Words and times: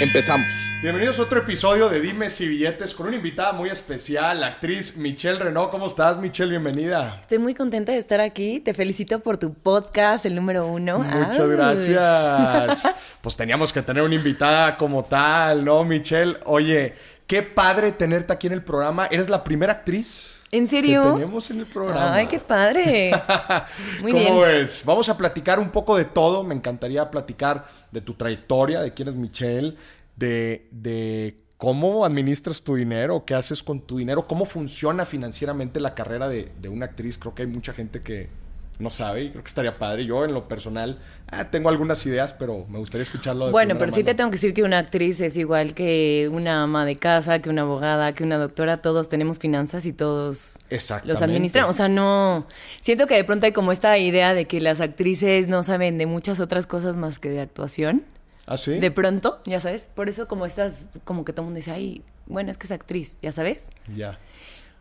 Empezamos. 0.00 0.72
Bienvenidos 0.82 1.20
a 1.20 1.22
otro 1.22 1.38
episodio 1.38 1.88
de 1.88 2.00
Dimes 2.00 2.40
y 2.40 2.48
Billetes 2.48 2.94
con 2.94 3.06
una 3.06 3.16
invitada 3.16 3.52
muy 3.52 3.70
especial, 3.70 4.40
la 4.40 4.48
actriz 4.48 4.96
Michelle 4.96 5.38
Renault. 5.38 5.70
¿Cómo 5.70 5.86
estás, 5.86 6.18
Michelle? 6.18 6.50
Bienvenida. 6.50 7.18
Estoy 7.20 7.38
muy 7.38 7.54
contenta 7.54 7.92
de 7.92 7.98
estar 7.98 8.20
aquí. 8.20 8.58
Te 8.58 8.74
felicito 8.74 9.20
por 9.20 9.38
tu 9.38 9.54
podcast, 9.54 10.26
el 10.26 10.34
número 10.34 10.66
uno. 10.66 10.98
Muchas 10.98 11.38
Ay. 11.38 11.48
gracias. 11.48 12.88
Pues 13.24 13.36
teníamos 13.36 13.72
que 13.72 13.80
tener 13.80 14.02
una 14.02 14.16
invitada 14.16 14.76
como 14.76 15.02
tal, 15.04 15.64
¿no, 15.64 15.82
Michelle? 15.84 16.36
Oye, 16.44 16.94
qué 17.26 17.42
padre 17.42 17.92
tenerte 17.92 18.34
aquí 18.34 18.48
en 18.48 18.52
el 18.52 18.62
programa. 18.62 19.06
¿Eres 19.06 19.30
la 19.30 19.42
primera 19.42 19.72
actriz? 19.72 20.33
¿En 20.54 20.64
Que 20.64 20.70
serio? 20.70 21.14
tenemos 21.14 21.50
en 21.50 21.60
el 21.60 21.66
programa. 21.66 22.14
Ay, 22.14 22.26
qué 22.26 22.38
padre. 22.38 23.10
Muy 24.02 24.12
¿Cómo 24.12 24.24
bien. 24.24 24.40
ves? 24.42 24.82
Vamos 24.86 25.08
a 25.08 25.16
platicar 25.16 25.58
un 25.58 25.70
poco 25.70 25.96
de 25.96 26.04
todo. 26.04 26.44
Me 26.44 26.54
encantaría 26.54 27.10
platicar 27.10 27.66
de 27.90 28.00
tu 28.00 28.14
trayectoria, 28.14 28.80
de 28.80 28.94
quién 28.94 29.08
es 29.08 29.16
Michelle, 29.16 29.76
de, 30.16 30.68
de 30.70 31.40
cómo 31.56 32.04
administras 32.04 32.62
tu 32.62 32.76
dinero, 32.76 33.24
qué 33.24 33.34
haces 33.34 33.62
con 33.62 33.80
tu 33.80 33.98
dinero, 33.98 34.26
cómo 34.26 34.44
funciona 34.44 35.04
financieramente 35.04 35.80
la 35.80 35.94
carrera 35.94 36.28
de, 36.28 36.50
de 36.60 36.68
una 36.68 36.86
actriz. 36.86 37.18
Creo 37.18 37.34
que 37.34 37.42
hay 37.42 37.48
mucha 37.48 37.72
gente 37.72 38.00
que 38.00 38.28
no 38.78 38.90
sabe 38.90 39.24
y 39.24 39.30
creo 39.30 39.42
que 39.42 39.48
estaría 39.48 39.78
padre. 39.78 40.04
Yo, 40.04 40.24
en 40.24 40.34
lo 40.34 40.48
personal, 40.48 40.98
ah, 41.28 41.50
tengo 41.50 41.68
algunas 41.68 42.04
ideas, 42.06 42.34
pero 42.34 42.66
me 42.68 42.78
gustaría 42.78 43.02
escucharlo 43.02 43.46
de 43.46 43.52
Bueno, 43.52 43.78
pero 43.78 43.92
sí 43.92 44.02
te 44.02 44.14
tengo 44.14 44.30
que 44.30 44.34
decir 44.34 44.54
que 44.54 44.62
una 44.62 44.78
actriz 44.78 45.20
es 45.20 45.36
igual 45.36 45.74
que 45.74 46.28
una 46.32 46.62
ama 46.62 46.84
de 46.84 46.96
casa, 46.96 47.40
que 47.40 47.50
una 47.50 47.62
abogada, 47.62 48.12
que 48.14 48.24
una 48.24 48.36
doctora. 48.36 48.82
Todos 48.82 49.08
tenemos 49.08 49.38
finanzas 49.38 49.86
y 49.86 49.92
todos 49.92 50.58
los 51.04 51.22
administramos. 51.22 51.74
O 51.74 51.76
sea, 51.76 51.88
no. 51.88 52.46
Siento 52.80 53.06
que 53.06 53.14
de 53.14 53.24
pronto 53.24 53.46
hay 53.46 53.52
como 53.52 53.72
esta 53.72 53.96
idea 53.98 54.34
de 54.34 54.46
que 54.46 54.60
las 54.60 54.80
actrices 54.80 55.48
no 55.48 55.62
saben 55.62 55.98
de 55.98 56.06
muchas 56.06 56.40
otras 56.40 56.66
cosas 56.66 56.96
más 56.96 57.18
que 57.18 57.30
de 57.30 57.40
actuación. 57.40 58.04
¿Ah, 58.46 58.56
sí? 58.56 58.78
De 58.78 58.90
pronto, 58.90 59.40
ya 59.46 59.60
sabes. 59.60 59.88
Por 59.94 60.08
eso, 60.08 60.28
como 60.28 60.46
estás, 60.46 60.88
como 61.04 61.24
que 61.24 61.32
todo 61.32 61.42
el 61.42 61.46
mundo 61.46 61.58
dice, 61.58 61.70
ay, 61.70 62.02
bueno, 62.26 62.50
es 62.50 62.58
que 62.58 62.66
es 62.66 62.72
actriz, 62.72 63.16
ya 63.22 63.32
sabes. 63.32 63.68
Ya. 63.94 64.18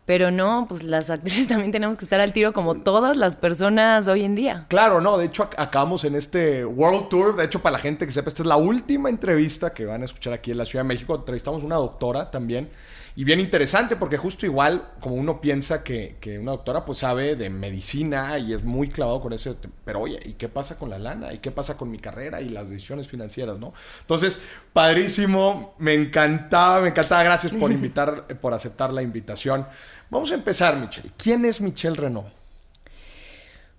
Pero 0.06 0.32
no, 0.32 0.66
pues 0.68 0.84
las 0.84 1.10
actrices 1.10 1.48
también 1.50 1.72
tenemos 1.72 1.98
que 1.98 2.04
estar 2.06 2.20
al 2.20 2.34
tiro 2.34 2.52
como 2.52 2.76
todas 2.76 3.16
las 3.16 3.36
personas 3.38 4.08
hoy 4.10 4.24
en 4.24 4.36
día. 4.36 4.66
Claro, 4.68 5.00
no, 5.00 5.18
de 5.18 5.26
hecho 5.26 5.50
ac- 5.50 5.56
acabamos 5.58 6.04
en 6.04 6.16
este 6.16 6.66
World 6.66 7.08
Tour, 7.10 7.36
de 7.38 7.46
hecho 7.46 7.62
para 7.62 7.74
la 7.74 7.80
gente 7.80 8.06
que 8.06 8.12
sepa, 8.12 8.28
esta 8.30 8.42
es 8.44 8.48
la 8.48 8.58
última 8.58 9.10
entrevista 9.10 9.74
que 9.74 9.86
van 9.86 10.02
a 10.02 10.06
escuchar 10.06 10.34
aquí 10.34 10.52
en 10.52 10.58
la 10.58 10.66
Ciudad 10.66 10.84
de 10.84 10.90
México, 10.90 11.16
entrevistamos 11.16 11.64
una 11.64 11.76
doctora 11.78 12.30
también, 12.32 12.70
y 13.16 13.24
bien 13.24 13.40
interesante 13.40 13.96
porque 13.96 14.18
justo 14.18 14.46
igual 14.46 14.90
como 15.00 15.16
uno 15.16 15.40
piensa 15.40 15.84
que, 15.84 16.18
que 16.20 16.40
una 16.40 16.52
doctora 16.52 16.84
pues 16.84 16.98
sabe 17.00 17.36
de 17.36 17.50
medicina 17.50 18.40
y 18.40 18.54
es 18.54 18.64
muy 18.64 18.90
clavado 18.90 19.22
con 19.22 19.34
eso, 19.34 19.56
pero 19.86 20.02
oye, 20.02 20.20
¿y 20.26 20.34
qué 20.34 20.50
pasa 20.50 20.80
con 20.80 20.90
la 20.90 20.98
lana? 20.98 21.32
¿Y 21.32 21.38
qué 21.38 21.52
pasa 21.52 21.78
con 21.78 21.92
mi 21.92 22.00
carrera 22.00 22.42
y 22.42 22.50
las 22.50 22.70
decisiones 22.70 23.08
financieras, 23.08 23.60
no? 23.60 23.74
Entonces, 24.02 24.42
padrísimo, 24.74 25.76
me 25.78 25.94
encantaba, 25.94 26.82
me 26.82 26.90
encantaba, 26.90 27.24
gracias 27.24 27.54
por 27.54 27.72
invitar, 27.74 28.26
por 28.40 28.54
aceptar 28.54 28.92
la 28.92 29.04
invitación. 29.04 29.68
Vamos 30.10 30.32
a 30.32 30.36
empezar, 30.36 30.78
Michelle. 30.78 31.12
¿Quién 31.16 31.46
es 31.46 31.62
Michelle 31.62 31.96
Renault? 31.96 32.28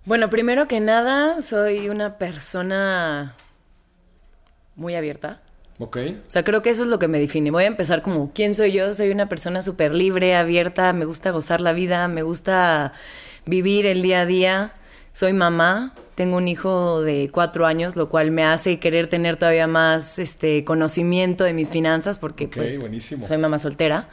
Bueno, 0.04 0.30
primero 0.30 0.68
que 0.68 0.80
nada, 0.80 1.42
soy 1.42 1.88
una 1.88 2.18
persona 2.18 3.34
muy 4.76 4.94
abierta. 4.94 5.40
¿Ok? 5.78 5.96
O 5.96 6.30
sea, 6.30 6.44
creo 6.44 6.62
que 6.62 6.70
eso 6.70 6.82
es 6.82 6.88
lo 6.88 6.98
que 6.98 7.08
me 7.08 7.18
define. 7.18 7.50
Voy 7.50 7.64
a 7.64 7.66
empezar 7.66 8.02
como, 8.02 8.30
¿quién 8.32 8.54
soy 8.54 8.72
yo? 8.72 8.94
Soy 8.94 9.10
una 9.10 9.28
persona 9.28 9.60
súper 9.62 9.94
libre, 9.94 10.36
abierta, 10.36 10.92
me 10.92 11.04
gusta 11.04 11.30
gozar 11.30 11.60
la 11.60 11.72
vida, 11.72 12.06
me 12.08 12.22
gusta 12.22 12.92
vivir 13.44 13.86
el 13.86 14.02
día 14.02 14.20
a 14.20 14.26
día. 14.26 14.72
Soy 15.10 15.32
mamá, 15.32 15.94
tengo 16.14 16.36
un 16.36 16.46
hijo 16.48 17.02
de 17.02 17.28
cuatro 17.32 17.66
años, 17.66 17.96
lo 17.96 18.08
cual 18.08 18.30
me 18.30 18.44
hace 18.44 18.78
querer 18.78 19.08
tener 19.08 19.36
todavía 19.36 19.66
más 19.66 20.18
este, 20.18 20.64
conocimiento 20.64 21.44
de 21.44 21.52
mis 21.54 21.70
finanzas, 21.70 22.18
porque 22.18 22.48
pues, 22.48 22.80
buenísimo. 22.80 23.26
soy 23.26 23.38
mamá 23.38 23.58
soltera. 23.58 24.08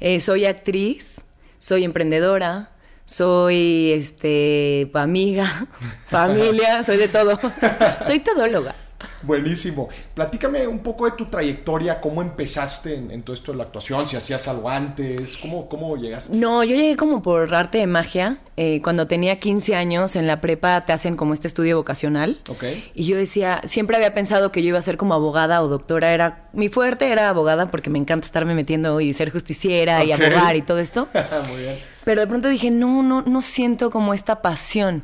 Eh, 0.00 0.20
soy 0.20 0.46
actriz, 0.46 1.20
soy 1.58 1.84
emprendedora, 1.84 2.70
soy 3.04 3.92
este, 3.92 4.90
amiga, 4.94 5.66
familia, 6.08 6.82
soy 6.84 6.96
de 6.96 7.08
todo. 7.08 7.38
soy 8.06 8.20
todóloga. 8.20 8.74
Buenísimo. 9.22 9.88
Platícame 10.14 10.66
un 10.66 10.80
poco 10.80 11.04
de 11.06 11.12
tu 11.12 11.26
trayectoria, 11.26 12.00
cómo 12.00 12.22
empezaste 12.22 12.94
en, 12.94 13.10
en 13.10 13.22
todo 13.22 13.34
esto 13.34 13.52
de 13.52 13.58
la 13.58 13.64
actuación, 13.64 14.06
si 14.06 14.16
hacías 14.16 14.46
algo 14.48 14.68
antes, 14.68 15.36
cómo, 15.36 15.68
cómo 15.68 15.96
llegaste. 15.96 16.36
No, 16.36 16.64
yo 16.64 16.76
llegué 16.76 16.96
como 16.96 17.22
por 17.22 17.54
arte 17.54 17.78
de 17.78 17.86
magia. 17.86 18.38
Eh, 18.58 18.80
cuando 18.82 19.06
tenía 19.06 19.38
15 19.38 19.76
años 19.76 20.16
en 20.16 20.26
la 20.26 20.40
prepa 20.40 20.86
te 20.86 20.94
hacen 20.94 21.16
como 21.16 21.34
este 21.34 21.46
estudio 21.46 21.76
vocacional. 21.76 22.38
Ok. 22.48 22.64
Y 22.94 23.04
yo 23.04 23.16
decía, 23.16 23.60
siempre 23.66 23.96
había 23.96 24.14
pensado 24.14 24.50
que 24.50 24.62
yo 24.62 24.68
iba 24.68 24.78
a 24.78 24.82
ser 24.82 24.96
como 24.96 25.14
abogada 25.14 25.62
o 25.62 25.68
doctora. 25.68 26.14
Era 26.14 26.48
mi 26.52 26.68
fuerte 26.68 27.10
era 27.10 27.28
abogada 27.28 27.70
porque 27.70 27.90
me 27.90 27.98
encanta 27.98 28.24
estarme 28.24 28.54
metiendo 28.54 29.00
y 29.00 29.12
ser 29.12 29.30
justiciera 29.30 30.04
y 30.04 30.12
abogar 30.12 30.56
y 30.56 30.62
todo 30.62 30.78
esto. 30.78 31.08
Muy 31.50 31.62
bien. 31.62 31.95
Pero 32.06 32.20
de 32.20 32.28
pronto 32.28 32.48
dije, 32.48 32.70
no, 32.70 33.02
no, 33.02 33.22
no 33.22 33.42
siento 33.42 33.90
como 33.90 34.14
esta 34.14 34.40
pasión. 34.40 35.02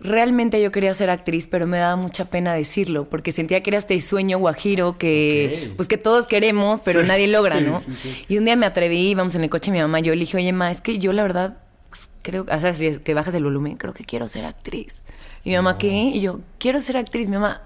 Realmente 0.00 0.60
yo 0.60 0.72
quería 0.72 0.92
ser 0.94 1.08
actriz, 1.08 1.46
pero 1.46 1.64
me 1.68 1.78
daba 1.78 1.94
mucha 1.94 2.24
pena 2.24 2.52
decirlo, 2.54 3.08
porque 3.08 3.30
sentía 3.30 3.62
que 3.62 3.70
era 3.70 3.78
este 3.78 3.98
sueño 4.00 4.36
guajiro 4.38 4.98
que, 4.98 5.72
pues 5.76 5.86
que 5.86 5.96
todos 5.96 6.26
queremos, 6.26 6.80
pero 6.84 7.02
Sí. 7.02 7.06
nadie 7.06 7.28
logra, 7.28 7.60
¿no? 7.60 7.78
sí, 7.78 7.94
sí. 7.94 8.24
Y 8.26 8.36
un 8.38 8.46
día 8.46 8.56
me 8.56 8.66
atreví, 8.66 9.10
íbamos 9.10 9.36
en 9.36 9.44
el 9.44 9.48
coche 9.48 9.70
mi 9.70 9.78
mamá, 9.78 10.00
yo 10.00 10.12
le 10.12 10.18
dije, 10.20 10.38
oye, 10.38 10.52
ma, 10.52 10.72
es 10.72 10.80
que 10.80 10.98
yo 10.98 11.12
la 11.12 11.22
verdad 11.22 11.58
pues, 11.88 12.08
creo, 12.22 12.42
o 12.42 12.60
sea, 12.60 12.74
si 12.74 12.86
es 12.86 12.98
que 12.98 13.14
bajas 13.14 13.34
el 13.36 13.44
volumen, 13.44 13.76
creo 13.76 13.94
que 13.94 14.04
quiero 14.04 14.26
ser 14.26 14.44
actriz. 14.44 15.02
Y 15.44 15.50
mi 15.50 15.56
mamá, 15.56 15.78
¿qué? 15.78 15.88
Y 15.88 16.20
yo, 16.20 16.40
quiero 16.58 16.80
ser 16.80 16.96
actriz. 16.96 17.28
Mi 17.28 17.36
mamá, 17.36 17.62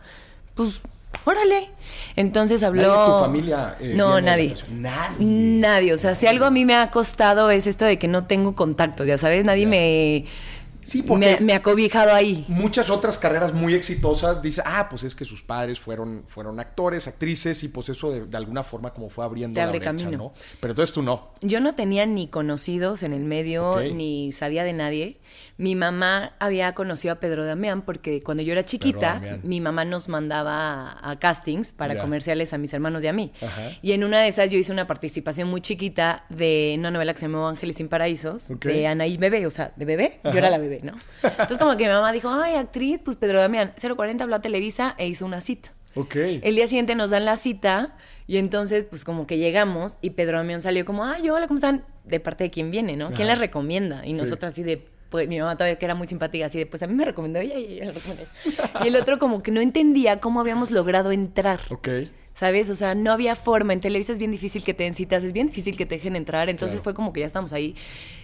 pues, 0.55 0.83
órale. 1.25 1.71
Entonces 2.17 2.63
habló... 2.63 2.83
¿Nadie 2.83 3.01
de 3.01 3.07
tu 3.13 3.19
familia, 3.19 3.77
eh, 3.81 3.93
no, 3.97 4.21
nadie. 4.21 4.55
Nadie. 4.71 5.17
Nadie. 5.27 5.93
O 5.93 5.99
sea, 5.99 6.15
si 6.15 6.27
algo 6.27 6.45
a 6.45 6.51
mí 6.51 6.65
me 6.65 6.77
ha 6.77 6.91
costado 6.91 7.51
es 7.51 7.67
esto 7.67 7.85
de 7.85 7.99
que 7.99 8.09
no 8.09 8.27
tengo 8.27 8.55
contactos, 8.55 9.07
ya 9.07 9.19
sabes, 9.19 9.45
nadie 9.45 9.65
Ya. 9.65 9.69
me... 9.71 10.25
Sí, 10.87 11.03
porque- 11.03 11.37
me, 11.37 11.41
me 11.41 11.53
ha 11.55 11.63
cobijado 11.63 12.13
ahí. 12.13 12.45
Muchas 12.47 12.91
otras 12.91 13.17
carreras 13.19 13.55
muy 13.55 13.73
exitosas 13.75 14.43
dicen, 14.43 14.65
ah, 14.67 14.87
pues 14.91 15.03
es 15.03 15.15
que 15.15 15.25
sus 15.25 15.41
padres 15.41 15.81
fueron, 15.81 16.25
fueron 16.27 16.61
actores, 16.61 17.09
actrices, 17.09 17.65
y 17.65 17.69
pues 17.69 17.89
eso 17.89 18.11
de, 18.13 18.27
de 18.27 18.37
alguna 18.37 18.63
forma 18.63 18.93
como 18.93 19.09
fue 19.09 19.25
abriendo 19.25 19.55
Te 19.55 19.65
la 19.65 19.71
brecha, 19.71 19.87
camino. 19.87 20.11
¿no? 20.19 20.33
Pero 20.61 20.73
entonces 20.73 20.93
tú 20.95 21.01
no. 21.03 21.31
Yo 21.41 21.61
no 21.61 21.75
tenía 21.75 22.05
ni 22.05 22.29
conocidos 22.29 23.03
en 23.03 23.15
el 23.15 23.25
medio, 23.25 23.81
ni 23.95 24.31
sabía 24.33 24.63
de 24.63 24.75
nadie. 24.75 25.17
Mi 25.57 25.77
mamá 25.77 26.33
había 26.41 26.75
conocido 26.75 27.13
a 27.15 27.21
Pedro 27.21 27.45
Damián 27.45 27.83
porque 27.83 28.21
cuando 28.23 28.43
yo 28.43 28.53
era 28.53 28.65
chiquita, 28.65 29.39
mi 29.45 29.61
mamá 29.61 29.85
nos 29.85 30.09
mandaba 30.09 30.91
a, 30.91 31.11
a 31.13 31.19
castings 31.21 31.73
para 31.73 31.97
comerciales 31.99 32.53
a 32.53 32.59
mis 32.59 32.73
hermanos 32.73 33.05
y 33.05 33.07
a 33.07 33.13
mí. 33.13 33.33
Ajá. 33.41 33.71
Y 33.81 33.93
en 33.93 34.03
una 34.03 34.21
de 34.21 34.29
esas 34.29 34.51
yo 34.51 34.59
hice 34.59 34.73
una 34.73 34.87
participación 34.89 35.49
muy 35.49 35.61
chiquita 35.61 36.25
de 36.29 36.75
una 36.79 36.91
novela 36.91 37.13
que 37.15 37.21
se 37.21 37.27
llamó 37.27 37.47
Ángeles 37.49 37.77
sin 37.77 37.89
Paraísos, 37.89 38.51
Ok. 38.51 38.65
de 38.65 38.87
Anaí 38.89 39.17
Bebé, 39.17 39.47
o 39.47 39.51
sea, 39.51 39.73
de 39.77 39.85
bebé, 39.85 40.19
Ajá. 40.25 40.33
yo 40.33 40.39
era 40.39 40.51
la 40.51 40.59
bebé, 40.59 40.81
¿no? 40.83 40.93
Entonces 41.23 41.59
como 41.59 41.77
que 41.77 41.85
mi 41.85 41.91
mamá 41.91 42.11
dijo, 42.13 42.31
ay, 42.31 42.55
actriz, 42.57 43.01
pues 43.05 43.17
Pedro 43.17 43.39
Damián, 43.41 43.73
040 43.81 44.25
habló 44.25 44.37
a 44.37 44.41
Televisa 44.41 44.95
e 44.99 45.07
hizo 45.07 45.25
una 45.25 45.41
cita. 45.41 45.73
Ok. 45.95 46.17
El 46.17 46.57
día 46.57 46.67
siguiente 46.67 46.97
nos 46.97 47.11
dan 47.11 47.25
la 47.25 47.37
cita 47.37 47.97
y 48.27 48.39
entonces 48.39 48.83
pues 48.83 49.05
como 49.05 49.29
que 49.29 49.39
llegamos 49.39 49.99
y 50.01 50.11
Pedro 50.11 50.39
Damián 50.39 50.61
salió 50.61 50.85
como, 50.85 51.05
ay, 51.05 51.31
hola, 51.31 51.47
¿cómo 51.47 51.59
están? 51.59 51.85
De 52.05 52.19
parte 52.19 52.43
de 52.43 52.51
quién 52.51 52.73
viene, 52.73 52.97
¿no? 52.97 53.07
¿Quién 53.13 53.29
Ajá. 53.29 53.35
les 53.35 53.39
recomienda? 53.39 54.03
Y 54.05 54.11
Sí. 54.15 54.21
nosotras 54.21 54.53
así 54.53 54.65
de, 54.65 54.89
pues 55.15 55.29
mi 55.29 55.39
mamá 55.39 55.55
todavía 55.55 55.79
que 55.79 55.85
era 55.85 55.95
muy 55.95 56.09
simpática, 56.09 56.47
así 56.47 56.59
de, 56.59 56.67
pues 56.67 56.83
a 56.83 56.89
mí 56.89 56.93
me 56.95 57.05
recomendó 57.05 57.39
ella 57.39 57.57
y 57.57 57.75
ella 57.75 57.85
le 57.85 57.93
recomendó. 57.93 58.25
Y 58.83 58.89
el 58.89 58.97
otro 58.97 59.21
como 59.21 59.45
que 59.45 59.53
no 59.53 59.61
entendía 59.61 60.19
cómo 60.19 60.41
habíamos 60.41 60.73
logrado 60.73 61.13
entrar. 61.13 61.61
Ok. 61.71 61.89
¿Sabes? 62.35 62.69
O 62.69 62.75
sea, 62.75 62.97
no 62.97 63.13
había 63.13 63.37
forma. 63.37 63.73
En 63.75 63.79
Televisa 63.81 64.11
es 64.11 64.19
bien 64.19 64.33
difícil 64.33 64.65
que 64.65 64.75
te 64.75 64.83
den 64.83 64.97
citas, 64.97 65.23
es 65.23 65.33
bien 65.33 65.47
difícil 65.47 65.77
que 65.77 65.87
te 65.87 65.95
dejen 65.95 66.17
entrar. 66.17 66.49
Entonces 66.49 66.81
Claro. 66.81 66.83
fue 66.83 66.95
como 66.95 67.13
que 67.13 67.21
ya 67.21 67.27
estamos 67.27 67.53
ahí. 67.53 67.77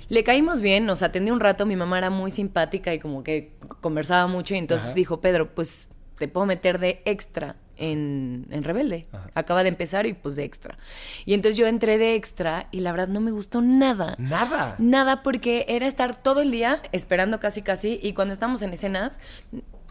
Le 0.09 0.25
caímos 0.25 0.63
bien, 0.63 0.85
nos 0.85 1.05
atendió 1.05 1.33
un 1.33 1.39
rato. 1.39 1.65
Mi 1.65 1.77
mamá 1.77 1.97
era 1.99 2.11
muy 2.11 2.33
simpática 2.33 2.93
y 2.93 2.99
como 2.99 3.23
que 3.23 3.53
conversaba 3.81 4.27
mucho. 4.27 4.57
Y 4.57 4.59
entonces 4.59 4.87
Ajá. 4.89 4.95
dijo, 4.97 5.21
Pedro, 5.21 5.55
pues 5.55 5.87
te 6.19 6.27
puedo 6.27 6.45
meter 6.45 6.81
de 6.81 7.03
extra 7.05 7.55
en, 7.81 8.47
en 8.51 8.63
Rebelde. 8.63 9.07
Ajá. 9.11 9.31
Acaba 9.35 9.63
de 9.63 9.71
empezar 9.71 10.07
y 10.07 10.13
pues 10.13 10.37
de 10.37 10.45
extra. 10.45 10.79
Y 11.25 11.35
entonces 11.35 11.57
yo 11.59 11.67
entré 11.67 11.99
de 11.99 12.15
extra 12.15 12.69
y 12.71 12.81
la 12.81 12.93
verdad 12.93 13.09
no 13.09 13.21
me 13.21 13.33
gustó 13.33 13.63
nada. 13.63 14.15
Nada. 14.19 14.77
Nada, 14.79 15.23
porque 15.23 15.65
era 15.69 15.87
estar 15.87 16.23
todo 16.23 16.43
el 16.43 16.51
día 16.51 16.81
esperando 16.93 17.41
casi 17.41 17.63
casi 17.63 17.99
y 18.03 18.13
cuando 18.13 18.33
estamos 18.33 18.63
en 18.63 18.73
escenas, 18.73 19.21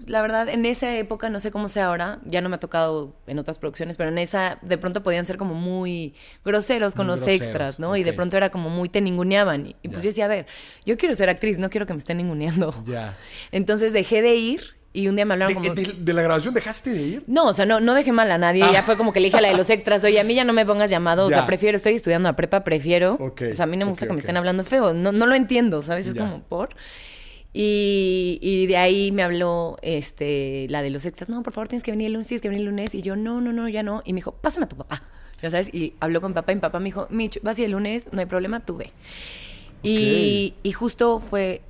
la 0.05 0.21
verdad, 0.21 0.47
en 0.47 0.65
esa 0.65 0.95
época, 0.95 1.29
no 1.29 1.39
sé 1.39 1.51
cómo 1.51 1.67
sea 1.67 1.87
ahora, 1.87 2.19
ya 2.25 2.41
no 2.41 2.49
me 2.49 2.55
ha 2.55 2.59
tocado 2.59 3.15
en 3.27 3.37
otras 3.37 3.59
producciones, 3.59 3.97
pero 3.97 4.09
en 4.09 4.17
esa 4.17 4.57
de 4.61 4.77
pronto 4.77 5.03
podían 5.03 5.25
ser 5.25 5.37
como 5.37 5.53
muy 5.55 6.13
groseros 6.45 6.95
con 6.95 7.07
Muy 7.07 7.13
los 7.13 7.21
groseros, 7.21 7.47
extras, 7.47 7.79
¿no? 7.79 7.95
Y 7.95 8.03
de 8.03 8.13
pronto 8.13 8.37
era 8.37 8.49
como 8.49 8.69
muy 8.69 8.89
te 8.89 9.01
ninguneaban. 9.01 9.67
Y, 9.67 9.75
y 9.81 9.89
pues 9.89 10.03
yo 10.03 10.09
decía, 10.09 10.25
a 10.25 10.29
ver, 10.29 10.47
yo 10.85 10.97
quiero 10.97 11.15
ser 11.15 11.29
actriz, 11.29 11.59
no 11.59 11.69
quiero 11.69 11.85
que 11.85 11.93
me 11.93 11.99
estén 11.99 12.17
ninguneando. 12.17 12.73
Ya. 12.85 13.17
Entonces 13.51 13.93
dejé 13.93 14.21
de 14.21 14.35
ir 14.35 14.78
y 14.91 15.07
un 15.07 15.15
día 15.15 15.25
me 15.25 15.33
hablaron 15.33 15.61
De, 15.61 15.69
como... 15.69 15.75
de- 15.75 15.93
de 16.03 16.13
la 16.13 16.21
grabación 16.23 16.53
dejaste 16.53 16.91
de 16.91 17.01
ir? 17.01 17.23
No, 17.27 17.45
o 17.45 17.53
sea, 17.53 17.65
no, 17.65 17.79
no 17.79 17.93
dejé 17.93 18.11
mal 18.11 18.31
a 18.31 18.37
nadie. 18.37 18.65
Ya 18.71 18.81
fue 18.83 18.97
como 18.97 19.13
que 19.13 19.19
le 19.19 19.25
dije 19.27 19.37
a 19.37 19.41
la 19.41 19.49
de 19.49 19.57
los 19.57 19.69
extras, 19.69 20.03
oye, 20.03 20.19
a 20.19 20.23
mí 20.23 20.33
ya 20.35 20.45
no 20.45 20.53
me 20.53 20.65
pongas 20.65 20.89
llamado. 20.89 21.25
O 21.25 21.29
sea, 21.29 21.45
prefiero, 21.45 21.75
estoy 21.77 21.93
estudiando 21.93 22.27
a 22.29 22.35
prepa, 22.35 22.63
prefiero. 22.63 23.15
O 23.19 23.33
sea, 23.53 23.63
a 23.63 23.67
mí 23.67 23.77
no 23.77 23.85
me 23.85 23.91
gusta 23.91 24.07
que 24.07 24.13
me 24.13 24.19
estén 24.19 24.37
hablando 24.37 24.63
feo. 24.63 24.93
No, 24.93 25.11
no 25.11 25.25
lo 25.27 25.35
entiendo, 25.35 25.81
¿sabes? 25.83 26.07
Es 26.07 26.13
Ya. 26.15 26.21
como 26.21 26.41
por. 26.43 26.69
Y, 27.51 28.37
y 28.41 28.67
de 28.67 28.77
ahí 28.77 29.11
me 29.11 29.23
habló 29.23 29.77
este, 29.81 30.67
la 30.69 30.81
de 30.83 30.89
los 30.91 31.05
extras. 31.05 31.29
No, 31.29 31.41
por 31.43 31.53
favor, 31.53 31.67
tienes 31.67 31.83
que 31.83 31.91
venir 31.91 32.07
el 32.07 32.13
lunes, 32.13 32.27
tienes 32.27 32.41
que 32.41 32.49
venir 32.49 32.61
el 32.61 32.69
lunes. 32.69 32.93
Y 32.95 33.01
yo, 33.01 33.15
no, 33.15 33.41
no, 33.41 33.51
no, 33.53 33.67
ya 33.69 33.81
no. 33.83 34.01
Y 34.05 34.13
me 34.13 34.17
dijo, 34.17 34.33
pásame 34.33 34.65
a 34.65 34.69
tu 34.69 34.75
papá. 34.77 35.03
Ya 35.41 35.49
sabes, 35.49 35.73
y 35.73 35.93
habló 35.99 36.19
con 36.21 36.31
mi 36.31 36.35
papá 36.35 36.51
y 36.51 36.55
mi 36.55 36.61
papá 36.61 36.79
me 36.79 36.85
dijo, 36.85 37.07
Mitch, 37.09 37.39
vas 37.41 37.57
y 37.59 37.63
el 37.63 37.71
lunes, 37.71 38.09
no 38.11 38.19
hay 38.19 38.25
problema, 38.25 38.59
tú 38.59 38.75
ve. 38.77 38.91
Y, 39.81 40.53
y 40.63 40.71
justo 40.73 41.19
fue, 41.21 41.61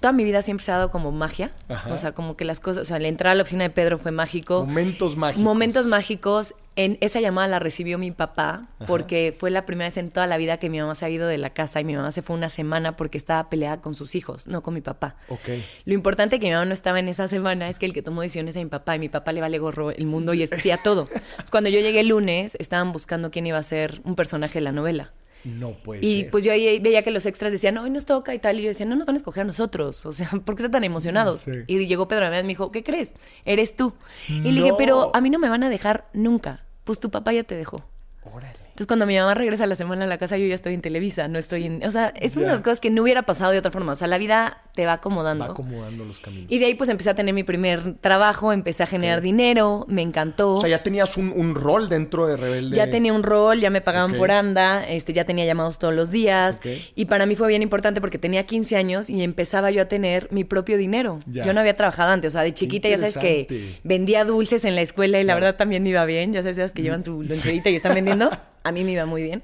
toda 0.00 0.12
mi 0.12 0.24
vida 0.24 0.42
siempre 0.42 0.64
se 0.64 0.72
ha 0.72 0.76
dado 0.76 0.90
como 0.90 1.12
magia. 1.12 1.52
Ajá. 1.68 1.92
O 1.92 1.96
sea, 1.96 2.12
como 2.12 2.36
que 2.36 2.44
las 2.44 2.60
cosas, 2.60 2.82
o 2.82 2.84
sea, 2.84 2.98
la 2.98 3.08
entrada 3.08 3.32
a 3.32 3.34
la 3.34 3.42
oficina 3.42 3.64
de 3.64 3.70
Pedro 3.70 3.98
fue 3.98 4.10
mágico. 4.10 4.64
Momentos 4.64 5.16
mágicos. 5.16 5.42
Momentos 5.42 5.86
mágicos. 5.86 6.54
En 6.78 6.98
esa 7.00 7.20
llamada 7.20 7.48
la 7.48 7.58
recibió 7.58 7.96
mi 7.96 8.10
papá 8.10 8.68
porque 8.86 9.34
fue 9.34 9.50
la 9.50 9.64
primera 9.64 9.86
vez 9.86 9.96
en 9.96 10.10
toda 10.10 10.26
la 10.26 10.36
vida 10.36 10.58
que 10.58 10.68
mi 10.68 10.78
mamá 10.78 10.94
se 10.94 11.06
ha 11.06 11.08
ido 11.08 11.26
de 11.26 11.38
la 11.38 11.48
casa 11.48 11.80
y 11.80 11.84
mi 11.84 11.96
mamá 11.96 12.12
se 12.12 12.20
fue 12.20 12.36
una 12.36 12.50
semana 12.50 12.98
porque 12.98 13.16
estaba 13.16 13.48
peleada 13.48 13.80
con 13.80 13.94
sus 13.94 14.14
hijos, 14.14 14.46
no 14.46 14.62
con 14.62 14.74
mi 14.74 14.82
papá. 14.82 15.16
Ok. 15.28 15.48
Lo 15.86 15.94
importante 15.94 16.38
que 16.38 16.48
mi 16.48 16.52
mamá 16.52 16.66
no 16.66 16.74
estaba 16.74 17.00
en 17.00 17.08
esa 17.08 17.28
semana 17.28 17.70
es 17.70 17.78
que 17.78 17.86
el 17.86 17.94
que 17.94 18.02
tomó 18.02 18.20
decisiones 18.20 18.56
a 18.56 18.58
mi 18.58 18.66
papá 18.66 18.94
y 18.94 18.98
mi 18.98 19.08
papá 19.08 19.32
le 19.32 19.40
vale 19.40 19.58
gorro 19.58 19.90
el 19.90 20.04
mundo 20.04 20.34
y 20.34 20.42
hacía 20.42 20.76
todo. 20.76 21.08
Entonces, 21.10 21.50
Cuando 21.50 21.70
yo 21.70 21.80
llegué 21.80 22.00
el 22.00 22.08
lunes, 22.08 22.58
estaban 22.60 22.92
buscando 22.92 23.30
quién 23.30 23.46
iba 23.46 23.56
a 23.56 23.62
ser 23.62 24.02
un 24.04 24.14
personaje 24.14 24.58
de 24.58 24.64
la 24.64 24.72
novela. 24.72 25.12
No 25.46 25.74
puede 25.74 26.04
Y 26.04 26.22
ser. 26.22 26.30
pues 26.32 26.44
yo 26.44 26.50
ahí 26.50 26.80
veía 26.80 27.02
que 27.02 27.12
los 27.12 27.24
extras 27.24 27.52
decían, 27.52 27.74
no, 27.74 27.82
hoy 27.82 27.90
nos 27.90 28.04
toca 28.04 28.34
y 28.34 28.40
tal. 28.40 28.58
Y 28.58 28.62
yo 28.62 28.68
decía, 28.68 28.84
no 28.84 28.96
nos 28.96 29.06
van 29.06 29.14
a 29.14 29.18
escoger 29.18 29.42
a 29.42 29.44
nosotros. 29.44 30.04
O 30.04 30.12
sea, 30.12 30.28
¿por 30.44 30.56
qué 30.56 30.62
están 30.62 30.72
tan 30.72 30.84
emocionados? 30.84 31.46
Y 31.68 31.86
llegó 31.86 32.08
Pedro 32.08 32.24
Damián 32.24 32.44
y 32.44 32.48
me 32.48 32.48
dijo, 32.48 32.72
¿qué 32.72 32.82
crees? 32.82 33.14
Eres 33.44 33.76
tú. 33.76 33.94
Y 34.28 34.40
le 34.50 34.62
dije, 34.62 34.72
pero 34.76 35.14
a 35.14 35.20
mí 35.20 35.30
no 35.30 35.38
me 35.38 35.48
van 35.48 35.62
a 35.62 35.70
dejar 35.70 36.08
nunca. 36.12 36.64
Pues 36.82 36.98
tu 36.98 37.10
papá 37.10 37.32
ya 37.32 37.44
te 37.44 37.54
dejó. 37.56 37.84
Órale. 38.24 38.65
Entonces, 38.76 38.88
cuando 38.88 39.06
mi 39.06 39.16
mamá 39.16 39.32
regresa 39.32 39.64
a 39.64 39.66
la 39.66 39.74
semana 39.74 40.04
a 40.04 40.06
la 40.06 40.18
casa, 40.18 40.36
yo 40.36 40.44
ya 40.46 40.54
estoy 40.54 40.74
en 40.74 40.82
Televisa, 40.82 41.28
no 41.28 41.38
estoy 41.38 41.64
en... 41.64 41.82
O 41.86 41.90
sea, 41.90 42.12
es 42.14 42.34
Ya. 42.34 42.40
una 42.40 42.48
de 42.48 42.52
las 42.56 42.62
cosas 42.62 42.78
que 42.78 42.90
no 42.90 43.00
hubiera 43.04 43.22
pasado 43.22 43.50
de 43.52 43.58
otra 43.58 43.70
forma. 43.70 43.92
O 43.92 43.94
sea, 43.94 44.06
la 44.06 44.18
vida 44.18 44.58
te 44.74 44.84
va 44.84 44.92
acomodando. 44.92 45.46
Va 45.46 45.52
acomodando 45.52 46.04
los 46.04 46.20
caminos. 46.20 46.44
Y 46.52 46.58
de 46.58 46.66
ahí, 46.66 46.74
pues, 46.74 46.90
empecé 46.90 47.08
a 47.08 47.14
tener 47.14 47.32
mi 47.34 47.42
primer 47.42 47.94
trabajo, 48.02 48.52
empecé 48.52 48.82
a 48.82 48.86
generar 48.86 49.22
dinero, 49.22 49.86
me 49.88 50.02
encantó. 50.02 50.52
O 50.52 50.60
sea, 50.60 50.68
ya 50.68 50.82
tenías 50.82 51.16
un, 51.16 51.32
un 51.34 51.54
rol 51.54 51.88
dentro 51.88 52.26
de 52.26 52.36
Rebelde. 52.36 52.76
Ya 52.76 52.90
tenía 52.90 53.14
un 53.14 53.22
rol, 53.22 53.60
ya 53.60 53.70
me 53.70 53.80
pagaban 53.80 54.12
por 54.14 54.30
anda, 54.30 54.84
este, 54.86 55.14
ya 55.14 55.24
tenía 55.24 55.46
llamados 55.46 55.78
todos 55.78 55.94
los 55.94 56.10
días. 56.10 56.60
Y 56.94 57.06
para 57.06 57.24
mí 57.24 57.34
fue 57.34 57.48
bien 57.48 57.62
importante 57.62 58.02
porque 58.02 58.18
tenía 58.18 58.44
15 58.44 58.76
años 58.76 59.08
y 59.08 59.22
empezaba 59.22 59.70
yo 59.70 59.80
a 59.80 59.86
tener 59.86 60.28
mi 60.30 60.44
propio 60.44 60.76
dinero. 60.76 61.18
Yo 61.24 61.54
no 61.54 61.60
había 61.60 61.78
trabajado 61.78 62.10
antes, 62.12 62.32
o 62.32 62.36
sea, 62.36 62.42
de 62.42 62.52
chiquita 62.52 62.90
ya 62.90 62.98
sabes 62.98 63.16
que 63.16 63.78
vendía 63.84 64.26
dulces 64.26 64.66
en 64.66 64.74
la 64.74 64.82
escuela 64.82 65.18
y 65.18 65.24
la 65.24 65.34
verdad 65.34 65.56
también 65.56 65.82
me 65.82 65.88
iba 65.88 66.04
bien. 66.04 66.34
Ya 66.34 66.42
sabes, 66.42 66.74
que 66.74 66.82
llevan 66.82 67.02
su 67.04 67.22
loncherita 67.22 67.70
y 67.70 67.76
están 67.76 67.94
vendiendo. 67.94 68.28
A 68.66 68.72
mí 68.72 68.84
me 68.84 68.92
iba 68.92 69.06
muy 69.06 69.22
bien. 69.22 69.42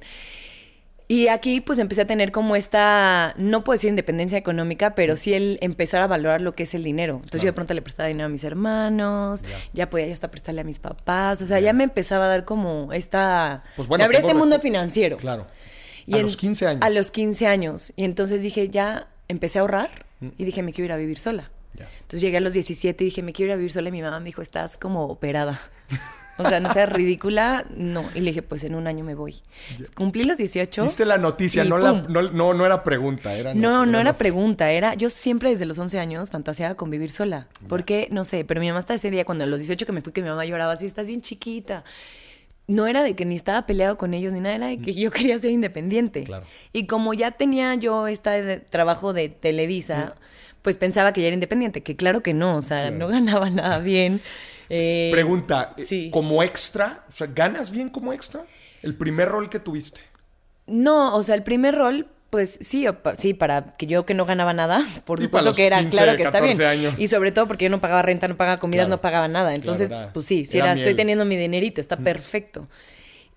Y 1.08 1.28
aquí 1.28 1.60
pues 1.60 1.78
empecé 1.78 2.02
a 2.02 2.06
tener 2.06 2.32
como 2.32 2.56
esta, 2.56 3.34
no 3.36 3.62
puedo 3.62 3.74
decir 3.74 3.90
independencia 3.90 4.38
económica, 4.38 4.94
pero 4.94 5.16
sí 5.16 5.34
el 5.34 5.58
empezar 5.60 6.00
a 6.00 6.06
valorar 6.06 6.40
lo 6.40 6.54
que 6.54 6.62
es 6.62 6.72
el 6.74 6.84
dinero. 6.84 7.16
Entonces 7.16 7.42
yo 7.42 7.48
de 7.48 7.52
pronto 7.52 7.74
le 7.74 7.82
prestaba 7.82 8.08
dinero 8.08 8.26
a 8.26 8.28
mis 8.30 8.44
hermanos, 8.44 9.42
ya, 9.74 9.90
podía 9.90 10.06
yo 10.06 10.14
hasta 10.14 10.30
prestarle 10.30 10.62
a 10.62 10.64
mis 10.64 10.78
papás, 10.78 11.42
o 11.42 11.46
sea, 11.46 11.60
ya 11.60 11.74
me 11.74 11.84
empezaba 11.84 12.24
a 12.24 12.28
dar 12.28 12.46
como 12.46 12.94
esta... 12.94 13.62
Pues 13.76 13.88
bueno, 13.88 14.02
me 14.02 14.06
abría 14.06 14.20
tengo 14.20 14.28
este 14.30 14.38
mundo 14.38 14.58
financiero. 14.58 15.18
Claro. 15.18 15.46
Y 16.06 16.14
a 16.14 16.18
en- 16.18 16.22
los 16.22 16.36
15 16.38 16.66
años. 16.66 16.82
A 16.82 16.88
los 16.88 17.10
15 17.10 17.46
años. 17.46 17.92
Y 17.96 18.04
entonces 18.04 18.42
dije, 18.42 18.70
ya 18.70 19.08
empecé 19.28 19.58
a 19.58 19.62
ahorrar 19.62 20.06
y 20.38 20.44
dije, 20.46 20.62
me 20.62 20.72
quiero 20.72 20.86
ir 20.86 20.92
a 20.92 20.96
vivir 20.96 21.18
sola. 21.18 21.50
Mm. 21.74 21.82
Entonces 21.82 22.20
llegué 22.22 22.38
a 22.38 22.40
los 22.40 22.54
17 22.54 23.04
y 23.04 23.08
dije, 23.08 23.22
me 23.22 23.34
quiero 23.34 23.50
ir 23.50 23.54
a 23.54 23.56
vivir 23.56 23.72
sola. 23.72 23.90
Y 23.90 23.92
mi 23.92 24.00
mamá 24.00 24.18
me 24.18 24.26
dijo, 24.26 24.40
estás 24.40 24.78
como 24.78 25.04
operada. 25.08 25.60
O 26.42 26.48
sea, 26.48 26.60
no 26.60 26.72
seas 26.72 26.92
ridícula. 26.92 27.64
No. 27.76 28.04
Y 28.14 28.20
le 28.20 28.30
dije, 28.30 28.42
pues 28.42 28.64
en 28.64 28.74
un 28.74 28.86
año 28.86 29.04
me 29.04 29.14
voy. 29.14 29.36
Cumplí 29.94 30.24
los 30.24 30.36
18. 30.38 30.82
Viste 30.84 31.04
la 31.04 31.18
noticia, 31.18 31.64
no, 31.64 31.78
la, 31.78 31.92
no, 31.92 32.22
no, 32.22 32.54
no 32.54 32.66
era 32.66 32.82
pregunta, 32.84 33.34
era 33.34 33.54
No, 33.54 33.86
no 33.86 33.98
era 33.98 34.12
pregunta, 34.18 34.70
era 34.70 34.94
yo 34.94 35.10
siempre 35.10 35.50
desde 35.50 35.64
los 35.66 35.78
11 35.78 35.98
años 35.98 36.30
fantaseaba 36.30 36.74
con 36.74 36.90
vivir 36.90 37.10
sola. 37.10 37.48
¿Por 37.68 37.84
qué? 37.84 38.08
No 38.10 38.24
sé, 38.24 38.44
pero 38.44 38.60
mi 38.60 38.68
mamá 38.68 38.80
hasta 38.80 38.94
ese 38.94 39.10
día, 39.10 39.24
cuando 39.24 39.44
a 39.44 39.46
los 39.46 39.58
18 39.58 39.86
que 39.86 39.92
me 39.92 40.02
fui, 40.02 40.12
que 40.12 40.22
mi 40.22 40.28
mamá 40.28 40.44
lloraba 40.44 40.72
así, 40.72 40.86
estás 40.86 41.06
bien 41.06 41.20
chiquita. 41.22 41.84
No 42.68 42.86
era 42.86 43.02
de 43.02 43.14
que 43.16 43.24
ni 43.24 43.34
estaba 43.34 43.66
peleado 43.66 43.98
con 43.98 44.14
ellos 44.14 44.32
ni 44.32 44.38
nada, 44.40 44.54
era 44.54 44.66
de 44.68 44.78
que 44.78 44.94
yo 44.94 45.10
quería 45.10 45.38
ser 45.38 45.50
independiente. 45.50 46.22
Claro. 46.24 46.46
Y 46.72 46.86
como 46.86 47.12
ya 47.12 47.32
tenía 47.32 47.74
yo 47.74 48.06
este 48.06 48.58
trabajo 48.70 49.12
de 49.12 49.28
Televisa, 49.28 50.14
pues 50.62 50.78
pensaba 50.78 51.12
que 51.12 51.20
ya 51.20 51.26
era 51.26 51.34
independiente, 51.34 51.82
que 51.82 51.96
claro 51.96 52.22
que 52.22 52.34
no, 52.34 52.56
o 52.56 52.62
sea, 52.62 52.82
Claro. 52.82 52.98
no 52.98 53.08
ganaba 53.08 53.50
nada 53.50 53.78
bien. 53.80 54.20
Eh, 54.68 55.10
Pregunta, 55.12 55.74
eh, 55.76 55.84
sí. 55.84 56.10
como 56.12 56.42
extra, 56.42 57.04
o 57.08 57.12
sea, 57.12 57.26
¿ganas 57.28 57.70
bien 57.70 57.88
como 57.90 58.12
extra? 58.12 58.42
El 58.82 58.96
primer 58.96 59.28
rol 59.28 59.48
que 59.50 59.58
tuviste. 59.60 60.00
No, 60.66 61.14
o 61.14 61.22
sea, 61.22 61.34
el 61.34 61.42
primer 61.42 61.74
rol, 61.74 62.06
pues 62.30 62.58
sí, 62.60 62.86
sí, 63.16 63.34
para 63.34 63.74
que 63.76 63.86
yo 63.86 64.06
que 64.06 64.14
no 64.14 64.24
ganaba 64.24 64.52
nada, 64.54 64.84
por 65.04 65.18
Sí, 65.18 65.26
supuesto 65.26 65.54
que 65.54 65.66
era, 65.66 65.78
15, 65.78 65.96
claro 65.96 66.16
que 66.16 66.22
está 66.22 66.40
14 66.40 66.56
bien. 66.58 66.68
años. 66.68 66.98
Y 66.98 67.08
sobre 67.08 67.32
todo 67.32 67.46
porque 67.46 67.64
yo 67.64 67.70
no 67.70 67.80
pagaba 67.80 68.02
renta, 68.02 68.26
no 68.28 68.36
pagaba 68.36 68.58
comidas, 68.58 68.86
Claro. 68.86 68.96
no 68.96 69.00
pagaba 69.02 69.28
nada. 69.28 69.54
Entonces, 69.54 69.88
Claro, 69.88 70.10
pues 70.14 70.26
sí, 70.26 70.44
si 70.44 70.58
era 70.58 70.72
estoy 70.72 70.94
teniendo 70.94 71.24
mi 71.24 71.36
dinerito, 71.36 71.80
está 71.80 71.96
perfecto. 71.98 72.68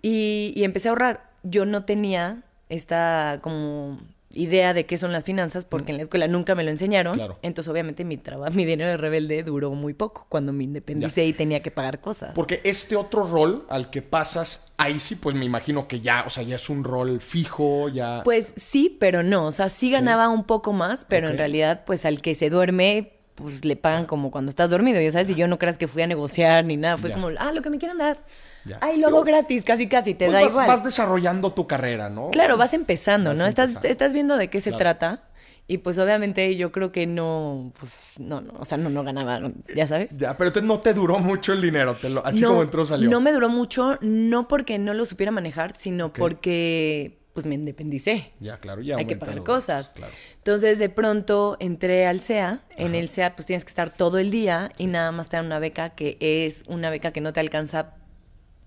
Y, 0.01 0.53
y 0.55 0.63
empecé 0.63 0.87
a 0.87 0.91
ahorrar. 0.91 1.29
Yo 1.43 1.65
no 1.65 1.83
tenía 1.85 2.43
esta 2.69 3.39
como 3.41 3.99
idea 4.35 4.73
de 4.73 4.85
qué 4.85 4.97
son 4.97 5.11
las 5.11 5.23
finanzas 5.23 5.65
porque 5.65 5.91
en 5.91 5.97
la 5.97 6.03
escuela 6.03 6.27
nunca 6.27 6.53
me 6.53 6.63
lo 6.63 6.69
enseñaron. 6.69 7.15
Claro. 7.15 7.39
Entonces, 7.41 7.71
obviamente, 7.71 8.03
mi 8.03 8.17
trabajo, 8.17 8.53
mi 8.53 8.65
dinero 8.65 8.89
de 8.91 8.97
rebelde 8.97 9.41
duró 9.43 9.71
muy 9.71 9.93
poco 9.93 10.27
cuando 10.29 10.53
me 10.53 10.63
independicé 10.65 11.25
y 11.25 11.33
tenía 11.33 11.61
que 11.61 11.71
pagar 11.71 12.01
cosas. 12.01 12.33
Porque 12.35 12.61
este 12.63 12.95
otro 12.95 13.23
rol 13.23 13.65
al 13.69 13.89
que 13.89 14.01
pasas, 14.01 14.71
ahí 14.77 14.99
sí, 14.99 15.15
pues 15.15 15.35
me 15.35 15.45
imagino 15.45 15.87
que 15.87 16.01
ya, 16.01 16.23
o 16.27 16.29
sea, 16.29 16.43
ya 16.43 16.57
es 16.57 16.69
un 16.69 16.83
rol 16.83 17.19
fijo, 17.21 17.89
ya. 17.89 18.21
Pues 18.23 18.53
sí, 18.57 18.95
pero 18.99 19.23
no. 19.23 19.45
O 19.47 19.51
sea, 19.51 19.69
sí 19.69 19.89
ganaba 19.89 20.29
un 20.29 20.43
poco 20.43 20.73
más, 20.73 21.05
pero 21.07 21.29
en 21.29 21.37
realidad, 21.37 21.83
pues 21.85 22.05
al 22.05 22.21
que 22.21 22.35
se 22.35 22.49
duerme, 22.49 23.13
pues 23.35 23.65
le 23.65 23.75
pagan 23.75 24.05
como 24.05 24.31
cuando 24.31 24.49
estás 24.49 24.69
dormido. 24.69 24.99
Ya 25.01 25.11
sabes, 25.11 25.29
y 25.29 25.35
yo 25.35 25.47
no 25.47 25.57
creas 25.59 25.77
que 25.77 25.87
fui 25.87 26.01
a 26.01 26.07
negociar 26.07 26.65
ni 26.65 26.77
nada. 26.77 26.97
Fue 26.97 27.09
Ya. 27.09 27.15
como, 27.15 27.29
ah, 27.37 27.51
lo 27.51 27.61
que 27.61 27.69
me 27.69 27.77
quieran 27.77 27.97
dar. 27.97 28.19
Ya. 28.65 28.79
Ay, 28.81 28.97
lo 28.97 29.07
hago 29.07 29.23
gratis, 29.23 29.63
casi, 29.63 29.87
casi, 29.87 30.13
te 30.15 30.25
Pues 30.25 30.33
da 30.33 30.41
vas, 30.41 30.51
igual. 30.51 30.67
vas 30.67 30.83
desarrollando 30.83 31.53
tu 31.53 31.67
carrera, 31.67 32.09
¿no? 32.09 32.31
Claro, 32.31 32.57
vas 32.57 32.73
empezando, 32.73 33.29
Vas 33.31 33.39
¿no? 33.39 33.45
Estás, 33.45 33.69
empezando. 33.69 33.87
estás 33.89 34.13
viendo 34.13 34.37
de 34.37 34.49
qué 34.49 34.59
se 34.61 34.71
Claro. 34.71 34.79
trata. 34.79 35.23
Y 35.67 35.79
pues 35.79 35.97
obviamente 35.97 36.55
yo 36.55 36.71
creo 36.71 36.91
que 36.91 37.07
no, 37.07 37.73
pues 37.79 37.91
no, 38.19 38.39
no, 38.41 38.53
o 38.59 38.65
sea, 38.65 38.77
no, 38.77 38.89
no 38.91 39.03
ganaba, 39.03 39.39
ya 39.75 39.87
sabes. 39.87 40.15
Ya, 40.17 40.37
pero 40.37 40.49
entonces 40.49 40.67
no 40.67 40.79
te 40.79 40.93
duró 40.93 41.17
mucho 41.17 41.53
el 41.53 41.61
dinero, 41.61 41.95
te 41.95 42.07
lo- 42.09 42.23
así 42.23 42.43
como 42.43 42.61
entró 42.61 42.85
salió. 42.85 43.09
No 43.09 43.19
me 43.19 43.31
duró 43.31 43.49
mucho, 43.49 43.97
no 44.01 44.47
porque 44.47 44.77
no 44.77 44.93
lo 44.93 45.05
supiera 45.05 45.31
manejar, 45.31 45.75
sino 45.75 46.13
porque 46.13 47.17
pues 47.33 47.45
me 47.45 47.55
independicé. 47.55 48.31
Ya, 48.39 48.57
claro, 48.59 48.81
ya 48.81 48.95
Hay 48.95 49.05
que 49.05 49.17
pagar 49.17 49.35
los 49.35 49.43
cosas. 49.45 49.91
claro. 49.93 50.13
Entonces, 50.37 50.77
de 50.79 50.87
pronto 50.89 51.57
entré 51.59 52.05
al 52.07 52.19
SEA. 52.21 52.59
En 52.77 52.95
el 52.95 53.09
SEA, 53.09 53.35
pues 53.35 53.45
tienes 53.45 53.65
que 53.65 53.69
estar 53.69 53.89
todo 53.89 54.19
el 54.19 54.31
día 54.31 54.71
y 54.77 54.85
nada 54.87 55.11
más 55.11 55.29
te 55.29 55.35
dan 55.37 55.47
una 55.47 55.59
beca 55.59 55.89
que 55.89 56.17
es 56.21 56.63
una 56.67 56.89
beca 56.91 57.11
que 57.11 57.19
no 57.21 57.33
te 57.33 57.41
alcanza, 57.41 57.95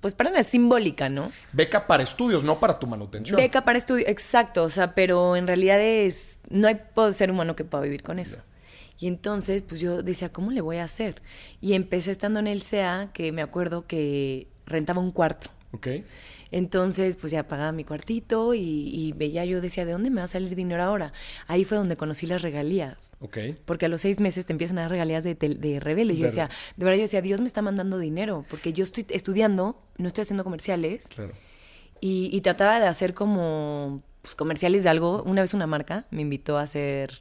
pues 0.01 0.15
para 0.15 0.31
nada, 0.31 0.41
es 0.41 0.47
simbólica, 0.47 1.09
¿no? 1.09 1.33
Beca 1.53 1.87
para 1.87 2.03
estudios, 2.03 2.45
no 2.45 2.61
para 2.61 2.79
tu 2.79 2.87
manutención. 2.87 3.37
Beca 3.37 3.65
para 3.65 3.79
estudio, 3.79 4.07
exacto, 4.07 4.63
o 4.63 4.69
sea, 4.69 4.95
pero 4.95 5.37
en 5.37 5.47
realidad 5.47 5.81
es, 5.81 6.39
no 6.49 6.69
hay 6.69 6.81
ser 7.13 7.31
humano 7.31 7.57
que 7.57 7.65
pueda 7.65 7.83
vivir 7.85 8.03
con 8.03 8.19
eso. 8.19 8.39
Y 9.01 9.07
entonces, 9.07 9.63
pues 9.63 9.81
yo 9.81 10.03
decía, 10.03 10.33
¿cómo 10.33 10.51
le 10.51 10.61
voy 10.61 10.79
a 10.79 10.85
hacer? 10.85 11.23
Y 11.61 11.75
empecé 11.75 12.11
estando 12.11 12.41
en 12.41 12.49
el 12.49 12.63
SEA, 12.63 13.11
que 13.13 13.31
me 13.31 13.43
acuerdo 13.43 13.87
que 13.87 14.49
rentaba 14.67 15.01
un 15.01 15.13
cuarto. 15.13 15.51
Ok. 15.73 15.89
Entonces, 16.51 17.17
pues 17.17 17.33
ya 17.33 17.47
pagaba 17.47 17.73
mi 17.73 17.85
cuartito 17.85 18.55
y, 18.55 18.61
y 18.61 19.13
veía 19.13 19.45
yo, 19.45 19.61
decía, 19.61 19.85
¿de 19.85 19.93
dónde 19.93 20.11
me 20.11 20.21
va 20.21 20.25
a 20.25 20.29
salir 20.29 20.55
dinero 20.55 20.83
ahora? 20.83 21.13
Ahí 21.47 21.65
fue 21.65 21.77
donde 21.77 21.97
conocí 21.97 22.27
las 22.27 22.43
regalías. 22.43 22.97
Ok. 23.21 23.39
Porque 23.65 23.87
a 23.87 23.89
los 23.89 24.01
seis 24.01 24.19
meses 24.21 24.47
te 24.47 24.53
empiezan 24.53 24.79
a 24.79 24.83
dar 24.83 24.91
regalías 24.91 25.25
de, 25.25 25.35
de 25.35 25.81
rebelde. 25.81 26.15
Yo 26.15 26.21
De 26.23 26.27
decía, 26.29 26.51
de 26.77 26.85
verdad, 26.85 26.97
yo 26.97 27.03
decía, 27.03 27.21
Dios 27.23 27.41
me 27.41 27.47
está 27.47 27.61
mandando 27.63 27.99
dinero, 27.99 28.45
porque 28.49 28.73
yo 28.73 28.85
estoy 28.85 29.05
estudiando, 29.11 29.83
no 29.99 30.09
estoy 30.09 30.23
haciendo 30.23 30.45
comerciales, 30.45 31.09
Claro. 31.09 31.33
y, 32.01 32.31
y 32.33 32.41
trataba 32.41 32.81
de 32.81 32.87
hacer 32.87 33.13
como 33.15 34.01
pues, 34.23 34.35
comerciales 34.35 34.85
de 34.85 34.89
algo. 34.91 35.23
Una 35.25 35.43
vez 35.43 35.53
una 35.55 35.67
marca 35.67 36.07
me 36.11 36.23
invitó 36.23 36.57
a 36.59 36.63
hacer 36.63 37.21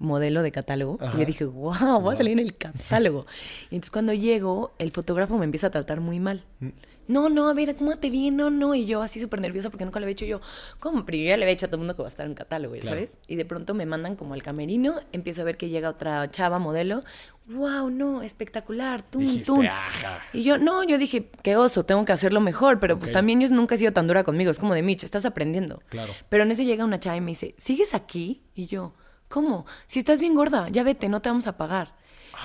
modelo 0.00 0.42
de 0.42 0.52
catálogo. 0.52 0.98
Y 1.14 1.18
yo 1.18 1.24
dije, 1.24 1.44
wow, 1.44 2.00
voy 2.00 2.14
a 2.14 2.16
salir 2.16 2.32
en 2.34 2.38
el 2.38 2.56
catálogo. 2.56 3.26
Y 3.70 3.74
entonces 3.76 3.90
cuando 3.90 4.12
llego, 4.12 4.72
el 4.78 4.92
fotógrafo 4.92 5.36
me 5.38 5.44
empieza 5.44 5.68
a 5.68 5.70
tratar 5.70 6.00
muy 6.00 6.20
mal. 6.20 6.44
Mm. 6.60 6.68
No, 7.08 7.28
no, 7.28 7.48
a 7.48 7.54
ver, 7.54 7.74
¿cómo 7.74 7.96
te 7.96 8.10
vi? 8.10 8.30
No, 8.30 8.50
no. 8.50 8.74
Y 8.74 8.84
yo 8.86 9.02
así 9.02 9.20
súper 9.20 9.40
nerviosa 9.40 9.70
porque 9.70 9.84
nunca 9.84 9.98
lo 9.98 10.04
había 10.04 10.12
hecho 10.12 10.26
yo. 10.26 10.40
¿Cómo? 10.78 11.04
Pero 11.04 11.18
yo 11.18 11.24
ya 11.24 11.36
le 11.36 11.44
había 11.44 11.54
dicho 11.54 11.66
a 11.66 11.68
todo 11.68 11.76
el 11.76 11.80
mundo 11.80 11.96
que 11.96 12.02
va 12.02 12.08
a 12.08 12.10
estar 12.10 12.26
en 12.26 12.34
catálogo, 12.34 12.74
¿ya 12.76 12.82
Claro. 12.82 12.96
¿sabes? 12.96 13.18
Y 13.26 13.36
de 13.36 13.44
pronto 13.44 13.74
me 13.74 13.86
mandan 13.86 14.14
como 14.14 14.34
al 14.34 14.42
camerino, 14.42 14.94
empiezo 15.12 15.40
a 15.40 15.44
ver 15.44 15.56
que 15.56 15.68
llega 15.70 15.88
otra 15.88 16.30
chava 16.30 16.58
modelo. 16.58 17.02
¡Wow! 17.46 17.88
No, 17.90 18.22
espectacular. 18.22 19.02
Tum, 19.02 19.22
Dijiste, 19.22 19.46
tum. 19.46 19.64
"Ajá". 19.66 20.20
Y 20.34 20.42
yo, 20.42 20.58
no, 20.58 20.84
yo 20.84 20.98
dije, 20.98 21.30
qué 21.42 21.56
oso, 21.56 21.84
tengo 21.84 22.04
que 22.04 22.12
hacerlo 22.12 22.40
mejor. 22.40 22.78
Pero 22.78 22.98
pues 22.98 23.10
también 23.10 23.40
yo 23.40 23.48
nunca 23.48 23.74
he 23.74 23.78
sido 23.78 23.92
tan 23.92 24.06
dura 24.06 24.22
conmigo. 24.22 24.50
Es 24.50 24.58
como 24.58 24.74
de 24.74 24.82
Mitch, 24.82 25.04
estás 25.04 25.24
aprendiendo. 25.24 25.82
Claro. 25.88 26.12
Pero 26.28 26.42
en 26.42 26.50
ese 26.50 26.66
llega 26.66 26.84
una 26.84 27.00
chava 27.00 27.16
y 27.16 27.20
me 27.22 27.30
dice, 27.30 27.54
¿sigues 27.56 27.94
aquí? 27.94 28.42
Y 28.54 28.66
yo, 28.66 28.92
¿cómo? 29.28 29.64
Si 29.86 29.98
estás 29.98 30.20
bien 30.20 30.34
gorda, 30.34 30.68
ya 30.68 30.82
vete, 30.82 31.08
no 31.08 31.22
te 31.22 31.30
vamos 31.30 31.46
a 31.46 31.56
pagar. 31.56 31.96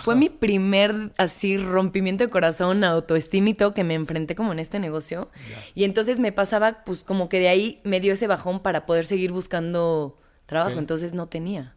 Fue 0.02 0.16
mi 0.16 0.30
primer 0.30 1.12
así 1.18 1.58
rompimiento 1.58 2.24
de 2.24 2.30
corazón, 2.30 2.84
todo 3.06 3.74
que 3.74 3.84
me 3.84 3.94
enfrenté 3.94 4.36
como 4.36 4.52
en 4.52 4.60
este 4.60 4.80
negocio. 4.80 5.30
Y 5.76 5.84
entonces 5.84 6.20
me 6.20 6.32
pasaba, 6.32 6.84
pues 6.86 7.04
como 7.04 7.30
que 7.30 7.40
de 7.40 7.50
ahí 7.50 7.80
me 7.84 8.00
dio 8.00 8.14
ese 8.14 8.28
bajón 8.28 8.62
para 8.62 8.86
poder 8.86 9.06
seguir 9.06 9.32
buscando 9.32 10.18
trabajo. 10.46 10.80
Entonces 10.80 11.14
no 11.14 11.28
tenía. 11.28 11.76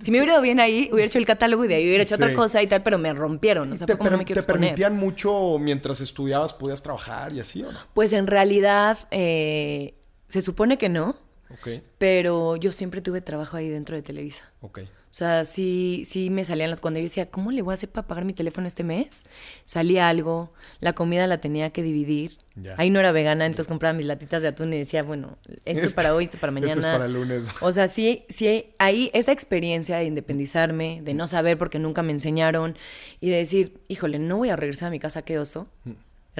Si 0.00 0.10
me 0.10 0.18
hubiera 0.18 0.34
ido 0.34 0.42
bien 0.42 0.60
ahí, 0.60 0.90
hubiera 0.92 1.06
hecho 1.08 1.18
el 1.18 1.24
catálogo 1.26 1.64
y 1.64 1.68
de 1.68 1.76
ahí 1.76 1.86
hubiera 1.86 2.04
hecho 2.04 2.16
Sí. 2.16 2.22
otra 2.22 2.34
cosa 2.34 2.62
y 2.62 2.66
tal, 2.66 2.82
pero 2.82 2.98
me 2.98 3.12
rompieron. 3.12 3.72
O 3.72 3.76
sea, 3.76 3.86
¿Te, 3.86 3.94
fue 3.94 3.98
como 3.98 4.10
no 4.10 4.18
me 4.18 4.24
quiero 4.24 4.40
te 4.40 4.46
permitían 4.46 4.96
mucho 4.96 5.58
mientras 5.58 6.00
estudiabas, 6.00 6.52
podías 6.54 6.82
trabajar 6.82 7.32
y 7.32 7.40
así 7.40 7.62
o 7.62 7.72
no? 7.72 7.78
Pues 7.94 8.12
en 8.12 8.26
realidad, 8.26 8.98
eh, 9.10 9.94
se 10.28 10.42
supone 10.42 10.78
que 10.78 10.88
no, 10.88 11.16
Pero 11.98 12.56
yo 12.56 12.72
siempre 12.72 13.00
tuve 13.00 13.20
trabajo 13.20 13.56
ahí 13.56 13.68
dentro 13.68 13.96
de 13.96 14.02
Televisa. 14.02 14.50
O 14.62 15.12
sea, 15.12 15.44
sí, 15.44 16.04
sí 16.06 16.30
me 16.30 16.44
salían 16.44 16.70
las... 16.70 16.80
Cuando 16.80 17.00
yo 17.00 17.04
decía, 17.04 17.30
¿cómo 17.30 17.50
le 17.50 17.62
voy 17.62 17.72
a 17.72 17.74
hacer 17.74 17.88
para 17.88 18.06
pagar 18.06 18.24
mi 18.24 18.32
teléfono 18.32 18.68
este 18.68 18.84
mes? 18.84 19.24
Salía 19.64 20.08
algo, 20.08 20.52
la 20.78 20.92
comida 20.92 21.26
la 21.26 21.40
tenía 21.40 21.70
que 21.70 21.82
dividir. 21.82 22.38
Ya. 22.54 22.76
Ahí 22.78 22.90
no 22.90 23.00
era 23.00 23.10
vegana, 23.10 23.44
entonces 23.46 23.66
compraba 23.66 23.92
mis 23.92 24.06
latitas 24.06 24.40
de 24.42 24.48
atún 24.48 24.72
y 24.72 24.78
decía, 24.78 25.02
bueno, 25.02 25.36
este 25.64 25.82
Este- 25.86 25.94
para 25.96 26.14
hoy, 26.14 26.24
este 26.24 26.38
para 26.38 26.52
este 26.54 26.60
mañana. 26.60 26.78
es 26.78 26.94
para 26.94 27.06
el 27.06 27.14
lunes. 27.14 27.44
O 27.60 27.72
sea, 27.72 27.88
sí, 27.88 28.24
sí, 28.28 28.66
ahí 28.78 29.10
esa 29.12 29.32
experiencia 29.32 29.96
de 29.96 30.04
independizarme, 30.04 31.00
de 31.02 31.12
no 31.14 31.26
saber 31.26 31.58
porque 31.58 31.80
nunca 31.80 32.04
me 32.04 32.12
enseñaron 32.12 32.76
y 33.20 33.30
de 33.30 33.36
decir, 33.38 33.80
híjole, 33.88 34.20
no 34.20 34.36
voy 34.36 34.50
a 34.50 34.56
regresar 34.56 34.88
a 34.88 34.90
mi 34.90 35.00
casa, 35.00 35.22
qué 35.22 35.40
oso. 35.40 35.66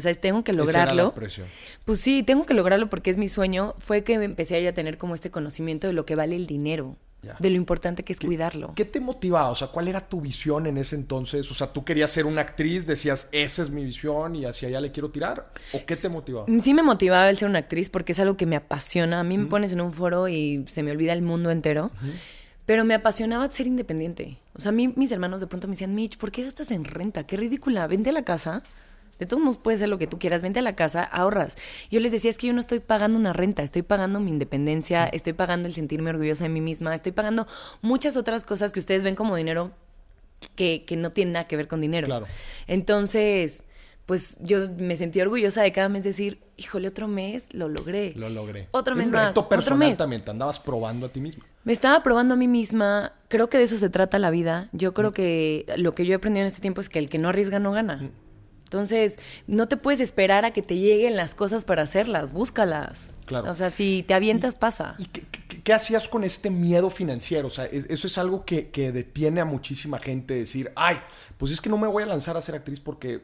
O 0.01 0.03
sea, 0.03 0.15
tengo 0.15 0.43
que 0.45 0.53
Mm. 0.53 0.61
Esa 0.61 0.83
era 0.83 0.95
lograrlo. 0.95 1.15
la. 1.17 1.45
Pues 1.85 2.01
sí, 2.01 2.23
tengo 2.23 2.45
que 2.47 2.55
lograrlo 2.55 2.91
porque 2.91 3.11
es 3.11 3.17
mi 3.17 3.29
sueño. 3.29 3.75
Fue 3.79 4.03
que 4.05 4.15
empecé 4.15 4.67
a 4.67 4.75
tener 4.75 4.99
como 4.99 5.15
este 5.15 5.31
conocimiento 5.31 5.87
de 5.87 5.93
lo 5.93 6.05
que 6.05 6.15
vale 6.17 6.35
el 6.37 6.47
dinero, 6.47 6.97
Ya. 7.23 7.37
de 7.39 7.51
lo 7.51 7.57
importante 7.57 8.03
que 8.03 8.13
es 8.15 8.19
cuidarlo. 8.21 8.73
¿Qué 8.75 8.85
te 8.85 8.99
motivaba? 8.99 9.51
O 9.51 9.55
sea, 9.55 9.69
¿cuál 9.69 9.89
era 9.89 10.09
tu 10.09 10.21
visión 10.21 10.67
en 10.67 10.77
ese 10.79 10.97
entonces? 10.97 11.51
O 11.51 11.55
sea, 11.55 11.73
¿tú 11.73 11.85
querías 11.85 12.11
ser 12.11 12.25
una 12.27 12.41
actriz? 12.41 12.87
¿Decías, 12.87 13.29
esa 13.33 13.63
es 13.63 13.71
mi 13.71 13.85
visión 13.85 14.35
y 14.35 14.45
hacia 14.47 14.69
allá 14.69 14.81
le 14.81 14.91
quiero 14.91 15.11
tirar? 15.11 15.49
¿O 15.73 15.85
qué 15.87 15.95
te 15.97 16.09
motivaba? 16.09 16.47
Sí 16.61 16.73
me 16.75 16.83
motivaba 16.83 17.29
el 17.31 17.37
ser 17.37 17.49
una 17.49 17.59
actriz 17.61 17.91
porque 17.91 18.13
es 18.13 18.21
algo 18.21 18.37
que 18.37 18.47
me 18.47 18.57
apasiona. 18.57 19.21
A 19.21 19.25
mí 19.25 19.37
me 19.39 19.47
pones 19.47 19.71
en 19.73 19.81
un 19.83 19.93
foro 19.93 20.29
y 20.29 20.65
se 20.69 20.83
me 20.83 20.91
olvida 20.91 21.13
el 21.13 21.23
mundo 21.23 21.51
entero. 21.51 21.91
Pero 22.67 22.85
me 22.85 22.95
apasionaba 22.95 23.51
ser 23.51 23.67
independiente. 23.67 24.39
O 24.55 24.61
sea, 24.61 24.69
a 24.69 24.73
mí 24.73 24.93
mis 24.95 25.11
hermanos 25.13 25.41
de 25.41 25.47
pronto 25.49 25.67
me 25.67 25.73
decían, 25.73 25.95
Mitch, 25.95 26.17
¿por 26.19 26.31
qué 26.31 26.45
gastas 26.45 26.71
en 26.71 26.85
renta? 26.85 27.25
Qué 27.25 27.37
ridícula. 27.37 27.87
Vente 27.89 28.11
a 28.11 28.13
la 28.13 28.23
casa. 28.25 28.63
De 29.21 29.27
todos 29.27 29.43
modos 29.43 29.59
puedes 29.59 29.79
hacer 29.79 29.89
lo 29.89 29.99
que 29.99 30.07
tú 30.09 30.19
quieras. 30.19 30.43
Vente 30.43 30.59
a 30.59 30.63
la 30.63 30.75
casa, 30.75 31.05
ahorras. 31.05 31.57
Yo 31.91 32.01
les 32.01 32.11
decía, 32.11 32.31
es 32.31 32.39
que 32.39 32.49
yo 32.49 32.53
no 32.53 32.61
estoy 32.61 32.81
pagando 32.81 33.19
una 33.19 33.33
renta. 33.33 33.63
Estoy 33.63 33.83
pagando 33.83 34.19
mi 34.19 34.31
independencia. 34.31 35.07
Estoy 35.07 35.35
pagando 35.35 35.69
el 35.69 35.75
sentirme 35.75 36.11
orgullosa 36.11 36.45
de 36.45 36.51
mí 36.51 36.61
misma. 36.61 36.95
Estoy 36.95 37.13
pagando 37.13 37.47
muchas 37.83 38.17
otras 38.17 38.45
cosas 38.45 38.73
que 38.73 38.81
ustedes 38.81 39.05
ven 39.05 39.15
como 39.15 39.37
dinero 39.37 39.71
que, 40.57 40.85
que 40.87 40.97
no 40.97 41.13
tienen 41.13 41.35
nada 41.35 41.47
que 41.47 41.57
ver 41.57 41.69
con 41.69 41.81
dinero. 41.81 42.07
Claro. 42.07 42.27
Entonces, 42.67 43.63
pues 44.11 44.39
yo 44.41 44.69
me 44.77 44.97
sentí 44.97 45.21
orgullosa 45.21 45.63
de 45.63 45.71
cada 45.71 45.89
mes 45.89 46.03
decir, 46.03 46.41
híjole, 46.57 46.89
otro 46.89 47.07
mes 47.07 47.47
lo 47.53 47.69
logré. 47.69 48.13
Lo 48.17 48.29
logré. 48.29 48.67
Otro 48.73 48.97
mes 48.97 49.09
más. 49.09 49.29
reto 49.29 49.41
otro 49.41 49.49
personal 49.49 49.91
mes. 49.91 49.99
también. 49.99 50.25
Te 50.25 50.33
andabas 50.33 50.59
probando 50.59 51.07
a 51.07 51.11
ti 51.11 51.21
mismo. 51.21 51.45
Me 51.63 51.73
estaba 51.73 52.03
probando 52.03 52.35
a 52.35 52.37
mí 52.37 52.49
misma. 52.49 53.13
Creo 53.29 53.49
que 53.49 53.59
de 53.59 53.63
eso 53.63 53.79
se 53.79 53.89
trata 53.89 54.19
la 54.19 54.31
vida. 54.31 54.69
Yo 54.73 54.95
creo 54.95 55.13
que 55.13 55.65
lo 55.77 55.95
que 55.95 56.07
yo 56.07 56.13
he 56.13 56.17
aprendido 56.17 56.43
en 56.43 56.49
este 56.49 56.61
tiempo 56.61 56.81
es 56.81 56.89
que 56.89 56.99
el 56.99 57.09
que 57.09 57.19
no 57.19 57.29
arriesga 57.29 57.61
no 57.61 57.71
gana. 57.71 58.11
Entonces, 58.71 59.19
no 59.49 59.67
te 59.67 59.77
puedes 59.77 59.99
esperar 59.99 60.45
a 60.45 60.53
que 60.53 60.63
te 60.63 60.77
lleguen 60.79 61.17
las 61.17 61.35
cosas 61.35 61.65
para 61.65 61.83
hacerlas. 61.83 62.31
Búscalas. 62.33 63.11
Claro. 63.27 63.51
O 63.51 63.55
sea, 63.57 63.69
si 63.71 64.05
te 64.07 64.15
avientas, 64.15 64.55
pasa. 64.55 64.95
¿Y 64.99 65.07
qué, 65.07 65.23
qué- 65.29 65.61
qué 65.61 65.73
hacías 65.73 66.07
con 66.09 66.23
este 66.23 66.51
miedo 66.51 66.89
financiero? 66.89 67.49
O 67.49 67.51
sea, 67.51 67.65
es- 67.67 67.87
eso 67.91 68.07
es 68.07 68.17
algo 68.17 68.45
que, 68.45 68.71
que 68.71 68.93
detiene 68.93 69.41
a 69.41 69.45
muchísima 69.45 69.99
gente 69.99 70.35
decir, 70.35 70.71
ay, 70.77 70.99
pues 71.37 71.51
es 71.51 71.61
que 71.61 71.69
no 71.69 71.79
me 71.79 71.89
voy 71.89 72.05
a 72.05 72.07
lanzar 72.07 72.37
a 72.37 72.41
ser 72.41 72.55
actriz 72.55 72.79
porque 72.79 73.23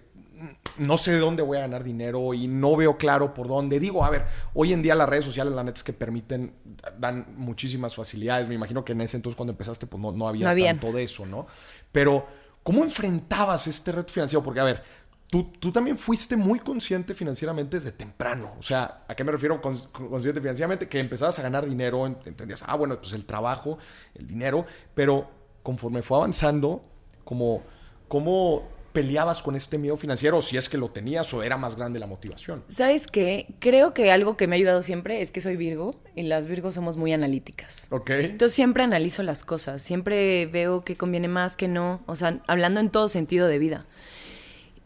no 0.79 0.99
sé 0.99 1.13
de 1.13 1.19
dónde 1.21 1.45
voy 1.45 1.59
a 1.59 1.61
ganar 1.61 1.85
dinero 1.85 2.35
y 2.35 2.49
no 2.49 2.75
veo 2.75 2.97
claro 2.99 3.33
por 3.33 3.47
dónde. 3.47 3.79
Digo, 3.79 4.05
a 4.05 4.11
ver, 4.11 4.25
hoy 4.53 4.73
en 4.73 4.83
día 4.83 4.97
las 4.97 5.09
redes 5.09 5.25
sociales, 5.25 5.55
la 5.55 5.63
neta 5.63 5.77
es 5.79 5.85
que 5.85 5.93
permiten, 5.93 6.55
dan 6.99 7.25
muchísimas 7.37 7.95
facilidades. 7.95 8.49
Me 8.49 8.57
imagino 8.57 8.85
que 8.85 8.93
en 8.93 9.01
ese 9.01 9.17
entonces 9.17 9.37
cuando 9.37 9.53
empezaste, 9.53 9.87
pues 9.87 10.03
no, 10.03 10.11
no 10.11 10.27
había 10.29 10.53
No 10.53 10.65
tanto 10.81 10.91
de 10.91 11.05
eso, 11.05 11.25
¿no? 11.25 11.47
Pero, 11.93 12.27
¿cómo 12.65 12.83
enfrentabas 12.83 13.69
este 13.69 13.93
reto 13.93 14.13
financiero? 14.13 14.43
Porque, 14.43 14.59
a 14.61 14.65
ver, 14.65 14.83
Tú, 15.29 15.51
tú 15.59 15.73
también 15.73 15.99
fuiste 15.99 16.37
muy 16.37 16.61
consciente 16.61 17.13
financieramente 17.13 17.77
desde 17.77 17.91
temprano. 17.93 18.53
O 18.59 18.63
sea, 18.63 19.05
¿a 19.09 19.15
qué 19.15 19.25
me 19.25 19.33
refiero 19.33 19.61
con, 19.61 19.77
con- 19.93 20.09
consciente 20.09 20.41
financieramente? 20.41 20.89
Que 20.89 21.01
empezabas 21.01 21.39
a 21.39 21.43
ganar 21.43 21.67
dinero, 21.67 22.07
ent- 22.07 22.27
entendías, 22.27 22.63
ah, 22.67 22.77
bueno, 22.77 22.97
pues 23.01 23.13
el 23.13 23.25
trabajo, 23.25 23.79
el 24.15 24.27
dinero, 24.27 24.67
pero 24.95 25.29
conforme 25.65 26.03
fue 26.03 26.19
avanzando, 26.19 26.85
como, 27.25 27.63
¿cómo 28.07 28.69
peleabas 28.93 29.43
con 29.43 29.57
este 29.57 29.77
miedo 29.79 29.97
financiero? 29.99 30.41
Si 30.41 30.57
es 30.57 30.69
que 30.71 30.79
lo 30.79 30.91
tenías 30.91 31.35
o 31.35 31.43
era 31.43 31.57
más 31.59 31.77
grande 31.77 31.99
la 31.99 32.07
motivación. 32.07 32.63
¿Sabes 32.69 33.07
qué? 33.07 33.47
Creo 33.59 33.93
que 33.93 34.11
algo 34.13 34.37
que 34.39 34.47
me 34.47 34.55
ha 34.55 34.59
ayudado 34.59 34.83
siempre 34.83 35.21
es 35.21 35.33
que 35.33 35.41
soy 35.43 35.57
Virgo 35.57 35.97
y 36.15 36.23
las 36.23 36.47
Virgos 36.47 36.75
somos 36.77 36.97
muy 36.97 37.13
analíticas. 37.13 37.89
¿Ok? 37.91 38.11
Entonces 38.11 38.55
siempre 38.55 38.85
analizo 38.85 39.23
las 39.23 39.45
cosas, 39.45 39.83
siempre 39.83 40.47
veo 40.47 40.83
qué 40.85 40.97
conviene 40.97 41.29
más, 41.29 41.57
qué 41.57 41.69
no, 41.69 42.01
o 42.07 42.17
sea, 42.17 42.41
hablando 42.47 42.81
en 42.81 42.89
todo 42.91 43.09
sentido 43.09 43.49
de 43.49 43.59
vida. 43.59 43.85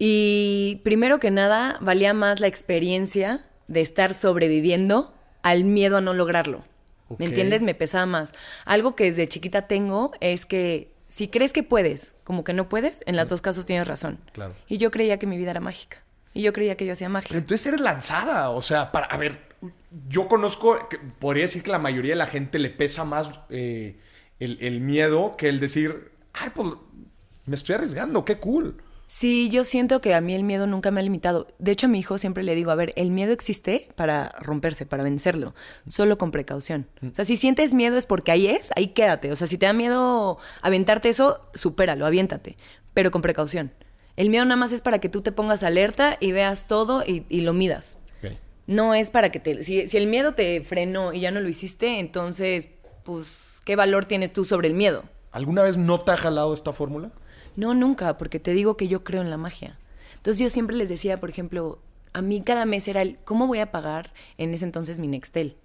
Y 0.03 0.81
primero 0.83 1.21
que 1.21 1.31
nada, 1.31 1.77
valía 1.83 2.15
más 2.15 2.41
la 2.41 2.47
experiencia 2.47 3.45
de 3.69 3.83
estar 3.83 4.15
sobreviviendo 4.15 5.13
al 5.43 5.65
miedo 5.65 5.99
a 5.99 6.01
no 6.01 6.15
lograrlo. 6.15 6.65
¿Me 7.19 7.27
entiendes? 7.27 7.61
Me 7.61 7.75
pesaba 7.75 8.07
más. 8.07 8.33
Algo 8.65 8.97
que 8.97 9.05
desde 9.05 9.27
chiquita 9.27 9.67
tengo 9.67 10.13
es 10.21 10.47
que 10.47 10.91
si 11.09 11.29
crees 11.29 11.53
que 11.53 11.63
puedes, 11.63 12.15
como 12.25 12.45
que 12.45 12.55
no 12.55 12.67
puedes, 12.67 13.03
en 13.05 13.15
los 13.15 13.29
dos 13.29 13.43
casos 13.43 13.67
tienes 13.67 13.87
razón. 13.87 14.19
Claro. 14.33 14.55
Y 14.69 14.79
yo 14.79 14.91
creía 14.91 15.19
que 15.19 15.27
mi 15.27 15.37
vida 15.37 15.51
era 15.51 15.61
mágica. 15.61 15.99
Y 16.33 16.41
yo 16.41 16.55
creía 16.55 16.79
que 16.79 16.87
yo 16.87 16.95
hacía 16.95 17.11
magia. 17.11 17.29
Pero 17.29 17.41
entonces 17.41 17.67
eres 17.67 17.81
lanzada, 17.83 18.49
o 18.49 18.63
sea, 18.63 18.93
para, 18.93 19.05
a 19.05 19.19
ver, 19.19 19.39
yo 20.09 20.29
conozco, 20.29 20.89
que 20.89 20.97
podría 20.97 21.43
decir 21.43 21.63
que 21.63 21.71
la 21.71 21.79
mayoría 21.79 22.13
de 22.13 22.17
la 22.17 22.27
gente 22.27 22.59
le 22.59 22.71
pesa 22.71 23.05
más 23.05 23.31
eh, 23.51 23.99
el, 24.39 24.57
el 24.63 24.81
miedo 24.81 25.37
que 25.37 25.51
el 25.51 25.61
decir, 25.61 26.13
ay, 26.33 26.49
pues 26.55 26.71
me 27.45 27.55
estoy 27.55 27.75
arriesgando, 27.75 28.25
qué 28.25 28.39
cool. 28.39 28.83
Sí, 29.13 29.49
yo 29.49 29.65
siento 29.65 30.01
que 30.01 30.15
a 30.15 30.21
mí 30.21 30.35
el 30.35 30.45
miedo 30.45 30.69
nunca 30.69 30.93
me 30.93 31.01
ha 31.01 31.03
limitado. 31.03 31.49
De 31.59 31.73
hecho, 31.73 31.87
a 31.87 31.89
mi 31.89 31.99
hijo 31.99 32.17
siempre 32.17 32.45
le 32.45 32.55
digo, 32.55 32.71
a 32.71 32.77
ver, 32.77 32.93
el 32.95 33.11
miedo 33.11 33.33
existe 33.33 33.89
para 33.97 34.37
romperse, 34.39 34.87
para 34.87 35.03
vencerlo, 35.03 35.53
solo 35.89 36.17
con 36.17 36.31
precaución. 36.31 36.87
O 37.03 37.13
sea, 37.13 37.25
si 37.25 37.37
sientes 37.37 37.75
miedo 37.75 37.97
es 37.97 38.07
porque 38.07 38.31
ahí 38.31 38.47
es, 38.47 38.71
ahí 38.77 38.87
quédate. 38.87 39.33
O 39.33 39.35
sea, 39.35 39.49
si 39.49 39.59
te 39.59 39.67
da 39.67 39.73
miedo 39.73 40.39
aventarte 40.63 41.09
eso, 41.09 41.41
supéralo, 41.55 42.07
aviéntate, 42.07 42.57
pero 42.95 43.11
con 43.11 43.21
precaución. 43.21 43.73
El 44.15 44.31
miedo 44.31 44.45
nada 44.45 44.55
más 44.55 44.73
es 44.73 44.81
para 44.81 45.01
que 45.01 45.09
tú 45.09 45.23
te 45.23 45.33
pongas 45.33 45.65
alerta 45.65 46.17
y 46.21 46.31
veas 46.31 46.69
todo 46.69 47.03
y, 47.05 47.27
y 47.29 47.41
lo 47.41 47.53
midas. 47.53 47.99
No 48.69 48.95
es 48.95 49.11
para 49.11 49.33
que 49.33 49.41
te... 49.41 49.65
Si, 49.65 49.89
si 49.89 49.97
el 49.97 50.07
miedo 50.07 50.35
te 50.35 50.61
frenó 50.61 51.13
y 51.13 51.19
ya 51.19 51.33
no 51.33 51.41
lo 51.41 51.49
hiciste, 51.49 51.99
entonces, 51.99 52.69
pues, 53.03 53.59
¿qué 53.65 53.75
valor 53.75 54.05
tienes 54.05 54.33
tú 54.33 54.45
sobre 54.45 54.69
el 54.69 54.75
miedo? 54.75 55.03
¿Alguna 55.33 55.65
vez 55.65 55.77
no 55.77 55.99
te 55.99 56.13
ha 56.13 56.17
jalado 56.17 56.55
esta 56.55 56.73
fórmula? 56.73 57.11
No, 57.57 57.75
nunca, 57.75 58.17
porque 58.19 58.39
te 58.41 58.53
digo 58.53 58.77
que 58.77 58.89
yo 58.89 59.05
creo 59.05 59.23
en 59.23 59.31
la 59.31 59.37
magia. 59.37 59.79
Entonces 60.17 60.41
yo 60.43 60.49
siempre 60.51 60.77
les 60.77 60.89
decía, 60.89 61.19
por 61.21 61.31
ejemplo, 61.31 61.79
a 62.13 62.23
mí 62.23 62.43
cada 62.43 62.65
mes 62.65 62.89
era 62.89 63.03
el, 63.03 63.19
¿cómo 63.25 63.47
voy 63.47 63.59
a 63.61 63.71
pagar 63.71 64.13
en 64.39 64.53
ese 64.55 64.65
entonces 64.65 64.99
mi 64.99 65.07
Nextel? 65.09 65.57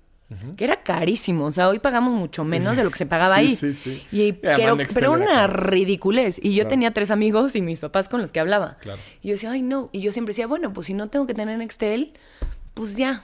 Que 0.57 0.63
era 0.63 0.81
carísimo, 0.81 1.45
o 1.45 1.51
sea, 1.51 1.69
hoy 1.69 1.77
pagamos 1.77 2.11
mucho 2.15 2.43
menos 2.43 2.75
de 2.75 2.83
lo 2.83 2.89
que 2.89 2.97
se 2.97 3.05
pagaba 3.05 3.35
Sí, 3.37 3.41
ahí. 3.41 3.55
sí, 3.55 3.73
sí. 3.75 4.03
Y, 4.11 4.31
pero, 4.33 4.75
pero 4.75 4.97
era 4.99 5.09
una 5.11 5.45
ridiculez. 5.45 6.39
Y 6.41 6.55
yo 6.55 6.63
Claro. 6.63 6.69
tenía 6.69 6.91
tres 6.95 7.11
amigos 7.11 7.55
y 7.55 7.61
mis 7.61 7.79
papás 7.79 8.09
con 8.09 8.21
los 8.21 8.31
que 8.31 8.39
hablaba. 8.39 8.77
Claro. 8.81 8.99
Y 9.21 9.27
yo 9.27 9.33
decía, 9.35 9.51
ay, 9.51 9.61
no. 9.61 9.89
Y 9.91 10.01
yo 10.01 10.11
siempre 10.11 10.31
decía, 10.31 10.47
bueno, 10.47 10.73
pues 10.73 10.87
si 10.87 10.93
no 10.95 11.09
tengo 11.09 11.27
que 11.27 11.35
tener 11.35 11.57
Nextel, 11.59 12.13
pues 12.73 12.97
ya. 12.97 13.23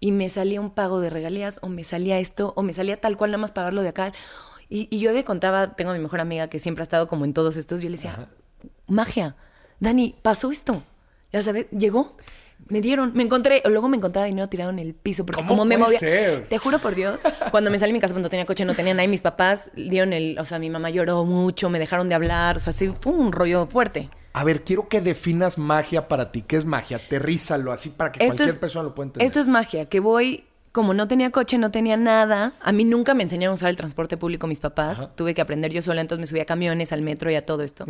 Y 0.00 0.12
me 0.12 0.30
salía 0.30 0.62
un 0.62 0.70
pago 0.70 1.00
de 1.00 1.10
regalías, 1.10 1.58
o 1.60 1.68
me 1.68 1.84
salía 1.84 2.18
esto, 2.18 2.54
o 2.56 2.62
me 2.62 2.72
salía 2.72 2.98
tal 2.98 3.18
cual, 3.18 3.32
nada 3.32 3.42
más 3.42 3.52
pagarlo 3.52 3.82
de 3.82 3.90
acá. 3.90 4.12
Y, 4.70 4.88
y 4.90 5.00
yo 5.00 5.12
le 5.12 5.24
contaba, 5.24 5.74
tengo 5.74 5.90
a 5.90 5.94
mi 5.94 6.00
mejor 6.00 6.20
amiga 6.20 6.48
que 6.48 6.58
siempre 6.58 6.82
ha 6.82 6.84
estado 6.84 7.08
como 7.08 7.26
en 7.26 7.34
todos 7.34 7.56
estos, 7.56 7.82
yo 7.82 7.90
le 7.90 7.96
decía, 7.96 8.28
magia, 8.86 9.36
Dani, 9.80 10.14
pasó 10.22 10.50
esto. 10.50 10.82
Ya 11.32 11.42
sabes, 11.42 11.66
llegó. 11.70 12.16
Me 12.68 12.80
dieron, 12.80 13.12
me 13.14 13.22
encontré, 13.22 13.62
luego 13.64 13.88
me 13.88 13.96
encontraba 13.96 14.26
dinero 14.26 14.46
tirado 14.48 14.70
en 14.70 14.78
el 14.78 14.94
piso 14.94 15.24
porque 15.24 15.38
¿Cómo 15.40 15.48
como 15.48 15.64
me 15.64 15.78
movía. 15.78 15.98
ser? 15.98 16.46
Te 16.46 16.58
juro 16.58 16.78
por 16.78 16.94
Dios, 16.94 17.20
cuando 17.50 17.70
me 17.70 17.78
salí 17.78 17.90
de 17.90 17.94
mi 17.94 18.00
casa 18.00 18.12
cuando 18.12 18.28
tenía 18.28 18.44
coche 18.44 18.66
no 18.66 18.74
tenía 18.74 18.92
nadie, 18.92 19.08
mis 19.08 19.22
papás 19.22 19.70
dieron 19.74 20.12
el, 20.12 20.38
o 20.38 20.44
sea, 20.44 20.58
mi 20.58 20.68
mamá 20.68 20.90
lloró 20.90 21.24
mucho, 21.24 21.70
me 21.70 21.78
dejaron 21.78 22.10
de 22.10 22.14
hablar, 22.14 22.58
o 22.58 22.60
sea, 22.60 22.74
sí 22.74 22.92
fue 23.00 23.14
un 23.14 23.32
rollo 23.32 23.66
fuerte. 23.66 24.10
A 24.34 24.44
ver, 24.44 24.62
quiero 24.62 24.88
que 24.88 25.00
definas 25.00 25.58
magia 25.58 26.06
para 26.06 26.30
ti. 26.30 26.42
¿Qué 26.42 26.56
es 26.56 26.64
magia? 26.64 26.98
Aterrízalo 26.98 27.72
así 27.72 27.88
para 27.88 28.12
que 28.12 28.24
cualquier 28.24 28.60
persona 28.60 28.84
lo 28.84 28.94
pueda 28.94 29.06
entender. 29.06 29.26
Esto 29.26 29.40
es 29.40 29.48
magia, 29.48 29.86
que 29.86 29.98
voy, 29.98 30.44
como 30.72 30.94
no 30.94 31.08
tenía 31.08 31.30
coche, 31.30 31.58
no 31.58 31.70
tenía 31.70 31.96
nada. 31.96 32.52
A 32.60 32.72
mí 32.72 32.84
nunca 32.84 33.14
me 33.14 33.22
enseñaron 33.22 33.52
a 33.52 33.54
usar 33.54 33.70
el 33.70 33.76
transporte 33.76 34.16
público 34.16 34.46
mis 34.46 34.60
papás. 34.60 34.98
Ajá. 34.98 35.12
Tuve 35.14 35.34
que 35.34 35.40
aprender 35.40 35.72
yo 35.72 35.82
sola, 35.82 36.00
entonces 36.00 36.20
me 36.20 36.26
subía 36.26 36.42
a 36.42 36.46
camiones, 36.46 36.92
al 36.92 37.02
metro 37.02 37.30
y 37.30 37.34
a 37.34 37.44
todo 37.44 37.62
esto. 37.62 37.86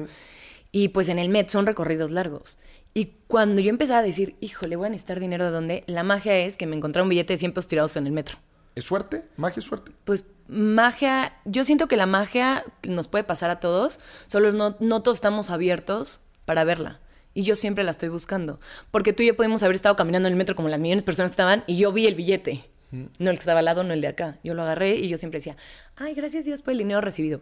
Y 0.73 0.89
pues 0.89 1.09
en 1.09 1.19
el 1.19 1.29
metro 1.29 1.53
son 1.53 1.67
recorridos 1.67 2.11
largos. 2.11 2.59
Y 2.95 3.13
cuando 3.27 3.61
yo 3.61 3.71
empezaba 3.71 4.01
a 4.01 4.03
decir, 4.03 4.37
híjole, 4.41 4.77
voy 4.77 4.87
a 4.87 4.91
necesitar 4.91 5.21
dinero 5.21 5.45
de 5.45 5.51
dónde, 5.51 5.85
la 5.87 6.03
magia 6.03 6.37
es 6.39 6.57
que 6.57 6.67
me 6.67 6.77
encontré 6.77 7.03
un 7.03 7.09
billete 7.09 7.35
de 7.35 7.39
100 7.39 7.53
pesos 7.53 7.69
tirados 7.69 7.97
en 7.97 8.07
el 8.07 8.13
metro. 8.13 8.39
¿Es 8.75 8.85
suerte? 8.85 9.25
¿Magia 9.37 9.61
es 9.61 9.65
suerte? 9.65 9.93
Pues 10.05 10.25
magia, 10.49 11.35
yo 11.45 11.65
siento 11.65 11.87
que 11.87 11.97
la 11.97 12.07
magia 12.07 12.65
nos 12.87 13.09
puede 13.09 13.25
pasar 13.25 13.51
a 13.51 13.61
todos, 13.61 14.01
solo 14.27 14.53
no, 14.53 14.77
no 14.81 15.03
todos 15.03 15.17
estamos 15.17 15.51
abiertos 15.51 16.21
para 16.45 16.65
verla. 16.65 16.99
Y 17.41 17.43
yo 17.43 17.57
siempre 17.57 17.85
la 17.85 17.91
estoy 17.91 18.11
buscando. 18.11 18.61
Porque 18.91 19.15
tú 19.15 19.23
y 19.23 19.27
yo 19.29 19.35
podemos 19.35 19.63
haber 19.63 19.75
estado 19.75 19.97
caminando 19.97 20.29
en 20.29 20.35
el 20.35 20.37
metro 20.37 20.55
como 20.55 20.69
las 20.69 20.79
millones 20.79 21.05
de 21.05 21.07
personas 21.07 21.31
que 21.31 21.33
estaban 21.33 21.65
y 21.67 21.79
yo 21.79 21.91
vi 21.91 22.07
el 22.07 22.15
billete. 22.15 22.69
No 22.91 23.31
el 23.31 23.37
que 23.37 23.41
estaba 23.41 23.61
al 23.61 23.65
lado, 23.65 23.83
no 23.83 23.95
el 23.95 24.03
de 24.03 24.09
acá. 24.09 24.37
Yo 24.45 24.53
lo 24.53 24.61
agarré 24.61 24.97
y 24.97 25.09
yo 25.09 25.17
siempre 25.17 25.39
decía, 25.39 25.57
ay, 25.97 26.13
gracias 26.13 26.45
Dios 26.45 26.61
por 26.61 26.73
el 26.73 26.79
dinero 26.79 27.01
recibido. 27.01 27.41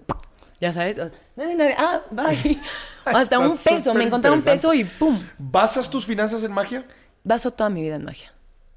Ya 0.61 0.73
sabes, 0.73 1.00
nadie, 1.35 1.57
nadie, 1.57 1.75
ah, 1.76 2.02
bye. 2.12 2.59
Hasta 3.07 3.40
un 3.40 3.50
peso, 3.50 3.93
me 3.93 4.05
encontré 4.05 4.31
un 4.31 4.40
peso 4.40 4.73
y 4.73 4.85
pum. 4.85 5.21
¿Basas 5.37 5.90
tus 5.90 6.07
finanzas 6.07 6.45
en 6.45 6.52
magia? 6.52 6.87
Baso 7.25 7.50
toda 7.50 7.69
mi 7.69 7.83
vida 7.83 7.97
en 7.97 8.05
magia. 8.05 8.33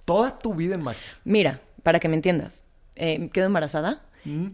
Toda 0.06 0.40
tu 0.40 0.56
vida 0.56 0.74
en 0.74 0.82
magia. 0.82 1.04
Mira, 1.24 1.62
para 1.84 2.00
que 2.00 2.10
me 2.10 2.16
entiendas, 2.16 2.63
eh, 2.96 3.30
quedo 3.32 3.46
embarazada 3.46 4.01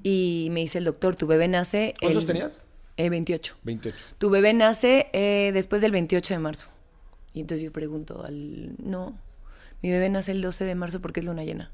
y 0.03 0.49
me 0.51 0.59
dice 0.59 0.79
el 0.79 0.83
doctor, 0.83 1.15
tu 1.15 1.27
bebé 1.27 1.47
nace... 1.47 1.93
Mm. 1.95 1.99
¿Cuántos 2.01 2.23
el- 2.23 2.27
tenías? 2.27 2.65
Eh, 2.97 3.09
28. 3.09 3.55
28. 3.63 3.97
Tu 4.17 4.29
bebé 4.29 4.53
nace 4.53 5.07
eh, 5.13 5.51
después 5.53 5.81
del 5.81 5.91
28 5.91 6.33
de 6.33 6.39
marzo. 6.39 6.69
Y 7.33 7.41
entonces 7.41 7.63
yo 7.63 7.71
pregunto 7.71 8.23
al... 8.25 8.71
No, 8.83 9.15
mi 9.83 9.91
bebé 9.91 10.09
nace 10.09 10.31
el 10.31 10.41
12 10.41 10.65
de 10.65 10.75
marzo 10.75 10.99
porque 11.01 11.19
es 11.19 11.25
luna 11.25 11.43
llena. 11.43 11.71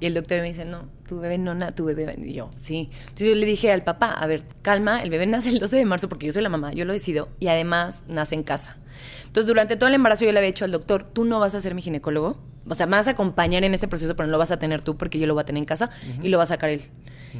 Y 0.00 0.06
el 0.06 0.14
doctor 0.14 0.40
me 0.40 0.48
dice, 0.48 0.64
no, 0.64 0.88
tu 1.06 1.20
bebé 1.20 1.38
no 1.38 1.54
nace, 1.54 1.72
tu 1.72 1.84
bebé... 1.84 2.16
Y 2.18 2.32
yo, 2.32 2.50
sí. 2.60 2.88
Entonces 3.00 3.28
yo 3.28 3.34
le 3.34 3.46
dije 3.46 3.70
al 3.70 3.84
papá, 3.84 4.12
a 4.12 4.26
ver, 4.26 4.44
calma, 4.62 5.02
el 5.02 5.10
bebé 5.10 5.26
nace 5.28 5.50
el 5.50 5.58
12 5.58 5.76
de 5.76 5.84
marzo 5.84 6.08
porque 6.08 6.26
yo 6.26 6.32
soy 6.32 6.42
la 6.42 6.48
mamá, 6.48 6.72
yo 6.72 6.86
lo 6.86 6.94
decido. 6.94 7.28
Y 7.38 7.48
además 7.48 8.04
nace 8.08 8.34
en 8.34 8.42
casa. 8.42 8.78
Entonces 9.26 9.46
durante 9.46 9.76
todo 9.76 9.88
el 9.88 9.94
embarazo 9.94 10.24
yo 10.24 10.32
le 10.32 10.38
había 10.38 10.48
dicho 10.48 10.64
al 10.64 10.72
doctor, 10.72 11.04
tú 11.04 11.24
no 11.26 11.40
vas 11.40 11.54
a 11.54 11.60
ser 11.60 11.74
mi 11.74 11.82
ginecólogo. 11.82 12.38
O 12.66 12.74
sea, 12.74 12.86
me 12.86 12.96
vas 12.96 13.08
a 13.08 13.10
acompañar 13.10 13.62
en 13.64 13.74
este 13.74 13.88
proceso, 13.88 14.16
pero 14.16 14.26
no 14.26 14.32
lo 14.32 14.38
vas 14.38 14.50
a 14.50 14.56
tener 14.56 14.80
tú 14.80 14.96
porque 14.96 15.18
yo 15.18 15.26
lo 15.26 15.34
voy 15.34 15.42
a 15.42 15.44
tener 15.44 15.60
en 15.60 15.66
casa 15.66 15.90
y 16.22 16.28
lo 16.28 16.38
va 16.38 16.44
a 16.44 16.46
sacar 16.46 16.70
él. 16.70 16.82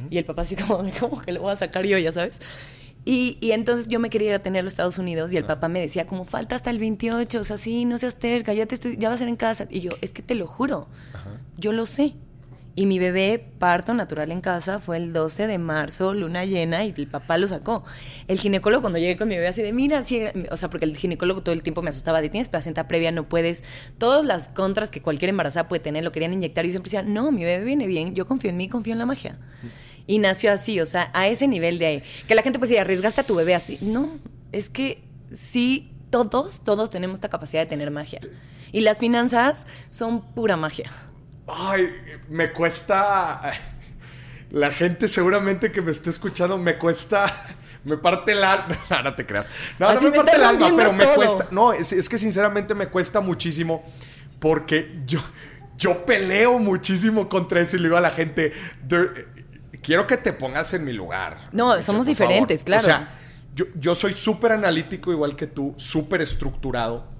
Y 0.09 0.17
el 0.17 0.25
papá 0.25 0.43
así 0.43 0.55
como, 0.55 0.85
¿cómo 0.99 1.19
que 1.21 1.31
lo 1.31 1.41
voy 1.41 1.53
a 1.53 1.55
sacar 1.55 1.85
yo, 1.85 1.97
ya 1.97 2.11
sabes? 2.11 2.39
Y, 3.05 3.37
y 3.39 3.51
entonces 3.51 3.87
yo 3.87 3.99
me 3.99 4.09
quería 4.09 4.29
ir 4.29 4.35
a 4.35 4.39
tener 4.39 4.61
a 4.61 4.63
los 4.63 4.73
Estados 4.73 4.97
Unidos 4.97 5.31
y 5.31 5.37
el 5.37 5.45
papá 5.45 5.67
me 5.67 5.79
decía, 5.79 6.07
como 6.07 6.25
falta 6.25 6.55
hasta 6.55 6.71
el 6.71 6.79
28, 6.79 7.39
o 7.39 7.43
sea, 7.43 7.59
sí, 7.59 7.85
no 7.85 7.99
seas 7.99 8.15
terca, 8.15 8.51
ya, 8.53 8.65
te 8.65 8.73
estoy, 8.73 8.97
ya 8.97 9.09
vas 9.09 9.17
a 9.17 9.19
ser 9.19 9.27
en 9.27 9.35
casa. 9.35 9.67
Y 9.69 9.81
yo, 9.81 9.91
es 10.01 10.11
que 10.11 10.23
te 10.23 10.33
lo 10.33 10.47
juro, 10.47 10.87
yo 11.57 11.71
lo 11.71 11.85
sé. 11.85 12.15
Y 12.77 12.87
mi 12.87 12.99
bebé, 12.99 13.41
parto 13.57 13.93
natural 13.93 14.33
en 14.33 14.41
casa, 14.41 14.79
fue 14.79 14.97
el 14.97 15.13
12 15.13 15.47
de 15.47 15.57
marzo, 15.57 16.13
luna 16.13 16.43
llena, 16.43 16.83
y 16.83 16.93
el 16.97 17.07
papá 17.07 17.37
lo 17.37 17.47
sacó. 17.47 17.85
El 18.27 18.37
ginecólogo, 18.37 18.81
cuando 18.81 18.99
llegué 18.99 19.15
con 19.15 19.29
mi 19.29 19.35
bebé, 19.35 19.47
así 19.47 19.61
de, 19.61 19.71
mira, 19.71 20.03
sí, 20.03 20.23
o 20.51 20.57
sea, 20.57 20.69
porque 20.69 20.83
el 20.83 20.97
ginecólogo 20.97 21.41
todo 21.41 21.53
el 21.53 21.63
tiempo 21.63 21.81
me 21.81 21.89
asustaba, 21.89 22.21
de 22.21 22.27
tienes 22.27 22.49
placenta 22.49 22.85
previa, 22.85 23.13
no 23.13 23.29
puedes. 23.29 23.63
Todas 23.97 24.25
las 24.25 24.49
contras 24.49 24.91
que 24.91 25.01
cualquier 25.01 25.29
embarazada 25.29 25.69
puede 25.69 25.79
tener, 25.79 26.03
lo 26.03 26.11
querían 26.11 26.33
inyectar. 26.33 26.65
Y 26.65 26.69
yo 26.69 26.71
siempre 26.73 26.89
decía, 26.89 27.03
no, 27.03 27.31
mi 27.31 27.45
bebé 27.45 27.63
viene 27.63 27.87
bien, 27.87 28.13
yo 28.13 28.27
confío 28.27 28.49
en 28.49 28.57
mí, 28.57 28.67
confío 28.67 28.91
en 28.91 28.99
la 28.99 29.05
magia. 29.05 29.39
Y 30.07 30.19
nació 30.19 30.51
así, 30.51 30.79
o 30.79 30.85
sea, 30.85 31.09
a 31.13 31.27
ese 31.27 31.47
nivel 31.47 31.79
de 31.79 31.85
ahí. 31.85 32.03
Que 32.27 32.35
la 32.35 32.41
gente 32.43 32.59
pues 32.59 32.69
decía, 32.69 32.81
arriesgaste 32.81 33.21
a 33.21 33.23
tu 33.23 33.35
bebé 33.35 33.55
así. 33.55 33.77
No, 33.81 34.09
es 34.51 34.69
que 34.69 35.03
sí, 35.33 35.91
todos, 36.11 36.63
todos 36.63 36.89
tenemos 36.89 37.15
esta 37.15 37.29
capacidad 37.29 37.61
de 37.63 37.65
tener 37.67 37.89
magia. 37.91 38.19
Y 38.71 38.81
las 38.81 38.99
finanzas 38.99 39.65
son 39.89 40.21
pura 40.33 40.57
magia. 40.57 40.91
Ay, 41.47 41.89
me 42.29 42.51
cuesta. 42.51 43.53
La 44.51 44.71
gente 44.71 45.07
seguramente 45.07 45.71
que 45.71 45.81
me 45.81 45.91
esté 45.91 46.09
escuchando 46.09 46.57
me 46.57 46.77
cuesta. 46.77 47.25
Me 47.83 47.97
parte 47.97 48.31
el 48.31 48.43
alma. 48.43 48.75
No, 48.89 49.03
no 49.03 49.15
te 49.15 49.25
creas. 49.25 49.47
No, 49.79 49.87
Así 49.87 50.05
no 50.05 50.11
me 50.11 50.17
me 50.17 50.23
parte 50.23 50.35
el 50.37 50.43
alma, 50.43 50.71
pero 50.75 50.91
me 50.93 51.05
cuesta. 51.05 51.47
No, 51.51 51.71
es, 51.73 51.91
es 51.93 52.09
que 52.09 52.17
sinceramente 52.17 52.73
me 52.73 52.87
cuesta 52.87 53.19
muchísimo. 53.21 53.83
Porque 54.39 54.99
yo, 55.05 55.19
yo 55.77 56.05
peleo 56.05 56.57
muchísimo 56.59 57.29
contra 57.29 57.61
eso 57.61 57.77
y 57.77 57.79
le 57.79 57.85
digo 57.87 57.97
a 57.97 58.01
la 58.01 58.11
gente. 58.11 58.53
"There- 58.87 59.27
quiero 59.85 60.07
que 60.07 60.17
te 60.17 60.33
pongas 60.33 60.73
en 60.73 60.83
mi 60.83 60.93
lugar. 60.93 61.37
No, 61.51 61.81
somos 61.81 62.05
diferentes, 62.05 62.61
favor". 62.61 62.65
claro. 62.65 62.83
O 62.83 62.85
sea, 62.85 63.19
yo, 63.53 63.65
yo 63.79 63.95
soy 63.95 64.13
súper 64.13 64.51
analítico, 64.51 65.11
igual 65.11 65.35
que 65.35 65.47
tú, 65.47 65.73
súper 65.77 66.21
estructurado 66.21 67.13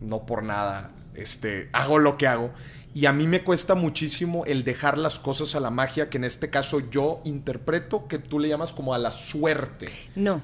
no 0.00 0.26
por 0.26 0.42
nada, 0.42 0.90
este, 1.14 1.68
hago 1.72 1.98
lo 1.98 2.16
que 2.16 2.26
hago. 2.26 2.50
Y 2.94 3.06
a 3.06 3.12
mí 3.12 3.26
me 3.26 3.42
cuesta 3.44 3.74
muchísimo 3.74 4.44
el 4.46 4.64
dejar 4.64 4.96
las 4.96 5.18
cosas 5.18 5.54
a 5.54 5.60
la 5.60 5.70
magia, 5.70 6.08
que 6.08 6.16
en 6.18 6.24
este 6.24 6.48
caso 6.50 6.80
yo 6.90 7.20
interpreto 7.24 8.06
que 8.08 8.18
tú 8.18 8.38
le 8.38 8.48
llamas 8.48 8.72
como 8.72 8.94
a 8.94 8.98
la 8.98 9.10
suerte. 9.10 9.90
No. 10.14 10.42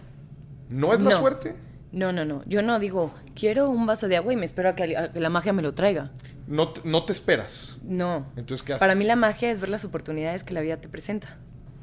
¿No 0.68 0.92
es 0.92 1.00
la 1.00 1.10
No. 1.10 1.16
suerte? 1.18 1.54
No, 1.92 2.12
no, 2.12 2.24
no. 2.24 2.42
Yo 2.46 2.62
no 2.62 2.78
digo, 2.78 3.14
quiero 3.34 3.68
un 3.68 3.86
vaso 3.86 4.08
de 4.08 4.16
agua 4.16 4.32
y 4.32 4.36
me 4.36 4.44
espero 4.46 4.70
a 4.70 4.74
que, 4.74 4.96
a 4.96 5.12
que 5.12 5.20
la 5.20 5.28
magia 5.30 5.52
me 5.52 5.62
lo 5.62 5.74
traiga. 5.74 6.10
No, 6.46 6.72
no 6.84 7.04
te 7.04 7.12
esperas. 7.12 7.76
No. 7.82 8.26
Entonces, 8.36 8.62
¿qué 8.62 8.72
haces? 8.72 8.80
Para 8.80 8.94
mí 8.94 9.04
la 9.04 9.16
magia 9.16 9.50
es 9.50 9.60
ver 9.60 9.68
las 9.70 9.84
oportunidades 9.84 10.44
que 10.44 10.52
la 10.54 10.60
vida 10.62 10.78
te 10.78 10.88
presenta. 10.88 11.38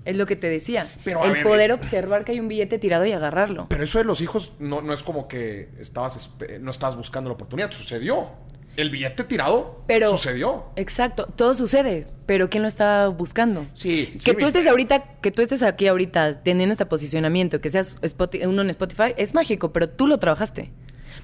Es 0.09 0.17
lo 0.17 0.25
que 0.25 0.35
te 0.35 0.49
decía. 0.49 0.87
Pero, 1.03 1.23
el 1.23 1.33
ver, 1.33 1.43
poder 1.43 1.69
eh, 1.69 1.73
observar 1.73 2.25
que 2.25 2.31
hay 2.31 2.39
un 2.39 2.47
billete 2.47 2.79
tirado 2.79 3.05
y 3.05 3.11
agarrarlo. 3.11 3.67
Pero 3.69 3.83
eso 3.83 3.99
de 3.99 4.05
los 4.05 4.21
hijos 4.21 4.53
no, 4.57 4.81
no 4.81 4.91
es 4.91 5.03
como 5.03 5.27
que 5.27 5.69
estabas, 5.79 6.31
no 6.59 6.71
estabas 6.71 6.95
buscando 6.95 7.29
la 7.29 7.35
oportunidad, 7.35 7.71
sucedió. 7.71 8.27
El 8.75 8.89
billete 8.89 9.23
tirado 9.25 9.83
Pero 9.87 10.09
sucedió. 10.09 10.65
Exacto, 10.77 11.27
todo 11.35 11.53
sucede, 11.53 12.07
pero 12.25 12.49
¿quién 12.49 12.63
lo 12.63 12.67
está 12.67 13.07
buscando? 13.07 13.65
Sí, 13.73 14.17
Que 14.23 14.31
sí, 14.31 14.37
tú 14.37 14.47
estés 14.47 14.67
ahorita, 14.67 15.19
que 15.21 15.31
tú 15.31 15.41
estés 15.41 15.61
aquí 15.61 15.87
ahorita 15.87 16.41
teniendo 16.41 16.71
este 16.71 16.85
posicionamiento, 16.85 17.61
que 17.61 17.69
seas 17.69 17.97
uno 18.45 18.61
en 18.61 18.69
Spotify, 18.71 19.13
es 19.17 19.35
mágico, 19.35 19.73
pero 19.73 19.89
tú 19.89 20.07
lo 20.07 20.17
trabajaste. 20.17 20.71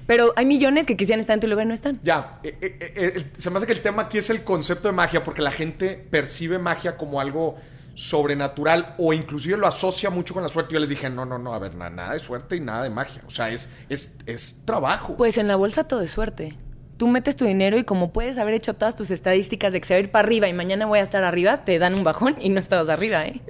Pero 0.06 0.32
hay 0.36 0.46
millones 0.46 0.86
que 0.86 0.96
quisieran 0.96 1.20
estar 1.20 1.34
en 1.34 1.40
tu 1.40 1.48
lugar 1.48 1.64
y 1.64 1.68
no 1.68 1.74
están. 1.74 1.98
Ya, 2.02 2.32
eh, 2.44 2.56
eh, 2.60 2.92
eh, 2.94 3.24
se 3.36 3.50
me 3.50 3.56
hace 3.56 3.66
que 3.66 3.72
el 3.72 3.80
tema 3.80 4.02
aquí 4.02 4.18
es 4.18 4.30
el 4.30 4.44
concepto 4.44 4.88
de 4.88 4.92
magia, 4.92 5.24
porque 5.24 5.42
la 5.42 5.50
gente 5.50 6.06
percibe 6.10 6.58
magia 6.58 6.96
como 6.96 7.20
algo 7.20 7.56
sobrenatural 7.96 8.94
o 8.98 9.14
inclusive 9.14 9.56
lo 9.56 9.66
asocia 9.66 10.10
mucho 10.10 10.34
con 10.34 10.42
la 10.42 10.50
suerte. 10.50 10.74
Yo 10.74 10.80
les 10.80 10.88
dije, 10.90 11.08
no, 11.08 11.24
no, 11.24 11.38
no, 11.38 11.54
a 11.54 11.58
ver, 11.58 11.74
na- 11.74 11.88
nada 11.90 12.12
de 12.12 12.18
suerte 12.18 12.54
y 12.54 12.60
nada 12.60 12.82
de 12.82 12.90
magia. 12.90 13.22
O 13.26 13.30
sea, 13.30 13.50
es, 13.50 13.70
es, 13.88 14.12
es 14.26 14.64
trabajo. 14.66 15.16
Pues 15.16 15.38
en 15.38 15.48
la 15.48 15.56
bolsa 15.56 15.84
todo 15.88 16.02
es 16.02 16.10
suerte. 16.10 16.54
Tú 16.98 17.08
metes 17.08 17.36
tu 17.36 17.46
dinero 17.46 17.78
y 17.78 17.84
como 17.84 18.12
puedes 18.12 18.36
haber 18.36 18.52
hecho 18.54 18.74
todas 18.74 18.96
tus 18.96 19.10
estadísticas 19.10 19.72
de 19.72 19.80
que 19.80 19.86
se 19.86 19.94
va 19.94 19.98
a 19.98 20.00
ir 20.00 20.10
para 20.10 20.26
arriba 20.26 20.46
y 20.46 20.52
mañana 20.52 20.84
voy 20.86 20.98
a 20.98 21.02
estar 21.02 21.24
arriba, 21.24 21.64
te 21.64 21.78
dan 21.78 21.94
un 21.98 22.04
bajón 22.04 22.36
y 22.40 22.50
no 22.50 22.60
estabas 22.60 22.88
arriba, 22.90 23.26
¿eh? 23.26 23.40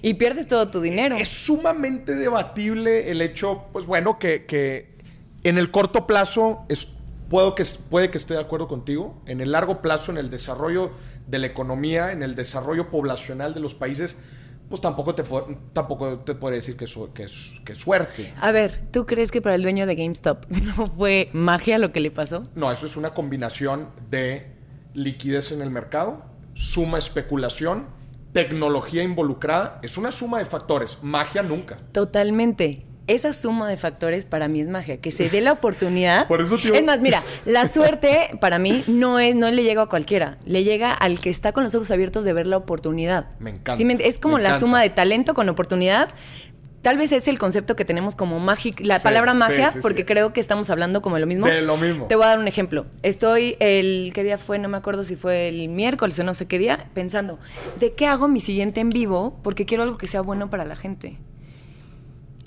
Y 0.00 0.14
pierdes 0.14 0.46
todo 0.46 0.68
tu 0.68 0.80
dinero. 0.80 1.16
Es 1.16 1.28
sumamente 1.28 2.14
debatible 2.14 3.10
el 3.10 3.20
hecho, 3.20 3.64
pues 3.72 3.84
bueno, 3.86 4.18
que, 4.20 4.46
que 4.46 4.96
en 5.42 5.58
el 5.58 5.70
corto 5.72 6.06
plazo 6.06 6.64
es, 6.68 6.88
puedo 7.28 7.54
que, 7.56 7.64
puede 7.90 8.10
que 8.10 8.18
esté 8.18 8.34
de 8.34 8.40
acuerdo 8.40 8.68
contigo. 8.68 9.20
En 9.26 9.40
el 9.40 9.52
largo 9.52 9.82
plazo, 9.82 10.12
en 10.12 10.18
el 10.18 10.30
desarrollo 10.30 10.92
de 11.28 11.38
la 11.38 11.46
economía, 11.46 12.12
en 12.12 12.22
el 12.22 12.34
desarrollo 12.34 12.90
poblacional 12.90 13.54
de 13.54 13.60
los 13.60 13.74
países, 13.74 14.20
pues 14.68 14.80
tampoco 14.80 15.14
te, 15.14 15.22
po- 15.22 15.46
tampoco 15.72 16.18
te 16.20 16.34
decir 16.56 16.76
que, 16.76 16.86
su- 16.86 17.12
que, 17.12 17.26
que 17.64 17.74
suerte. 17.74 18.34
A 18.40 18.50
ver, 18.52 18.82
¿tú 18.90 19.06
crees 19.06 19.30
que 19.30 19.40
para 19.40 19.54
el 19.54 19.62
dueño 19.62 19.86
de 19.86 19.94
GameStop 19.94 20.46
no 20.76 20.86
fue 20.88 21.28
magia 21.32 21.78
lo 21.78 21.92
que 21.92 22.00
le 22.00 22.10
pasó? 22.10 22.42
No, 22.54 22.70
eso 22.72 22.86
es 22.86 22.96
una 22.96 23.14
combinación 23.14 23.88
de 24.10 24.52
liquidez 24.94 25.52
en 25.52 25.62
el 25.62 25.70
mercado, 25.70 26.24
suma 26.54 26.98
especulación, 26.98 27.86
tecnología 28.32 29.02
involucrada. 29.02 29.78
Es 29.82 29.96
una 29.96 30.12
suma 30.12 30.38
de 30.38 30.44
factores. 30.44 30.98
Magia 31.02 31.42
nunca. 31.42 31.78
Totalmente. 31.92 32.84
Esa 33.08 33.32
suma 33.32 33.68
de 33.68 33.76
factores 33.76 34.24
para 34.26 34.46
mí 34.48 34.60
es 34.60 34.68
magia, 34.68 34.98
que 34.98 35.10
se 35.10 35.28
dé 35.28 35.40
la 35.40 35.52
oportunidad. 35.52 36.26
Por 36.28 36.40
eso 36.40 36.56
te 36.56 36.64
digo- 36.64 36.76
Es 36.76 36.84
más, 36.84 37.00
mira, 37.00 37.22
la 37.44 37.66
suerte 37.66 38.30
para 38.40 38.58
mí 38.58 38.84
no 38.86 39.18
es 39.18 39.34
no 39.34 39.50
le 39.50 39.64
llega 39.64 39.82
a 39.82 39.86
cualquiera, 39.86 40.38
le 40.44 40.62
llega 40.62 40.92
al 40.92 41.18
que 41.18 41.30
está 41.30 41.52
con 41.52 41.64
los 41.64 41.74
ojos 41.74 41.90
abiertos 41.90 42.24
de 42.24 42.32
ver 42.32 42.46
la 42.46 42.56
oportunidad. 42.58 43.26
Me 43.40 43.50
encanta, 43.50 43.76
¿Sí 43.76 43.84
me 43.84 43.96
ent- 43.98 44.02
es 44.04 44.18
como 44.18 44.36
me 44.36 44.42
la 44.42 44.50
encanta. 44.50 44.60
suma 44.60 44.80
de 44.82 44.90
talento 44.90 45.34
con 45.34 45.48
oportunidad. 45.48 46.10
Tal 46.80 46.96
vez 46.96 47.10
es 47.10 47.26
el 47.26 47.40
concepto 47.40 47.74
que 47.74 47.84
tenemos 47.84 48.14
como 48.14 48.38
mágica, 48.38 48.84
la 48.84 48.98
Sí, 49.00 49.04
palabra 49.04 49.34
magia, 49.34 49.72
sí, 49.72 49.80
porque 49.82 50.04
creo 50.06 50.32
que 50.32 50.38
estamos 50.40 50.70
hablando 50.70 51.02
como 51.02 51.16
de 51.16 51.20
lo 51.22 51.26
mismo. 51.26 51.46
De 51.46 51.60
lo 51.60 51.76
mismo. 51.76 52.06
Te 52.06 52.14
voy 52.14 52.24
a 52.24 52.28
dar 52.28 52.38
un 52.38 52.46
ejemplo. 52.46 52.86
Estoy 53.02 53.56
el, 53.58 54.12
¿qué 54.14 54.22
día 54.22 54.38
fue? 54.38 54.60
No 54.60 54.68
me 54.68 54.76
acuerdo 54.76 55.02
si 55.02 55.16
fue 55.16 55.48
el 55.48 55.68
miércoles 55.70 56.16
o 56.20 56.22
no 56.22 56.34
sé 56.34 56.46
qué 56.46 56.58
día, 56.60 56.86
pensando, 56.94 57.40
¿de 57.80 57.94
qué 57.94 58.06
hago 58.06 58.28
mi 58.28 58.40
siguiente 58.40 58.80
en 58.80 58.90
vivo? 58.90 59.36
Porque 59.42 59.66
quiero 59.66 59.82
algo 59.82 59.98
que 59.98 60.06
sea 60.06 60.20
bueno 60.20 60.50
para 60.50 60.64
la 60.64 60.76
gente. 60.76 61.18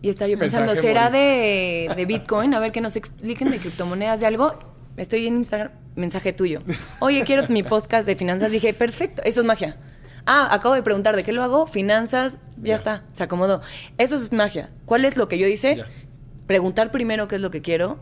Y 0.02 0.10
estaba 0.10 0.30
yo 0.30 0.40
pensando, 0.40 0.74
Mensaje 0.74 0.88
¿será 0.88 1.10
de, 1.10 1.90
de 1.96 2.06
Bitcoin? 2.06 2.54
A 2.54 2.60
ver 2.60 2.72
que 2.72 2.82
nos 2.82 2.96
expliquen 2.96 3.52
de 3.52 3.60
criptomonedas 3.60 4.20
de 4.20 4.26
algo. 4.26 4.58
estoy 4.98 5.28
en 5.28 5.38
Instagram, 5.38 5.72
mensaje 5.96 6.34
tuyo. 6.34 6.60
Oye, 7.00 7.24
quiero 7.24 7.48
mi 7.50 7.62
podcast 7.62 8.08
de 8.08 8.16
finanzas. 8.16 8.52
Dije, 8.52 8.74
perfecto, 8.74 9.22
eso 9.24 9.42
es 9.42 9.46
magia. 9.46 9.78
Ah, 10.26 10.50
acabo 10.52 10.76
de 10.76 10.84
preguntar 10.84 11.16
de 11.16 11.24
qué 11.24 11.32
lo 11.32 11.44
hago, 11.44 11.68
finanzas, 11.68 12.40
ya, 12.62 12.76
está, 12.76 13.04
se 13.14 13.24
acomodó. 13.24 13.62
Eso 13.98 14.16
es 14.16 14.32
magia. 14.32 14.70
¿Cuál 14.86 15.06
es 15.06 15.18
lo 15.18 15.28
que 15.28 15.38
yo 15.38 15.48
hice? 15.48 15.84
Preguntar 16.48 16.92
primero 16.92 17.28
qué 17.28 17.36
es 17.36 17.42
lo 17.42 17.52
que 17.52 17.62
quiero, 17.62 18.00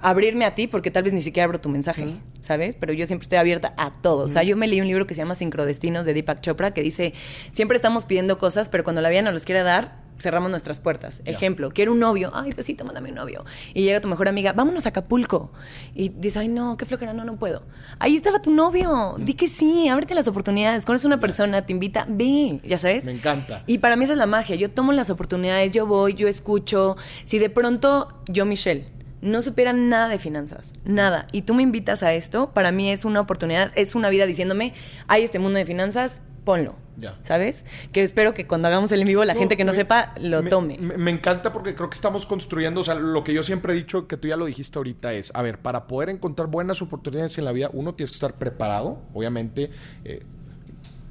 abrirme 0.00 0.44
a 0.44 0.54
ti, 0.54 0.66
porque 0.66 0.90
tal 0.90 1.02
vez 1.04 1.12
ni 1.12 1.22
siquiera 1.22 1.44
abro 1.44 1.60
tu 1.60 1.68
mensaje, 1.68 2.16
¿sabes? 2.40 2.76
Pero 2.78 2.92
yo 2.92 3.06
siempre 3.06 3.24
estoy 3.24 3.38
abierta 3.38 3.74
a 3.76 3.92
todo. 4.02 4.24
O 4.24 4.28
sea, 4.28 4.42
yo 4.42 4.56
me 4.56 4.66
leí 4.66 4.80
un 4.80 4.86
libro 4.86 5.06
que 5.06 5.14
se 5.14 5.20
llama 5.20 5.34
Sincrodestinos 5.34 6.04
de 6.04 6.14
Deepak 6.14 6.40
Chopra, 6.40 6.72
que 6.72 6.82
dice, 6.82 7.14
siempre 7.52 7.76
estamos 7.76 8.04
pidiendo 8.04 8.38
cosas, 8.38 8.68
pero 8.68 8.84
cuando 8.84 9.02
la 9.02 9.08
vida 9.08 9.22
nos 9.22 9.32
los 9.32 9.44
quiere 9.44 9.62
dar, 9.62 10.07
cerramos 10.18 10.50
nuestras 10.50 10.80
puertas. 10.80 11.22
Ejemplo, 11.24 11.70
quiero 11.70 11.92
un 11.92 12.00
novio. 12.00 12.30
Ay, 12.34 12.52
besito, 12.52 12.84
mándame 12.84 13.10
un 13.10 13.16
novio. 13.16 13.44
Y 13.74 13.82
llega 13.82 14.00
tu 14.00 14.08
mejor 14.08 14.28
amiga, 14.28 14.52
vámonos 14.52 14.86
a 14.86 14.90
Acapulco. 14.90 15.50
Y 15.94 16.10
dice, 16.10 16.40
ay, 16.40 16.48
no, 16.48 16.76
qué 16.76 16.86
flojera, 16.86 17.12
no, 17.12 17.24
no 17.24 17.36
puedo. 17.36 17.62
Ahí 17.98 18.16
estaba 18.16 18.40
tu 18.42 18.50
novio. 18.50 19.16
Di 19.18 19.34
que 19.34 19.48
sí, 19.48 19.88
ábrete 19.88 20.14
las 20.14 20.28
oportunidades. 20.28 20.84
Conoces 20.84 21.04
una 21.04 21.18
persona, 21.18 21.64
te 21.64 21.72
invita, 21.72 22.06
ve, 22.08 22.60
ya 22.64 22.78
sabes. 22.78 23.04
Me 23.04 23.12
encanta. 23.12 23.62
Y 23.66 23.78
para 23.78 23.96
mí 23.96 24.04
esa 24.04 24.12
es 24.12 24.18
la 24.18 24.26
magia. 24.26 24.56
Yo 24.56 24.70
tomo 24.70 24.92
las 24.92 25.10
oportunidades, 25.10 25.72
yo 25.72 25.86
voy, 25.86 26.14
yo 26.14 26.28
escucho. 26.28 26.96
Si 27.24 27.38
de 27.38 27.50
pronto 27.50 28.08
yo, 28.26 28.44
Michelle, 28.44 28.86
no 29.20 29.42
supiera 29.42 29.72
nada 29.72 30.08
de 30.08 30.18
finanzas, 30.18 30.72
nada, 30.84 31.26
y 31.32 31.42
tú 31.42 31.54
me 31.54 31.62
invitas 31.62 32.02
a 32.02 32.12
esto, 32.12 32.50
para 32.52 32.72
mí 32.72 32.90
es 32.90 33.04
una 33.04 33.20
oportunidad, 33.20 33.72
es 33.74 33.94
una 33.94 34.10
vida 34.10 34.26
diciéndome, 34.26 34.74
hay 35.08 35.24
este 35.24 35.38
mundo 35.38 35.58
de 35.58 35.66
finanzas, 35.66 36.22
ponlo. 36.48 36.76
Ya. 36.96 37.18
¿Sabes? 37.24 37.66
Que 37.92 38.02
espero 38.02 38.32
que 38.32 38.46
cuando 38.46 38.68
hagamos 38.68 38.90
el 38.90 39.02
en 39.02 39.06
vivo 39.06 39.22
la 39.26 39.34
gente 39.34 39.54
que 39.58 39.64
no 39.64 39.72
me- 39.72 39.76
sepa 39.76 40.14
lo 40.18 40.42
me- 40.42 40.48
tome. 40.48 40.78
Me, 40.80 40.96
me 40.96 41.10
encanta 41.10 41.52
porque 41.52 41.74
creo 41.74 41.90
que 41.90 41.94
estamos 41.94 42.24
construyendo, 42.24 42.80
o 42.80 42.84
sea, 42.84 42.94
lo 42.94 43.22
que 43.22 43.34
yo 43.34 43.42
siempre 43.42 43.74
he 43.74 43.76
dicho, 43.76 44.08
que 44.08 44.16
tú 44.16 44.28
ya 44.28 44.36
lo 44.38 44.46
dijiste 44.46 44.78
ahorita, 44.78 45.12
es, 45.12 45.30
a 45.34 45.42
ver, 45.42 45.58
para 45.58 45.86
poder 45.86 46.08
encontrar 46.08 46.48
buenas 46.48 46.80
oportunidades 46.80 47.36
en 47.36 47.44
la 47.44 47.52
vida, 47.52 47.68
uno 47.74 47.94
tienes 47.94 48.12
que 48.12 48.14
estar 48.16 48.32
preparado, 48.32 49.02
obviamente, 49.12 49.70
eh, 50.06 50.22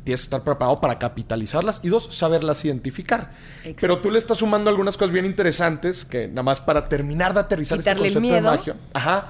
tienes 0.04 0.22
que 0.22 0.26
estar 0.26 0.42
preparado 0.44 0.82
para 0.82 0.98
capitalizarlas 0.98 1.82
y 1.84 1.90
dos, 1.90 2.16
saberlas 2.16 2.66
identificar. 2.66 3.34
Exacto. 3.60 3.78
Pero 3.80 4.00
tú 4.02 4.10
le 4.10 4.18
estás 4.18 4.40
sumando 4.40 4.72
algunas 4.72 4.98
cosas 4.98 5.12
bien 5.12 5.26
interesantes 5.26 6.04
que 6.06 6.28
nada 6.30 6.44
más 6.44 6.60
para 6.60 6.90
terminar 6.90 7.34
de 7.36 7.42
aterrizar 7.42 7.78
Quitarle 7.78 8.02
el 8.02 8.08
este 8.08 8.20
concepto 8.20 8.42
miedo. 8.42 8.52
de 8.52 8.58
magia. 8.58 8.76
Ajá. 8.94 9.28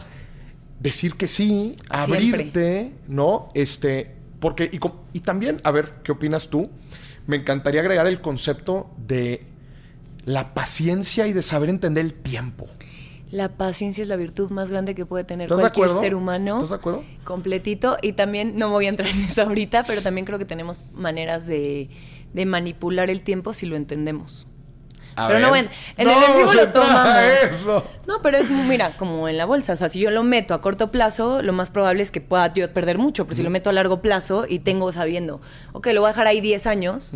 Decir 0.80 1.16
que 1.16 1.28
sí, 1.28 1.76
Siempre. 1.76 2.16
abrirte, 2.16 2.94
¿no? 3.08 3.50
Este, 3.56 4.17
porque, 4.40 4.70
y, 5.14 5.20
también, 5.22 5.58
a 5.64 5.72
ver, 5.72 5.92
¿qué 6.04 6.12
opinas 6.12 6.50
tú? 6.50 6.70
Me 7.26 7.38
encantaría 7.38 7.82
agregar 7.82 8.08
el 8.08 8.22
concepto 8.22 8.90
de 8.98 9.46
la 10.26 10.54
paciencia 10.54 11.28
y 11.28 11.34
de 11.34 11.42
saber 11.42 11.70
entender 11.70 12.06
el 12.06 12.14
tiempo. 12.14 12.68
La 13.32 13.58
paciencia 13.58 14.02
es 14.02 14.08
la 14.08 14.16
virtud 14.16 14.52
más 14.52 14.70
grande 14.70 14.96
que 14.96 15.06
puede 15.06 15.24
tener 15.24 15.46
¿Estás 15.52 15.64
de 15.64 15.72
cualquier 15.72 16.00
ser 16.00 16.16
humano. 16.16 16.54
¿Estás 16.54 16.70
de 16.70 16.76
acuerdo? 16.76 17.04
Completito. 17.26 17.98
Y 18.02 18.14
también, 18.14 18.58
no 18.58 18.70
voy 18.70 18.86
a 18.86 18.90
entrar 18.90 19.10
en 19.10 19.22
eso 19.24 19.42
ahorita, 19.42 19.84
pero 19.84 20.02
también 20.02 20.26
creo 20.26 20.40
que 20.40 20.46
tenemos 20.46 20.80
maneras 20.94 21.46
de, 21.46 21.90
de 22.34 22.46
manipular 22.46 23.10
el 23.10 23.22
tiempo 23.22 23.54
si 23.54 23.66
lo 23.66 23.76
entendemos. 23.76 24.48
A 25.18 25.28
Pero 25.28 25.40
no, 25.40 25.52
ver. 25.52 25.66
en- 25.66 25.70
en 25.98 26.10
el 26.10 26.16
No, 26.16 26.48
se 26.48 26.66
lo 26.66 27.48
eso. 27.50 27.84
No, 28.08 28.22
pero 28.22 28.38
es, 28.38 28.50
mira, 28.50 28.92
como 28.98 29.28
en 29.28 29.36
la 29.38 29.46
bolsa. 29.46 29.74
O 29.74 29.76
sea, 29.76 29.90
si 29.90 30.00
yo 30.00 30.12
lo 30.12 30.24
meto 30.24 30.54
a 30.54 30.62
corto 30.62 30.92
plazo, 30.92 31.42
lo 31.42 31.54
más 31.54 31.72
probable 31.72 32.04
es 32.04 32.12
que 32.12 32.22
pueda 32.22 32.54
yo 32.54 32.72
perder 32.72 32.98
mucho. 32.98 33.26
Pero 33.26 33.36
si 33.36 33.44
lo 33.44 33.50
meto 33.50 33.70
a 33.70 33.74
largo 33.74 34.02
plazo 34.02 34.46
y 34.48 34.60
tengo 34.60 34.92
sabiendo, 34.92 35.42
ok, 35.74 35.88
lo 35.88 36.02
voy 36.02 36.10
a 36.10 36.12
dejar 36.12 36.28
ahí 36.28 36.40
10 36.40 36.68
años, 36.68 37.16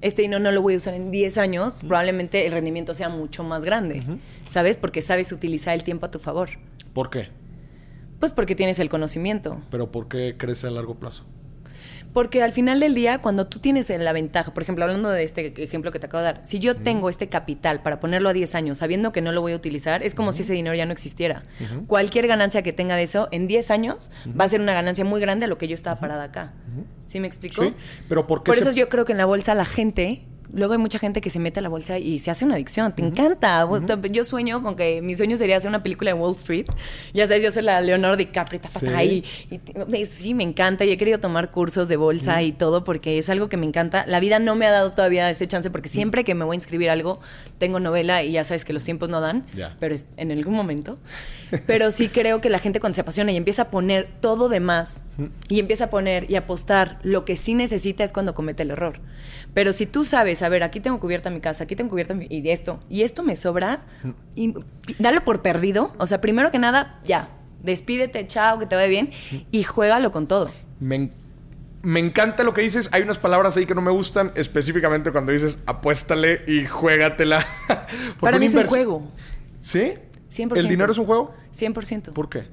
este 0.00 0.22
dinero 0.22 0.40
no 0.40 0.50
lo 0.50 0.62
voy 0.62 0.74
a 0.74 0.76
usar 0.78 0.94
en 0.94 1.10
10 1.10 1.38
años, 1.38 1.74
probablemente 1.86 2.46
el 2.46 2.52
rendimiento 2.52 2.92
sea 2.94 3.08
mucho 3.08 3.44
más 3.44 3.64
grande. 3.64 4.02
¿Sabes? 4.50 4.76
Porque 4.76 5.00
sabes 5.00 5.30
utilizar 5.32 5.74
el 5.74 5.84
tiempo 5.84 6.06
a 6.06 6.10
tu 6.10 6.18
favor. 6.18 6.50
¿Por 6.92 7.10
qué? 7.10 7.28
Pues 8.18 8.32
porque 8.32 8.56
tienes 8.56 8.80
el 8.80 8.88
conocimiento. 8.88 9.60
Pero 9.70 9.92
¿por 9.92 10.08
qué 10.08 10.34
crece 10.36 10.66
a 10.66 10.70
largo 10.70 10.96
plazo? 10.96 11.24
Porque 12.18 12.42
al 12.42 12.52
final 12.52 12.80
del 12.80 12.96
día, 12.96 13.18
cuando 13.20 13.46
tú 13.46 13.60
tienes 13.60 13.88
la 13.90 14.12
ventaja, 14.12 14.52
por 14.52 14.64
ejemplo, 14.64 14.84
hablando 14.84 15.08
de 15.08 15.22
este 15.22 15.62
ejemplo 15.62 15.92
que 15.92 16.00
te 16.00 16.06
acabo 16.06 16.18
de 16.18 16.32
dar, 16.32 16.40
si 16.42 16.58
yo 16.58 16.74
tengo 16.74 17.10
este 17.10 17.28
capital 17.28 17.80
para 17.80 18.00
ponerlo 18.00 18.28
a 18.28 18.32
10 18.32 18.56
años 18.56 18.78
sabiendo 18.78 19.12
que 19.12 19.20
no 19.20 19.30
lo 19.30 19.40
voy 19.40 19.52
a 19.52 19.54
utilizar, 19.54 20.02
es 20.02 20.16
como 20.16 20.32
si 20.32 20.42
ese 20.42 20.52
dinero 20.52 20.74
ya 20.74 20.84
no 20.84 20.90
existiera. 20.90 21.44
Cualquier 21.86 22.26
ganancia 22.26 22.62
que 22.62 22.72
tenga 22.72 22.96
de 22.96 23.04
eso, 23.04 23.28
en 23.30 23.46
10 23.46 23.70
años, 23.70 24.10
va 24.28 24.46
a 24.46 24.48
ser 24.48 24.60
una 24.60 24.72
ganancia 24.74 25.04
muy 25.04 25.20
grande 25.20 25.44
a 25.44 25.48
lo 25.48 25.58
que 25.58 25.68
yo 25.68 25.76
estaba 25.76 26.00
parada 26.00 26.24
acá. 26.24 26.54
¿Sí 27.06 27.20
me 27.20 27.28
explico? 27.28 27.62
Sí, 27.62 27.72
pero 28.08 28.26
¿por 28.26 28.42
qué 28.42 28.46
Por 28.46 28.56
se- 28.56 28.62
eso 28.62 28.72
yo 28.72 28.88
creo 28.88 29.04
que 29.04 29.12
en 29.12 29.18
la 29.18 29.24
bolsa 29.24 29.54
la 29.54 29.64
gente... 29.64 30.24
Luego 30.52 30.72
hay 30.72 30.78
mucha 30.78 30.98
gente 30.98 31.20
que 31.20 31.30
se 31.30 31.38
mete 31.38 31.60
a 31.60 31.62
la 31.62 31.68
bolsa 31.68 31.98
y 31.98 32.18
se 32.18 32.30
hace 32.30 32.44
una 32.44 32.54
adicción. 32.54 32.94
Te 32.94 33.02
encanta. 33.02 33.68
Yo 34.10 34.24
sueño 34.24 34.62
con 34.62 34.76
que 34.76 35.02
mi 35.02 35.14
sueño 35.14 35.36
sería 35.36 35.56
hacer 35.56 35.68
una 35.68 35.82
película 35.82 36.12
de 36.12 36.18
Wall 36.18 36.34
Street. 36.36 36.66
Ya 37.12 37.26
sabes, 37.26 37.42
yo 37.42 37.52
soy 37.52 37.62
la 37.62 37.80
Leonardo 37.80 38.16
DiCaprio, 38.16 38.60
Sí. 38.68 39.24
y, 39.50 40.06
sí, 40.06 40.34
me 40.34 40.44
encanta 40.44 40.84
y 40.84 40.90
he 40.90 40.96
querido 40.96 41.18
tomar 41.20 41.50
cursos 41.50 41.88
de 41.88 41.96
bolsa 41.96 42.42
y 42.42 42.52
todo 42.52 42.84
porque 42.84 43.18
es 43.18 43.28
algo 43.30 43.48
que 43.48 43.56
me 43.56 43.66
encanta. 43.66 44.04
La 44.06 44.20
vida 44.20 44.38
no 44.38 44.54
me 44.54 44.66
ha 44.66 44.70
dado 44.70 44.92
todavía 44.92 45.28
ese 45.30 45.46
chance 45.46 45.70
porque 45.70 45.88
siempre 45.88 46.24
que 46.24 46.34
me 46.34 46.44
voy 46.44 46.54
a 46.54 46.56
inscribir 46.56 46.90
algo, 46.90 47.20
tengo 47.58 47.80
novela 47.80 48.22
y 48.22 48.32
ya 48.32 48.44
sabes 48.44 48.64
que 48.64 48.72
los 48.72 48.84
tiempos 48.84 49.08
no 49.08 49.20
dan, 49.20 49.44
pero 49.80 49.94
es 49.94 50.06
en 50.16 50.32
algún 50.32 50.54
momento. 50.54 50.98
Pero 51.66 51.90
sí 51.90 52.08
creo 52.08 52.40
que 52.40 52.50
la 52.50 52.58
gente 52.58 52.80
cuando 52.80 52.94
se 52.94 53.00
apasiona 53.02 53.32
y 53.32 53.36
empieza 53.36 53.62
a 53.62 53.70
poner 53.70 54.08
todo 54.20 54.48
de 54.48 54.60
más 54.60 55.02
y 55.48 55.58
empieza 55.60 55.84
a 55.84 55.90
poner 55.90 56.30
y 56.30 56.36
apostar 56.36 56.98
lo 57.02 57.24
que 57.24 57.36
sí 57.36 57.54
necesita 57.54 58.04
es 58.04 58.12
cuando 58.12 58.34
comete 58.34 58.62
el 58.62 58.70
error. 58.70 59.00
Pero 59.58 59.72
si 59.72 59.86
tú 59.86 60.04
sabes, 60.04 60.42
a 60.42 60.48
ver, 60.48 60.62
aquí 60.62 60.78
tengo 60.78 61.00
cubierta 61.00 61.30
mi 61.30 61.40
casa, 61.40 61.64
aquí 61.64 61.74
tengo 61.74 61.90
cubierta 61.90 62.14
mi, 62.14 62.28
y 62.30 62.48
esto, 62.48 62.78
y 62.88 63.02
esto 63.02 63.24
me 63.24 63.34
sobra, 63.34 63.80
y 64.36 64.54
dalo 65.00 65.24
por 65.24 65.42
perdido. 65.42 65.92
O 65.98 66.06
sea, 66.06 66.20
primero 66.20 66.52
que 66.52 66.60
nada, 66.60 67.00
ya, 67.02 67.30
despídete, 67.64 68.24
chao, 68.28 68.60
que 68.60 68.66
te 68.66 68.76
vaya 68.76 68.86
bien, 68.86 69.10
y 69.50 69.64
juégalo 69.64 70.12
con 70.12 70.28
todo. 70.28 70.52
Me, 70.78 71.10
me 71.82 71.98
encanta 71.98 72.44
lo 72.44 72.54
que 72.54 72.60
dices. 72.60 72.88
Hay 72.92 73.02
unas 73.02 73.18
palabras 73.18 73.56
ahí 73.56 73.66
que 73.66 73.74
no 73.74 73.82
me 73.82 73.90
gustan, 73.90 74.30
específicamente 74.36 75.10
cuando 75.10 75.32
dices 75.32 75.60
apuéstale 75.66 76.44
y 76.46 76.64
juégatela. 76.64 77.44
Para 78.20 78.38
mí 78.38 78.46
es 78.46 78.54
un 78.54 78.64
juego, 78.64 79.10
¿Sí? 79.58 79.94
100%. 80.30 80.56
¿El 80.56 80.68
dinero 80.68 80.92
es 80.92 80.98
un 80.98 81.06
juego? 81.06 81.34
100%. 81.52 82.12
¿Por 82.12 82.28
qué? 82.28 82.44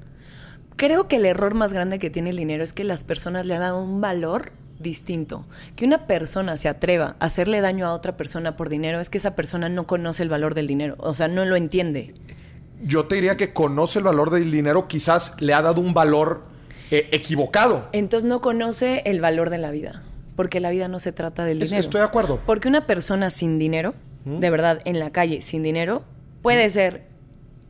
Creo 0.74 1.06
que 1.06 1.14
el 1.14 1.26
error 1.26 1.54
más 1.54 1.72
grande 1.72 2.00
que 2.00 2.10
tiene 2.10 2.30
el 2.30 2.36
dinero 2.36 2.64
es 2.64 2.72
que 2.72 2.82
las 2.82 3.04
personas 3.04 3.46
le 3.46 3.54
han 3.54 3.60
dado 3.60 3.80
un 3.80 4.00
valor 4.00 4.50
distinto. 4.78 5.44
Que 5.74 5.84
una 5.84 6.06
persona 6.06 6.56
se 6.56 6.68
atreva 6.68 7.16
a 7.18 7.26
hacerle 7.26 7.60
daño 7.60 7.86
a 7.86 7.92
otra 7.92 8.16
persona 8.16 8.56
por 8.56 8.68
dinero 8.68 9.00
es 9.00 9.10
que 9.10 9.18
esa 9.18 9.34
persona 9.34 9.68
no 9.68 9.86
conoce 9.86 10.22
el 10.22 10.28
valor 10.28 10.54
del 10.54 10.66
dinero, 10.66 10.96
o 10.98 11.14
sea, 11.14 11.28
no 11.28 11.44
lo 11.44 11.56
entiende. 11.56 12.14
Yo 12.82 13.06
te 13.06 13.14
diría 13.14 13.36
que 13.36 13.52
conoce 13.52 13.98
el 14.00 14.04
valor 14.04 14.30
del 14.30 14.50
dinero, 14.50 14.86
quizás 14.86 15.34
le 15.40 15.54
ha 15.54 15.62
dado 15.62 15.80
un 15.80 15.94
valor 15.94 16.42
eh, 16.90 17.08
equivocado. 17.12 17.88
Entonces 17.92 18.28
no 18.28 18.40
conoce 18.40 19.02
el 19.06 19.20
valor 19.20 19.50
de 19.50 19.58
la 19.58 19.70
vida, 19.70 20.02
porque 20.36 20.60
la 20.60 20.70
vida 20.70 20.86
no 20.88 20.98
se 20.98 21.12
trata 21.12 21.44
del 21.44 21.62
Es- 21.62 21.70
dinero. 21.70 21.80
estoy 21.80 22.00
de 22.00 22.06
acuerdo. 22.06 22.40
Porque 22.44 22.68
una 22.68 22.86
persona 22.86 23.30
sin 23.30 23.58
dinero, 23.58 23.94
de 24.24 24.50
verdad, 24.50 24.82
en 24.84 24.98
la 24.98 25.10
calle 25.10 25.40
sin 25.40 25.62
dinero, 25.62 26.02
puede 26.42 26.68
ser 26.68 27.06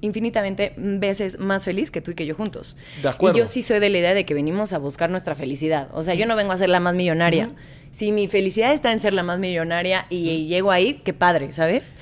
infinitamente 0.00 0.74
veces 0.76 1.38
más 1.38 1.64
feliz 1.64 1.90
que 1.90 2.00
tú 2.00 2.10
y 2.10 2.14
que 2.14 2.26
yo 2.26 2.34
juntos. 2.34 2.76
De 3.02 3.08
acuerdo. 3.08 3.38
Y 3.38 3.40
yo 3.40 3.46
sí 3.46 3.62
soy 3.62 3.78
de 3.78 3.90
la 3.90 3.98
idea 3.98 4.14
de 4.14 4.24
que 4.26 4.34
venimos 4.34 4.72
a 4.72 4.78
buscar 4.78 5.10
nuestra 5.10 5.34
felicidad. 5.34 5.88
O 5.92 6.02
sea, 6.02 6.14
yo 6.14 6.26
no 6.26 6.36
vengo 6.36 6.52
a 6.52 6.56
ser 6.56 6.68
la 6.68 6.80
más 6.80 6.94
millonaria. 6.94 7.50
Si 7.90 8.12
mi 8.12 8.28
felicidad 8.28 8.72
está 8.72 8.92
en 8.92 9.00
ser 9.00 9.14
la 9.14 9.22
más 9.22 9.38
millonaria 9.38 10.06
y 10.10 10.46
llego 10.46 10.70
ahí, 10.70 11.00
qué 11.04 11.12
padre, 11.12 11.50
¿sabes? 11.52 11.94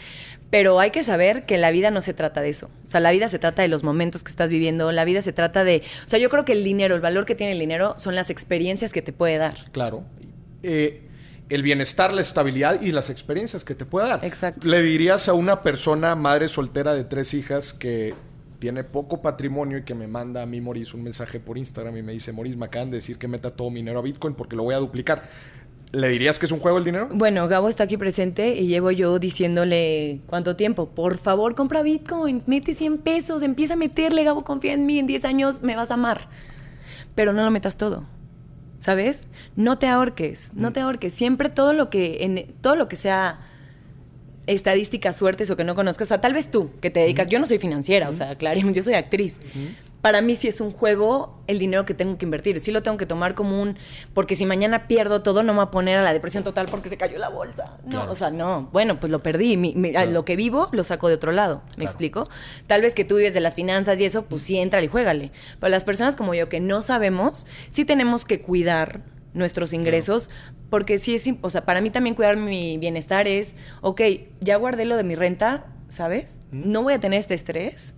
Pero 0.51 0.79
hay 0.79 0.91
que 0.91 1.03
saber 1.03 1.47
que 1.47 1.59
la 1.59 1.71
vida 1.71 1.91
no 1.91 2.01
se 2.01 2.15
trata 2.15 2.41
de 2.41 2.49
eso. 2.49 2.71
O 2.85 2.87
sea, 2.87 3.01
la 3.01 3.11
vida 3.11 3.29
se 3.29 3.39
trata 3.39 3.63
de 3.63 3.69
los 3.69 3.83
momentos 3.83 4.23
que 4.23 4.31
estás 4.31 4.51
viviendo, 4.51 4.93
la 4.93 5.05
vida 5.05 5.21
se 5.21 5.33
trata 5.33 5.65
de... 5.65 5.83
O 6.05 6.09
sea, 6.09 6.19
yo 6.19 6.31
creo 6.31 6.45
que 6.45 6.53
el 6.53 6.63
dinero, 6.63 6.95
el 6.95 7.01
valor 7.01 7.25
que 7.25 7.35
tiene 7.35 7.53
el 7.53 7.59
dinero 7.59 7.95
son 7.99 8.15
las 8.15 8.31
experiencias 8.31 8.93
que 8.93 9.03
te 9.03 9.13
puede 9.13 9.37
dar. 9.37 9.57
Claro. 9.73 10.05
Eh, 10.63 11.04
el 11.49 11.63
bienestar, 11.63 12.13
la 12.13 12.21
estabilidad 12.21 12.81
y 12.81 12.93
las 12.93 13.11
experiencias 13.11 13.65
que 13.65 13.75
te 13.75 13.85
puede 13.85 14.09
dar. 14.09 14.25
Exacto. 14.25 14.69
Le 14.69 14.83
dirías 14.83 15.29
a 15.29 15.35
una 15.35 15.63
persona, 15.63 16.15
madre 16.15 16.49
soltera 16.49 16.95
de 16.95 17.05
tres 17.05 17.35
hijas, 17.35 17.73
que 17.73 18.15
tiene 18.59 18.83
poco 18.83 19.21
patrimonio 19.21 19.79
y 19.79 19.83
que 19.83 19.95
me 19.95 20.07
manda 20.07 20.43
a 20.43 20.47
mí, 20.47 20.61
Moris, 20.61 20.95
un 20.95 21.03
mensaje 21.03 21.41
por 21.41 21.59
Instagram 21.59 21.97
y 21.99 22.03
me 22.03 22.13
dice, 22.13 22.33
Moris, 22.33 22.57
me 22.57 22.67
acaban 22.67 22.91
de 22.91 22.97
decir 22.97 23.19
que 23.19 23.29
meta 23.29 23.51
todo 23.51 23.71
mi 23.71 23.81
dinero 23.81 23.99
a 23.99 24.03
Bitcoin 24.03 24.35
porque 24.35 24.57
lo 24.57 24.63
voy 24.63 24.75
a 24.75 24.79
duplicar. 24.79 25.29
¿Le 25.93 26.09
dirías 26.09 26.41
que 26.41 26.47
es 26.47 26.53
un 26.53 26.59
juego 26.59 26.79
el 26.79 26.85
dinero? 26.85 27.09
Bueno, 27.13 27.47
Gabo 27.47 27.69
está 27.69 27.85
aquí 27.85 27.97
presente 27.97 28.57
y 28.57 28.67
llevo 28.67 28.91
yo 28.91 29.19
diciéndole 29.21 30.23
cuánto 30.27 30.57
tiempo. 30.57 30.89
Por 30.89 31.19
favor, 31.19 31.55
compra 31.55 31.83
Bitcoin, 31.83 32.43
mete 32.47 32.75
100 32.75 32.99
pesos, 32.99 33.43
empieza 33.43 33.75
a 33.75 33.77
meterle, 33.77 34.25
Gabo, 34.25 34.43
confía 34.43 34.73
en 34.73 34.87
mí, 34.87 34.99
en 34.99 35.07
10 35.07 35.25
años 35.25 35.63
me 35.63 35.77
vas 35.77 35.93
a 35.93 35.95
amar. 35.95 36.29
Pero 37.15 37.33
no 37.33 37.45
lo 37.45 37.51
metas 37.53 37.77
todo. 37.77 38.05
¿Sabes? 38.85 39.27
No 39.57 39.79
te 39.79 39.87
ahorques, 39.87 40.51
no 40.53 40.75
te 40.75 40.81
ahorques. 40.81 41.15
Siempre 41.15 41.49
todo 41.49 41.73
lo 41.73 41.89
que 41.89 42.23
en 42.23 42.53
todo 42.61 42.77
lo 42.77 42.87
que 42.87 42.97
sea 42.97 43.41
estadísticas, 44.47 45.17
suertes 45.17 45.51
o 45.51 45.57
que 45.57 45.65
no 45.65 45.75
conozcas, 45.75 46.09
o 46.09 46.11
sea, 46.11 46.21
tal 46.21 46.35
vez 46.35 46.51
tú 46.51 46.71
que 46.83 46.91
te 46.91 47.01
dedicas, 47.01 47.29
yo 47.29 47.39
no 47.39 47.47
soy 47.47 47.59
financiera, 47.59 48.11
o 48.11 48.13
sea, 48.13 48.35
claro, 48.35 48.61
yo 48.61 48.83
soy 48.83 48.93
actriz. 48.93 49.41
Para 50.05 50.21
mí 50.21 50.37
sí 50.37 50.49
es 50.49 50.61
un 50.61 50.71
juego 50.71 51.41
el 51.47 51.59
dinero 51.59 51.87
que 51.87 51.95
tengo 51.95 52.19
que 52.19 52.27
invertir. 52.27 52.61
Sí 52.61 52.73
lo 52.73 52.83
tengo 52.83 52.99
que 52.99 53.07
tomar 53.07 53.35
como 53.35 53.63
un... 53.63 53.79
Porque 54.13 54.35
si 54.35 54.45
mañana 54.45 54.87
pierdo 54.87 55.23
todo, 55.23 55.43
no 55.43 55.55
me 55.55 55.61
voy 55.61 55.67
a 55.69 55.71
poner 55.71 55.97
a 55.97 56.03
la 56.03 56.13
depresión 56.13 56.45
total 56.45 56.67
porque 56.71 56.91
se 56.91 56.99
cayó 56.99 57.17
la 57.17 57.31
bolsa. 57.31 57.79
No, 57.85 57.91
Claro. 57.91 58.13
o 58.13 58.15
sea, 58.15 58.29
no. 58.29 58.69
Bueno, 58.71 59.01
pues 59.01 59.11
lo 59.11 59.23
perdí. 59.23 59.57
Mi- 59.57 59.75
mi- 59.75 59.93
Claro. 59.93 60.11
Lo 60.11 60.27
que 60.27 60.37
vivo 60.37 60.69
lo 60.73 60.85
saco 60.85 61.09
de 61.09 61.15
otro 61.15 61.33
lado. 61.33 61.63
¿Me 61.69 61.75
Claro. 61.77 61.87
explico? 61.89 62.29
Tal 62.67 62.83
vez 62.83 62.95
que 62.95 63.07
tú 63.07 63.17
vives 63.17 63.33
de 63.33 63.41
las 63.41 63.55
finanzas 63.55 63.99
y 63.99 64.05
eso, 64.05 64.27
pues 64.27 64.43
sí, 64.43 64.59
entra 64.59 64.83
y 64.83 64.89
juégale. 64.89 65.33
Pero 65.59 65.71
las 65.71 65.87
personas 65.87 66.17
como 66.17 66.35
yo 66.35 66.51
que 66.51 66.61
no 66.61 66.83
sabemos, 66.83 67.47
sí 67.71 67.87
tenemos 67.87 68.27
que 68.27 68.43
cuidar 68.43 69.01
nuestros 69.33 69.73
ingresos, 69.73 70.29
porque 70.69 70.99
sí 70.99 71.15
es, 71.15 71.27
o 71.41 71.49
sea, 71.49 71.65
para 71.65 71.81
mí 71.81 71.89
también 71.89 72.15
cuidar 72.15 72.37
mi 72.37 72.77
bienestar 72.77 73.27
es, 73.27 73.57
ok, 73.81 74.03
ya 74.41 74.57
guardé 74.57 74.85
lo 74.85 74.99
de 74.99 75.05
mi 75.05 75.15
renta, 75.15 75.65
¿sabes? 75.89 76.43
No 76.53 76.83
voy 76.83 76.93
a 76.93 77.01
tener 77.01 77.19
este 77.21 77.33
estrés. 77.33 77.95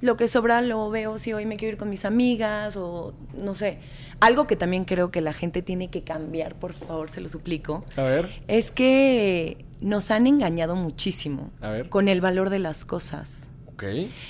Lo 0.00 0.16
que 0.16 0.28
sobra 0.28 0.60
lo 0.62 0.90
veo 0.90 1.18
si 1.18 1.32
hoy 1.32 1.44
me 1.44 1.56
quiero 1.56 1.72
ir 1.72 1.78
con 1.78 1.90
mis 1.90 2.04
amigas 2.04 2.76
o 2.76 3.14
no 3.36 3.54
sé. 3.54 3.78
Algo 4.20 4.46
que 4.46 4.54
también 4.56 4.84
creo 4.84 5.10
que 5.10 5.20
la 5.20 5.32
gente 5.32 5.60
tiene 5.62 5.88
que 5.90 6.02
cambiar, 6.02 6.54
por 6.54 6.72
favor, 6.72 7.10
se 7.10 7.20
lo 7.20 7.28
suplico. 7.28 7.84
A 7.96 8.02
ver. 8.02 8.42
Es 8.46 8.70
que 8.70 9.64
nos 9.80 10.10
han 10.10 10.26
engañado 10.26 10.76
muchísimo 10.76 11.50
A 11.60 11.70
ver. 11.70 11.88
con 11.88 12.08
el 12.08 12.20
valor 12.20 12.50
de 12.50 12.60
las 12.60 12.84
cosas. 12.84 13.50
Ok. 13.66 13.84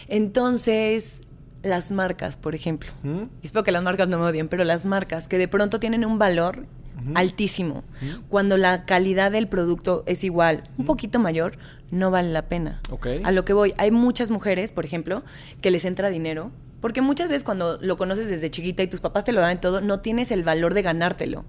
Entonces, 0.08 1.20
las 1.62 1.92
marcas, 1.92 2.36
por 2.36 2.54
ejemplo. 2.54 2.90
¿Mm? 3.02 3.24
Espero 3.42 3.64
que 3.64 3.72
las 3.72 3.82
marcas 3.82 4.08
no 4.08 4.18
me 4.18 4.24
odien, 4.26 4.48
pero 4.48 4.64
las 4.64 4.86
marcas 4.86 5.28
que 5.28 5.38
de 5.38 5.48
pronto 5.48 5.78
tienen 5.80 6.04
un 6.04 6.18
valor 6.18 6.66
altísimo, 7.14 7.84
cuando 8.28 8.56
la 8.58 8.84
calidad 8.84 9.30
del 9.30 9.46
producto 9.48 10.02
es 10.06 10.24
igual, 10.24 10.64
un 10.76 10.84
poquito 10.84 11.18
mayor, 11.20 11.56
no 11.90 12.10
vale 12.10 12.30
la 12.32 12.42
pena. 12.48 12.80
Ok. 12.90 13.06
A 13.24 13.32
lo 13.32 13.44
que 13.44 13.52
voy, 13.52 13.74
hay 13.78 13.90
muchas 13.90 14.30
mujeres, 14.30 14.72
por 14.72 14.84
ejemplo, 14.84 15.22
que 15.60 15.70
les 15.70 15.84
entra 15.84 16.10
dinero. 16.10 16.50
Porque 16.80 17.00
muchas 17.02 17.26
veces 17.28 17.42
cuando 17.42 17.76
lo 17.80 17.96
conoces 17.96 18.28
desde 18.28 18.52
chiquita 18.52 18.84
y 18.84 18.86
tus 18.86 19.00
papás 19.00 19.24
te 19.24 19.32
lo 19.32 19.40
dan 19.40 19.56
y 19.56 19.58
todo, 19.58 19.80
no 19.80 19.98
tienes 19.98 20.30
el 20.30 20.44
valor 20.44 20.74
de 20.74 20.82
ganártelo. 20.82 21.44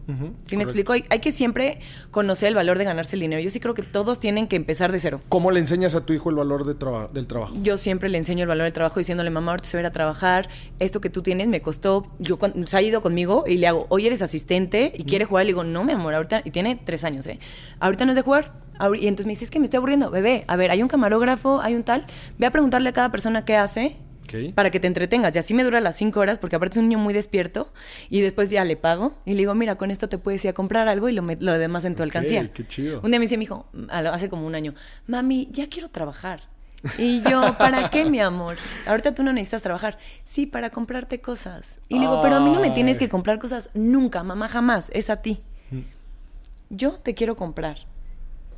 ¿Sí 0.45 0.58
me 0.58 0.63
explico? 0.63 0.93
Hay, 0.93 1.06
hay 1.12 1.19
que 1.19 1.32
siempre 1.32 1.82
conocer 2.10 2.47
el 2.47 2.56
valor 2.56 2.80
de 2.80 2.84
ganarse 2.86 3.15
el 3.15 3.19
dinero. 3.19 3.39
Yo 3.39 3.52
sí 3.52 3.60
creo 3.60 3.75
que 3.75 3.84
todos 3.84 4.19
tienen 4.19 4.47
que 4.47 4.56
empezar 4.56 4.91
de 4.91 4.97
cero. 4.97 5.21
¿Cómo 5.30 5.52
le 5.52 5.60
enseñas 5.60 5.93
a 5.93 6.04
tu 6.04 6.13
hijo 6.13 6.32
el 6.32 6.36
valor 6.36 6.65
de 6.65 6.73
traba- 6.73 7.10
del 7.13 7.28
trabajo? 7.28 7.54
Yo 7.62 7.78
siempre 7.78 8.10
le 8.10 8.17
enseño 8.17 8.41
el 8.41 8.47
valor 8.47 8.63
del 8.63 8.73
trabajo 8.73 8.99
diciéndole, 8.99 9.30
mamá, 9.30 9.52
ahorita 9.52 9.67
se 9.69 9.78
va 9.78 9.82
a 9.82 9.84
ir 9.84 9.86
a 9.86 9.91
trabajar, 9.91 10.49
esto 10.80 10.99
que 10.99 11.12
tú 11.12 11.21
tienes 11.21 11.47
me 11.47 11.62
costó, 11.62 12.08
yo 12.17 12.39
se 12.65 12.75
ha 12.78 12.82
ido 12.82 13.04
conmigo 13.04 13.43
y 13.45 13.58
le 13.58 13.67
hago, 13.67 13.86
hoy 13.89 14.08
eres 14.08 14.23
asistente 14.23 14.91
y 14.97 15.04
quiere 15.04 15.25
jugar, 15.25 15.45
le 15.45 15.49
digo, 15.52 15.63
no, 15.63 15.84
mi 15.84 15.91
amor, 15.93 16.15
ahorita, 16.15 16.41
y 16.43 16.49
tiene 16.49 16.75
tres 16.84 17.04
años, 17.04 17.28
¿eh? 17.28 17.38
Ahorita 17.80 18.04
no 18.06 18.13
es 18.13 18.15
de 18.15 18.23
jugar. 18.23 18.67
Y 19.00 19.08
entonces 19.08 19.26
me 19.26 19.32
dice, 19.32 19.44
es 19.46 19.52
que 19.52 19.60
me 19.60 19.65
estoy 19.65 19.78
aburriendo, 19.78 20.10
bebé, 20.12 20.46
a 20.48 20.56
ver, 20.56 20.72
hay 20.72 20.82
un 20.82 20.88
camarógrafo, 20.88 21.62
hay 21.62 21.76
un 21.76 21.84
tal, 21.84 22.06
ve 22.38 22.46
a 22.48 22.52
preguntarle 22.52 22.89
a 22.89 22.94
cada 22.94 23.12
persona 23.12 23.46
qué 23.46 23.56
hace. 23.58 23.98
Para 24.54 24.70
que 24.70 24.80
te 24.80 24.86
entretengas. 24.86 25.36
Y 25.36 25.39
así 25.39 25.56
me 25.56 25.63
dura 25.63 25.82
las 25.82 25.96
cinco 25.96 26.20
horas, 26.20 26.38
porque 26.38 26.56
aparte 26.56 26.74
es 26.74 26.78
un 26.78 26.88
niño 26.88 27.00
muy 27.00 27.15
despierto. 27.15 27.74
Y 28.12 28.22
después 28.22 28.52
ya 28.52 28.63
le 28.63 28.76
pago. 28.78 29.15
Y 29.26 29.32
le 29.32 29.38
digo, 29.38 29.56
mira, 29.56 29.76
con 29.76 29.89
esto 29.89 30.08
te 30.08 30.20
puedes 30.20 30.46
ir 30.46 30.50
a 30.52 30.54
comprar 30.54 30.88
algo 30.88 31.10
y 31.10 31.13
lo, 31.13 31.24
lo 31.39 31.58
demás 31.58 31.84
en 31.84 31.96
tu 31.96 32.04
Ok, 32.04 32.10
alcancía. 32.10 32.54
qué 32.54 32.68
chido. 32.68 33.02
Un 33.02 33.10
día 33.10 33.20
me 33.20 33.26
dice 33.26 33.38
mi 33.38 33.46
hijo, 33.46 33.65
lo- 33.74 34.13
hace 34.13 34.30
como 34.30 34.46
un 34.46 34.54
año, 34.54 34.76
mami, 35.08 35.48
ya 35.52 35.68
quiero 35.68 35.89
trabajar. 35.89 36.44
Y 37.00 37.22
yo, 37.24 37.56
¿para 37.58 37.89
qué, 37.89 38.06
mi 38.06 38.20
amor? 38.20 38.58
Ahorita 38.86 39.15
tú 39.15 39.24
no 39.24 39.34
necesitas 39.34 39.63
trabajar. 39.63 39.98
Sí, 40.26 40.46
para 40.46 40.70
comprarte 40.70 41.20
cosas. 41.22 41.80
Y 41.89 41.96
le 41.96 42.02
digo, 42.02 42.22
pero 42.22 42.36
a 42.36 42.39
mí 42.39 42.52
no 42.52 42.62
me 42.62 42.70
tienes 42.70 43.00
que 43.00 43.10
comprar 43.10 43.39
cosas 43.39 43.72
nunca, 43.74 44.22
mamá, 44.22 44.48
jamás. 44.48 44.92
Es 44.94 45.10
a 45.10 45.24
ti. 45.24 45.42
Mm. 45.72 45.80
Yo 46.70 46.92
te 47.00 47.15
quiero 47.15 47.36
comprar. 47.36 47.80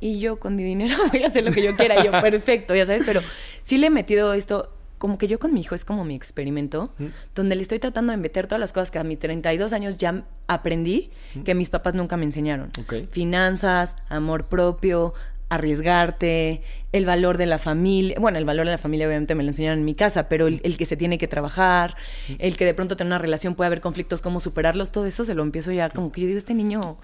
Y 0.02 0.18
yo 0.18 0.40
con 0.40 0.56
mi 0.56 0.64
dinero 0.64 0.96
voy 1.12 1.22
a 1.22 1.28
hacer 1.28 1.46
lo 1.46 1.52
que 1.52 1.62
yo 1.62 1.76
quiera. 1.76 2.00
Y 2.00 2.04
yo, 2.06 2.10
perfecto, 2.20 2.74
ya 2.74 2.84
sabes. 2.84 3.04
Pero 3.06 3.20
sí 3.62 3.78
le 3.78 3.86
he 3.86 3.90
metido 3.90 4.34
esto, 4.34 4.68
como 4.98 5.16
que 5.16 5.28
yo 5.28 5.38
con 5.38 5.54
mi 5.54 5.60
hijo 5.60 5.76
es 5.76 5.84
como 5.84 6.04
mi 6.04 6.16
experimento, 6.16 6.92
donde 7.36 7.54
le 7.54 7.62
estoy 7.62 7.78
tratando 7.78 8.10
de 8.10 8.16
meter 8.16 8.48
todas 8.48 8.58
las 8.58 8.72
cosas 8.72 8.90
que 8.90 8.98
a 8.98 9.04
mis 9.04 9.20
32 9.20 9.72
años 9.72 9.98
ya 9.98 10.24
aprendí, 10.48 11.10
que 11.44 11.54
mis 11.54 11.70
papás 11.70 11.94
nunca 11.94 12.16
me 12.16 12.24
enseñaron. 12.24 12.70
Finanzas, 13.12 13.96
amor 14.08 14.48
propio, 14.48 15.14
arriesgarte, 15.48 16.62
el 16.90 17.06
valor 17.06 17.38
de 17.38 17.46
la 17.46 17.58
familia. 17.58 18.16
Bueno, 18.18 18.38
el 18.38 18.44
valor 18.44 18.66
de 18.66 18.72
la 18.72 18.78
familia 18.78 19.06
obviamente 19.06 19.36
me 19.36 19.44
lo 19.44 19.50
enseñaron 19.50 19.78
en 19.78 19.84
mi 19.84 19.94
casa, 19.94 20.28
pero 20.28 20.48
el, 20.48 20.60
el 20.64 20.76
que 20.76 20.84
se 20.84 20.96
tiene 20.96 21.16
que 21.16 21.28
trabajar, 21.28 21.96
el 22.40 22.56
que 22.56 22.64
de 22.64 22.74
pronto 22.74 22.96
tener 22.96 23.08
una 23.08 23.18
relación 23.18 23.54
puede 23.54 23.66
haber 23.66 23.80
conflictos, 23.80 24.20
cómo 24.20 24.40
superarlos, 24.40 24.90
todo 24.90 25.06
eso 25.06 25.24
se 25.24 25.34
lo 25.34 25.44
empiezo 25.44 25.70
ya 25.70 25.90
como 25.90 26.10
que 26.10 26.22
yo 26.22 26.26
digo, 26.26 26.38
este 26.38 26.54
niño, 26.54 26.98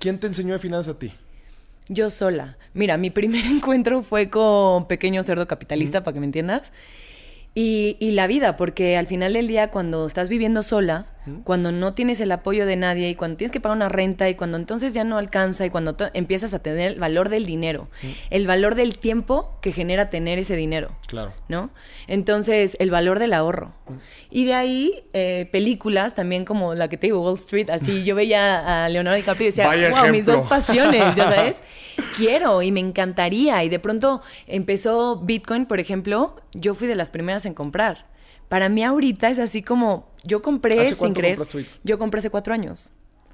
¿Quién 0.00 0.18
te 0.18 0.26
enseñó 0.26 0.54
de 0.54 0.58
finanzas 0.58 0.96
a 0.96 0.98
ti? 0.98 1.12
Yo 1.88 2.10
sola. 2.10 2.58
Mira, 2.74 2.96
mi 2.96 3.10
primer 3.10 3.44
encuentro 3.46 4.02
fue 4.02 4.30
con 4.30 4.86
Pequeño 4.88 5.22
Cerdo 5.22 5.46
Capitalista, 5.46 6.04
para 6.04 6.14
que 6.14 6.20
me 6.20 6.26
entiendas. 6.26 6.72
Y, 7.54 7.96
y 7.98 8.12
la 8.12 8.26
vida, 8.26 8.56
porque 8.56 8.96
al 8.96 9.06
final 9.06 9.32
del 9.32 9.48
día, 9.48 9.70
cuando 9.70 10.06
estás 10.06 10.28
viviendo 10.28 10.62
sola, 10.62 11.06
cuando 11.44 11.72
no 11.72 11.94
tienes 11.94 12.20
el 12.20 12.32
apoyo 12.32 12.66
de 12.66 12.76
nadie 12.76 13.08
y 13.10 13.14
cuando 13.14 13.36
tienes 13.36 13.52
que 13.52 13.60
pagar 13.60 13.76
una 13.76 13.88
renta 13.88 14.28
y 14.28 14.34
cuando 14.34 14.56
entonces 14.56 14.94
ya 14.94 15.04
no 15.04 15.18
alcanza 15.18 15.64
y 15.66 15.70
cuando 15.70 15.96
empiezas 16.14 16.54
a 16.54 16.58
tener 16.60 16.92
el 16.92 16.98
valor 16.98 17.28
del 17.28 17.46
dinero, 17.46 17.88
el 18.30 18.46
valor 18.46 18.74
del 18.74 18.98
tiempo 18.98 19.58
que 19.60 19.72
genera 19.72 20.10
tener 20.10 20.38
ese 20.38 20.56
dinero. 20.56 20.90
Claro. 21.06 21.32
¿no? 21.48 21.70
Entonces, 22.06 22.76
el 22.80 22.90
valor 22.90 23.18
del 23.18 23.32
ahorro. 23.32 23.72
Y 24.30 24.44
de 24.44 24.54
ahí, 24.54 25.04
eh, 25.12 25.48
películas 25.52 26.14
también 26.14 26.44
como 26.44 26.74
la 26.74 26.88
que 26.88 26.96
te 26.96 27.06
digo, 27.08 27.20
Wall 27.22 27.36
Street, 27.36 27.70
así 27.70 28.04
yo 28.04 28.14
veía 28.14 28.84
a 28.84 28.88
Leonardo 28.88 29.16
DiCaprio 29.16 29.46
y 29.46 29.48
decía, 29.48 29.66
Vaya 29.66 29.90
wow, 29.90 29.98
mis 30.10 30.22
ejemplo". 30.22 30.34
dos 30.34 30.48
pasiones, 30.48 31.14
ya 31.14 31.30
sabes. 31.34 31.62
Quiero 32.16 32.62
y 32.62 32.72
me 32.72 32.80
encantaría. 32.80 33.62
Y 33.64 33.68
de 33.68 33.78
pronto 33.78 34.22
empezó 34.46 35.16
Bitcoin, 35.16 35.66
por 35.66 35.80
ejemplo, 35.80 36.36
yo 36.52 36.74
fui 36.74 36.86
de 36.86 36.94
las 36.94 37.10
primeras 37.10 37.46
en 37.46 37.54
comprar. 37.54 38.06
Para 38.48 38.68
mí 38.68 38.82
ahorita 38.82 39.28
es 39.28 39.38
así 39.38 39.62
como, 39.62 40.07
yo 40.24 40.42
compré 40.42 40.80
¿Hace 40.80 40.94
sin 40.94 41.14
creer. 41.14 41.38
Yo 41.84 41.98
compré 41.98 42.18
hace 42.20 42.30
cuatro 42.30 42.54
años. 42.54 42.90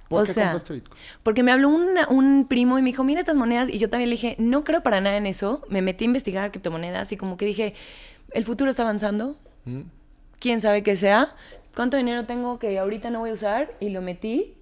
¿Por 0.08 0.22
o 0.22 0.26
qué 0.26 0.34
sea, 0.34 0.44
compraste 0.50 0.74
Bitcoin? 0.74 0.98
porque 1.22 1.42
me 1.42 1.50
habló 1.50 1.70
una- 1.70 2.06
un 2.08 2.46
primo 2.46 2.78
y 2.78 2.82
me 2.82 2.90
dijo, 2.90 3.04
mira 3.04 3.20
estas 3.20 3.36
monedas. 3.36 3.68
Y 3.70 3.78
yo 3.78 3.88
también 3.88 4.10
le 4.10 4.16
dije, 4.16 4.36
no 4.38 4.62
creo 4.62 4.82
para 4.82 5.00
nada 5.00 5.16
en 5.16 5.26
eso. 5.26 5.62
Me 5.70 5.80
metí 5.82 6.04
a 6.04 6.06
investigar 6.06 6.50
criptomonedas 6.50 7.10
y 7.12 7.16
como 7.16 7.36
que 7.38 7.46
dije, 7.46 7.74
el 8.32 8.44
futuro 8.44 8.70
está 8.70 8.82
avanzando. 8.82 9.38
Mm. 9.64 9.80
Quién 10.38 10.60
sabe 10.60 10.82
qué 10.82 10.94
sea. 10.96 11.34
¿Cuánto 11.74 11.96
dinero 11.96 12.24
tengo 12.24 12.58
que 12.58 12.78
ahorita 12.78 13.08
no 13.10 13.20
voy 13.20 13.30
a 13.30 13.32
usar? 13.32 13.74
Y 13.80 13.88
lo 13.88 14.02
metí. 14.02 14.54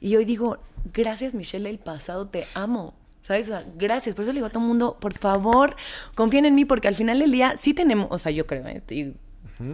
Y 0.00 0.16
hoy 0.16 0.24
digo, 0.24 0.58
gracias 0.94 1.34
Michelle 1.34 1.68
del 1.68 1.78
pasado, 1.78 2.26
te 2.28 2.46
amo. 2.54 2.94
¿Sabes? 3.22 3.46
O 3.46 3.48
sea, 3.50 3.64
gracias. 3.76 4.14
Por 4.16 4.22
eso 4.22 4.32
le 4.32 4.38
digo 4.38 4.46
a 4.46 4.50
todo 4.50 4.62
el 4.62 4.66
mundo, 4.68 4.96
por 4.98 5.12
favor, 5.12 5.76
confíen 6.14 6.46
en 6.46 6.54
mí, 6.54 6.64
porque 6.64 6.88
al 6.88 6.94
final 6.94 7.18
del 7.18 7.30
día 7.30 7.56
sí 7.58 7.74
tenemos, 7.74 8.08
o 8.10 8.16
sea, 8.16 8.32
yo 8.32 8.46
creo, 8.46 8.66
¿eh? 8.66 8.82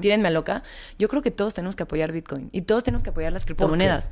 Tírenme 0.00 0.28
a 0.28 0.30
loca, 0.30 0.62
yo 0.98 1.08
creo 1.08 1.22
que 1.22 1.30
todos 1.30 1.54
tenemos 1.54 1.76
que 1.76 1.84
apoyar 1.84 2.12
Bitcoin 2.12 2.48
y 2.52 2.62
todos 2.62 2.82
tenemos 2.82 3.02
que 3.02 3.10
apoyar 3.10 3.32
las 3.32 3.46
criptomonedas. 3.46 4.10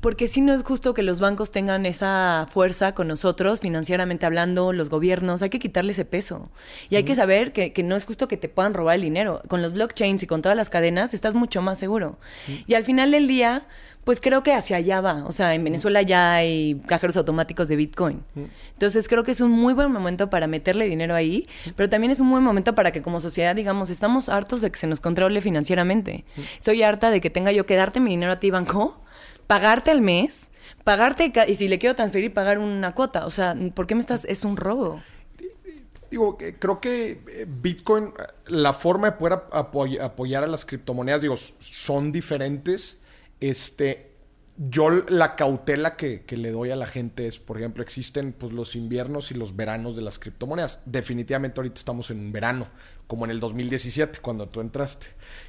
Porque 0.00 0.28
sí 0.28 0.40
no 0.40 0.54
es 0.54 0.62
justo 0.62 0.94
que 0.94 1.02
los 1.02 1.20
bancos 1.20 1.50
tengan 1.50 1.84
esa 1.84 2.46
fuerza 2.50 2.94
con 2.94 3.06
nosotros, 3.06 3.60
financieramente 3.60 4.24
hablando, 4.24 4.72
los 4.72 4.88
gobiernos, 4.88 5.42
hay 5.42 5.50
que 5.50 5.58
quitarle 5.58 5.92
ese 5.92 6.06
peso. 6.06 6.50
Y 6.88 6.96
hay 6.96 7.04
que 7.04 7.14
saber 7.14 7.52
que, 7.52 7.74
que 7.74 7.82
no 7.82 7.96
es 7.96 8.06
justo 8.06 8.26
que 8.26 8.38
te 8.38 8.48
puedan 8.48 8.72
robar 8.72 8.94
el 8.94 9.02
dinero. 9.02 9.42
Con 9.48 9.60
los 9.60 9.74
blockchains 9.74 10.22
y 10.22 10.26
con 10.26 10.40
todas 10.40 10.56
las 10.56 10.70
cadenas 10.70 11.12
estás 11.12 11.34
mucho 11.34 11.60
más 11.60 11.78
seguro. 11.78 12.18
Y 12.66 12.74
al 12.74 12.84
final 12.84 13.10
del 13.10 13.28
día, 13.28 13.66
pues 14.04 14.20
creo 14.20 14.42
que 14.42 14.52
hacia 14.52 14.76
allá 14.78 15.00
va. 15.00 15.24
O 15.26 15.32
sea, 15.32 15.54
en 15.54 15.62
Venezuela 15.62 16.02
ya 16.02 16.34
hay 16.34 16.80
cajeros 16.86 17.16
automáticos 17.16 17.68
de 17.68 17.76
Bitcoin. 17.76 18.24
Entonces 18.72 19.08
creo 19.08 19.22
que 19.22 19.30
es 19.32 19.40
un 19.40 19.50
muy 19.50 19.74
buen 19.74 19.92
momento 19.92 20.30
para 20.30 20.46
meterle 20.46 20.86
dinero 20.86 21.14
ahí, 21.14 21.46
pero 21.76 21.88
también 21.88 22.10
es 22.10 22.20
un 22.20 22.30
buen 22.30 22.42
momento 22.42 22.74
para 22.74 22.92
que 22.92 23.02
como 23.02 23.20
sociedad 23.20 23.54
digamos, 23.54 23.90
estamos 23.90 24.28
hartos 24.28 24.60
de 24.60 24.70
que 24.70 24.78
se 24.78 24.86
nos 24.86 25.00
controle 25.00 25.40
financieramente. 25.40 26.24
Estoy 26.58 26.82
harta 26.82 27.10
de 27.10 27.20
que 27.20 27.30
tenga 27.30 27.52
yo 27.52 27.66
que 27.66 27.76
darte 27.76 28.00
mi 28.00 28.10
dinero 28.10 28.32
a 28.32 28.40
ti, 28.40 28.50
banco, 28.50 29.02
pagarte 29.46 29.90
al 29.90 30.00
mes, 30.00 30.50
pagarte, 30.84 31.32
y 31.46 31.54
si 31.54 31.68
le 31.68 31.78
quiero 31.78 31.94
transferir, 31.94 32.32
pagar 32.32 32.58
una 32.58 32.94
cuota. 32.94 33.26
O 33.26 33.30
sea, 33.30 33.54
¿por 33.74 33.86
qué 33.86 33.94
me 33.94 34.00
estás...? 34.00 34.24
Es 34.24 34.44
un 34.44 34.56
robo. 34.56 35.00
Digo, 36.10 36.36
creo 36.58 36.80
que 36.80 37.22
eh, 37.28 37.46
Bitcoin, 37.48 38.12
la 38.46 38.72
forma 38.72 39.10
de 39.10 39.16
poder 39.16 39.34
ap- 39.34 39.52
apoy- 39.54 40.00
apoyar 40.00 40.42
a 40.42 40.48
las 40.48 40.64
criptomonedas, 40.64 41.20
digo, 41.22 41.36
son 41.36 42.10
diferentes. 42.10 43.00
Este, 43.40 44.10
yo 44.68 44.90
la 44.90 45.36
cautela 45.36 45.96
que, 45.96 46.24
que 46.24 46.36
le 46.36 46.50
doy 46.50 46.70
a 46.70 46.76
la 46.76 46.84
gente 46.84 47.26
es, 47.26 47.38
por 47.38 47.56
ejemplo, 47.56 47.82
existen 47.82 48.34
pues, 48.34 48.52
los 48.52 48.76
inviernos 48.76 49.30
y 49.30 49.34
los 49.34 49.56
veranos 49.56 49.96
de 49.96 50.02
las 50.02 50.18
criptomonedas. 50.18 50.82
Definitivamente 50.84 51.58
ahorita 51.60 51.76
estamos 51.76 52.10
en 52.10 52.20
un 52.20 52.30
verano, 52.30 52.68
como 53.06 53.24
en 53.24 53.30
el 53.30 53.40
2017, 53.40 54.18
cuando 54.20 54.48
tú 54.48 54.60
entraste. 54.60 55.06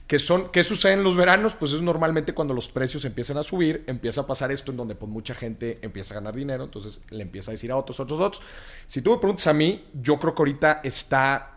¿Qué, 0.07 0.17
son, 0.17 0.49
¿Qué 0.51 0.63
sucede 0.63 0.93
en 0.93 1.03
los 1.03 1.17
veranos? 1.17 1.55
Pues 1.55 1.73
es 1.73 1.81
normalmente 1.81 2.33
cuando 2.33 2.53
los 2.53 2.69
precios 2.69 3.03
empiezan 3.03 3.37
a 3.37 3.43
subir, 3.43 3.83
empieza 3.87 4.21
a 4.21 4.27
pasar 4.27 4.49
esto 4.49 4.71
en 4.71 4.77
donde 4.77 4.95
pues, 4.95 5.11
mucha 5.11 5.35
gente 5.35 5.79
empieza 5.81 6.13
a 6.13 6.15
ganar 6.15 6.33
dinero, 6.33 6.63
entonces 6.63 7.01
le 7.09 7.23
empieza 7.23 7.51
a 7.51 7.53
decir 7.53 7.69
a 7.73 7.75
otros, 7.75 7.99
otros, 7.99 8.17
otros. 8.21 8.41
Si 8.87 9.01
tú 9.01 9.11
me 9.11 9.17
preguntas 9.17 9.45
a 9.47 9.53
mí, 9.53 9.83
yo 9.93 10.19
creo 10.19 10.33
que 10.33 10.41
ahorita 10.41 10.79
está... 10.85 11.53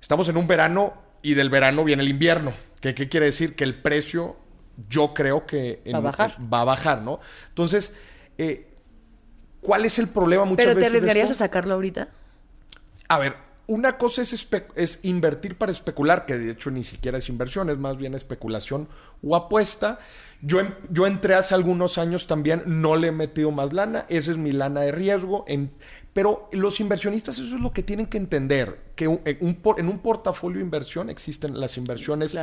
Estamos 0.00 0.28
en 0.28 0.36
un 0.36 0.48
verano 0.48 0.94
y 1.22 1.34
del 1.34 1.48
verano 1.48 1.84
viene 1.84 2.02
el 2.02 2.08
invierno. 2.08 2.54
¿Qué, 2.80 2.92
qué 2.94 3.08
quiere 3.08 3.26
decir? 3.26 3.54
Que 3.54 3.62
el 3.62 3.80
precio, 3.80 4.36
yo 4.88 5.12
creo 5.14 5.46
que... 5.46 5.82
en- 5.84 5.94
Va 5.94 5.98
a 5.98 6.02
bajar. 6.02 6.36
Va 6.52 6.60
a 6.62 6.64
bajar, 6.64 7.02
¿no? 7.02 7.20
Entonces, 7.48 7.96
eh, 8.38 8.72
¿cuál 9.60 9.84
es 9.84 9.98
el 9.98 10.08
problema 10.08 10.44
muchas 10.44 10.64
¿Pero 10.64 10.74
te 10.74 10.80
veces? 10.80 10.92
de 10.92 10.98
arriesgarías 10.98 11.30
a 11.30 11.34
sacarlo 11.34 11.74
ahorita? 11.74 12.08
A 13.08 13.18
ver, 13.18 13.34
una 13.66 13.98
cosa 13.98 14.22
es, 14.22 14.48
es, 14.74 15.04
invertir 15.04 15.56
para 15.56 15.70
especular, 15.70 16.26
que 16.26 16.36
de 16.36 16.50
hecho 16.50 16.70
ni 16.70 16.82
siquiera 16.84 17.18
es 17.18 17.28
inversión, 17.28 17.70
es 17.70 17.78
más 17.78 17.96
bien 17.96 18.14
especulación 18.14 18.88
o 19.22 19.36
apuesta. 19.36 20.00
Yo, 20.42 20.58
yo 20.90 21.06
entré 21.06 21.34
hace 21.34 21.54
algunos 21.54 21.98
años 21.98 22.26
también, 22.26 22.62
no 22.66 22.96
le 22.96 23.08
he 23.08 23.12
metido 23.12 23.50
más 23.50 23.72
lana, 23.72 24.06
esa 24.08 24.30
es 24.32 24.38
mi 24.38 24.52
lana 24.52 24.80
de 24.80 24.90
riesgo. 24.92 25.44
En, 25.46 25.70
pero 26.12 26.48
los 26.52 26.80
inversionistas 26.80 27.38
eso 27.38 27.54
es 27.54 27.60
lo 27.62 27.72
que 27.72 27.84
tienen 27.84 28.06
que 28.06 28.16
entender, 28.16 28.80
que 28.96 29.04
en 29.04 29.88
un 29.88 29.98
portafolio 30.00 30.58
de 30.58 30.64
inversión 30.64 31.08
existen 31.08 31.60
las 31.60 31.76
inversiones 31.76 32.36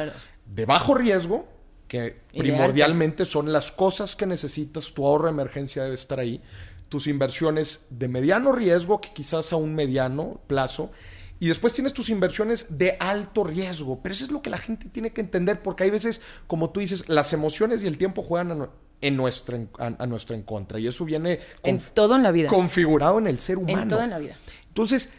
de 0.46 0.66
bajo 0.66 0.94
riesgo, 0.94 1.46
que 1.88 2.18
primordialmente 2.38 3.26
son 3.26 3.52
las 3.52 3.72
cosas 3.72 4.16
que 4.16 4.26
necesitas, 4.26 4.94
tu 4.94 5.06
ahorro 5.06 5.26
de 5.26 5.32
emergencia 5.32 5.84
debe 5.84 5.96
estar 5.96 6.20
ahí, 6.20 6.42
tus 6.90 7.08
inversiones 7.08 7.88
de 7.90 8.08
mediano 8.08 8.52
riesgo, 8.52 9.02
que 9.02 9.14
quizás 9.14 9.54
a 9.54 9.56
un 9.56 9.76
mediano 9.76 10.40
plazo, 10.48 10.92
y 11.40 11.48
después 11.48 11.74
tienes 11.74 11.94
tus 11.94 12.10
inversiones 12.10 12.78
de 12.78 12.98
alto 13.00 13.44
riesgo. 13.44 14.00
Pero 14.02 14.14
eso 14.14 14.26
es 14.26 14.32
lo 14.32 14.42
que 14.42 14.50
la 14.50 14.58
gente 14.58 14.90
tiene 14.90 15.12
que 15.12 15.22
entender, 15.22 15.62
porque 15.62 15.84
hay 15.84 15.92
veces, 15.92 16.22
como 16.48 16.72
tú 16.72 16.80
dices, 16.80 17.08
las 17.10 17.32
emociones 17.32 17.84
y 17.84 17.88
el 17.88 17.98
tiempo 17.98 18.24
juegan 18.24 18.70
en 19.02 19.16
nuestro, 19.16 19.68
a, 19.78 20.06
nuestro 20.08 20.36
en 20.36 20.42
contra. 20.42 20.80
Y 20.80 20.88
eso 20.88 21.06
viene 21.06 21.40
en 21.64 21.80
todo 21.94 22.16
en 22.16 22.24
la 22.24 22.32
vida. 22.32 22.48
configurado 22.48 23.20
en 23.20 23.28
el 23.28 23.40
ser 23.40 23.60
humano. 23.60 23.84
En 23.84 23.88
todo 23.88 24.02
en 24.02 24.10
la 24.10 24.18
vida. 24.18 24.36
Entonces, 24.68 25.12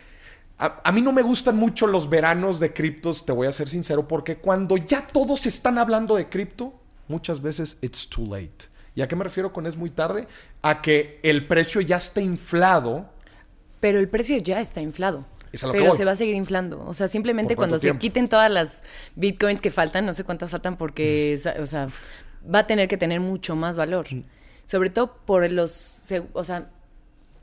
a, 0.58 0.80
a, 0.84 0.92
mí 0.92 1.00
no 1.00 1.12
me 1.12 1.22
gustan 1.22 1.56
mucho 1.56 1.86
los 1.86 2.08
veranos 2.08 2.60
de 2.60 2.72
criptos, 2.72 3.24
te 3.24 3.32
voy 3.32 3.46
a 3.46 3.52
ser 3.52 3.68
sincero, 3.68 4.08
porque 4.08 4.36
cuando 4.36 4.76
ya 4.76 5.06
todos 5.06 5.46
están 5.46 5.78
hablando 5.78 6.16
de 6.16 6.28
cripto, 6.28 6.74
muchas 7.06 7.40
veces 7.40 7.78
it's 7.80 8.08
too 8.08 8.26
late. 8.26 8.66
¿Y 8.94 9.02
a 9.02 9.08
qué 9.08 9.16
me 9.16 9.24
refiero 9.24 9.52
con 9.52 9.66
es 9.66 9.76
muy 9.76 9.90
tarde? 9.90 10.26
A 10.62 10.82
que 10.82 11.20
el 11.22 11.46
precio 11.46 11.80
ya 11.80 11.96
está 11.96 12.20
inflado. 12.20 13.08
Pero 13.80 14.00
el 14.00 14.08
precio 14.08 14.36
ya 14.38 14.60
está 14.60 14.80
inflado 14.80 15.24
pero 15.72 15.94
se 15.94 16.04
va 16.04 16.12
a 16.12 16.16
seguir 16.16 16.34
inflando. 16.34 16.84
O 16.86 16.94
sea, 16.94 17.08
simplemente 17.08 17.56
cuando 17.56 17.78
se 17.78 17.96
quiten 17.98 18.28
todas 18.28 18.50
las 18.50 18.82
bitcoins 19.16 19.60
que 19.60 19.70
faltan, 19.70 20.06
no 20.06 20.12
sé 20.12 20.24
cuántas 20.24 20.50
faltan, 20.50 20.76
porque, 20.76 21.40
o 21.60 21.66
sea, 21.66 21.88
va 22.52 22.60
a 22.60 22.66
tener 22.66 22.88
que 22.88 22.96
tener 22.96 23.20
mucho 23.20 23.56
más 23.56 23.76
valor. 23.76 24.06
Sobre 24.66 24.90
todo 24.90 25.16
por 25.24 25.50
los, 25.50 26.02
o 26.32 26.44
sea, 26.44 26.70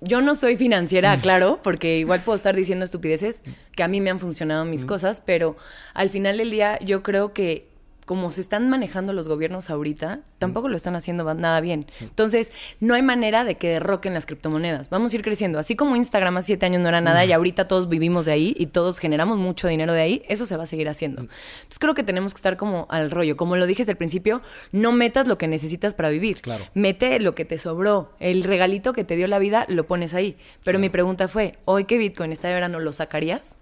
yo 0.01 0.21
no 0.21 0.35
soy 0.35 0.57
financiera, 0.57 1.17
claro, 1.17 1.59
porque 1.63 1.97
igual 1.97 2.21
puedo 2.21 2.35
estar 2.35 2.55
diciendo 2.55 2.85
estupideces 2.85 3.41
que 3.75 3.83
a 3.83 3.87
mí 3.87 4.01
me 4.01 4.09
han 4.09 4.19
funcionado 4.19 4.65
mis 4.65 4.85
cosas, 4.85 5.21
pero 5.25 5.55
al 5.93 6.09
final 6.09 6.37
del 6.37 6.51
día 6.51 6.79
yo 6.79 7.03
creo 7.03 7.33
que 7.33 7.67
como 8.05 8.31
se 8.31 8.41
están 8.41 8.69
manejando 8.69 9.13
los 9.13 9.27
gobiernos 9.27 9.69
ahorita, 9.69 10.21
tampoco 10.37 10.69
lo 10.69 10.77
están 10.77 10.95
haciendo 10.95 11.33
nada 11.33 11.59
bien. 11.59 11.87
Entonces, 12.01 12.53
no 12.79 12.93
hay 12.93 13.01
manera 13.01 13.43
de 13.43 13.55
que 13.55 13.69
derroquen 13.69 14.13
las 14.13 14.25
criptomonedas. 14.25 14.89
Vamos 14.89 15.11
a 15.11 15.15
ir 15.15 15.23
creciendo. 15.23 15.57
Así 15.57 15.75
como 15.75 15.95
Instagram 15.95 16.37
hace 16.37 16.47
siete 16.47 16.67
años 16.67 16.81
no 16.81 16.89
era 16.89 17.01
nada 17.01 17.25
y 17.25 17.31
ahorita 17.31 17.67
todos 17.67 17.89
vivimos 17.89 18.25
de 18.25 18.31
ahí 18.31 18.55
y 18.57 18.67
todos 18.67 18.99
generamos 18.99 19.37
mucho 19.37 19.67
dinero 19.67 19.93
de 19.93 20.01
ahí, 20.01 20.23
eso 20.29 20.45
se 20.45 20.55
va 20.55 20.63
a 20.63 20.67
seguir 20.67 20.87
haciendo. 20.87 21.21
Entonces, 21.21 21.79
creo 21.79 21.95
que 21.95 22.03
tenemos 22.03 22.33
que 22.33 22.37
estar 22.37 22.57
como 22.57 22.85
al 22.89 23.09
rollo. 23.09 23.37
Como 23.37 23.55
lo 23.55 23.65
dije 23.65 23.81
desde 23.81 23.93
el 23.93 23.97
principio, 23.97 24.41
no 24.71 24.91
metas 24.91 25.27
lo 25.27 25.37
que 25.37 25.47
necesitas 25.47 25.95
para 25.95 26.09
vivir. 26.09 26.41
Claro. 26.41 26.65
Mete 26.75 27.19
lo 27.19 27.33
que 27.33 27.45
te 27.45 27.57
sobró. 27.57 28.11
El 28.19 28.43
regalito 28.43 28.93
que 28.93 29.03
te 29.03 29.15
dio 29.15 29.27
la 29.27 29.39
vida, 29.39 29.65
lo 29.67 29.87
pones 29.87 30.13
ahí. 30.13 30.37
Pero 30.63 30.77
mi 30.77 30.89
pregunta 30.89 31.27
fue, 31.27 31.57
¿hoy 31.65 31.85
que 31.85 31.97
Bitcoin 31.97 32.31
está 32.31 32.49
de 32.49 32.53
verano, 32.53 32.79
lo 32.79 32.91
sacarías? 32.91 33.57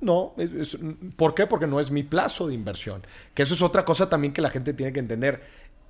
No, 0.00 0.34
¿por 1.16 1.34
qué? 1.34 1.46
Porque 1.46 1.66
no 1.66 1.80
es 1.80 1.90
mi 1.90 2.02
plazo 2.02 2.46
de 2.46 2.54
inversión. 2.54 3.06
Que 3.34 3.42
eso 3.42 3.54
es 3.54 3.62
otra 3.62 3.84
cosa 3.84 4.08
también 4.08 4.32
que 4.32 4.42
la 4.42 4.50
gente 4.50 4.72
tiene 4.74 4.92
que 4.92 5.00
entender. 5.00 5.42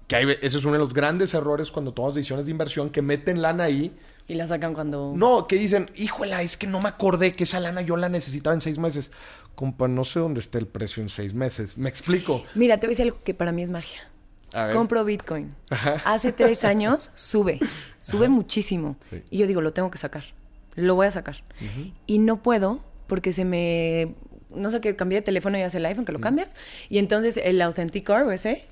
Que 0.07 0.16
hay, 0.16 0.31
ese 0.40 0.59
es 0.59 0.64
uno 0.64 0.75
de 0.75 0.79
los 0.79 0.94
grandes 0.94 1.35
errores 1.35 1.70
cuando 1.70 1.92
tomas 1.92 2.14
decisiones 2.14 2.46
de 2.46 2.53
inversión, 2.53 2.90
que 2.90 3.03
meten 3.03 3.42
lana 3.42 3.64
ahí. 3.64 3.96
Y 4.29 4.35
la 4.35 4.46
sacan 4.46 4.75
cuando... 4.75 5.12
No, 5.16 5.46
que 5.46 5.57
dicen, 5.57 5.90
híjola, 5.94 6.42
es 6.42 6.57
que 6.57 6.66
no 6.66 6.81
me 6.81 6.88
acordé 6.88 7.33
que 7.33 7.44
esa 7.44 7.61
lana 7.61 7.81
yo 7.83 7.96
la 7.96 8.09
necesitaba 8.09 8.55
en 8.55 8.61
seis 8.61 8.79
meses. 8.79 9.12
Compa, 9.55 9.88
no 9.88 10.05
sé 10.05 10.20
dónde 10.20 10.40
está 10.40 10.59
el 10.59 10.66
precio 10.66 11.03
en 11.03 11.09
seis 11.09 11.35
meses. 11.35 11.79
¿Me 11.79 11.88
explico? 11.88 12.42
Mira, 12.55 12.79
te 12.79 12.87
voy 12.87 12.92
a 12.92 12.94
decir 12.94 13.05
algo 13.05 13.18
que 13.25 13.35
para 13.35 13.53
mí 13.53 13.62
es 13.62 13.70
magia. 13.70 14.11
Compro 14.72 15.05
Bitcoin. 15.05 15.55
Hace 16.05 16.33
tres 16.33 16.64
años 16.64 17.11
sube, 17.14 17.61
sube 18.01 18.29
muchísimo. 18.29 18.96
Y 19.31 19.38
yo 19.38 19.46
digo, 19.46 19.61
lo 19.61 19.72
tengo 19.72 19.90
que 19.90 19.99
sacar. 19.99 20.25
Lo 20.75 20.94
voy 20.94 21.07
a 21.07 21.11
sacar. 21.11 21.42
Y 22.07 22.18
no 22.18 22.42
puedo 22.42 22.81
porque 23.07 23.33
se 23.33 23.45
me 23.45 24.14
no 24.51 24.71
sé 24.71 24.81
qué 24.81 24.97
cambié 24.97 25.19
de 25.19 25.23
teléfono 25.23 25.59
y 25.59 25.62
hace 25.62 25.79
el 25.79 25.87
iPhone 25.87 26.05
que 26.05 26.12
lo 26.12 26.21
cambias. 26.21 26.55
Y 26.88 26.99
entonces 26.99 27.38
el 27.42 27.61
Authenticator 27.62 28.33
ese 28.33 28.64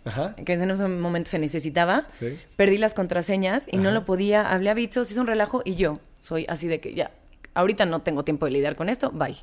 que 0.44 0.52
en 0.54 0.70
ese 0.70 0.88
momento 0.88 1.30
se 1.30 1.38
necesitaba 1.38 2.06
perdí 2.56 2.78
las 2.78 2.94
contraseñas 2.94 3.66
y 3.70 3.78
no 3.78 3.90
lo 3.90 4.04
podía 4.04 4.50
hablé 4.50 4.70
a 4.70 4.74
Bitsos 4.74 5.10
hizo 5.10 5.20
un 5.20 5.26
relajo 5.26 5.62
y 5.64 5.74
yo 5.74 6.00
soy 6.18 6.46
así 6.48 6.68
de 6.68 6.80
que 6.80 6.94
ya 6.94 7.10
ahorita 7.54 7.86
no 7.86 8.02
tengo 8.02 8.24
tiempo 8.24 8.46
de 8.46 8.52
lidiar 8.52 8.76
con 8.76 8.88
esto 8.88 9.10
bye. 9.10 9.36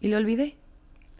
Y 0.00 0.08
lo 0.08 0.18
olvidé. 0.18 0.56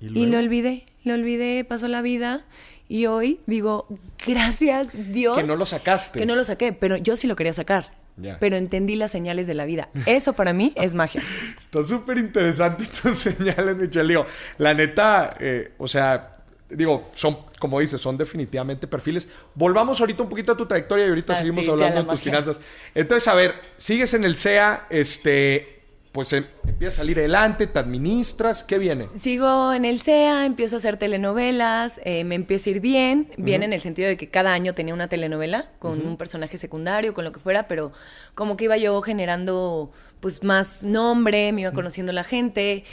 ¿Y, 0.00 0.26
lo 0.26 0.38
olvidé 0.38 0.84
lo 1.04 1.14
olvidé 1.14 1.64
pasó 1.64 1.88
la 1.88 2.02
vida 2.02 2.44
y 2.88 3.06
hoy 3.06 3.40
digo 3.46 3.86
gracias 4.26 4.88
Dios 5.12 5.38
que 5.38 5.44
no 5.44 5.56
lo 5.56 5.64
sacaste 5.64 6.18
que 6.18 6.26
no 6.26 6.34
lo 6.34 6.44
saqué 6.44 6.72
pero 6.72 6.96
yo 6.96 7.16
sí 7.16 7.26
lo 7.26 7.36
quería 7.36 7.52
sacar 7.52 7.92
pero 8.40 8.56
entendí 8.56 8.96
las 8.96 9.10
señales 9.10 9.46
de 9.46 9.54
la 9.54 9.64
vida. 9.64 9.88
Eso 10.06 10.32
para 10.32 10.52
mí 10.52 10.72
es 10.76 10.94
magia. 10.94 11.22
Está 11.58 11.84
súper 11.84 12.18
interesante 12.18 12.84
tus 12.86 13.16
señales, 13.18 13.76
Michelle. 13.76 14.08
Digo, 14.08 14.26
la 14.58 14.74
neta, 14.74 15.36
eh, 15.40 15.72
o 15.78 15.88
sea, 15.88 16.32
digo, 16.68 17.10
son, 17.14 17.36
como 17.58 17.80
dices, 17.80 18.00
son 18.00 18.16
definitivamente 18.16 18.86
perfiles. 18.86 19.28
Volvamos 19.54 20.00
ahorita 20.00 20.22
un 20.22 20.28
poquito 20.28 20.52
a 20.52 20.56
tu 20.56 20.66
trayectoria 20.66 21.06
y 21.06 21.08
ahorita 21.08 21.32
ah, 21.32 21.36
seguimos 21.36 21.68
hablando 21.68 22.02
de 22.02 22.08
tus 22.08 22.20
finanzas. 22.20 22.60
Entonces, 22.94 23.26
a 23.28 23.34
ver, 23.34 23.54
sigues 23.76 24.14
en 24.14 24.24
el 24.24 24.36
SEA, 24.36 24.86
este, 24.90 25.73
pues 26.14 26.32
em, 26.32 26.44
empieza 26.64 26.94
a 26.94 26.96
salir 26.98 27.18
adelante, 27.18 27.66
te 27.66 27.76
administras, 27.76 28.62
¿qué 28.62 28.78
viene? 28.78 29.08
Sigo 29.14 29.72
en 29.72 29.84
el 29.84 29.98
SEA, 29.98 30.46
empiezo 30.46 30.76
a 30.76 30.78
hacer 30.78 30.96
telenovelas, 30.96 32.00
eh, 32.04 32.22
me 32.22 32.36
empieza 32.36 32.70
a 32.70 32.74
ir 32.74 32.80
bien, 32.80 33.32
bien 33.36 33.64
en 33.64 33.72
el 33.72 33.80
sentido 33.80 34.06
de 34.06 34.16
que 34.16 34.28
cada 34.28 34.52
año 34.52 34.74
tenía 34.74 34.94
una 34.94 35.08
telenovela 35.08 35.72
con 35.80 36.06
un 36.06 36.16
personaje 36.16 36.56
secundario, 36.56 37.14
con 37.14 37.24
lo 37.24 37.32
que 37.32 37.40
fuera, 37.40 37.66
pero 37.66 37.90
como 38.36 38.56
que 38.56 38.66
iba 38.66 38.76
yo 38.76 39.02
generando 39.02 39.90
pues 40.20 40.44
más 40.44 40.84
nombre, 40.84 41.50
me 41.50 41.62
iba 41.62 41.72
conociendo 41.72 42.12
la 42.12 42.22
gente. 42.22 42.84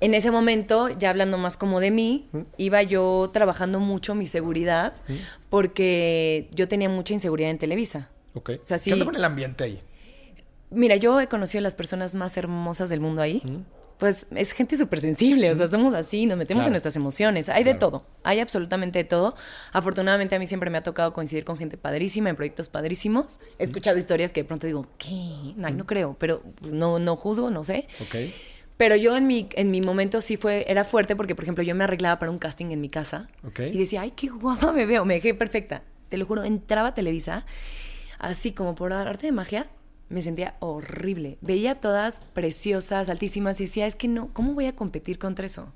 En 0.00 0.12
ese 0.12 0.32
momento, 0.32 0.88
ya 0.88 1.10
hablando 1.10 1.38
más 1.38 1.56
como 1.56 1.78
de 1.78 1.92
mí, 1.92 2.28
iba 2.56 2.82
yo 2.82 3.30
trabajando 3.32 3.78
mucho 3.78 4.16
mi 4.16 4.26
seguridad, 4.26 4.94
porque 5.48 6.48
yo 6.50 6.66
tenía 6.66 6.88
mucha 6.88 7.14
inseguridad 7.14 7.52
en 7.52 7.58
Televisa. 7.58 8.10
Ok. 8.34 8.50
O 8.60 8.64
sea, 8.64 8.80
¿Qué 8.80 8.92
onda 8.94 9.04
con 9.04 9.14
el 9.14 9.24
ambiente 9.24 9.62
ahí? 9.62 9.80
Mira, 10.74 10.96
yo 10.96 11.20
he 11.20 11.28
conocido 11.28 11.60
a 11.60 11.62
las 11.62 11.76
personas 11.76 12.14
más 12.14 12.36
hermosas 12.36 12.90
del 12.90 13.00
mundo 13.00 13.22
ahí. 13.22 13.42
Pues 13.98 14.26
es 14.34 14.52
gente 14.52 14.76
súper 14.76 14.98
sensible, 14.98 15.52
o 15.52 15.54
sea, 15.54 15.68
somos 15.68 15.94
así, 15.94 16.26
nos 16.26 16.36
metemos 16.36 16.64
en 16.64 16.72
nuestras 16.72 16.96
emociones. 16.96 17.48
Hay 17.48 17.62
de 17.62 17.74
todo, 17.74 18.04
hay 18.24 18.40
absolutamente 18.40 18.98
de 18.98 19.04
todo. 19.04 19.36
Afortunadamente 19.72 20.34
a 20.34 20.40
mí 20.40 20.48
siempre 20.48 20.68
me 20.68 20.78
ha 20.78 20.82
tocado 20.82 21.12
coincidir 21.12 21.44
con 21.44 21.58
gente 21.58 21.76
padrísima, 21.76 22.28
en 22.28 22.34
proyectos 22.34 22.68
padrísimos. 22.68 23.38
He 23.58 23.64
escuchado 23.64 23.96
historias 23.96 24.32
que 24.32 24.42
de 24.42 24.46
pronto 24.46 24.66
digo, 24.66 24.88
¿qué? 24.98 25.54
No, 25.56 25.70
no 25.70 25.86
creo, 25.86 26.16
pero 26.18 26.42
pues, 26.60 26.72
no, 26.72 26.98
no 26.98 27.14
juzgo, 27.14 27.50
no 27.50 27.62
sé. 27.62 27.86
Pero 28.76 28.96
yo 28.96 29.16
en 29.16 29.28
mi, 29.28 29.48
en 29.54 29.70
mi 29.70 29.80
momento 29.80 30.20
sí 30.20 30.36
fue, 30.36 30.64
era 30.68 30.84
fuerte 30.84 31.14
porque, 31.14 31.36
por 31.36 31.44
ejemplo, 31.44 31.62
yo 31.62 31.76
me 31.76 31.84
arreglaba 31.84 32.18
para 32.18 32.32
un 32.32 32.38
casting 32.40 32.72
en 32.72 32.80
mi 32.80 32.88
casa. 32.88 33.28
Y 33.72 33.78
decía, 33.78 34.00
ay, 34.00 34.10
qué 34.10 34.28
guapa 34.28 34.72
me 34.72 34.86
veo, 34.86 35.04
me 35.04 35.14
dejé 35.14 35.34
perfecta. 35.34 35.82
Te 36.08 36.16
lo 36.16 36.26
juro, 36.26 36.42
entraba 36.42 36.88
a 36.88 36.94
Televisa, 36.94 37.46
así 38.18 38.52
como 38.52 38.74
por 38.74 38.92
arte 38.92 39.26
de 39.26 39.32
magia, 39.32 39.68
me 40.08 40.22
sentía 40.22 40.54
horrible. 40.60 41.38
Veía 41.40 41.76
todas 41.76 42.20
preciosas, 42.32 43.08
altísimas 43.08 43.60
y 43.60 43.64
decía, 43.64 43.86
es 43.86 43.96
que 43.96 44.08
no, 44.08 44.28
¿cómo 44.32 44.54
voy 44.54 44.66
a 44.66 44.76
competir 44.76 45.18
contra 45.18 45.46
eso? 45.46 45.72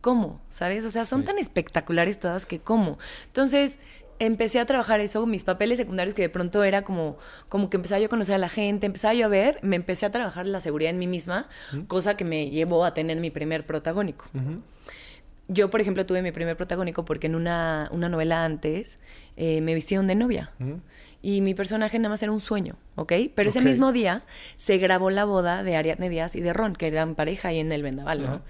¿Cómo? 0.00 0.40
¿Sabes? 0.48 0.84
O 0.84 0.90
sea, 0.90 1.04
son 1.04 1.24
tan 1.24 1.38
espectaculares 1.38 2.18
todas 2.18 2.46
que 2.46 2.58
¿cómo? 2.58 2.98
Entonces, 3.26 3.78
empecé 4.18 4.60
a 4.60 4.66
trabajar 4.66 5.00
eso, 5.00 5.26
mis 5.26 5.44
papeles 5.44 5.78
secundarios 5.78 6.14
que 6.14 6.22
de 6.22 6.28
pronto 6.28 6.62
era 6.62 6.82
como, 6.82 7.18
como 7.48 7.70
que 7.70 7.76
empezaba 7.76 7.98
yo 7.98 8.06
a 8.06 8.08
conocer 8.08 8.34
a 8.34 8.38
la 8.38 8.48
gente, 8.48 8.86
empezaba 8.86 9.14
yo 9.14 9.26
a 9.26 9.28
ver, 9.28 9.58
me 9.62 9.76
empecé 9.76 10.06
a 10.06 10.10
trabajar 10.10 10.46
la 10.46 10.60
seguridad 10.60 10.90
en 10.90 10.98
mí 10.98 11.06
misma, 11.06 11.48
cosa 11.88 12.16
que 12.16 12.24
me 12.24 12.50
llevó 12.50 12.84
a 12.84 12.94
tener 12.94 13.18
mi 13.18 13.30
primer 13.30 13.66
protagónico. 13.66 14.26
Yo, 15.48 15.68
por 15.68 15.80
ejemplo, 15.80 16.06
tuve 16.06 16.22
mi 16.22 16.30
primer 16.30 16.56
protagónico 16.56 17.04
porque 17.04 17.26
en 17.26 17.34
una, 17.34 17.88
una 17.92 18.08
novela 18.08 18.44
antes 18.44 19.00
eh, 19.36 19.60
me 19.62 19.74
vistieron 19.74 20.06
de 20.06 20.14
novia 20.14 20.52
y 21.22 21.40
mi 21.40 21.54
personaje 21.54 21.98
nada 21.98 22.10
más 22.10 22.22
era 22.22 22.32
un 22.32 22.40
sueño, 22.40 22.76
¿ok? 22.96 23.12
Pero 23.34 23.48
ese 23.48 23.60
mismo 23.60 23.92
día 23.92 24.24
se 24.56 24.78
grabó 24.78 25.10
la 25.10 25.24
boda 25.24 25.62
de 25.62 25.76
Ariadne 25.76 26.08
Díaz 26.08 26.34
y 26.34 26.40
de 26.40 26.52
Ron, 26.52 26.74
que 26.74 26.86
eran 26.86 27.14
pareja 27.14 27.48
ahí 27.48 27.58
en 27.58 27.72
el 27.72 27.82
Vendaval, 27.82 28.22
¿no? 28.22 28.42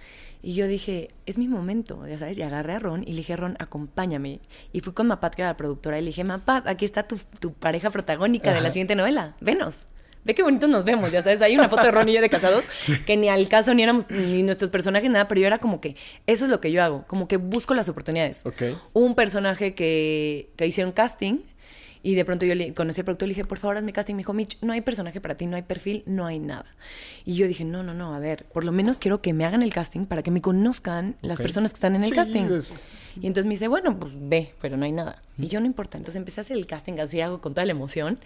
Y 0.43 0.55
yo 0.55 0.67
dije, 0.67 1.11
es 1.27 1.37
mi 1.37 1.49
momento, 1.49 2.07
ya 2.07 2.17
sabes, 2.17 2.39
y 2.39 2.43
agarré 2.43 2.75
a 2.75 2.79
Ron 2.79 3.03
y 3.03 3.11
le 3.11 3.19
dije, 3.19 3.37
Ron, 3.37 3.57
acompáñame. 3.59 4.41
Y 4.73 4.81
fui 4.81 4.95
con 4.95 5.07
Mapat, 5.07 5.35
que 5.35 5.43
era 5.43 5.51
la 5.51 5.57
productora, 5.57 5.99
y 5.99 6.03
le 6.03 6.07
dije, 6.07 6.25
Mapat, 6.25 6.67
aquí 6.67 6.87
está 6.87 7.03
tu, 7.03 7.19
tu 7.41 7.53
pareja 7.53 7.91
protagónica 7.91 8.55
de 8.55 8.63
la 8.63 8.71
siguiente 8.71 8.95
novela, 8.95 9.37
venos. 9.41 9.87
Ve 10.25 10.35
qué 10.35 10.43
bonitos 10.43 10.69
nos 10.69 10.85
vemos, 10.85 11.11
ya 11.11 11.23
sabes, 11.23 11.41
hay 11.41 11.55
una 11.57 11.69
foto 11.69 11.83
de 11.83 11.91
Ron 11.91 12.09
y 12.09 12.15
yo 12.15 12.21
de 12.21 12.29
casados, 12.29 12.65
que 13.07 13.17
ni 13.17 13.29
al 13.29 13.49
caso 13.49 13.73
ni 13.75 13.83
éramos 13.83 14.09
ni 14.11 14.43
nuestros 14.43 14.71
personajes, 14.71 15.11
nada, 15.11 15.29
pero 15.29 15.41
yo 15.41 15.47
era 15.47 15.59
como 15.59 15.81
que, 15.81 15.97
eso 16.27 16.45
es 16.45 16.51
lo 16.51 16.61
que 16.61 16.73
yo 16.73 16.83
hago, 16.83 17.05
como 17.07 17.27
que 17.27 17.37
busco 17.37 17.75
las 17.75 17.89
oportunidades. 17.89 18.45
Okay. 18.45 18.77
Un 18.93 19.15
personaje 19.15 19.75
que, 19.75 20.51
que 20.57 20.67
hicieron 20.67 20.93
casting, 20.93 21.39
Y 22.03 22.15
de 22.15 22.25
pronto 22.25 22.47
yo 22.47 22.55
le 22.55 22.73
conocí 22.73 23.01
al 23.01 23.05
productor 23.05 23.27
y 23.27 23.29
le 23.29 23.35
dije, 23.35 23.45
por 23.45 23.59
favor, 23.59 23.77
hazme 23.77 23.93
casting. 23.93 24.15
Me 24.15 24.21
dijo, 24.21 24.33
Mitch, 24.33 24.59
no 24.63 24.73
hay 24.73 24.81
personaje 24.81 25.21
para 25.21 25.37
ti, 25.37 25.47
no 25.47 25.57
hay 25.57 25.63
perfil, 25.63 26.03
no 26.07 26.25
hay 26.27 26.39
nada. 26.39 26.65
Y 27.27 27.35
yo 27.35 27.47
dije, 27.47 27.65
no, 27.65 27.83
no, 27.83 27.93
no, 27.93 28.15
a 28.15 28.19
ver, 28.19 28.47
por 28.47 28.65
lo 28.65 28.73
menos 28.73 28.99
quiero 28.99 29.21
que 29.21 29.33
me 29.35 29.45
hagan 29.45 29.63
el 29.63 29.73
casting 29.73 30.07
para 30.07 30.23
que 30.23 30.31
me 30.31 30.41
conozcan 30.41 31.17
las 31.21 31.39
personas 31.39 31.73
que 31.73 31.77
están 31.77 31.95
en 31.97 32.05
el 32.05 32.11
Sí, 32.11 32.15
casting. 32.15 32.45
eso. 32.45 32.75
Y 33.21 33.27
entonces 33.27 33.45
me 33.47 33.51
dice, 33.55 33.69
bueno, 33.69 33.99
pues 33.99 34.13
ve, 34.17 34.55
pero 34.63 34.77
no 34.77 34.85
hay 34.87 34.93
nada. 34.93 35.21
Y 35.37 35.49
yo 35.49 35.61
no 35.61 35.67
importa. 35.67 35.99
Entonces 35.99 36.17
empecé 36.17 36.41
a 36.41 36.43
hacer 36.43 36.57
el 36.57 36.67
casting 36.67 36.99
así, 37.01 37.21
hago 37.21 37.41
con 37.41 37.53
toda 37.55 37.65
la 37.67 37.73
emoción. 37.73 38.17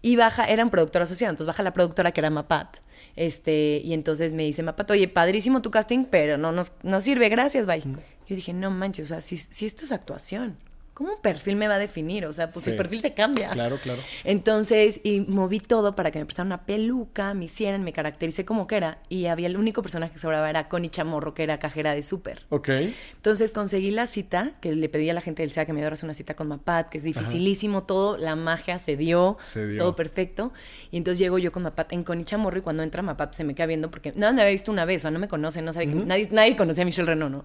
Y 0.00 0.16
baja, 0.16 0.44
era 0.46 0.64
un 0.64 0.70
productor 0.70 1.02
asociado, 1.02 1.30
entonces 1.30 1.46
baja 1.46 1.62
la 1.62 1.72
productora 1.72 2.10
que 2.10 2.20
era 2.20 2.30
Mapat. 2.30 2.78
Este, 3.14 3.80
y 3.84 3.92
entonces 3.92 4.32
me 4.32 4.42
dice, 4.42 4.62
Mapat, 4.64 4.90
oye, 4.90 5.06
padrísimo 5.06 5.62
tu 5.62 5.70
casting, 5.70 6.06
pero 6.06 6.38
no 6.38 6.50
nos 6.50 6.72
no 6.82 7.00
sirve, 7.00 7.28
gracias, 7.28 7.66
bye. 7.66 7.82
Yo 8.28 8.34
dije, 8.36 8.52
no 8.52 8.70
manches, 8.70 9.06
o 9.06 9.08
sea, 9.10 9.20
si, 9.20 9.36
si 9.36 9.66
esto 9.66 9.84
es 9.84 9.92
actuación, 9.92 10.56
¿cómo 10.94 11.14
un 11.14 11.20
perfil 11.20 11.56
me 11.56 11.68
va 11.68 11.74
a 11.74 11.78
definir? 11.78 12.24
O 12.26 12.32
sea, 12.32 12.48
pues 12.48 12.64
Sí. 12.64 12.70
el 12.70 12.76
perfil 12.76 13.00
se 13.00 13.14
cambia. 13.14 13.50
Claro, 13.50 13.78
claro. 13.82 14.00
Entonces, 14.24 15.00
y 15.02 15.20
moví 15.20 15.60
todo 15.60 15.94
para 15.94 16.10
que 16.10 16.18
me 16.18 16.24
prestaran 16.24 16.48
una 16.48 16.64
peluca, 16.64 17.34
me 17.34 17.46
hicieran, 17.46 17.82
me 17.84 17.92
caractericé 17.92 18.44
como 18.44 18.66
que 18.66 18.76
era. 18.76 18.98
Y 19.08 19.26
había 19.26 19.46
el 19.46 19.56
único 19.56 19.82
personaje 19.82 20.12
que 20.12 20.18
sobraba, 20.18 20.48
era 20.50 20.68
Connie 20.68 20.90
Chamorro, 20.90 21.34
que 21.34 21.42
era 21.42 21.58
cajera 21.58 21.94
de 21.94 22.02
súper. 22.02 22.40
Ok. 22.50 22.68
Entonces 23.16 23.52
conseguí 23.52 23.90
la 23.90 24.06
cita, 24.06 24.52
que 24.60 24.74
le 24.74 24.88
pedí 24.88 25.08
a 25.10 25.14
la 25.14 25.20
gente 25.20 25.42
del 25.42 25.50
SEA 25.50 25.66
que 25.66 25.72
me 25.72 25.80
diera 25.80 25.94
una 26.02 26.14
cita 26.14 26.34
con 26.34 26.48
Mapat, 26.48 26.88
que 26.88 26.98
es 26.98 27.04
dificilísimo 27.04 27.84
todo, 27.84 28.16
la 28.16 28.34
magia 28.36 28.78
se 28.78 28.96
dio, 28.96 29.36
Se 29.40 29.66
dio. 29.66 29.78
todo 29.78 29.96
perfecto. 29.96 30.52
Y 30.90 30.96
entonces 30.96 31.18
llego 31.18 31.38
yo 31.38 31.52
con 31.52 31.62
Mapat 31.62 31.92
en 31.92 32.04
Connie 32.04 32.24
Chamorro 32.24 32.58
y 32.58 32.62
cuando 32.62 32.82
entra 32.82 33.02
Mapat 33.02 33.34
se 33.34 33.44
me 33.44 33.54
queda 33.54 33.66
viendo 33.66 33.90
porque 33.90 34.12
nada 34.16 34.32
me 34.32 34.42
había 34.42 34.52
visto 34.52 34.72
una 34.72 34.84
vez, 34.84 35.00
o 35.00 35.02
sea, 35.02 35.10
no 35.10 35.18
me 35.18 35.28
conoce, 35.28 35.62
no 35.62 35.72
sabe 35.72 35.88
que 35.88 35.94
nadie, 35.94 36.28
nadie 36.30 36.56
conocía 36.56 36.82
a 36.82 36.86
Michelle 36.86 37.06
Renaud, 37.06 37.30
¿no? 37.30 37.44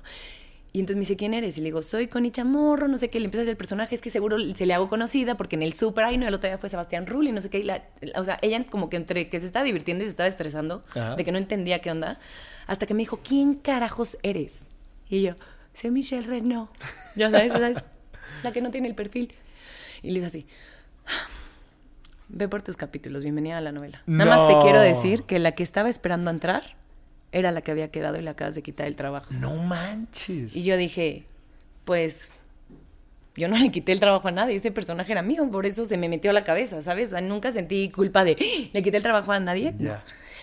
Y 0.73 0.79
entonces 0.81 0.97
me 0.97 1.01
dice, 1.01 1.15
¿quién 1.15 1.33
eres? 1.33 1.57
Y 1.57 1.61
le 1.61 1.65
digo, 1.65 1.81
soy 1.81 2.07
Connie 2.07 2.29
Chamorro, 2.31 2.87
no 2.87 2.97
sé 2.97 3.07
qué. 3.09 3.19
Le 3.19 3.25
empieza 3.25 3.41
a 3.41 3.43
decir 3.45 3.51
el 3.51 3.57
personaje, 3.57 3.95
es 3.95 4.01
que 4.01 4.09
seguro 4.09 4.37
se 4.53 4.65
le 4.65 4.73
hago 4.73 4.89
conocida 4.89 5.35
porque 5.37 5.55
en 5.55 5.63
el 5.63 5.73
súper, 5.73 6.03
ay, 6.05 6.17
no, 6.17 6.27
el 6.27 6.33
otro 6.33 6.49
día 6.49 6.57
fue 6.57 6.69
Sebastián 6.69 7.07
Rulli, 7.07 7.31
no 7.31 7.41
sé 7.41 7.49
qué. 7.49 7.59
y 7.59 7.63
la- 7.63 7.83
o 8.15 8.23
sea, 8.23 8.37
ella 8.41 8.63
como 8.65 8.89
que 8.89 8.97
entre 8.97 9.29
que 9.29 9.39
se 9.39 9.45
estaba 9.45 9.63
divirtiendo 9.65 10.03
y 10.03 10.07
se 10.07 10.11
estaba 10.11 10.27
estresando, 10.27 10.83
Ajá. 10.89 11.15
de 11.15 11.23
que 11.23 11.31
no 11.31 11.37
entendía 11.37 11.79
qué 11.79 11.89
onda, 11.89 12.19
hasta 12.67 12.85
que 12.85 12.93
me 12.93 12.99
dijo, 12.99 13.19
¿quién 13.23 13.55
carajos 13.55 14.17
eres? 14.23 14.65
Y 15.09 15.21
yo, 15.21 15.35
soy 15.73 15.89
Michelle 15.91 16.27
Renaud. 16.27 16.67
Ya 17.15 17.31
sabes, 17.31 17.53
¿sabes? 17.53 17.77
La 18.43 18.51
que 18.51 18.61
no 18.61 18.69
tiene 18.69 18.87
el 18.89 18.95
perfil. 18.95 19.33
Y 20.03 20.07
le 20.09 20.15
digo 20.15 20.27
así, 20.27 20.45
ve 22.29 22.47
por 22.47 22.61
tus 22.61 22.77
capítulos, 22.77 23.23
bienvenida 23.23 23.57
a 23.57 23.61
la 23.61 23.71
novela. 23.71 24.01
Nada 24.05 24.35
más 24.37 24.47
te 24.47 24.61
quiero 24.63 24.81
decir 24.81 25.23
que 25.23 25.39
la 25.39 25.53
que 25.53 25.63
estaba 25.63 25.89
esperando 25.89 26.29
entrar 26.29 26.75
era 27.31 27.51
la 27.51 27.61
que 27.61 27.71
había 27.71 27.89
quedado 27.91 28.17
y 28.17 28.21
la 28.21 28.31
acabas 28.31 28.55
de 28.55 28.61
quitar 28.63 28.87
el 28.87 28.95
trabajo. 28.95 29.27
No 29.33 29.55
manches. 29.55 30.55
Y 30.55 30.63
yo 30.63 30.77
dije, 30.77 31.25
pues 31.85 32.31
yo 33.35 33.47
no 33.47 33.57
le 33.57 33.69
quité 33.71 33.91
el 33.91 33.99
trabajo 33.99 34.27
a 34.27 34.31
nadie, 34.31 34.55
ese 34.55 34.71
personaje 34.71 35.11
era 35.11 35.21
mío, 35.21 35.47
por 35.51 35.65
eso 35.65 35.85
se 35.85 35.97
me 35.97 36.09
metió 36.09 36.31
a 36.31 36.33
la 36.33 36.43
cabeza, 36.43 36.81
¿sabes? 36.81 37.09
O 37.09 37.11
sea, 37.11 37.21
nunca 37.21 37.51
sentí 37.51 37.89
culpa 37.89 38.23
de, 38.23 38.31
"¡Ah! 38.39 38.69
le 38.73 38.83
quité 38.83 38.97
el 38.97 39.03
trabajo 39.03 39.31
a 39.31 39.39
nadie. 39.39 39.73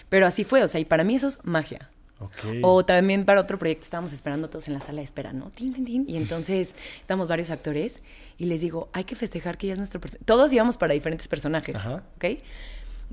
Pero 0.08 0.26
así 0.26 0.44
fue, 0.44 0.62
o 0.62 0.68
sea, 0.68 0.80
y 0.80 0.84
para 0.84 1.02
mí 1.04 1.14
eso 1.14 1.26
es 1.26 1.44
magia. 1.44 1.90
Ok. 2.20 2.32
O 2.62 2.84
también 2.84 3.24
para 3.24 3.40
otro 3.40 3.58
proyecto 3.58 3.82
estábamos 3.84 4.12
esperando 4.12 4.48
todos 4.48 4.68
en 4.68 4.74
la 4.74 4.80
sala 4.80 4.98
de 4.98 5.04
espera, 5.04 5.32
¿no? 5.32 5.50
Tin, 5.50 5.74
tin, 5.74 5.84
tin. 5.84 6.04
Y 6.08 6.16
entonces 6.16 6.74
estamos 7.00 7.26
varios 7.26 7.50
actores 7.50 8.00
y 8.38 8.44
les 8.44 8.60
digo, 8.60 8.88
hay 8.92 9.02
que 9.04 9.16
festejar 9.16 9.58
que 9.58 9.66
ya 9.66 9.72
es 9.72 9.78
nuestro 9.78 10.00
personaje. 10.00 10.24
Todos 10.24 10.52
íbamos 10.52 10.76
para 10.76 10.94
diferentes 10.94 11.26
personajes, 11.26 11.74
Ajá. 11.74 12.04
¿ok? 12.16 12.24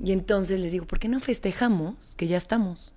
Y 0.04 0.12
entonces 0.12 0.60
les 0.60 0.70
digo, 0.70 0.86
¿por 0.86 1.00
qué 1.00 1.08
no 1.08 1.18
festejamos 1.18 2.14
que 2.16 2.28
ya 2.28 2.36
estamos? 2.36 2.92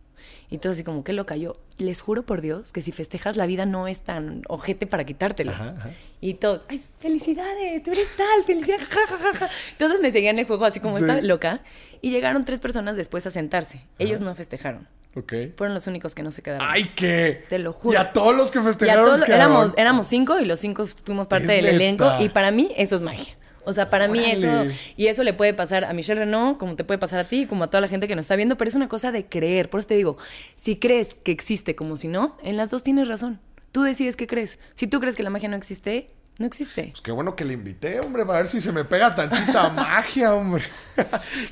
Y 0.50 0.60
todo 0.60 0.74
así 0.74 0.84
como 0.84 1.04
que 1.04 1.14
lo 1.14 1.26
cayó. 1.26 1.58
Les 1.78 2.02
juro 2.02 2.24
por 2.24 2.42
Dios 2.42 2.72
que 2.72 2.82
si 2.82 2.92
festejas 2.92 3.36
la 3.38 3.46
vida 3.46 3.66
no 3.66 3.88
es 3.88 4.02
tan 4.02 4.44
ojete 4.48 4.88
para 4.88 5.04
quitártela. 5.06 5.52
Ajá, 5.54 5.76
ajá. 5.78 5.90
Y 6.22 6.36
todos, 6.36 6.66
¡ay, 6.70 6.80
felicidades! 7.00 7.84
¡Tú 7.84 7.92
eres 7.92 8.16
tal! 8.16 8.44
¡Felicidades! 8.46 8.86
Ja, 8.88 9.34
ja. 9.34 9.50
Todos 9.78 10.00
me 10.02 10.12
seguían 10.12 10.38
el 10.40 10.46
juego 10.46 10.66
así 10.66 10.80
como 10.80 10.96
Sí. 10.98 11.04
esta 11.04 11.22
loca. 11.22 11.62
Y 12.02 12.12
llegaron 12.12 12.46
tres 12.46 12.60
personas 12.60 12.96
después 12.96 13.26
a 13.28 13.32
sentarse. 13.32 13.82
Ellos 14.00 14.22
no 14.22 14.34
festejaron. 14.36 14.88
Fueron 15.56 15.74
los 15.74 15.88
únicos 15.88 16.14
que 16.14 16.24
no 16.24 16.32
se 16.32 16.42
quedaron. 16.42 16.68
¡Ay, 16.70 16.92
qué! 16.96 17.46
Te 17.48 17.58
lo 17.58 17.72
juro. 17.72 17.94
Y 17.94 17.98
a 18.02 18.12
todos 18.12 18.36
los 18.36 18.52
que 18.52 18.58
Y 18.60 18.62
a 18.62 18.64
festejaron 18.66 19.06
todos- 19.06 19.30
éramos, 19.30 19.74
éramos 19.78 20.08
cinco 20.08 20.40
y 20.42 20.46
los 20.46 20.60
cinco 20.60 20.86
fuimos 20.88 21.28
parte 21.28 21.46
Es 21.58 21.64
del 21.64 21.66
elenco. 21.76 22.06
Y 22.20 22.28
para 22.30 22.52
mí 22.52 22.72
eso 22.76 22.96
es 22.96 23.02
magia. 23.02 23.34
O 23.66 23.74
sea, 23.74 23.90
para 23.90 24.08
mí 24.08 24.24
eso, 24.26 24.66
y 24.96 25.08
eso 25.08 25.24
le 25.24 25.34
puede 25.34 25.54
pasar 25.54 25.86
a 25.86 25.94
Michelle 25.94 26.22
Renaud, 26.22 26.58
como 26.58 26.76
te 26.76 26.84
puede 26.84 26.98
pasar 26.98 27.20
a 27.20 27.24
ti, 27.26 27.46
como 27.46 27.64
a 27.64 27.68
toda 27.68 27.82
la 27.82 27.88
gente 27.88 28.08
que 28.08 28.16
nos 28.16 28.26
está 28.26 28.36
viendo, 28.36 28.58
pero 28.58 28.70
es 28.70 28.76
una 28.76 28.90
cosa 28.90 29.12
de 29.12 29.26
creer. 29.26 29.70
Por 29.70 29.80
eso 29.80 29.90
te 29.90 29.96
digo, 29.96 30.18
si 30.56 30.78
crees 30.78 31.16
que 31.16 31.32
existe 31.32 31.76
como 31.76 31.98
si 31.98 32.08
no, 32.08 32.38
en 32.44 32.58
las 32.58 32.72
dos 32.72 32.84
tienes 32.84 33.08
razón. 33.08 33.40
Tú 33.72 33.84
decides 33.84 34.16
qué 34.16 34.26
crees. 34.26 34.58
Si 34.74 34.88
tú 34.88 35.00
crees 35.02 35.16
que 35.16 35.24
la 35.24 35.30
magia 35.30 35.50
no 35.50 35.58
existe, 35.58 36.10
no 36.38 36.46
existe. 36.48 36.90
Pues 36.92 37.02
qué 37.02 37.12
bueno 37.12 37.36
que 37.36 37.46
le 37.46 37.54
invité, 37.54 38.00
hombre, 38.02 38.26
para 38.26 38.40
ver 38.40 38.48
si 38.48 38.60
se 38.60 38.72
me 38.72 38.84
pega 38.84 39.16
tantita 39.16 39.70
magia, 39.76 40.34
hombre. 40.36 40.64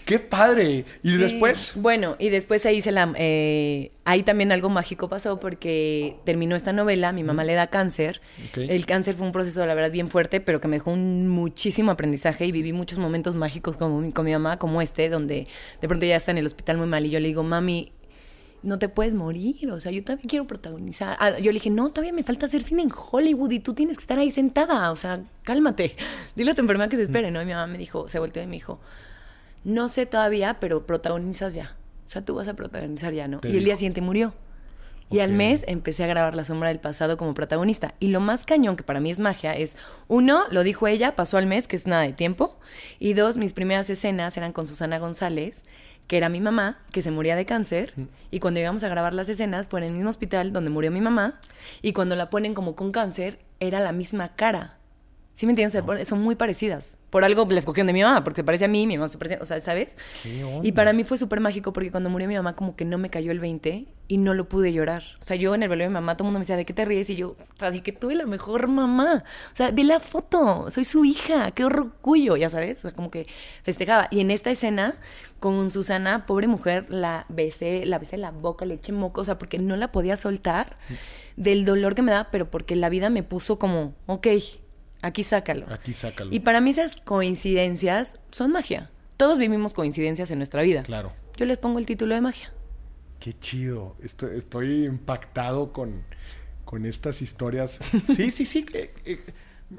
qué 0.05 0.19
padre. 0.19 0.85
Y 1.03 1.15
después. 1.15 1.73
Bueno, 1.75 2.15
y 2.19 2.29
después 2.29 2.65
ahí 2.65 2.81
se 2.81 2.91
la. 2.91 3.13
eh, 3.17 3.91
ahí 4.05 4.23
también 4.23 4.51
algo 4.51 4.69
mágico 4.69 5.07
pasó 5.07 5.39
porque 5.39 6.17
terminó 6.25 6.55
esta 6.55 6.73
novela, 6.73 7.13
mi 7.13 7.23
mamá 7.23 7.43
le 7.43 7.53
da 7.53 7.67
cáncer. 7.67 8.21
El 8.55 8.85
cáncer 8.85 9.15
fue 9.15 9.25
un 9.25 9.31
proceso, 9.31 9.65
la 9.65 9.73
verdad, 9.73 9.91
bien 9.91 10.09
fuerte, 10.09 10.41
pero 10.41 10.59
que 10.59 10.67
me 10.67 10.75
dejó 10.77 10.91
un 10.91 11.29
muchísimo 11.29 11.91
aprendizaje 11.91 12.45
y 12.45 12.51
viví 12.51 12.73
muchos 12.73 12.99
momentos 12.99 13.35
mágicos 13.35 13.77
con, 13.77 14.11
con 14.11 14.25
mi 14.25 14.31
mamá, 14.33 14.59
como 14.59 14.81
este, 14.81 15.07
donde 15.09 15.47
de 15.81 15.87
pronto 15.87 16.05
ya 16.05 16.17
está 16.17 16.31
en 16.31 16.39
el 16.39 16.45
hospital 16.45 16.77
muy 16.77 16.87
mal 16.87 17.05
y 17.05 17.09
yo 17.09 17.19
le 17.19 17.27
digo, 17.27 17.43
mami. 17.43 17.91
No 18.63 18.79
te 18.79 18.89
puedes 18.89 19.13
morir, 19.13 19.69
o 19.71 19.79
sea, 19.79 19.91
yo 19.91 20.03
también 20.03 20.27
quiero 20.27 20.47
protagonizar. 20.47 21.17
Ah, 21.19 21.37
yo 21.37 21.51
le 21.51 21.53
dije, 21.53 21.69
no, 21.69 21.89
todavía 21.89 22.13
me 22.13 22.23
falta 22.23 22.45
hacer 22.45 22.63
cine 22.63 22.81
en 22.83 22.89
Hollywood 22.91 23.51
y 23.51 23.59
tú 23.59 23.73
tienes 23.73 23.97
que 23.97 24.01
estar 24.01 24.17
ahí 24.17 24.31
sentada, 24.31 24.89
o 24.89 24.95
sea, 24.95 25.21
cálmate. 25.43 25.95
Dile 26.35 26.51
a 26.51 26.55
tu 26.55 26.61
enfermedad 26.61 26.89
que 26.89 26.95
se 26.95 27.03
espere, 27.03 27.29
¿no? 27.29 27.41
Y 27.41 27.45
mi 27.45 27.51
mamá 27.51 27.67
me 27.67 27.77
dijo, 27.77 28.09
se 28.09 28.19
volteó 28.19 28.41
y 28.41 28.47
me 28.47 28.55
dijo, 28.55 28.79
no 29.63 29.89
sé 29.89 30.05
todavía, 30.05 30.57
pero 30.59 30.85
protagonizas 30.85 31.53
ya. 31.53 31.75
O 32.07 32.11
sea, 32.11 32.23
tú 32.23 32.35
vas 32.35 32.47
a 32.47 32.55
protagonizar 32.55 33.13
ya, 33.13 33.27
¿no? 33.27 33.39
Te 33.39 33.49
y 33.49 33.57
el 33.57 33.65
día 33.65 33.75
siguiente 33.75 34.01
murió. 34.01 34.33
Y 35.13 35.19
al 35.19 35.31
mes 35.31 35.63
empecé 35.67 36.03
a 36.03 36.07
grabar 36.07 36.33
La 36.33 36.43
Sombra 36.43 36.69
del 36.69 36.79
Pasado 36.79 37.17
como 37.17 37.35
protagonista. 37.35 37.93
Y 37.99 38.07
lo 38.07 38.19
más 38.19 38.45
cañón, 38.45 38.75
que 38.75 38.83
para 38.83 38.99
mí 38.99 39.11
es 39.11 39.19
magia, 39.19 39.53
es, 39.53 39.75
uno, 40.07 40.45
lo 40.49 40.63
dijo 40.63 40.87
ella, 40.87 41.15
pasó 41.15 41.37
al 41.37 41.45
mes, 41.45 41.67
que 41.67 41.75
es 41.75 41.85
nada 41.85 42.01
de 42.01 42.13
tiempo. 42.13 42.57
Y 42.97 43.13
dos, 43.13 43.37
mis 43.37 43.53
primeras 43.53 43.89
escenas 43.91 44.35
eran 44.37 44.53
con 44.53 44.65
Susana 44.65 44.97
González, 44.97 45.65
que 46.07 46.17
era 46.17 46.29
mi 46.29 46.41
mamá, 46.41 46.79
que 46.91 47.01
se 47.01 47.11
moría 47.11 47.35
de 47.35 47.45
cáncer. 47.45 47.93
Y 48.31 48.39
cuando 48.39 48.59
llegamos 48.59 48.83
a 48.83 48.89
grabar 48.89 49.13
las 49.13 49.29
escenas, 49.29 49.67
fue 49.69 49.79
en 49.79 49.87
el 49.87 49.93
mismo 49.93 50.09
hospital 50.09 50.53
donde 50.53 50.69
murió 50.69 50.91
mi 50.91 51.01
mamá. 51.01 51.39
Y 51.81 51.93
cuando 51.93 52.15
la 52.15 52.29
ponen 52.29 52.53
como 52.53 52.75
con 52.75 52.91
cáncer, 52.91 53.39
era 53.59 53.79
la 53.79 53.91
misma 53.91 54.35
cara. 54.35 54.77
¿Sí 55.35 55.47
me 55.47 55.51
entiendes? 55.53 56.07
Son 56.07 56.21
muy 56.21 56.35
parecidas. 56.35 56.99
Por 57.09 57.23
algo 57.23 57.47
la 57.49 57.57
escogieron 57.57 57.87
de 57.87 57.93
mi 57.93 58.03
mamá, 58.03 58.23
porque 58.23 58.41
se 58.41 58.43
parece 58.43 58.65
a 58.65 58.67
mí, 58.67 58.85
mi 58.85 58.97
mamá 58.97 59.07
se 59.07 59.17
parece, 59.17 59.39
o 59.41 59.45
sea, 59.45 59.59
¿sabes? 59.61 59.97
¿Qué 60.21 60.43
onda? 60.43 60.67
Y 60.67 60.73
para 60.73 60.93
mí 60.93 61.03
fue 61.03 61.17
súper 61.17 61.39
mágico 61.39 61.73
porque 61.73 61.89
cuando 61.89 62.09
murió 62.11 62.27
mi 62.27 62.35
mamá 62.35 62.55
como 62.55 62.75
que 62.75 62.85
no 62.85 62.99
me 62.99 63.09
cayó 63.09 63.31
el 63.31 63.39
20 63.39 63.87
y 64.07 64.17
no 64.17 64.35
lo 64.35 64.47
pude 64.47 64.71
llorar. 64.73 65.03
O 65.21 65.25
sea, 65.25 65.35
yo 65.35 65.55
en 65.55 65.63
el 65.63 65.69
velorio 65.69 65.85
de 65.85 65.89
mi 65.89 65.93
mamá 65.95 66.15
todo 66.17 66.25
el 66.25 66.27
mundo 66.27 66.39
me 66.39 66.43
decía, 66.43 66.55
¿de 66.55 66.65
qué 66.65 66.73
te 66.73 66.85
ríes? 66.85 67.09
Y 67.09 67.15
yo, 67.15 67.33
"Puta, 67.33 67.71
de 67.71 67.81
que 67.81 67.91
tuve 67.91 68.13
la 68.13 68.27
mejor 68.27 68.67
mamá. 68.67 69.23
O 69.51 69.55
sea, 69.55 69.71
ve 69.71 69.83
la 69.83 69.99
foto, 69.99 70.69
soy 70.69 70.83
su 70.83 71.03
hija, 71.03 71.49
qué 71.51 71.65
orgullo, 71.65 72.35
ya 72.37 72.49
sabes. 72.49 72.79
O 72.79 72.81
sea, 72.83 72.91
como 72.91 73.09
que 73.09 73.25
festejaba. 73.63 74.07
Y 74.11 74.19
en 74.19 74.29
esta 74.29 74.51
escena 74.51 74.95
con 75.39 75.71
Susana, 75.71 76.25
pobre 76.27 76.47
mujer, 76.47 76.85
la 76.89 77.25
besé, 77.29 77.85
la 77.87 77.97
besé 77.97 78.15
en 78.15 78.21
la 78.21 78.31
boca, 78.31 78.65
le 78.65 78.75
eché 78.75 78.91
moco, 78.91 79.21
o 79.21 79.25
sea, 79.25 79.37
porque 79.39 79.57
no 79.57 79.75
la 79.77 79.91
podía 79.91 80.15
soltar 80.15 80.77
del 81.37 81.65
dolor 81.65 81.95
que 81.95 82.01
me 82.03 82.11
da, 82.11 82.29
pero 82.31 82.49
porque 82.51 82.75
la 82.75 82.89
vida 82.89 83.09
me 83.09 83.23
puso 83.23 83.57
como, 83.59 83.93
ok, 84.05 84.27
aquí 85.03 85.23
sácalo. 85.23 85.65
Aquí 85.71 85.93
sácalo. 85.93 86.33
Y 86.33 86.39
para 86.39 86.59
mí 86.61 86.71
esas 86.71 86.99
coincidencias 87.01 88.15
son 88.31 88.51
magia. 88.51 88.89
Todos 89.17 89.37
vivimos 89.37 89.73
coincidencias 89.73 90.31
en 90.31 90.39
nuestra 90.39 90.61
vida. 90.63 90.83
Claro. 90.83 91.13
Yo 91.37 91.45
les 91.45 91.57
pongo 91.57 91.77
el 91.79 91.85
título 91.85 92.15
de 92.15 92.21
magia. 92.21 92.51
Qué 93.19 93.33
chido. 93.39 93.95
Estoy, 94.03 94.37
estoy 94.37 94.85
impactado 94.85 95.71
con, 95.71 96.03
con 96.65 96.85
estas 96.85 97.21
historias. 97.21 97.79
Sí, 98.07 98.31
sí, 98.31 98.45
sí. 98.45 98.65
eh, 98.73 98.93
eh, 99.05 99.19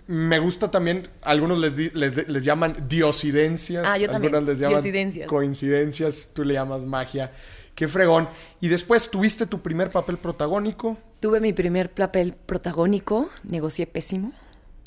me 0.06 0.38
gusta 0.40 0.70
también, 0.70 1.08
algunos 1.22 1.58
les, 1.58 1.94
les, 1.94 2.28
les 2.28 2.44
llaman 2.44 2.88
diosidencias, 2.88 3.84
Ah, 3.86 3.96
yo 3.98 4.06
también. 4.10 4.34
algunas 4.34 4.42
les 4.48 4.58
llaman 4.58 4.82
Diosidencias. 4.82 5.28
coincidencias, 5.28 6.30
tú 6.34 6.42
le 6.44 6.54
llamas 6.54 6.80
magia. 6.82 7.32
Qué 7.76 7.86
fregón. 7.88 8.28
Y 8.60 8.68
después 8.68 9.10
tuviste 9.10 9.46
tu 9.46 9.60
primer 9.60 9.90
papel 9.90 10.18
protagónico. 10.18 10.96
Tuve 11.20 11.40
mi 11.40 11.52
primer 11.52 11.92
papel 11.92 12.34
protagónico, 12.34 13.30
negocié 13.44 13.86
pésimo, 13.86 14.32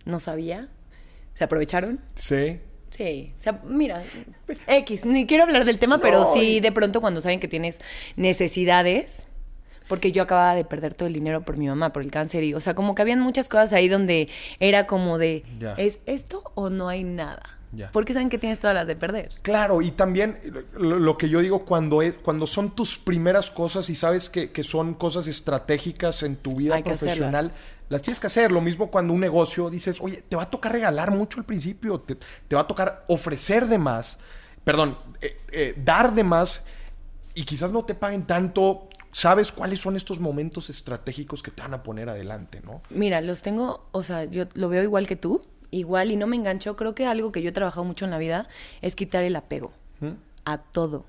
no 0.08 0.20
sabía. 0.20 0.70
¿Se 1.36 1.44
aprovecharon? 1.44 2.00
Sí. 2.16 2.60
Sí, 2.90 3.34
o 3.38 3.42
sea, 3.42 3.62
mira, 3.64 4.02
X, 4.66 5.06
ni 5.06 5.28
quiero 5.28 5.44
hablar 5.44 5.66
del 5.66 5.78
tema, 5.78 6.00
pero 6.00 6.26
sí 6.34 6.62
de 6.62 6.72
pronto 6.72 7.02
cuando 7.02 7.22
saben 7.22 7.40
que 7.40 7.48
tienes 7.48 7.80
necesidades, 8.16 9.28
porque 9.88 10.12
yo 10.12 10.24
acababa 10.24 10.56
de 10.56 10.66
perder 10.66 10.94
todo 10.94 11.08
el 11.08 11.14
dinero 11.14 11.42
por 11.42 11.58
mi 11.58 11.68
mamá, 11.68 11.94
por 11.94 12.02
el 12.02 12.10
cáncer, 12.12 12.44
y 12.44 12.54
o 12.54 12.60
sea, 12.60 12.74
como 12.74 12.96
que 12.96 13.02
habían 13.02 13.20
muchas 13.20 13.50
cosas 13.50 13.74
ahí 13.74 13.88
donde 13.88 14.30
era 14.60 14.88
como 14.88 15.18
de. 15.18 15.44
¿es 15.78 16.00
esto 16.06 16.44
o 16.56 16.70
no 16.70 16.88
hay 16.90 17.04
nada? 17.04 17.44
Ya. 17.74 17.92
Porque 17.92 18.14
saben 18.14 18.30
que 18.30 18.38
tienes 18.38 18.62
todas 18.62 18.74
las 18.74 18.88
de 18.88 18.96
perder. 18.96 19.30
Claro, 19.42 19.82
y 19.82 19.92
también 19.92 20.40
lo, 20.74 21.00
lo 21.00 21.18
que 21.18 21.28
yo 21.28 21.42
digo 21.42 21.66
cuando, 21.66 22.02
es, 22.02 22.16
cuando 22.16 22.48
son 22.48 22.74
tus 22.74 22.98
primeras 22.98 23.52
cosas 23.52 23.90
y 23.90 23.96
sabes 23.96 24.30
que, 24.30 24.52
que 24.52 24.64
son 24.64 24.94
cosas 24.94 25.28
estratégicas 25.28 26.24
en 26.24 26.38
tu 26.38 26.56
vida 26.56 26.76
Hay 26.76 26.84
profesional, 26.84 27.52
las 27.90 28.02
tienes 28.02 28.20
que 28.20 28.28
hacer. 28.28 28.52
Lo 28.52 28.62
mismo 28.62 28.90
cuando 28.92 29.14
un 29.14 29.20
negocio 29.20 29.70
dices, 29.70 30.00
oye, 30.02 30.24
te 30.28 30.36
va 30.36 30.44
a 30.44 30.50
tocar 30.50 30.72
regalar 30.72 31.12
mucho 31.12 31.40
al 31.40 31.46
principio, 31.46 32.00
te, 32.00 32.16
te 32.16 32.56
va 32.56 32.62
a 32.62 32.68
tocar 32.68 33.06
ofrecer 33.08 33.68
de 33.68 33.78
más, 33.78 34.20
perdón, 34.64 34.98
eh, 35.22 35.38
eh, 35.52 35.74
dar 35.78 36.14
de 36.14 36.24
más 36.24 36.66
y 37.34 37.44
quizás 37.44 37.72
no 37.72 37.86
te 37.86 37.96
paguen 37.96 38.26
tanto. 38.26 38.90
Sabes 39.12 39.52
cuáles 39.52 39.80
son 39.80 39.96
estos 39.96 40.20
momentos 40.20 40.70
estratégicos 40.70 41.42
que 41.42 41.50
te 41.50 41.62
van 41.62 41.74
a 41.74 41.82
poner 41.82 42.10
adelante, 42.10 42.62
¿no? 42.64 42.82
Mira, 42.90 43.22
los 43.22 43.42
tengo, 43.42 43.88
o 43.92 44.04
sea, 44.04 44.26
yo 44.26 44.46
lo 44.54 44.70
veo 44.70 44.84
igual 44.84 45.08
que 45.08 45.16
tú, 45.16 45.44
igual 45.72 46.12
y 46.12 46.18
no 46.18 46.28
me 46.28 46.36
engancho. 46.36 46.76
Creo 46.76 46.94
que 46.94 47.08
algo 47.08 47.32
que 47.32 47.42
yo 47.42 47.50
he 47.50 47.54
trabajado 47.54 47.84
mucho 47.84 48.06
en 48.06 48.12
la 48.12 48.18
vida 48.18 48.48
es 48.82 48.96
quitar 48.96 49.24
el 49.24 49.36
apego 49.36 49.72
a 50.46 50.58
todo. 50.60 51.06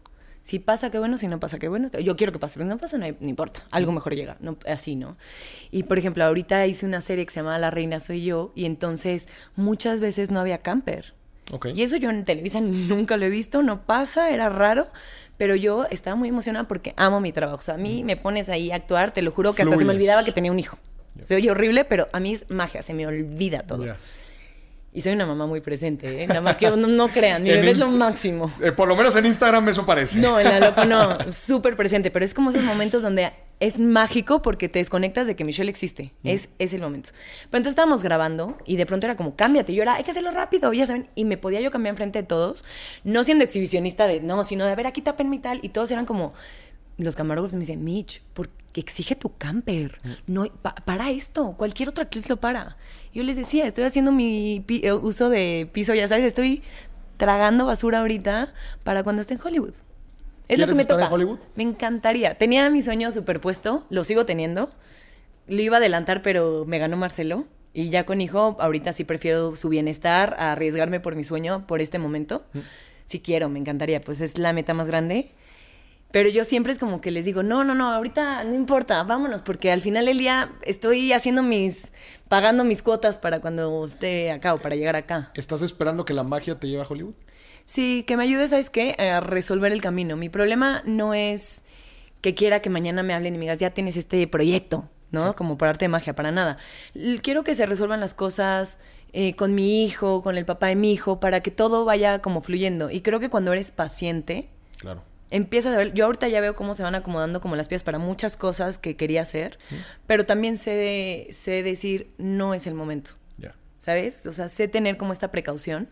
Si 0.49 0.59
pasa, 0.59 0.91
qué 0.91 0.99
bueno, 0.99 1.19
si 1.19 1.29
no 1.29 1.39
pasa, 1.39 1.59
qué 1.59 1.69
bueno. 1.69 1.91
Yo 1.91 2.17
quiero 2.17 2.33
que 2.33 2.39
pase, 2.39 2.55
pero 2.59 2.67
no 2.71 2.79
pasa, 2.79 2.97
no, 2.97 3.05
hay- 3.05 3.15
no 3.21 3.29
importa. 3.29 3.65
Algo 3.71 3.93
mejor 3.93 4.15
llega, 4.15 4.39
no, 4.41 4.57
así, 4.67 4.97
¿no? 4.97 5.19
Y, 5.71 5.83
por 5.83 5.99
ejemplo, 5.99 6.25
ahorita 6.25 6.67
hice 6.67 6.87
una 6.87 7.03
serie 7.03 7.27
que 7.27 7.31
se 7.33 7.41
llama 7.41 7.59
La 7.59 7.71
Reina 7.71 8.01
Soy 8.01 8.25
Yo 8.25 8.51
y 8.55 8.65
entonces 8.65 9.29
muchas 9.57 10.01
veces 10.01 10.31
no 10.31 10.41
había 10.41 10.57
camper. 10.63 11.13
Ok. 11.53 11.67
Y 11.75 11.83
eso 11.83 11.97
yo 11.97 12.09
en 12.09 12.25
Televisa 12.25 12.63
nunca 12.63 13.19
lo 13.19 13.27
he 13.27 13.29
visto, 13.29 13.63
no 13.63 13.83
pasa, 13.85 14.31
era 14.31 14.49
raro, 14.49 14.89
pero 15.37 15.55
yo 15.55 15.85
estaba 15.91 16.17
muy 16.17 16.31
emocionada 16.31 16.67
porque 16.67 16.95
amo 16.97 17.21
mi 17.21 17.31
trabajo. 17.33 17.59
O 17.59 17.63
sea, 17.63 17.75
a 17.75 17.79
mí 17.79 18.03
me 18.03 18.17
pones 18.17 18.49
ahí 18.49 18.71
a 18.71 18.77
actuar, 18.77 19.13
te 19.13 19.21
lo 19.21 19.31
juro 19.33 19.53
que 19.53 19.61
hasta 19.65 19.77
se 19.77 19.85
me 19.85 19.85
Fluyes. 19.85 19.97
olvidaba 19.97 20.25
que 20.25 20.33
tenía 20.33 20.51
un 20.51 20.59
hijo. 20.59 20.79
Se 21.23 21.37
oye 21.37 21.51
horrible, 21.51 21.85
pero 21.85 22.09
a 22.13 22.21
mí 22.21 22.33
es 22.33 22.49
magia, 22.49 22.81
se 22.81 22.95
me 22.95 23.07
olvida 23.07 23.65
todo. 23.65 23.85
Ya. 23.85 23.99
Y 24.93 25.03
soy 25.03 25.13
una 25.13 25.27
mamá 25.27 25.47
muy 25.47 25.61
presente, 25.61 26.23
¿eh? 26.23 26.27
Nada 26.27 26.41
más 26.41 26.57
que 26.57 26.69
no, 26.71 26.77
no 26.77 27.09
crean, 27.09 27.43
mi 27.43 27.51
bebé 27.51 27.73
es 27.73 27.79
lo 27.79 27.89
máximo. 27.89 28.51
Eh, 28.63 28.73
por 28.73 28.89
lo 28.89 28.97
menos 28.97 29.15
en 29.17 29.27
Instagram 29.27 29.69
eso 29.69 29.85
parece. 29.85 30.19
No, 30.19 30.41
en 30.41 30.47
la 30.47 30.61
loco 30.61 30.85
no, 30.87 31.19
súper 31.33 31.77
presente, 31.77 32.11
pero 32.11 32.25
es 32.25 32.33
como 32.33 32.51
esos 32.51 32.65
momentos 32.65 33.03
donde 33.03 33.31
es 33.61 33.79
mágico 33.79 34.41
porque 34.41 34.69
te 34.71 34.79
desconectas 34.79 35.27
de 35.27 35.37
que 35.37 35.45
Michelle 35.45 35.69
existe. 35.69 36.13
Es, 36.25 36.49
es 36.59 36.73
el 36.73 36.81
momento. 36.81 37.11
Pero 37.51 37.59
entonces 37.59 37.73
estábamos 37.73 38.03
grabando 38.03 38.57
y 38.65 38.77
de 38.77 38.87
pronto 38.87 39.07
era 39.07 39.15
como, 39.15 39.37
cámbiate. 39.37 39.73
Y 39.73 39.75
yo 39.77 39.83
era, 39.83 39.95
hay 39.97 40.05
que 40.05 40.11
hacerlo 40.11 40.31
rápido, 40.31 40.73
ya 40.73 40.87
saben. 40.87 41.09
Y 41.15 41.27
me 41.27 41.37
podía 41.37 41.61
yo 41.61 41.71
cambiar 41.71 41.93
enfrente 41.93 42.21
de 42.21 42.27
todos, 42.27 42.65
no 43.05 43.23
siendo 43.25 43.45
exhibicionista 43.45 44.07
de, 44.07 44.21
no, 44.21 44.43
sino 44.45 44.65
de, 44.65 44.73
a 44.73 44.75
ver, 44.75 44.87
aquí 44.87 45.03
tapen 45.03 45.33
y 45.35 45.39
tal. 45.39 45.61
Y 45.63 45.69
todos 45.69 45.91
eran 45.91 46.07
como, 46.07 46.33
los 46.97 47.15
camarógrafos 47.15 47.55
me 47.55 47.61
dicen, 47.61 47.85
Mitch, 47.85 48.23
porque 48.33 48.81
exige 48.81 49.17
tu 49.17 49.37
camper. 49.37 50.01
No, 50.27 50.47
pa- 50.63 50.75
para 50.77 51.11
esto, 51.11 51.55
cualquier 51.59 51.91
otra 51.91 52.05
actriz 52.05 52.29
lo 52.29 52.37
para. 52.39 52.77
Yo 53.15 53.23
les 53.25 53.37
decía, 53.37 53.67
estoy 53.67 53.85
haciendo 53.85 54.13
mi 54.13 54.65
eh, 54.69 54.93
uso 54.93 55.29
de 55.31 55.69
piso, 55.73 55.95
ya 55.95 56.09
sabes, 56.09 56.25
estoy 56.25 56.63
tragando 57.17 57.67
basura 57.67 58.01
ahorita 58.01 58.53
para 58.85 59.03
cuando 59.03 59.23
esté 59.23 59.35
en 59.35 59.41
Hollywood. 59.43 59.75
Es 60.49 60.59
lo 60.59 60.67
que 60.67 60.73
¿Quieres 60.73 60.77
me 60.77 60.83
estar 60.83 60.99
en 60.99 61.05
toca. 61.05 61.15
Hollywood? 61.15 61.39
Me 61.57 61.63
encantaría. 61.63 62.37
Tenía 62.37 62.71
mi 62.71 62.81
sueño 62.81 63.11
superpuesto, 63.13 63.85
lo 63.91 64.05
sigo 64.05 64.25
teniendo. 64.25 64.71
Lo 65.47 65.61
iba 65.61 65.77
a 65.77 65.79
adelantar, 65.81 66.23
pero 66.23 66.65
me 66.67 66.79
ganó 66.79 66.97
Marcelo. 66.97 67.45
Y 67.75 67.91
ya 67.91 68.07
con 68.07 68.21
hijo, 68.21 68.57
ahorita 68.61 68.93
sí 68.93 69.05
prefiero 69.05 69.57
su 69.57 69.69
bienestar 69.69 70.35
a 70.39 70.53
arriesgarme 70.53 71.01
por 71.01 71.17
mi 71.17 71.25
sueño 71.25 71.67
por 71.67 71.83
este 71.83 71.99
momento. 71.99 72.45
Si 73.07 73.21
quiero, 73.21 73.49
me 73.49 73.59
encantaría. 73.59 74.01
Pues 74.01 74.21
es 74.21 74.39
la 74.39 74.53
meta 74.53 74.73
más 74.75 74.89
grande. 74.89 75.33
Pero 76.11 76.31
yo 76.31 76.45
siempre 76.45 76.73
es 76.73 76.79
como 76.79 77.01
que 77.01 77.11
les 77.11 77.25
digo, 77.25 77.43
no, 77.43 77.65
no, 77.65 77.75
no, 77.75 77.93
ahorita 77.93 78.45
no 78.45 78.55
importa, 78.55 79.03
vámonos, 79.03 79.43
porque 79.43 79.71
al 79.71 79.83
final 79.83 80.07
del 80.07 80.19
día 80.19 80.53
estoy 80.63 81.13
haciendo 81.13 81.43
mis, 81.43 81.93
pagando 82.29 82.65
mis 82.65 82.83
cuotas 82.83 83.19
para 83.19 83.41
cuando 83.41 83.85
esté 83.85 84.31
acá 84.31 84.55
o 84.55 84.59
para 84.59 84.75
llegar 84.75 84.97
acá. 84.97 85.31
¿Estás 85.35 85.61
esperando 85.61 86.07
que 86.07 86.15
la 86.15 86.23
magia 86.23 86.59
te 86.59 86.67
lleve 86.67 86.83
a 86.83 86.87
Hollywood? 86.89 87.15
Sí, 87.67 88.05
que 88.07 88.17
me 88.17 88.25
ayude, 88.25 88.49
¿sabes 88.49 88.71
qué? 88.71 88.97
A 88.99 89.21
resolver 89.21 89.71
el 89.71 89.83
camino. 89.83 90.17
Mi 90.17 90.31
problema 90.31 90.83
no 90.87 91.13
es 91.13 91.63
que 92.23 92.35
quiera 92.35 92.61
que 92.61 92.71
mañana 92.71 93.03
me 93.03 93.13
hablen 93.13 93.35
y 93.35 93.39
me 93.39 93.43
digas, 93.43 93.61
ya 93.61 93.71
tienes 93.71 93.99
este 93.99 94.27
proyecto, 94.27 94.89
¿no? 95.11 95.37
Como 95.37 95.59
por 95.59 95.69
arte 95.69 95.85
de 95.85 95.91
magia, 95.91 96.15
para 96.15 96.33
nada. 96.33 96.57
Quiero 97.23 97.45
que 97.45 97.55
se 97.55 97.67
resuelvan 97.67 98.01
las 98.01 98.15
cosas 98.15 98.79
eh, 99.13 99.37
con 99.37 99.55
mi 99.55 99.85
hijo, 99.85 100.23
con 100.23 100.39
el 100.39 100.47
papá 100.47 100.69
de 100.69 100.77
mi 100.77 100.91
hijo, 100.91 101.21
para 101.21 101.43
que 101.43 101.51
todo 101.51 101.85
vaya 101.85 102.21
como 102.21 102.41
fluyendo. 102.41 102.91
Y 102.91 103.03
creo 103.03 103.21
que 103.21 103.29
cuando 103.29 103.53
eres 103.53 103.71
paciente, 103.73 104.49
Claro. 104.79 105.03
Empiezas 105.31 105.75
a 105.75 105.79
ver, 105.79 105.93
yo 105.95 106.07
ahorita 106.07 106.29
ya 106.29 106.41
veo 106.41 106.55
cómo 106.57 106.75
se 106.75 106.83
van 106.83 106.95
acomodando 106.95 107.41
como 107.41 107.57
las 107.57 107.69
piezas 107.69 107.85
para 107.85 107.99
muchas 107.99 108.37
cosas 108.37 108.79
que 108.79 108.97
quería 108.97 109.23
hacer, 109.23 109.59
pero 110.07 110.25
también 110.27 110.57
sé, 110.57 110.71
de- 110.73 111.29
sé 111.33 111.63
decir, 111.63 112.11
no 112.19 112.55
es 112.55 112.67
el 112.67 112.75
momento. 112.75 113.13
Ya. 113.39 113.55
¿sabes? 113.79 114.27
O 114.27 114.33
sea, 114.33 114.49
sé 114.49 114.69
tener 114.69 114.97
como 114.97 115.13
esta 115.13 115.31
precaución. 115.31 115.89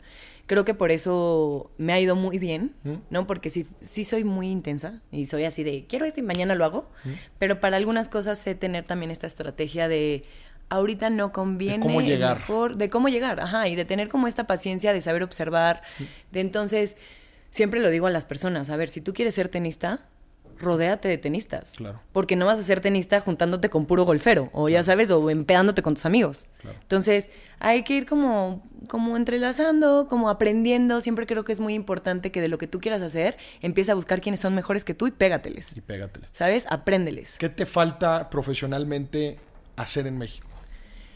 Creo 0.47 0.64
que 0.64 0.74
por 0.74 0.93
eso 0.93 1.72
me 1.76 1.93
ha 1.93 1.99
ido 1.99 2.14
muy 2.14 2.39
bien, 2.39 2.72
¿no? 3.11 3.26
Porque 3.26 3.51
sí, 3.51 3.66
sí 3.80 4.05
soy 4.05 4.22
muy 4.22 4.49
intensa 4.49 5.01
y 5.11 5.26
soy 5.26 5.45
así 5.45 5.64
de, 5.64 5.87
quiero 5.89 6.05
esto 6.05 6.20
y 6.20 6.22
mañana 6.22 6.55
lo 6.55 6.64
hago, 6.64 6.89
pero 7.41 7.59
para 7.59 7.76
algunas 7.76 8.09
cosas 8.09 8.39
sé 8.39 8.55
tener 8.55 8.84
también 8.84 9.11
esta 9.11 9.26
estrategia 9.26 9.89
de, 9.89 10.22
ahorita 10.68 11.11
no 11.11 11.32
conviene. 11.32 11.80
cómo 11.80 12.01
es 12.01 12.07
llegar. 12.07 12.37
mejor- 12.39 12.76
de 12.76 12.89
cómo 12.91 13.09
llegar, 13.09 13.41
ajá, 13.41 13.66
y 13.66 13.74
de 13.74 13.84
tener 13.84 14.09
como 14.09 14.28
esta 14.28 14.45
paciencia 14.47 14.93
de 14.93 15.01
saber 15.01 15.24
observar, 15.24 15.82
de 16.30 16.41
entonces, 16.41 16.97
siempre 17.57 17.80
lo 17.80 17.88
digo 17.88 18.07
a 18.07 18.11
las 18.11 18.26
personas, 18.26 18.68
a 18.68 18.76
ver, 18.76 18.90
si 18.90 19.00
tú 19.00 19.14
quieres 19.14 19.34
ser 19.34 19.48
tenista, 19.48 20.00
rodéate 20.59 21.09
de 21.09 21.16
tenistas. 21.16 21.72
Claro. 21.76 22.00
Porque 22.12 22.36
no 22.36 22.44
vas 22.44 22.59
a 22.59 22.62
ser 22.62 22.80
tenista 22.80 23.18
juntándote 23.18 23.70
con 23.70 23.86
puro 23.86 24.04
golfero, 24.04 24.50
o 24.52 24.68
ya 24.68 24.84
sabes, 24.84 25.11
o 25.11 25.30
empedándote 25.30 25.80
con 25.80 25.94
tus 25.94 26.04
amigos. 26.04 26.48
Claro. 26.61 26.78
Entonces, 26.82 27.30
hay 27.59 27.82
que 27.82 27.94
ir 27.94 28.07
como, 28.07 28.62
como 28.88 29.16
entrelazando, 29.16 30.07
como 30.09 30.28
aprendiendo. 30.28 31.00
Siempre 31.00 31.26
creo 31.26 31.44
que 31.44 31.52
es 31.52 31.61
muy 31.61 31.72
importante 31.72 32.30
que 32.30 32.42
de 32.42 32.48
lo 32.48 32.59
que 32.59 32.66
tú 32.66 32.78
quieras 32.78 33.00
hacer, 33.00 33.38
empieza 33.62 33.92
a 33.92 33.94
buscar 33.94 34.20
quiénes 34.20 34.40
son 34.40 34.54
mejores 34.54 34.84
que 34.84 34.92
tú 34.92 35.07
y 35.07 35.11
pégateles. 35.11 35.74
Y 35.74 35.80
pégateles. 35.80 36.30
¿Sabes? 36.34 36.66
Apréndeles. 36.68 37.38
¿Qué 37.38 37.48
te 37.48 37.64
falta 37.64 38.28
profesionalmente 38.28 39.38
hacer 39.76 40.07
en 40.07 40.18
México? 40.18 40.48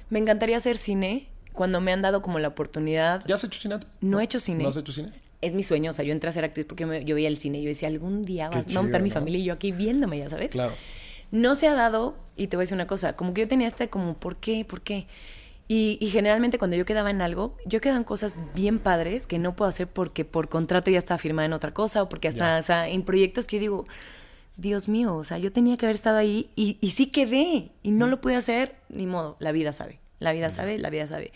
Me 0.08 0.18
encantaría 0.18 0.56
hacer 0.56 0.78
cine 0.78 1.28
cuando 1.52 1.82
me 1.82 1.92
han 1.92 2.00
dado 2.00 2.22
como 2.22 2.38
la 2.38 2.48
oportunidad. 2.48 3.22
¿Ya 3.26 3.34
has 3.34 3.44
hecho 3.44 3.60
cine 3.60 3.74
antes? 3.74 3.90
No 4.00 4.20
he 4.20 4.24
hecho 4.24 4.40
cine. 4.40 4.62
¿No 4.62 4.70
has 4.70 4.76
hecho 4.78 4.92
cine? 4.92 5.08
Es 5.40 5.54
mi 5.54 5.62
sueño, 5.62 5.90
o 5.90 5.94
sea, 5.94 6.04
yo 6.04 6.12
entré 6.12 6.28
a 6.30 6.32
ser 6.32 6.44
actriz 6.44 6.66
porque 6.66 6.84
me- 6.86 7.04
yo 7.04 7.14
veía 7.14 7.28
el 7.28 7.38
cine 7.38 7.58
y 7.58 7.62
yo 7.62 7.68
decía, 7.68 7.88
algún 7.88 8.22
día 8.22 8.50
va, 8.50 8.56
va 8.56 8.60
a 8.60 8.72
montar 8.74 8.84
chido, 8.90 9.00
mi 9.02 9.08
¿no? 9.08 9.14
familia 9.14 9.38
y 9.40 9.44
yo 9.44 9.52
aquí 9.54 9.72
viéndome, 9.72 10.18
ya 10.18 10.28
sabes. 10.28 10.50
Claro. 10.50 10.72
No 11.30 11.54
se 11.54 11.68
ha 11.68 11.74
dado, 11.74 12.16
y 12.36 12.48
te 12.48 12.56
voy 12.56 12.62
a 12.62 12.64
decir 12.64 12.74
una 12.74 12.86
cosa, 12.86 13.14
como 13.16 13.32
que 13.32 13.42
yo 13.42 13.48
tenía 13.48 13.66
este 13.66 13.88
como, 13.88 14.14
¿por 14.14 14.36
qué? 14.36 14.64
¿Por 14.64 14.80
qué? 14.82 15.06
Y, 15.68 15.96
y 16.00 16.08
generalmente 16.08 16.58
cuando 16.58 16.76
yo 16.76 16.84
quedaba 16.84 17.10
en 17.10 17.22
algo, 17.22 17.56
yo 17.64 17.80
quedaba 17.80 17.98
en 17.98 18.04
cosas 18.04 18.34
bien 18.56 18.80
padres 18.80 19.28
que 19.28 19.38
no 19.38 19.54
puedo 19.54 19.68
hacer 19.68 19.86
porque 19.86 20.24
por 20.24 20.48
contrato 20.48 20.90
ya 20.90 20.98
estaba 20.98 21.18
firmada 21.18 21.46
en 21.46 21.52
otra 21.52 21.72
cosa 21.72 22.02
o 22.02 22.08
porque 22.08 22.26
hasta, 22.26 22.56
Ya. 22.56 22.58
o 22.58 22.62
sea, 22.62 22.88
en 22.88 23.02
proyectos 23.04 23.46
que 23.46 23.56
yo 23.56 23.60
digo, 23.60 23.86
Dios 24.56 24.88
mío, 24.88 25.14
o 25.14 25.22
sea, 25.24 25.38
yo 25.38 25.52
tenía 25.52 25.76
que 25.76 25.86
haber 25.86 25.94
estado 25.94 26.18
ahí 26.18 26.50
y, 26.56 26.76
y 26.80 26.90
sí 26.90 27.06
quedé 27.06 27.70
y 27.84 27.92
no 27.92 28.08
lo 28.08 28.20
pude 28.20 28.34
hacer, 28.34 28.74
ni 28.88 29.06
modo, 29.06 29.36
la 29.38 29.52
vida 29.52 29.72
sabe, 29.72 30.00
la 30.18 30.32
vida 30.32 30.50
sabe, 30.50 30.76
la 30.78 30.90
vida 30.90 31.06
sabe. 31.06 31.32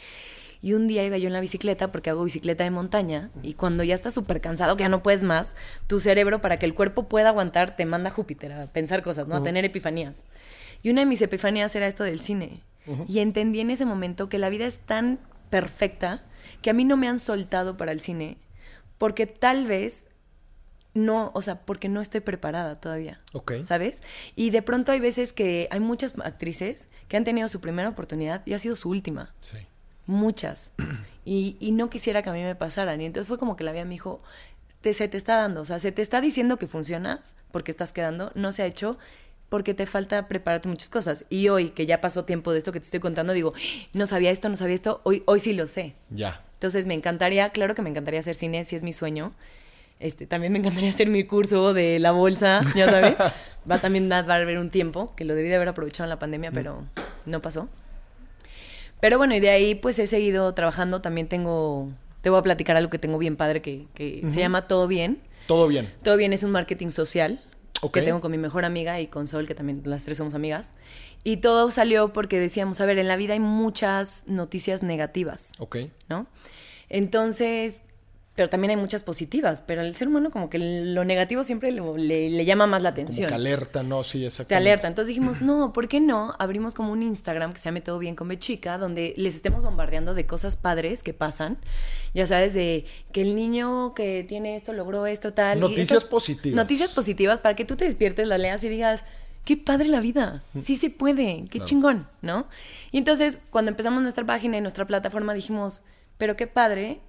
Y 0.65 0.73
un 0.73 0.87
día 0.87 1.05
iba 1.05 1.19
yo 1.19 1.27
en 1.27 1.35
la 1.35 1.41
bicicleta, 1.41 1.93
porque 1.93 2.09
hago 2.09 2.25
bicicleta 2.25 2.65
de 2.65 2.71
montaña, 2.71 3.29
y 3.43 3.53
cuando 3.53 3.85
ya 3.85 3.95
estás 3.95 4.15
súper 4.15 4.41
cansado, 4.41 4.79
que 4.79 4.85
ya 4.85 4.89
no 4.89 5.03
puedes 5.03 5.23
más, 5.23 5.57
tu 5.87 6.01
cerebro, 6.01 6.41
para 6.41 6.59
que 6.59 6.65
el 6.65 6.73
cuerpo 6.73 7.07
pueda 7.07 7.29
aguantar, 7.29 7.77
te 7.77 7.85
manda 7.85 8.09
a 8.09 8.13
Júpiter 8.15 8.51
a 8.51 8.67
pensar 8.69 9.03
cosas, 9.03 9.29
¿no? 9.29 9.37
A 9.37 9.43
tener 9.43 9.67
epifanías. 9.67 10.25
Y 10.83 10.89
una 10.89 11.03
de 11.03 11.07
mis 11.07 11.21
epifanías 11.21 11.77
era 11.77 11.87
esto 11.87 12.03
del 12.03 12.21
cine. 12.21 12.63
Y 13.07 13.19
entendí 13.19 13.61
en 13.61 13.69
ese 13.69 13.85
momento 13.85 14.31
que 14.31 14.39
la 14.39 14.49
vida 14.49 14.65
es 14.65 14.79
tan 14.79 15.19
perfecta 15.51 16.25
que 16.63 16.71
a 16.71 16.73
mí 16.73 16.87
no 16.87 16.97
me 16.97 17.09
han 17.09 17.19
soltado 17.19 17.77
para 17.77 17.93
el 17.93 18.01
cine, 18.01 18.39
porque 18.97 19.27
tal 19.27 19.67
vez 19.67 20.09
no, 20.95 21.31
o 21.35 21.43
sea, 21.43 21.61
porque 21.61 21.91
no 21.91 22.01
estoy 22.01 22.21
preparada 22.21 22.81
todavía. 22.81 23.21
Ok. 23.35 23.53
¿Sabes? 23.65 24.03
Y 24.35 24.49
de 24.49 24.63
pronto 24.63 24.93
hay 24.93 25.01
veces 25.01 25.35
que 25.35 25.69
hay 25.71 25.81
muchas 25.81 26.15
actrices 26.25 26.89
que 27.09 27.19
han 27.19 27.25
tenido 27.25 27.49
su 27.49 27.61
primera 27.61 27.91
oportunidad 27.91 28.41
y 28.47 28.55
ha 28.55 28.59
sido 28.59 28.77
su 28.77 28.89
última. 28.89 29.35
Sí. 29.41 29.59
Muchas. 30.07 30.73
Y, 31.27 31.57
y 31.59 31.73
no 31.73 31.89
quisiera 31.89 32.23
que 32.23 32.29
a 32.29 32.35
mí 32.35 32.43
me 32.43 32.55
pasaran. 32.55 33.01
Y 33.01 33.07
entonces 33.07 33.29
fue 33.29 33.39
como 33.39 33.57
que 33.57 33.65
la 33.65 33.73
vida 33.73 33.87
me 33.87 33.93
dijo, 33.93 34.21
te, 34.83 34.93
se 34.93 35.09
te 35.09 35.17
está 35.17 35.37
dando, 35.37 35.63
o 35.63 35.65
sea, 35.65 35.79
se 35.79 35.91
te 35.91 36.03
está 36.03 36.21
diciendo 36.21 36.59
que 36.59 36.69
funcionas 36.69 37.37
porque 37.51 37.71
estás 37.71 37.95
quedando, 37.95 38.31
no 38.35 38.53
se 38.53 38.63
ha 38.63 38.67
hecho 38.67 38.99
porque 39.49 39.73
te 39.73 39.87
falta 39.87 40.29
prepararte 40.29 40.69
muchas 40.69 40.91
cosas. 40.91 41.25
Y 41.31 41.49
hoy, 41.49 41.71
que 41.71 41.87
ya 41.87 42.03
pasó 42.03 42.27
tiempo 42.27 42.53
de 42.53 42.59
esto 42.59 42.73
que 42.73 42.81
te 42.81 42.85
estoy 42.85 43.01
contando, 43.01 43.33
digo, 43.33 43.55
no 43.95 44.07
sabía 44.07 44.31
esto, 44.31 44.51
no 44.51 44.59
sabía 44.59 44.75
esto, 44.75 45.01
hoy, 45.05 45.23
hoy 45.25 45.41
sí 45.41 45.55
lo 45.55 45.67
sé. 45.67 45.95
Ya. 46.11 46.43
Entonces 46.55 46.85
me 46.85 46.93
encantaría, 46.93 47.49
claro 47.51 47.75
que 47.75 47.81
me 47.81 47.89
encantaría 47.89 48.21
hacer 48.21 48.35
cine, 48.35 48.65
si 48.67 48.77
es 48.77 48.83
mi 48.83 48.93
sueño. 48.93 49.33
Este, 50.01 50.27
también 50.27 50.53
me 50.53 50.59
encantaría 50.59 50.91
hacer 50.91 51.09
mi 51.09 51.25
curso 51.25 51.73
de 51.73 51.99
la 51.99 52.11
bolsa, 52.11 52.61
ya 52.75 52.91
sabes. 52.91 53.15
Va 53.71 53.79
también 53.79 54.13
a 54.13 54.19
haber 54.19 54.59
un 54.59 54.69
tiempo, 54.69 55.15
que 55.17 55.25
lo 55.25 55.35
debí 55.35 55.49
de 55.49 55.57
haber 55.57 55.69
aprovechado 55.69 56.05
en 56.05 56.11
la 56.11 56.19
pandemia, 56.19 56.53
pero 56.53 56.85
no 57.25 57.41
pasó. 57.41 57.69
Pero 59.01 59.19
bueno, 59.19 59.35
y 59.35 59.41
de 59.41 59.51
ahí 59.51 59.75
pues 59.75 59.99
he 59.99 60.07
seguido 60.07 60.53
trabajando. 60.55 61.01
También 61.01 61.29
tengo, 61.29 61.91
te 62.21 62.31
voy 62.31 62.39
a 62.39 62.43
platicar 62.43 62.77
algo 62.77 62.91
que 62.91 62.99
tengo 62.99 63.19
bien 63.19 63.37
padre 63.37 63.61
que, 63.63 63.87
que 63.95 64.23
se 64.29 64.41
llama 64.41 64.67
Todo 64.69 64.87
Bien. 64.89 65.21
Todo 65.47 65.69
bien. 65.69 65.93
Todo 66.03 66.17
Bien 66.17 66.33
es 66.33 66.43
un 66.43 66.53
marketing 66.53 66.89
social 66.89 67.39
Ok. 67.83 67.93
que 67.95 68.03
tengo 68.03 68.23
con 68.23 68.31
mi 68.31 68.39
mejor 68.39 68.65
amiga 68.65 68.99
y 69.01 69.09
con 69.09 69.27
Sol, 69.27 69.47
que 69.47 69.55
también 69.55 69.83
las 69.85 70.05
tres 70.05 70.17
somos 70.17 70.33
amigas. 70.33 70.73
Y 71.23 71.37
todo 71.39 71.71
salió 71.71 72.15
porque 72.15 72.39
decíamos, 72.41 72.81
a 72.81 72.87
ver, 72.87 72.99
en 72.99 73.09
la 73.09 73.17
vida 73.17 73.35
hay 73.35 73.41
muchas 73.41 74.25
noticias 74.27 74.83
negativas. 74.83 75.53
Ok. 75.59 75.77
¿no? 76.09 76.27
Entonces, 76.89 77.83
pero 78.35 78.49
también 78.49 78.71
hay 78.71 78.77
muchas 78.77 79.05
positivas, 79.05 79.63
pero 79.65 79.83
el 79.83 79.95
ser 79.95 80.09
humano 80.09 80.31
como 80.31 80.51
que 80.51 80.59
lo 80.59 81.05
negativo 81.05 81.45
siempre 81.45 81.71
le, 81.71 82.31
le 82.31 82.45
llama 82.45 82.67
más 82.67 82.83
la 82.83 82.91
Como 82.91 83.03
atención. 83.05 83.29
que 83.29 83.35
alerta, 83.35 83.85
¿no? 83.85 84.03
Sí, 84.03 84.21
Te 84.21 84.27
exactamente. 84.27 84.69
alerta. 84.69 84.89
Entonces 84.89 85.09
dijimos, 85.09 85.41
no, 85.43 85.73
¿por 85.73 85.87
qué 85.87 86.01
no? 86.01 86.35
Abrimos 86.41 86.75
como 86.75 86.91
un 86.91 87.03
Instagram 87.05 87.53
que 87.53 87.61
se 87.61 87.67
llama 87.67 87.81
Todo 87.83 87.99
Bien 88.01 88.17
con 88.17 88.27
Bechica, 88.27 88.77
donde 88.77 89.15
les 89.17 89.37
estemos 89.37 89.63
bombardeando 89.63 90.15
de 90.15 90.27
cosas 90.27 90.57
padres 90.57 91.03
que 91.05 91.15
pasan. 91.15 91.59
Ya 92.13 92.27
sabes, 92.27 92.55
de 92.55 92.87
que 93.13 93.23
el 93.23 93.37
niño 93.37 93.95
que 93.95 94.25
tiene 94.25 94.57
esto 94.57 94.73
logró 94.73 95.07
esto, 95.07 95.33
tal. 95.33 95.59
y 95.59 95.61
Noticias 95.61 96.05
positivas. 96.05 96.57
Noticias 96.57 96.93
positivas 96.93 97.41
para 97.41 97.55
que 97.55 97.65
tú 97.65 97.77
te 97.77 97.85
despiertes, 97.85 98.27
las 98.27 98.41
leas 98.41 98.65
y 98.65 98.69
digas, 98.69 99.05
qué 99.45 99.57
padre 99.57 99.89
la 99.89 100.01
vida. 100.01 100.43
Sí 100.61 100.75
se 100.75 100.91
puede, 100.91 101.45
qué 101.51 101.61
chingón, 101.61 102.09
¿no? 102.21 102.49
Y 102.91 102.99
entonces, 102.99 103.39
cuando 103.51 103.71
empezamos 103.71 104.03
nuestra 104.03 104.25
página 104.27 104.57
y 104.57 104.61
nuestra 104.61 104.87
plataforma, 104.87 105.35
dijimos, 105.35 105.83
pero 106.19 106.35
qué 106.35 106.47
padre 106.49 107.01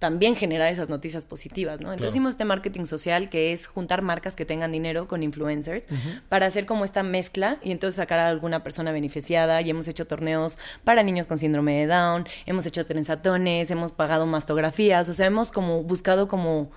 también 0.00 0.34
generar 0.34 0.72
esas 0.72 0.88
noticias 0.88 1.26
positivas, 1.26 1.74
¿no? 1.80 1.92
Entonces 1.92 1.98
Claro. 1.98 2.10
hicimos 2.10 2.30
este 2.30 2.44
marketing 2.46 2.86
social 2.86 3.28
que 3.28 3.52
es 3.52 3.66
juntar 3.68 4.00
marcas 4.02 4.34
que 4.34 4.44
tengan 4.46 4.72
dinero 4.72 5.06
con 5.06 5.22
influencers 5.22 5.84
para 6.28 6.46
hacer 6.46 6.66
como 6.66 6.84
esta 6.84 7.02
mezcla 7.04 7.58
y 7.62 7.70
entonces 7.70 7.96
sacar 7.96 8.18
a 8.18 8.28
alguna 8.28 8.62
persona 8.64 8.90
beneficiada 8.92 9.60
y 9.60 9.68
hemos 9.70 9.86
hecho 9.88 10.06
torneos 10.06 10.58
para 10.84 11.02
niños 11.02 11.26
con 11.26 11.36
síndrome 11.38 11.78
de 11.78 11.86
Down, 11.86 12.26
hemos 12.46 12.64
hecho 12.66 12.84
trenzatones, 12.86 13.70
hemos 13.70 13.92
pagado 13.92 14.24
mastografías, 14.26 15.08
o 15.10 15.14
sea, 15.14 15.26
hemos 15.26 15.52
como 15.52 15.82
buscado 15.82 16.26
como 16.28 16.70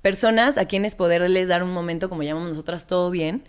personas 0.00 0.56
a 0.56 0.64
quienes 0.64 0.94
poderles 0.94 1.48
dar 1.48 1.62
un 1.62 1.72
momento, 1.72 2.08
como 2.08 2.22
llamamos 2.22 2.48
nosotras, 2.48 2.86
todo 2.86 3.10
bien. 3.10 3.44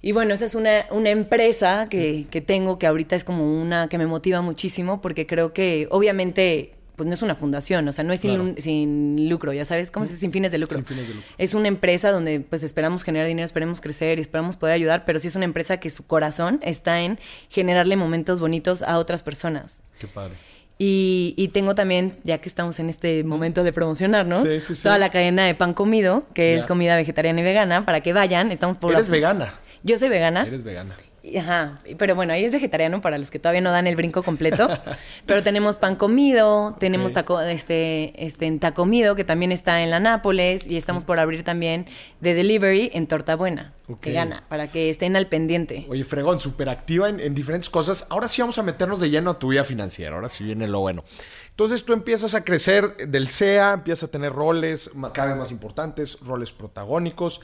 Y 0.00 0.10
bueno, 0.10 0.34
esa 0.34 0.46
es 0.46 0.56
una, 0.56 0.86
una 0.90 1.10
empresa 1.10 1.86
que, 1.88 2.26
que 2.28 2.40
tengo 2.40 2.76
que 2.80 2.88
ahorita 2.88 3.14
es 3.14 3.22
como 3.22 3.44
una 3.62 3.86
que 3.88 3.98
me 3.98 4.06
motiva 4.08 4.40
muchísimo 4.42 5.00
porque 5.00 5.28
creo 5.28 5.52
que 5.52 5.86
obviamente 5.92 6.74
pues 7.02 7.08
no 7.08 7.14
es 7.14 7.22
una 7.22 7.34
fundación, 7.34 7.86
o 7.88 7.92
sea, 7.92 8.04
no 8.04 8.12
es 8.12 8.20
sin, 8.20 8.30
Claro. 8.30 8.44
lu- 8.44 8.54
sin 8.58 9.28
lucro, 9.28 9.52
ya 9.52 9.64
sabes, 9.64 9.90
¿cómo 9.90 10.06
se 10.06 10.12
dice? 10.12 10.20
Sin 10.20 10.32
fines 10.32 10.52
de 10.52 10.58
lucro. 10.58 10.78
Sin 10.78 10.86
fines 10.86 11.08
de 11.08 11.14
lucro. 11.14 11.30
Es 11.36 11.54
una 11.54 11.68
empresa 11.68 12.10
donde 12.12 12.40
pues 12.40 12.62
esperamos 12.62 13.02
generar 13.02 13.26
dinero, 13.26 13.44
esperemos 13.44 13.80
crecer 13.80 14.18
y 14.18 14.20
esperamos 14.20 14.56
poder 14.56 14.74
ayudar, 14.74 15.04
pero 15.04 15.18
sí 15.18 15.26
es 15.28 15.34
una 15.36 15.44
empresa 15.44 15.78
que 15.78 15.90
su 15.90 16.06
corazón 16.06 16.60
está 16.62 17.00
en 17.00 17.18
generarle 17.48 17.96
momentos 17.96 18.38
bonitos 18.38 18.82
a 18.82 18.98
otras 18.98 19.22
personas. 19.22 19.82
Qué 19.98 20.06
padre. 20.06 20.34
Y, 20.78 21.34
y 21.36 21.48
tengo 21.48 21.74
también, 21.74 22.14
ya 22.24 22.38
que 22.38 22.48
estamos 22.48 22.80
en 22.80 22.88
este 22.88 23.22
momento 23.24 23.62
de 23.62 23.72
promocionarnos, 23.72 24.42
Sí, 24.42 24.60
sí, 24.60 24.74
sí. 24.74 24.82
toda 24.82 24.98
la 24.98 25.10
cadena 25.10 25.44
de 25.44 25.54
pan 25.54 25.74
comido, 25.74 26.26
que 26.34 26.56
es 26.56 26.66
comida 26.66 26.96
vegetariana 26.96 27.40
y 27.40 27.44
vegana, 27.44 27.84
para 27.84 28.00
que 28.00 28.12
vayan. 28.12 28.50
Estamos 28.52 28.78
por 28.78 28.92
Eres 28.92 29.08
la- 29.08 29.12
vegana. 29.12 29.54
Yo 29.84 29.98
soy 29.98 30.08
vegana. 30.08 30.44
Eres 30.46 30.64
vegana. 30.64 30.96
Ajá, 31.38 31.78
pero 31.98 32.16
bueno, 32.16 32.32
ahí 32.32 32.44
es 32.44 32.50
vegetariano 32.50 33.00
para 33.00 33.16
los 33.16 33.30
que 33.30 33.38
todavía 33.38 33.60
no 33.60 33.70
dan 33.70 33.86
el 33.86 33.94
brinco 33.94 34.22
completo. 34.24 34.68
pero 35.26 35.42
tenemos 35.42 35.76
pan 35.76 35.94
comido, 35.94 36.74
tenemos 36.80 37.12
Ok. 37.12 37.14
taco, 37.14 37.40
este, 37.40 38.12
este, 38.26 38.46
en 38.46 38.58
tacomido, 38.58 39.14
que 39.14 39.22
también 39.24 39.52
está 39.52 39.82
en 39.82 39.90
la 39.90 40.00
Nápoles, 40.00 40.66
y 40.66 40.76
estamos 40.76 41.04
por 41.04 41.20
abrir 41.20 41.44
también 41.44 41.86
de 42.20 42.34
delivery 42.34 42.90
en 42.92 43.06
Torta 43.06 43.36
Buena, 43.36 43.72
Ok. 43.88 44.06
vegana, 44.06 44.42
para 44.48 44.66
que 44.72 44.90
estén 44.90 45.14
al 45.14 45.28
pendiente. 45.28 45.86
Oye, 45.88 46.02
Fregón, 46.02 46.40
súper 46.40 46.68
activa 46.68 47.08
en, 47.08 47.20
en 47.20 47.34
diferentes 47.34 47.70
cosas. 47.70 48.06
Ahora 48.10 48.26
sí 48.26 48.42
vamos 48.42 48.58
a 48.58 48.62
meternos 48.64 48.98
de 48.98 49.08
lleno 49.10 49.30
a 49.30 49.38
tu 49.38 49.48
vida 49.48 49.62
financiera. 49.62 50.16
Ahora 50.16 50.28
sí 50.28 50.42
viene 50.42 50.66
lo 50.66 50.80
bueno. 50.80 51.04
Entonces 51.50 51.84
tú 51.84 51.92
empiezas 51.92 52.34
a 52.34 52.42
crecer 52.44 52.96
del 53.08 53.28
SEA, 53.28 53.74
empiezas 53.74 54.08
a 54.08 54.10
tener 54.10 54.32
roles 54.32 54.90
cada 55.12 55.28
vez 55.28 55.36
más 55.36 55.52
importantes, 55.52 56.18
roles 56.22 56.50
protagónicos, 56.50 57.42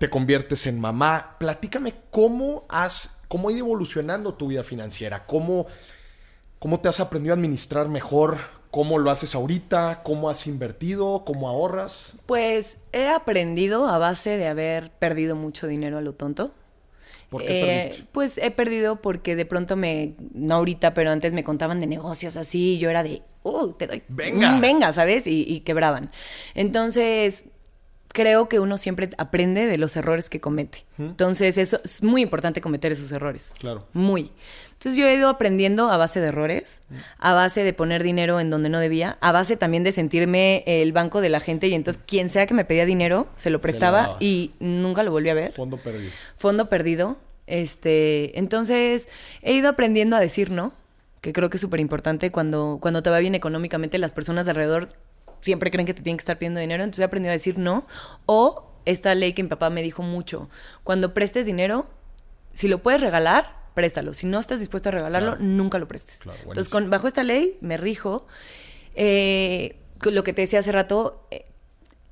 te 0.00 0.10
conviertes 0.10 0.66
en 0.66 0.80
mamá. 0.80 1.36
Platícame 1.38 1.94
cómo 2.10 2.64
has, 2.70 3.20
cómo 3.28 3.50
ha 3.50 3.52
ido 3.52 3.66
evolucionando 3.66 4.34
tu 4.34 4.48
vida 4.48 4.64
financiera, 4.64 5.26
cómo, 5.26 5.66
cómo 6.58 6.80
te 6.80 6.88
has 6.88 7.00
aprendido 7.00 7.34
a 7.34 7.36
administrar 7.36 7.88
mejor, 7.88 8.38
cómo 8.70 8.98
lo 8.98 9.10
haces 9.10 9.34
ahorita, 9.34 10.02
cómo 10.02 10.30
has 10.30 10.46
invertido, 10.46 11.24
cómo 11.26 11.48
ahorras. 11.48 12.14
Pues 12.26 12.78
he 12.92 13.08
aprendido 13.08 13.86
a 13.88 13.98
base 13.98 14.36
de 14.36 14.46
haber 14.48 14.90
perdido 14.92 15.36
mucho 15.36 15.66
dinero 15.66 15.98
a 15.98 16.00
lo 16.00 16.14
tonto. 16.14 16.54
¿Por 17.28 17.42
qué 17.44 17.52
Eh, 17.52 17.60
perdiste? 17.60 18.08
Pues 18.12 18.38
he 18.38 18.50
perdido 18.50 19.00
porque 19.02 19.36
de 19.36 19.46
pronto 19.46 19.76
me, 19.76 20.14
no 20.34 20.56
ahorita, 20.56 20.94
pero 20.94 21.10
antes 21.10 21.32
me 21.32 21.44
contaban 21.44 21.80
de 21.80 21.86
negocios 21.86 22.36
así 22.36 22.74
y 22.74 22.78
yo 22.78 22.90
era 22.90 23.02
de, 23.02 23.22
oh, 23.42 23.68
te 23.74 23.86
doy, 23.86 24.02
Venga. 24.08 24.60
venga, 24.60 24.92
¿sabes? 24.92 25.26
Y, 25.26 25.44
y 25.46 25.60
quebraban. 25.60 26.10
Entonces, 26.54 27.44
creo 28.12 28.48
que 28.48 28.60
uno 28.60 28.76
siempre 28.76 29.10
aprende 29.18 29.66
de 29.66 29.78
los 29.78 29.96
errores 29.96 30.28
que 30.28 30.40
comete. 30.40 30.84
Entonces, 30.98 31.58
eso 31.58 31.80
es 31.84 32.02
muy 32.02 32.22
importante 32.22 32.60
cometer 32.60 32.92
esos 32.92 33.12
errores. 33.12 33.52
Claro. 33.58 33.86
Muy. 33.92 34.32
Entonces 34.72 34.96
yo 34.96 35.06
he 35.06 35.14
ido 35.14 35.28
aprendiendo 35.28 35.90
a 35.90 35.98
base 35.98 36.20
de 36.20 36.28
errores, 36.28 36.80
a 37.18 37.34
base 37.34 37.64
de 37.64 37.74
poner 37.74 38.02
dinero 38.02 38.40
en 38.40 38.48
donde 38.48 38.70
no 38.70 38.78
debía, 38.78 39.18
a 39.20 39.30
base 39.30 39.58
también 39.58 39.84
de 39.84 39.92
sentirme 39.92 40.64
el 40.66 40.92
banco 40.92 41.20
de 41.20 41.28
la 41.28 41.40
gente 41.40 41.68
y 41.68 41.74
entonces 41.74 42.02
quien 42.06 42.30
sea 42.30 42.46
que 42.46 42.54
me 42.54 42.64
pedía 42.64 42.86
dinero 42.86 43.26
se 43.36 43.50
lo 43.50 43.60
prestaba 43.60 44.16
y 44.20 44.52
nunca 44.58 45.02
lo 45.02 45.10
volví 45.10 45.28
a 45.28 45.34
ver 45.34 45.52
Fondo 45.52 45.76
perdido. 45.76 46.10
fondo 46.36 46.70
perdido. 46.70 47.18
Este, 47.46 48.38
entonces 48.38 49.08
he 49.42 49.52
ido 49.52 49.68
aprendiendo 49.68 50.16
a 50.16 50.20
decir 50.20 50.50
no, 50.50 50.72
que 51.20 51.34
creo 51.34 51.50
que 51.50 51.58
es 51.58 51.60
súper 51.60 51.80
importante 51.80 52.30
cuando, 52.30 52.78
cuando 52.80 53.02
te 53.02 53.10
va 53.10 53.18
bien 53.18 53.34
económicamente, 53.34 53.98
las 53.98 54.12
personas 54.12 54.46
de 54.46 54.52
alrededor 54.52 54.88
siempre 55.42 55.70
creen 55.70 55.86
que 55.86 55.94
te 55.94 56.02
tienen 56.02 56.16
que 56.16 56.22
estar 56.22 56.38
pidiendo 56.38 56.60
dinero, 56.60 56.82
entonces 56.82 57.00
he 57.00 57.04
aprendido 57.04 57.30
a 57.30 57.34
decir 57.34 57.58
no. 57.58 57.86
O 58.26 58.66
esta 58.84 59.14
ley 59.14 59.32
que 59.34 59.42
mi 59.42 59.48
papá 59.48 59.70
me 59.70 59.82
dijo 59.82 60.02
mucho, 60.02 60.48
cuando 60.84 61.12
prestes 61.14 61.46
dinero, 61.46 61.86
si 62.52 62.66
lo 62.68 62.78
puedes 62.82 63.00
regalar, 63.00 63.58
préstalo. 63.74 64.12
Si 64.14 64.26
no 64.26 64.40
estás 64.40 64.58
dispuesto 64.58 64.88
a 64.88 64.92
regalarlo, 64.92 65.32
Claro. 65.32 65.44
nunca 65.44 65.78
lo 65.78 65.86
prestes. 65.86 66.18
Claro, 66.18 66.38
entonces, 66.46 66.70
con, 66.72 66.90
bajo 66.90 67.06
esta 67.06 67.22
ley 67.22 67.56
me 67.60 67.76
rijo. 67.76 68.26
Eh, 68.94 69.76
lo 70.02 70.24
que 70.24 70.32
te 70.32 70.42
decía 70.42 70.58
hace 70.60 70.72
rato, 70.72 71.26
eh, 71.30 71.44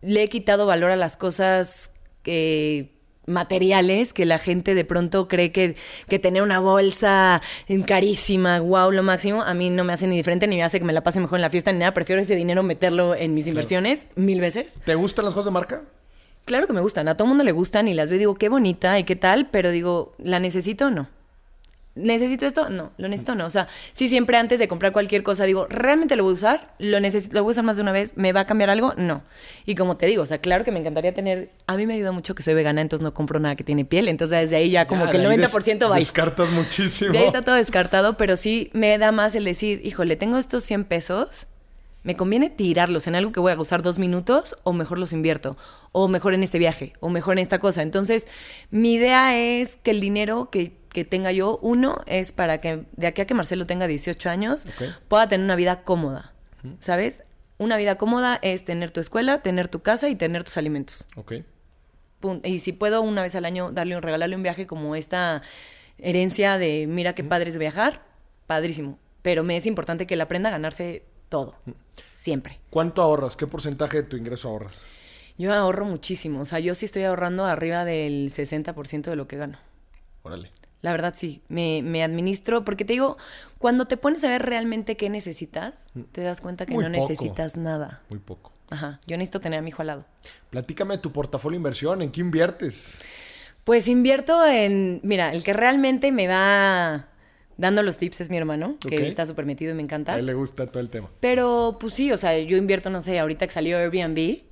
le 0.02 0.22
he 0.22 0.28
quitado 0.28 0.66
valor 0.66 0.90
a 0.90 0.96
las 0.96 1.16
cosas 1.16 1.90
que 2.22 2.97
materiales 3.28 4.12
que 4.12 4.24
la 4.24 4.38
gente 4.38 4.74
de 4.74 4.84
pronto 4.84 5.28
cree 5.28 5.52
que, 5.52 5.76
que 6.08 6.18
tener 6.18 6.42
una 6.42 6.58
bolsa 6.58 7.40
carísima, 7.86 8.60
wow, 8.60 8.90
lo 8.90 9.02
máximo, 9.02 9.42
a 9.42 9.54
mí 9.54 9.70
no 9.70 9.84
me 9.84 9.92
hace 9.92 10.06
ni 10.06 10.16
diferente 10.16 10.46
ni 10.46 10.56
me 10.56 10.64
hace 10.64 10.78
que 10.78 10.84
me 10.84 10.92
la 10.92 11.02
pase 11.02 11.20
mejor 11.20 11.38
en 11.38 11.42
la 11.42 11.50
fiesta 11.50 11.72
ni 11.72 11.78
nada, 11.78 11.94
prefiero 11.94 12.20
ese 12.20 12.34
dinero 12.34 12.62
meterlo 12.62 13.14
en 13.14 13.34
mis 13.34 13.46
inversiones 13.46 14.06
mil 14.16 14.40
veces. 14.40 14.78
¿Te 14.84 14.94
gustan 14.94 15.24
las 15.24 15.34
cosas 15.34 15.46
de 15.46 15.50
marca? 15.52 15.82
Claro 16.44 16.66
que 16.66 16.72
me 16.72 16.80
gustan, 16.80 17.08
a 17.08 17.16
todo 17.16 17.28
mundo 17.28 17.44
le 17.44 17.52
gustan 17.52 17.88
y 17.88 17.94
las 17.94 18.08
veo 18.08 18.16
y 18.16 18.20
digo, 18.20 18.34
qué 18.36 18.48
bonita 18.48 18.98
y 18.98 19.04
qué 19.04 19.16
tal, 19.16 19.48
pero 19.50 19.70
digo, 19.70 20.14
¿la 20.18 20.40
necesito 20.40 20.86
o 20.86 20.90
no? 20.90 21.08
¿Necesito 21.98 22.46
esto? 22.46 22.68
No, 22.70 22.92
lo 22.96 23.08
necesito 23.08 23.34
no. 23.34 23.44
O 23.46 23.50
sea, 23.50 23.68
sí 23.92 24.08
siempre 24.08 24.36
antes 24.36 24.58
de 24.58 24.68
comprar 24.68 24.92
cualquier 24.92 25.22
cosa 25.22 25.44
digo, 25.44 25.66
¿realmente 25.68 26.16
lo 26.16 26.22
voy 26.24 26.30
a 26.30 26.34
usar? 26.34 26.74
¿Lo 26.78 27.00
necesito? 27.00 27.34
¿Lo 27.34 27.42
voy 27.42 27.50
a 27.50 27.52
usar 27.52 27.64
más 27.64 27.76
de 27.76 27.82
una 27.82 27.92
vez? 27.92 28.16
¿Me 28.16 28.32
va 28.32 28.40
a 28.40 28.46
cambiar 28.46 28.70
algo? 28.70 28.94
No. 28.96 29.22
Y 29.66 29.74
como 29.74 29.96
te 29.96 30.06
digo, 30.06 30.22
o 30.22 30.26
sea, 30.26 30.38
claro 30.38 30.64
que 30.64 30.70
me 30.70 30.78
encantaría 30.78 31.12
tener... 31.12 31.50
A 31.66 31.76
mí 31.76 31.86
me 31.86 31.94
ayuda 31.94 32.12
mucho 32.12 32.34
que 32.34 32.42
soy 32.42 32.54
vegana, 32.54 32.80
entonces 32.80 33.02
no 33.02 33.12
compro 33.14 33.40
nada 33.40 33.56
que 33.56 33.64
tiene 33.64 33.84
piel. 33.84 34.08
Entonces 34.08 34.40
desde 34.42 34.56
ahí 34.56 34.70
ya 34.70 34.86
como 34.86 35.04
Ya, 35.04 35.10
que 35.10 35.16
el 35.18 35.22
de 35.24 35.28
ahí 35.30 35.36
des- 35.38 35.52
90% 35.54 35.90
va. 35.90 35.96
Descartas 35.96 36.50
muchísimo. 36.50 37.12
De 37.12 37.18
ahí 37.18 37.24
está 37.26 37.42
todo 37.42 37.56
descartado, 37.56 38.16
pero 38.16 38.36
sí 38.36 38.70
me 38.72 38.96
da 38.98 39.12
más 39.12 39.34
el 39.34 39.44
decir, 39.44 39.80
híjole, 39.84 40.16
tengo 40.16 40.38
estos 40.38 40.62
100 40.64 40.84
pesos, 40.84 41.46
¿me 42.04 42.16
conviene 42.16 42.48
tirarlos 42.48 43.06
en 43.06 43.16
algo 43.16 43.32
que 43.32 43.40
voy 43.40 43.52
a 43.52 43.58
usar 43.60 43.82
dos 43.82 43.98
minutos 43.98 44.56
o 44.62 44.72
mejor 44.72 44.98
los 44.98 45.12
invierto? 45.12 45.56
O 45.92 46.06
mejor 46.08 46.32
en 46.34 46.42
este 46.42 46.58
viaje, 46.58 46.92
o 47.00 47.08
mejor 47.08 47.34
en 47.34 47.38
esta 47.42 47.58
cosa. 47.58 47.82
Entonces, 47.82 48.28
mi 48.70 48.94
idea 48.94 49.36
es 49.36 49.76
que 49.82 49.90
el 49.90 50.00
dinero 50.00 50.48
que, 50.50 50.72
que 50.98 51.04
tenga 51.04 51.30
yo, 51.30 51.60
uno, 51.62 52.02
es 52.06 52.32
para 52.32 52.60
que 52.60 52.84
de 52.96 53.06
aquí 53.06 53.22
a 53.22 53.26
que 53.26 53.32
Marcelo 53.32 53.66
tenga 53.66 53.86
18 53.86 54.28
años, 54.28 54.66
pueda 55.06 55.28
tener 55.28 55.44
una 55.44 55.54
vida 55.54 55.84
cómoda, 55.84 56.32
¿sabes? 56.80 57.22
Una 57.56 57.76
vida 57.76 57.94
cómoda 57.94 58.40
es 58.42 58.64
tener 58.64 58.90
tu 58.90 58.98
escuela, 58.98 59.40
tener 59.40 59.68
tu 59.68 59.80
casa 59.80 60.08
y 60.08 60.16
tener 60.16 60.42
tus 60.42 60.56
alimentos. 60.56 61.06
Ok. 61.14 61.34
Y 62.42 62.58
si 62.58 62.72
puedo 62.72 63.00
una 63.00 63.22
vez 63.22 63.36
al 63.36 63.44
año 63.44 63.70
darle 63.70 63.94
un 63.94 64.02
regalarle 64.02 64.34
un 64.34 64.42
viaje 64.42 64.66
como 64.66 64.96
esta 64.96 65.42
herencia 65.98 66.58
de 66.58 66.88
mira 66.88 67.14
qué 67.14 67.22
padre 67.22 67.50
es 67.50 67.58
viajar, 67.58 68.02
padrísimo. 68.48 68.98
Pero 69.22 69.44
me 69.44 69.56
es 69.56 69.66
importante 69.66 70.04
que 70.04 70.14
él 70.14 70.20
aprenda 70.20 70.48
a 70.48 70.52
ganarse 70.52 71.04
todo. 71.28 71.54
Siempre. 72.12 72.58
¿Cuánto 72.70 73.02
ahorras? 73.02 73.36
¿Qué 73.36 73.46
porcentaje 73.46 73.98
de 73.98 74.02
tu 74.02 74.16
ingreso 74.16 74.48
ahorras? 74.48 74.84
Yo 75.36 75.54
ahorro 75.54 75.84
muchísimo. 75.84 76.40
O 76.40 76.44
sea, 76.44 76.58
yo 76.58 76.74
sí 76.74 76.86
estoy 76.86 77.04
ahorrando 77.04 77.44
arriba 77.44 77.84
del 77.84 78.30
60% 78.30 79.02
de 79.02 79.14
lo 79.14 79.28
que 79.28 79.36
gano. 79.36 79.58
Órale. 80.24 80.50
La 80.80 80.92
verdad 80.92 81.14
sí, 81.16 81.42
me, 81.48 81.82
me 81.82 82.04
administro, 82.04 82.64
porque 82.64 82.84
te 82.84 82.92
digo, 82.92 83.16
cuando 83.58 83.86
te 83.86 83.96
pones 83.96 84.22
a 84.24 84.28
ver 84.28 84.42
realmente 84.46 84.96
qué 84.96 85.10
necesitas, 85.10 85.86
te 86.12 86.20
das 86.20 86.40
cuenta 86.40 86.66
que 86.66 86.74
Muy 86.74 86.84
no 86.84 86.90
poco. 86.92 87.08
necesitas 87.08 87.56
nada. 87.56 88.02
Muy 88.08 88.20
poco. 88.20 88.52
Ajá, 88.70 89.00
yo 89.06 89.16
necesito 89.16 89.40
tener 89.40 89.58
a 89.58 89.62
mi 89.62 89.70
hijo 89.70 89.82
al 89.82 89.88
lado. 89.88 90.04
Platícame 90.50 90.94
de 90.96 91.02
tu 91.02 91.10
portafolio 91.10 91.56
de 91.56 91.60
inversión. 91.60 92.02
¿En 92.02 92.12
qué 92.12 92.20
inviertes? 92.20 93.00
Pues 93.64 93.88
invierto 93.88 94.46
en, 94.46 95.00
mira, 95.02 95.32
el 95.32 95.42
que 95.42 95.52
realmente 95.52 96.12
me 96.12 96.28
va 96.28 97.08
dando 97.56 97.82
los 97.82 97.98
tips 97.98 98.20
es 98.22 98.30
mi 98.30 98.36
hermano, 98.36 98.76
que 98.80 99.06
está 99.08 99.26
súper 99.26 99.44
metido 99.46 99.72
y 99.72 99.74
me 99.74 99.82
encanta. 99.82 100.14
A 100.14 100.18
él 100.18 100.26
le 100.26 100.34
gusta 100.34 100.66
todo 100.68 100.80
el 100.80 100.90
tema. 100.90 101.10
Pero 101.20 101.76
pues 101.80 101.92
sí, 101.94 102.12
o 102.12 102.16
sea, 102.16 102.38
yo 102.38 102.56
invierto, 102.56 102.88
no 102.88 103.00
sé, 103.00 103.18
ahorita 103.18 103.46
que 103.46 103.52
salió 103.52 103.76
Airbnb, 103.78 104.42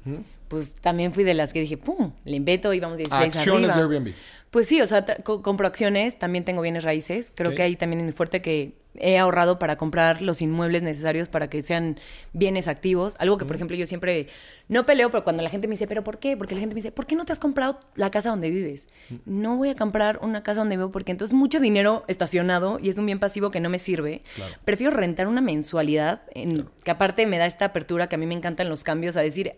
pues 0.49 0.75
también 0.75 1.13
fui 1.13 1.25
de 1.25 1.35
las 1.35 1.53
que 1.53 1.61
dije, 1.61 1.77
pum, 1.77 2.13
le 2.25 2.37
invento 2.37 2.73
y 2.75 2.81
vamos 2.81 2.99
16 2.99 3.37
Acciones 3.37 3.71
arriba. 3.71 3.89
de 3.89 3.97
Airbnb. 3.97 4.15
Pues 4.51 4.69
sí, 4.69 4.81
o 4.81 4.87
sea, 4.87 5.05
co- 5.23 5.43
compro 5.43 5.67
acciones, 5.67 6.19
también 6.19 6.45
tengo 6.45 6.63
bienes 6.63 6.85
raíces. 6.85 7.33
Creo 7.35 7.55
que 7.55 7.63
ahí 7.63 7.77
también 7.77 8.01
es 8.01 8.05
muy 8.05 8.13
fuerte 8.13 8.41
que 8.41 8.73
he 8.99 9.19
ahorrado 9.19 9.59
para 9.59 9.77
comprar 9.77 10.23
los 10.23 10.41
inmuebles 10.41 10.83
necesarios 10.83 11.29
para 11.29 11.51
que 11.51 11.63
sean 11.63 12.01
bienes 12.33 12.67
activos. 12.67 13.15
Algo 13.19 13.37
que, 13.37 13.45
por 13.45 13.55
ejemplo, 13.57 13.77
yo 13.77 13.85
siempre 13.85 14.29
no 14.69 14.87
peleo, 14.87 15.11
pero 15.11 15.23
cuando 15.25 15.43
la 15.43 15.51
gente 15.51 15.69
me 15.69 15.73
dice, 15.73 15.87
¿pero 15.87 16.03
por 16.03 16.19
qué? 16.19 16.35
Porque 16.39 16.55
la 16.55 16.61
gente 16.61 16.75
me 16.75 16.79
dice, 16.79 16.93
¿por 16.93 17.05
qué 17.07 17.15
no 17.17 17.27
te 17.27 17.33
has 17.33 17.39
comprado 17.39 17.79
la 17.97 18.11
casa 18.11 18.31
donde 18.31 18.49
vives? 18.49 18.89
No 19.27 19.57
voy 19.59 19.69
a 19.69 19.75
comprar 19.77 20.21
una 20.23 20.43
casa 20.43 20.61
donde 20.61 20.77
vivo 20.77 20.91
porque 20.93 21.13
entonces 21.13 21.35
mucho 21.35 21.61
dinero 21.61 22.05
estacionado 22.09 22.79
y 22.81 22.89
es 22.89 22.97
un 22.97 23.05
bien 23.05 23.19
pasivo 23.19 23.51
que 23.51 23.61
no 23.61 23.69
me 23.69 23.79
sirve. 23.79 24.23
Claro. 24.37 24.55
Prefiero 24.65 24.97
rentar 24.97 25.27
una 25.29 25.43
mensualidad 25.43 26.23
en- 26.35 26.67
que 26.83 26.91
aparte 26.91 27.27
me 27.27 27.37
da 27.37 27.45
esta 27.45 27.67
apertura 27.67 28.09
que 28.09 28.15
a 28.15 28.19
mí 28.19 28.25
me 28.27 28.35
encantan 28.35 28.71
los 28.71 28.83
cambios 28.85 29.19
a 29.19 29.21
decir, 29.21 29.53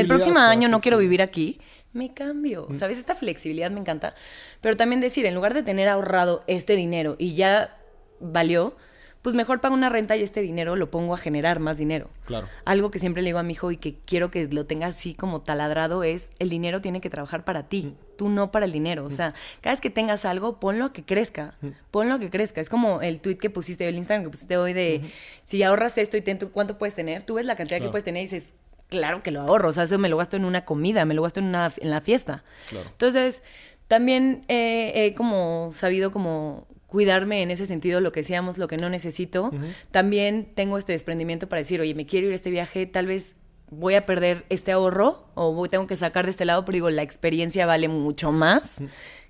el 0.00 0.06
próximo 0.08 0.38
año 0.38 0.68
no 0.68 0.80
quiero 0.80 0.96
vivir 0.98 1.20
aquí, 1.20 1.58
me 1.94 2.12
cambio. 2.12 2.68
¿Sabes? 2.78 2.98
Esta 2.98 3.14
flexibilidad 3.14 3.70
me 3.70 3.80
encanta. 3.80 4.14
Pero 4.60 4.76
también 4.76 5.00
decir, 5.00 5.24
en 5.26 5.34
lugar 5.34 5.54
de 5.54 5.62
tener 5.62 5.88
ahorrado 5.88 6.44
este 6.46 6.76
dinero 6.76 7.16
y 7.18 7.34
ya 7.34 7.78
valió, 8.20 8.76
pues 9.24 9.34
mejor 9.34 9.62
pago 9.62 9.74
una 9.74 9.88
renta 9.88 10.18
y 10.18 10.22
este 10.22 10.42
dinero 10.42 10.76
lo 10.76 10.90
pongo 10.90 11.14
a 11.14 11.16
generar 11.16 11.58
más 11.58 11.78
dinero. 11.78 12.10
Claro. 12.26 12.46
Algo 12.66 12.90
que 12.90 12.98
siempre 12.98 13.22
le 13.22 13.28
digo 13.28 13.38
a 13.38 13.42
mi 13.42 13.54
hijo 13.54 13.70
y 13.70 13.78
que 13.78 13.96
quiero 14.04 14.30
que 14.30 14.46
lo 14.48 14.66
tenga 14.66 14.88
así 14.88 15.14
como 15.14 15.40
taladrado 15.40 16.04
es, 16.04 16.28
el 16.38 16.50
dinero 16.50 16.82
tiene 16.82 17.00
que 17.00 17.08
trabajar 17.08 17.42
para 17.42 17.66
ti, 17.66 17.94
tú 18.18 18.28
no 18.28 18.52
para 18.52 18.66
el 18.66 18.72
dinero. 18.72 19.06
O 19.06 19.08
sea, 19.08 19.32
cada 19.62 19.72
vez 19.72 19.80
que 19.80 19.88
tengas 19.88 20.26
algo, 20.26 20.60
ponlo 20.60 20.84
a 20.84 20.92
que 20.92 21.06
crezca, 21.06 21.56
ponlo 21.90 22.16
a 22.16 22.18
que 22.18 22.28
crezca. 22.28 22.60
Es 22.60 22.68
como 22.68 23.00
el 23.00 23.20
tweet 23.20 23.36
que 23.36 23.48
pusiste, 23.48 23.88
el 23.88 23.96
Instagram 23.96 24.24
que 24.24 24.30
pusiste 24.30 24.58
hoy 24.58 24.74
de, 24.74 25.10
si 25.42 25.62
ahorras 25.62 25.96
esto 25.96 26.18
y 26.18 26.22
¿cuánto 26.52 26.76
puedes 26.76 26.94
tener? 26.94 27.22
Tú 27.22 27.36
ves 27.36 27.46
la 27.46 27.56
cantidad 27.56 27.80
que 27.80 27.88
puedes 27.88 28.04
tener 28.04 28.20
y 28.20 28.26
dices, 28.26 28.52
claro 28.94 29.22
que 29.22 29.30
lo 29.30 29.40
ahorro, 29.40 29.68
o 29.68 29.72
sea, 29.72 29.82
eso 29.84 29.98
me 29.98 30.08
lo 30.08 30.16
gasto 30.16 30.36
en 30.36 30.44
una 30.44 30.64
comida, 30.64 31.04
me 31.04 31.14
lo 31.14 31.22
gasto 31.22 31.40
en, 31.40 31.46
una, 31.46 31.72
en 31.78 31.90
la 31.90 32.00
fiesta. 32.00 32.44
Claro. 32.70 32.86
Entonces, 32.90 33.42
también 33.88 34.44
eh, 34.48 34.92
he 34.94 35.14
como 35.14 35.72
sabido 35.74 36.10
como 36.12 36.66
cuidarme 36.86 37.42
en 37.42 37.50
ese 37.50 37.66
sentido, 37.66 38.00
lo 38.00 38.12
que 38.12 38.22
seamos, 38.22 38.56
lo 38.56 38.68
que 38.68 38.76
no 38.76 38.88
necesito. 38.88 39.50
También 39.90 40.52
tengo 40.54 40.78
este 40.78 40.92
desprendimiento 40.92 41.48
para 41.48 41.58
decir, 41.60 41.80
oye, 41.80 41.94
me 41.94 42.06
quiero 42.06 42.26
ir 42.28 42.32
a 42.32 42.36
este 42.36 42.50
viaje, 42.50 42.86
tal 42.86 43.06
vez 43.06 43.36
voy 43.70 43.94
a 43.96 44.06
perder 44.06 44.44
este 44.48 44.70
ahorro 44.70 45.26
o 45.34 45.52
voy- 45.52 45.68
tengo 45.68 45.86
que 45.88 45.96
sacar 45.96 46.24
de 46.26 46.30
este 46.30 46.44
lado, 46.44 46.64
pero 46.64 46.74
digo, 46.74 46.90
la 46.90 47.02
experiencia 47.02 47.66
vale 47.66 47.88
mucho 47.88 48.30
más 48.30 48.80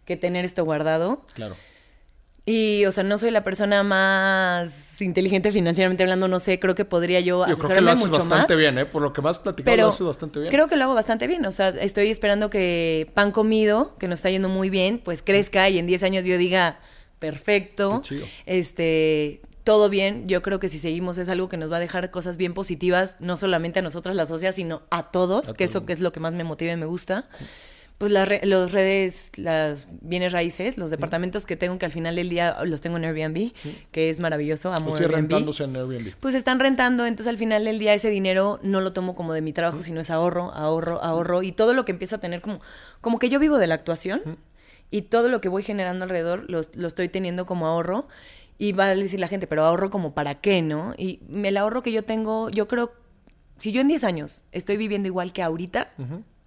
que 0.05 0.17
tener 0.19 0.45
esto 0.45 0.63
guardado. 0.65 1.25
Claro. 1.33 1.57
Y, 2.47 2.85
o 2.85 2.93
sea, 2.93 3.05
no 3.05 3.17
soy 3.17 3.31
la 3.31 3.43
persona 3.43 3.83
más 3.83 5.01
inteligente 5.01 5.51
financieramente 5.51 6.03
hablando, 6.03 6.29
no 6.29 6.39
sé, 6.39 6.61
creo 6.61 6.75
que 6.75 6.85
podría 6.85 7.21
yo, 7.21 7.47
Yo 7.47 7.57
creo 7.57 7.77
que 7.77 7.81
lo 7.81 7.91
haces 7.91 8.07
mucho 8.07 8.19
bastante 8.19 8.53
más. 8.53 8.59
bien, 8.59 8.79
¿eh? 8.79 8.85
Por 8.85 9.01
lo 9.01 9.15
que 9.15 9.23
más 9.23 9.39
platicado 9.39 9.77
lo 9.77 9.89
haces 9.89 10.07
bastante 10.07 10.41
bien. 10.41 10.51
creo 10.51 10.69
que 10.69 10.77
lo 10.77 10.85
hago 10.85 10.95
bastante 10.95 11.27
bien. 11.27 11.47
O 11.47 11.53
sea, 11.53 11.69
estoy 11.69 12.11
esperando 12.11 12.51
que 12.51 13.11
pan 13.15 13.31
comido, 13.31 13.97
que 13.99 14.09
nos 14.09 14.19
está 14.19 14.31
yendo 14.31 14.51
muy 14.51 14.69
bien, 14.69 15.01
pues 15.03 15.23
crezca 15.23 15.71
y 15.71 15.79
en 15.79 15.87
10 15.87 16.03
años 16.03 16.27
yo 16.27 16.37
diga, 16.37 16.81
perfecto. 17.19 18.03
Qué 18.03 18.09
chido. 18.09 18.27
Este, 18.45 19.41
todo 19.65 19.89
bien. 19.89 20.29
Yo 20.29 20.43
creo 20.43 20.61
que 20.61 20.69
si 20.69 20.79
seguimos 20.79 21.17
es 21.17 21.31
algo 21.31 21.49
que 21.49 21.57
nos 21.57 21.73
va 21.73 21.79
a 21.79 21.81
dejar 21.81 22.11
cosas 22.11 22.37
bien 22.37 22.53
positivas, 22.53 23.17
no 23.21 23.39
solamente 23.39 23.79
a 23.79 23.83
nosotras 23.83 24.15
las 24.15 24.29
socias, 24.29 24.55
sino 24.57 24.83
a 24.91 25.11
todos, 25.11 25.49
A 25.49 25.55
que 25.55 25.65
todo 25.67 25.79
eso 25.79 25.87
que 25.87 25.95
es 25.95 26.01
lo 26.01 26.13
que 26.13 26.21
más 26.21 26.35
me 26.35 26.45
motiva 26.45 26.73
y 26.73 26.77
me 26.77 26.87
gusta. 26.87 27.27
Pues 28.05 28.13
las 28.13 28.29
re- 28.29 28.41
los 28.45 28.73
redes, 28.73 29.33
las 29.37 29.87
bienes 30.03 30.31
raíces, 30.33 30.77
los 30.77 30.91
departamentos 30.91 31.47
que 31.47 31.57
tengo 31.57 31.79
que 31.79 31.87
al 31.87 31.91
final 31.91 32.17
del 32.17 32.29
día 32.29 32.55
los 32.67 32.83
tengo 32.83 32.99
en 32.99 33.05
Airbnb, 33.07 33.51
que 33.93 34.11
es 34.11 34.21
maravilloso, 34.21 34.75
amo 34.75 34.91
Estoy 34.91 35.07
Airbnb 35.07 35.21
rentándose 35.31 35.65
en 35.65 35.75
Airbnb. 35.77 36.13
pues 36.21 36.35
están 36.35 36.61
rentando, 36.61 37.07
entonces 37.07 37.31
al 37.31 37.39
final 37.39 37.65
del 37.65 37.79
día 37.79 37.95
ese 37.95 38.11
dinero 38.11 38.61
no 38.63 38.83
lo 38.83 38.93
tomo 38.93 39.15
como 39.15 39.33
de 39.33 39.41
mi 39.41 39.55
trabajo, 39.55 39.83
sino 39.83 40.01
es 40.03 40.11
ahorro, 40.11 40.53
ahorro, 40.53 41.03
ahorro 41.03 41.43
y 41.43 41.53
todo 41.53 41.73
lo 41.73 41.87
que 41.87 41.93
empiezo 41.93 42.17
a 42.17 42.19
tener 42.19 42.43
como 42.43 42.61
como 43.01 43.19
que 43.19 43.31
yo 43.31 43.39
vivo 43.39 43.57
de 43.59 43.69
la 43.69 43.75
actuación 43.77 44.21
y 44.91 45.01
todo 45.01 45.31
lo 45.31 45.41
que 45.41 45.49
voy 45.49 45.63
generando 45.63 46.05
alrededor 46.05 46.45
lo, 46.51 46.61
lo 46.75 46.87
estoy 46.89 47.09
teniendo 47.09 47.47
como 47.47 47.67
ahorro 47.67 48.07
y 48.59 48.73
va 48.73 48.89
a 48.89 48.95
decir 48.95 49.19
la 49.19 49.29
gente, 49.29 49.47
pero 49.47 49.65
ahorro 49.65 49.89
como 49.89 50.13
para 50.13 50.35
qué, 50.43 50.61
¿no? 50.61 50.93
Y 50.99 51.21
el 51.43 51.57
ahorro 51.57 51.83
que 51.83 51.91
yo 51.91 52.05
tengo, 52.05 52.51
yo 52.51 52.69
creo, 52.69 52.93
si 53.61 53.73
yo 53.73 53.81
en 53.81 53.89
10 53.89 54.05
años 54.05 54.45
estoy 54.53 54.77
viviendo 54.77 55.09
igual 55.09 55.33
que 55.33 55.43
ahorita, 55.43 55.89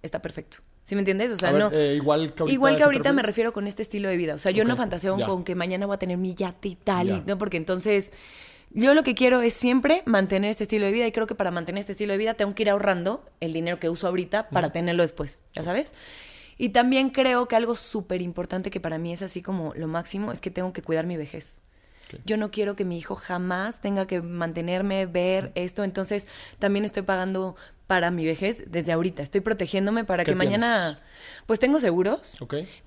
está 0.02 0.22
perfecto. 0.22 0.58
¿Sí 0.88 0.94
me 0.94 1.02
entiendes? 1.02 1.30
O 1.32 1.36
sea, 1.36 1.52
ver, 1.52 1.60
no. 1.60 1.70
eh, 1.70 1.96
igual 1.96 2.32
que 2.32 2.44
ahorita, 2.44 2.54
Igual 2.54 2.72
¿a 2.72 2.76
que 2.78 2.82
ahorita 2.84 3.12
me 3.12 3.20
refiero 3.22 3.52
con 3.52 3.66
este 3.66 3.82
estilo 3.82 4.08
de 4.08 4.16
vida. 4.16 4.32
O 4.32 4.38
sea, 4.38 4.52
yo 4.52 4.64
no 4.64 4.74
fantaseo 4.74 5.18
ya. 5.18 5.26
con 5.26 5.44
que 5.44 5.54
mañana 5.54 5.84
voy 5.84 5.96
a 5.96 5.98
tener 5.98 6.16
mi 6.16 6.34
yate 6.34 6.68
y 6.68 6.76
tal, 6.76 7.10
y-. 7.10 7.22
¿no? 7.26 7.36
Porque 7.36 7.58
entonces 7.58 8.10
yo 8.70 8.94
lo 8.94 9.02
que 9.02 9.14
quiero 9.14 9.42
es 9.42 9.52
siempre 9.52 10.02
mantener 10.06 10.50
este 10.50 10.62
estilo 10.62 10.86
de 10.86 10.92
vida 10.92 11.06
y 11.06 11.12
creo 11.12 11.26
que 11.26 11.34
para 11.34 11.50
mantener 11.50 11.80
este 11.80 11.92
estilo 11.92 12.12
de 12.12 12.16
vida 12.16 12.32
tengo 12.32 12.54
que 12.54 12.62
ir 12.62 12.70
ahorrando 12.70 13.22
el 13.40 13.52
dinero 13.52 13.78
que 13.78 13.90
uso 13.90 14.08
ahorita 14.08 14.48
para 14.48 14.72
tenerlo 14.72 15.02
después, 15.02 15.42
¿ya 15.52 15.62
sabes? 15.62 15.92
Y 16.56 16.70
también 16.70 17.10
creo 17.10 17.48
que 17.48 17.56
algo 17.56 17.74
súper 17.74 18.22
importante 18.22 18.70
que 18.70 18.80
para 18.80 18.96
mí 18.96 19.12
es 19.12 19.20
así 19.20 19.42
como 19.42 19.74
lo 19.74 19.88
máximo 19.88 20.32
es 20.32 20.40
que 20.40 20.50
tengo 20.50 20.72
que 20.72 20.80
cuidar 20.80 21.04
mi 21.04 21.18
vejez. 21.18 21.60
Yo 22.24 22.38
no 22.38 22.50
quiero 22.50 22.76
que 22.76 22.86
mi 22.86 22.96
hijo 22.96 23.14
jamás 23.14 23.82
tenga 23.82 24.06
que 24.06 24.22
mantenerme, 24.22 25.04
ver 25.04 25.52
esto, 25.54 25.84
entonces 25.84 26.26
también 26.58 26.86
estoy 26.86 27.02
pagando 27.02 27.56
para 27.88 28.10
mi 28.10 28.24
vejez 28.26 28.62
desde 28.70 28.92
ahorita. 28.92 29.22
Estoy 29.22 29.40
protegiéndome 29.40 30.04
para 30.04 30.22
¿Qué 30.22 30.32
que 30.32 30.34
mañana, 30.36 31.00
pues 31.46 31.58
tengo 31.58 31.80
seguros, 31.80 32.36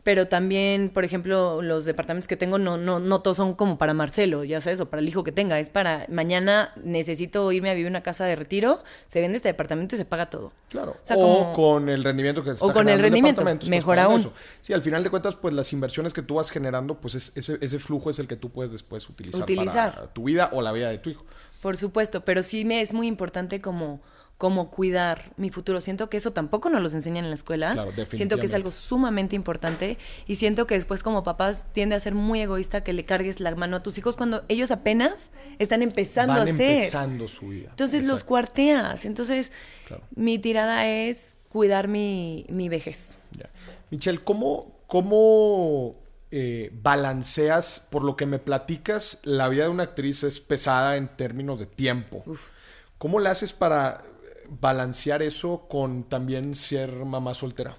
pero 0.04 0.28
también, 0.28 0.90
por 0.94 1.04
ejemplo, 1.04 1.64
los 1.64 1.86
departamentos 1.86 2.28
que 2.28 2.38
tengo 2.38 2.60
no, 2.60 2.78
no, 2.78 3.00
no 3.00 3.22
todos 3.24 3.36
son 3.38 3.56
como 3.56 3.80
para 3.80 3.96
Marcelo, 3.96 4.44
ya 4.44 4.62
sabes, 4.62 4.80
o 4.80 4.92
para 4.92 5.02
el 5.02 5.08
hijo 5.10 5.24
que 5.24 5.32
tenga. 5.32 5.58
Es 5.60 5.72
para 5.72 6.06
mañana 6.08 6.72
necesito 6.84 7.52
irme 7.52 7.72
a 7.72 7.74
vivir 7.74 7.90
una 7.90 8.04
casa 8.04 8.26
de 8.26 8.36
retiro, 8.36 8.84
se 9.08 9.20
vende 9.22 9.38
este 9.38 9.50
departamento 9.50 9.96
y 9.96 9.98
se 9.98 10.06
paga 10.06 10.30
todo. 10.30 10.54
Claro. 10.70 10.92
O 10.92 11.06
sea, 11.06 11.18
o 11.18 11.20
como- 11.20 11.54
con 11.54 11.90
el 11.90 12.04
rendimiento 12.04 12.44
que 12.44 12.54
se 12.54 12.64
o 12.64 12.72
con 12.72 12.88
el 12.88 13.00
rendimiento, 13.00 13.42
estás 13.42 13.68
mejor 13.70 13.98
aún. 13.98 14.20
eso. 14.20 14.34
Sí, 14.60 14.72
al 14.72 14.84
final 14.84 15.04
de 15.04 15.10
cuentas, 15.10 15.36
pues 15.36 15.56
las 15.56 15.74
inversiones 15.74 16.14
que 16.14 16.22
tú 16.22 16.36
vas 16.36 16.52
generando, 16.52 17.02
pues 17.02 17.16
es- 17.16 17.32
ese, 17.36 17.58
ese 17.60 17.80
flujo 17.80 18.12
es 18.12 18.20
el 18.20 18.28
que 18.28 18.36
tú 18.36 18.52
puedes 18.52 18.72
después 18.72 19.10
utilizar, 19.10 19.42
Utilizar. 19.42 19.96
para 19.96 20.14
tu 20.14 20.26
vida 20.26 20.52
o 20.54 20.62
la 20.62 20.72
vida 20.72 20.90
de 20.90 21.00
tu 21.00 21.10
hijo. 21.10 21.26
Por 21.60 21.76
supuesto, 21.76 22.24
pero 22.24 22.44
sí 22.44 22.66
me 22.66 22.82
es 22.82 22.94
muy 22.94 23.08
importante 23.08 23.62
como, 23.62 24.00
como 24.42 24.72
cuidar 24.72 25.34
mi 25.38 25.52
futuro. 25.52 25.82
Siento 25.82 26.10
que 26.10 26.18
eso 26.18 26.34
tampoco 26.34 26.72
nos 26.72 26.82
los 26.82 26.96
enseñan 26.96 27.26
en 27.26 27.30
la 27.30 27.36
escuela. 27.36 27.74
Claro, 27.74 27.92
siento 27.92 27.96
que 27.96 28.02
es 28.02 28.10
definitivamente. 28.10 28.56
algo 28.56 28.72
sumamente 28.72 29.36
importante 29.36 30.00
y 30.26 30.38
siento 30.38 30.66
que 30.66 30.74
después 30.74 31.04
como 31.04 31.22
papás 31.22 31.64
tiende 31.74 31.94
a 31.94 32.00
ser 32.00 32.16
muy 32.16 32.42
egoísta 32.42 32.84
que 32.84 32.92
le 32.92 33.06
cargues 33.06 33.40
la 33.40 33.56
mano 33.56 33.78
a 33.78 33.84
tus 33.84 34.00
hijos 34.00 34.18
cuando 34.18 34.44
ellos 34.48 34.72
apenas 34.72 35.30
están 35.60 35.84
empezando 35.84 36.34
Van 36.34 36.48
a 36.48 36.52
hacer. 36.52 36.72
empezando 36.78 37.28
su 37.28 37.50
vida. 37.50 37.68
Entonces 37.70 38.08
los 38.08 38.24
cuarteas. 38.24 39.06
Entonces 39.06 39.52
Claro. 39.86 40.02
mi 40.16 40.40
tirada 40.40 40.88
es 40.88 41.38
cuidar 41.50 41.88
mi, 41.88 42.48
mi 42.50 42.68
vejez. 42.68 43.20
Ya. 43.38 43.48
Michelle, 43.92 44.24
¿cómo, 44.24 44.76
cómo 44.88 45.98
eh, 46.32 46.72
balanceas, 46.82 47.88
por 47.92 48.04
lo 48.04 48.16
que 48.16 48.26
me 48.26 48.40
platicas, 48.40 49.20
la 49.22 49.50
vida 49.50 49.66
de 49.66 49.70
una 49.70 49.84
actriz 49.84 50.24
es 50.24 50.42
pesada 50.42 50.98
en 50.98 51.10
términos 51.16 51.60
de 51.60 51.68
tiempo? 51.68 52.24
¿Cómo 52.98 53.20
le 53.20 53.30
haces 53.30 53.54
para 53.54 54.02
balancear 54.60 55.22
eso 55.22 55.68
con 55.70 56.04
también 56.04 56.56
ser 56.56 56.92
mamá 57.06 57.34
soltera? 57.34 57.78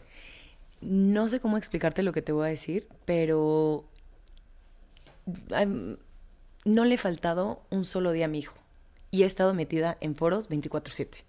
No 0.80 1.28
sé 1.28 1.38
cómo 1.40 1.58
explicarte 1.58 2.02
lo 2.02 2.12
que 2.12 2.22
te 2.22 2.32
voy 2.32 2.46
a 2.46 2.50
decir, 2.50 2.88
pero 3.04 3.84
no 6.64 6.84
le 6.84 6.94
he 6.94 6.98
faltado 6.98 7.62
un 7.70 7.84
solo 7.84 8.12
día 8.12 8.24
a 8.24 8.28
mi 8.28 8.40
hijo. 8.40 8.56
Y 9.10 9.22
he 9.22 9.26
estado 9.26 9.52
metida 9.52 9.98
en 10.00 10.16
foros 10.16 10.48
24/7. 10.48 11.24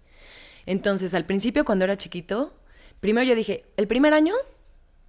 Entonces, 0.66 1.12
al 1.14 1.26
principio, 1.26 1.64
cuando 1.64 1.84
era 1.84 1.98
chiquito, 1.98 2.54
primero 3.00 3.26
yo 3.26 3.34
dije, 3.34 3.66
el 3.76 3.86
primer 3.86 4.14
año 4.14 4.34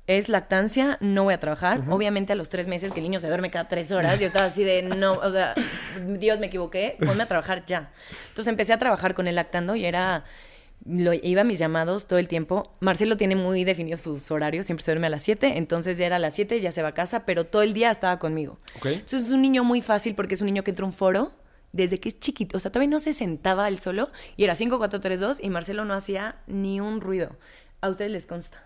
es 0.08 0.30
lactancia, 0.30 0.98
no 1.02 1.24
voy 1.24 1.34
a 1.34 1.40
trabajar. 1.40 1.84
Obviamente 1.90 2.34
a 2.34 2.36
los 2.36 2.50
tres 2.50 2.68
meses 2.68 2.92
que 2.92 3.00
el 3.00 3.04
niño 3.04 3.20
se 3.20 3.28
duerme 3.28 3.50
cada 3.50 3.68
tres 3.68 3.92
horas, 3.92 4.20
yo 4.20 4.28
estaba 4.28 4.46
así 4.46 4.64
de, 4.64 4.84
no, 4.84 5.14
o 5.14 5.32
sea, 5.32 5.56
Dios, 6.08 6.40
me 6.40 6.48
equivoqué, 6.48 6.98
ponme 7.06 7.24
a 7.24 7.26
trabajar 7.28 7.66
ya. 7.66 7.92
Entonces 8.30 8.48
empecé 8.48 8.74
a 8.74 8.80
trabajar 8.80 9.14
con 9.14 9.28
él 9.28 9.36
lactando 9.36 9.76
y 9.76 9.86
era, 9.86 10.26
lo, 10.86 11.14
iba 11.14 11.42
a 11.42 11.44
mis 11.44 11.58
llamados 11.58 12.06
todo 12.06 12.20
el 12.20 12.28
tiempo. 12.28 12.72
Marcelo 12.80 13.18
tiene 13.18 13.36
muy 13.36 13.64
definidos 13.64 14.02
sus 14.02 14.30
horarios, 14.30 14.68
siempre 14.68 14.86
se 14.86 14.92
duerme 14.92 15.08
a 15.08 15.10
las 15.10 15.24
7, 15.24 15.58
entonces 15.58 15.98
ya 15.98 16.06
era 16.06 16.18
a 16.18 16.20
las 16.20 16.36
7, 16.36 16.62
ya 16.62 16.72
se 16.72 16.84
va 16.84 16.90
a 16.90 16.94
casa, 16.94 17.26
pero 17.26 17.46
todo 17.46 17.64
el 17.64 17.74
día 17.74 17.90
estaba 17.90 18.20
conmigo. 18.20 18.60
Entonces 18.84 19.24
es 19.24 19.32
un 19.32 19.42
niño 19.42 19.64
muy 19.64 19.82
fácil 19.82 20.14
porque 20.14 20.36
es 20.36 20.42
un 20.42 20.48
niño 20.48 20.64
que 20.64 20.72
entra 20.72 20.84
a 20.84 20.88
un 20.88 20.94
foro 20.94 21.32
desde 21.72 22.00
que 22.00 22.10
es 22.10 22.20
chiquito. 22.20 22.58
O 22.58 22.60
sea, 22.60 22.72
todavía 22.72 22.92
no 22.92 23.00
se 23.00 23.12
sentaba 23.12 23.68
él 23.68 23.80
solo 23.80 24.12
y 24.38 24.44
era 24.44 24.56
5, 24.56 24.78
4, 24.78 25.02
3, 25.02 25.20
2 25.20 25.40
y 25.42 25.50
Marcelo 25.50 25.84
no 25.84 25.94
hacía 25.94 26.38
ni 26.48 26.80
un 26.80 27.02
ruido. 27.02 27.36
A 27.82 27.90
ustedes 27.90 28.12
les 28.12 28.26
consta, 28.26 28.65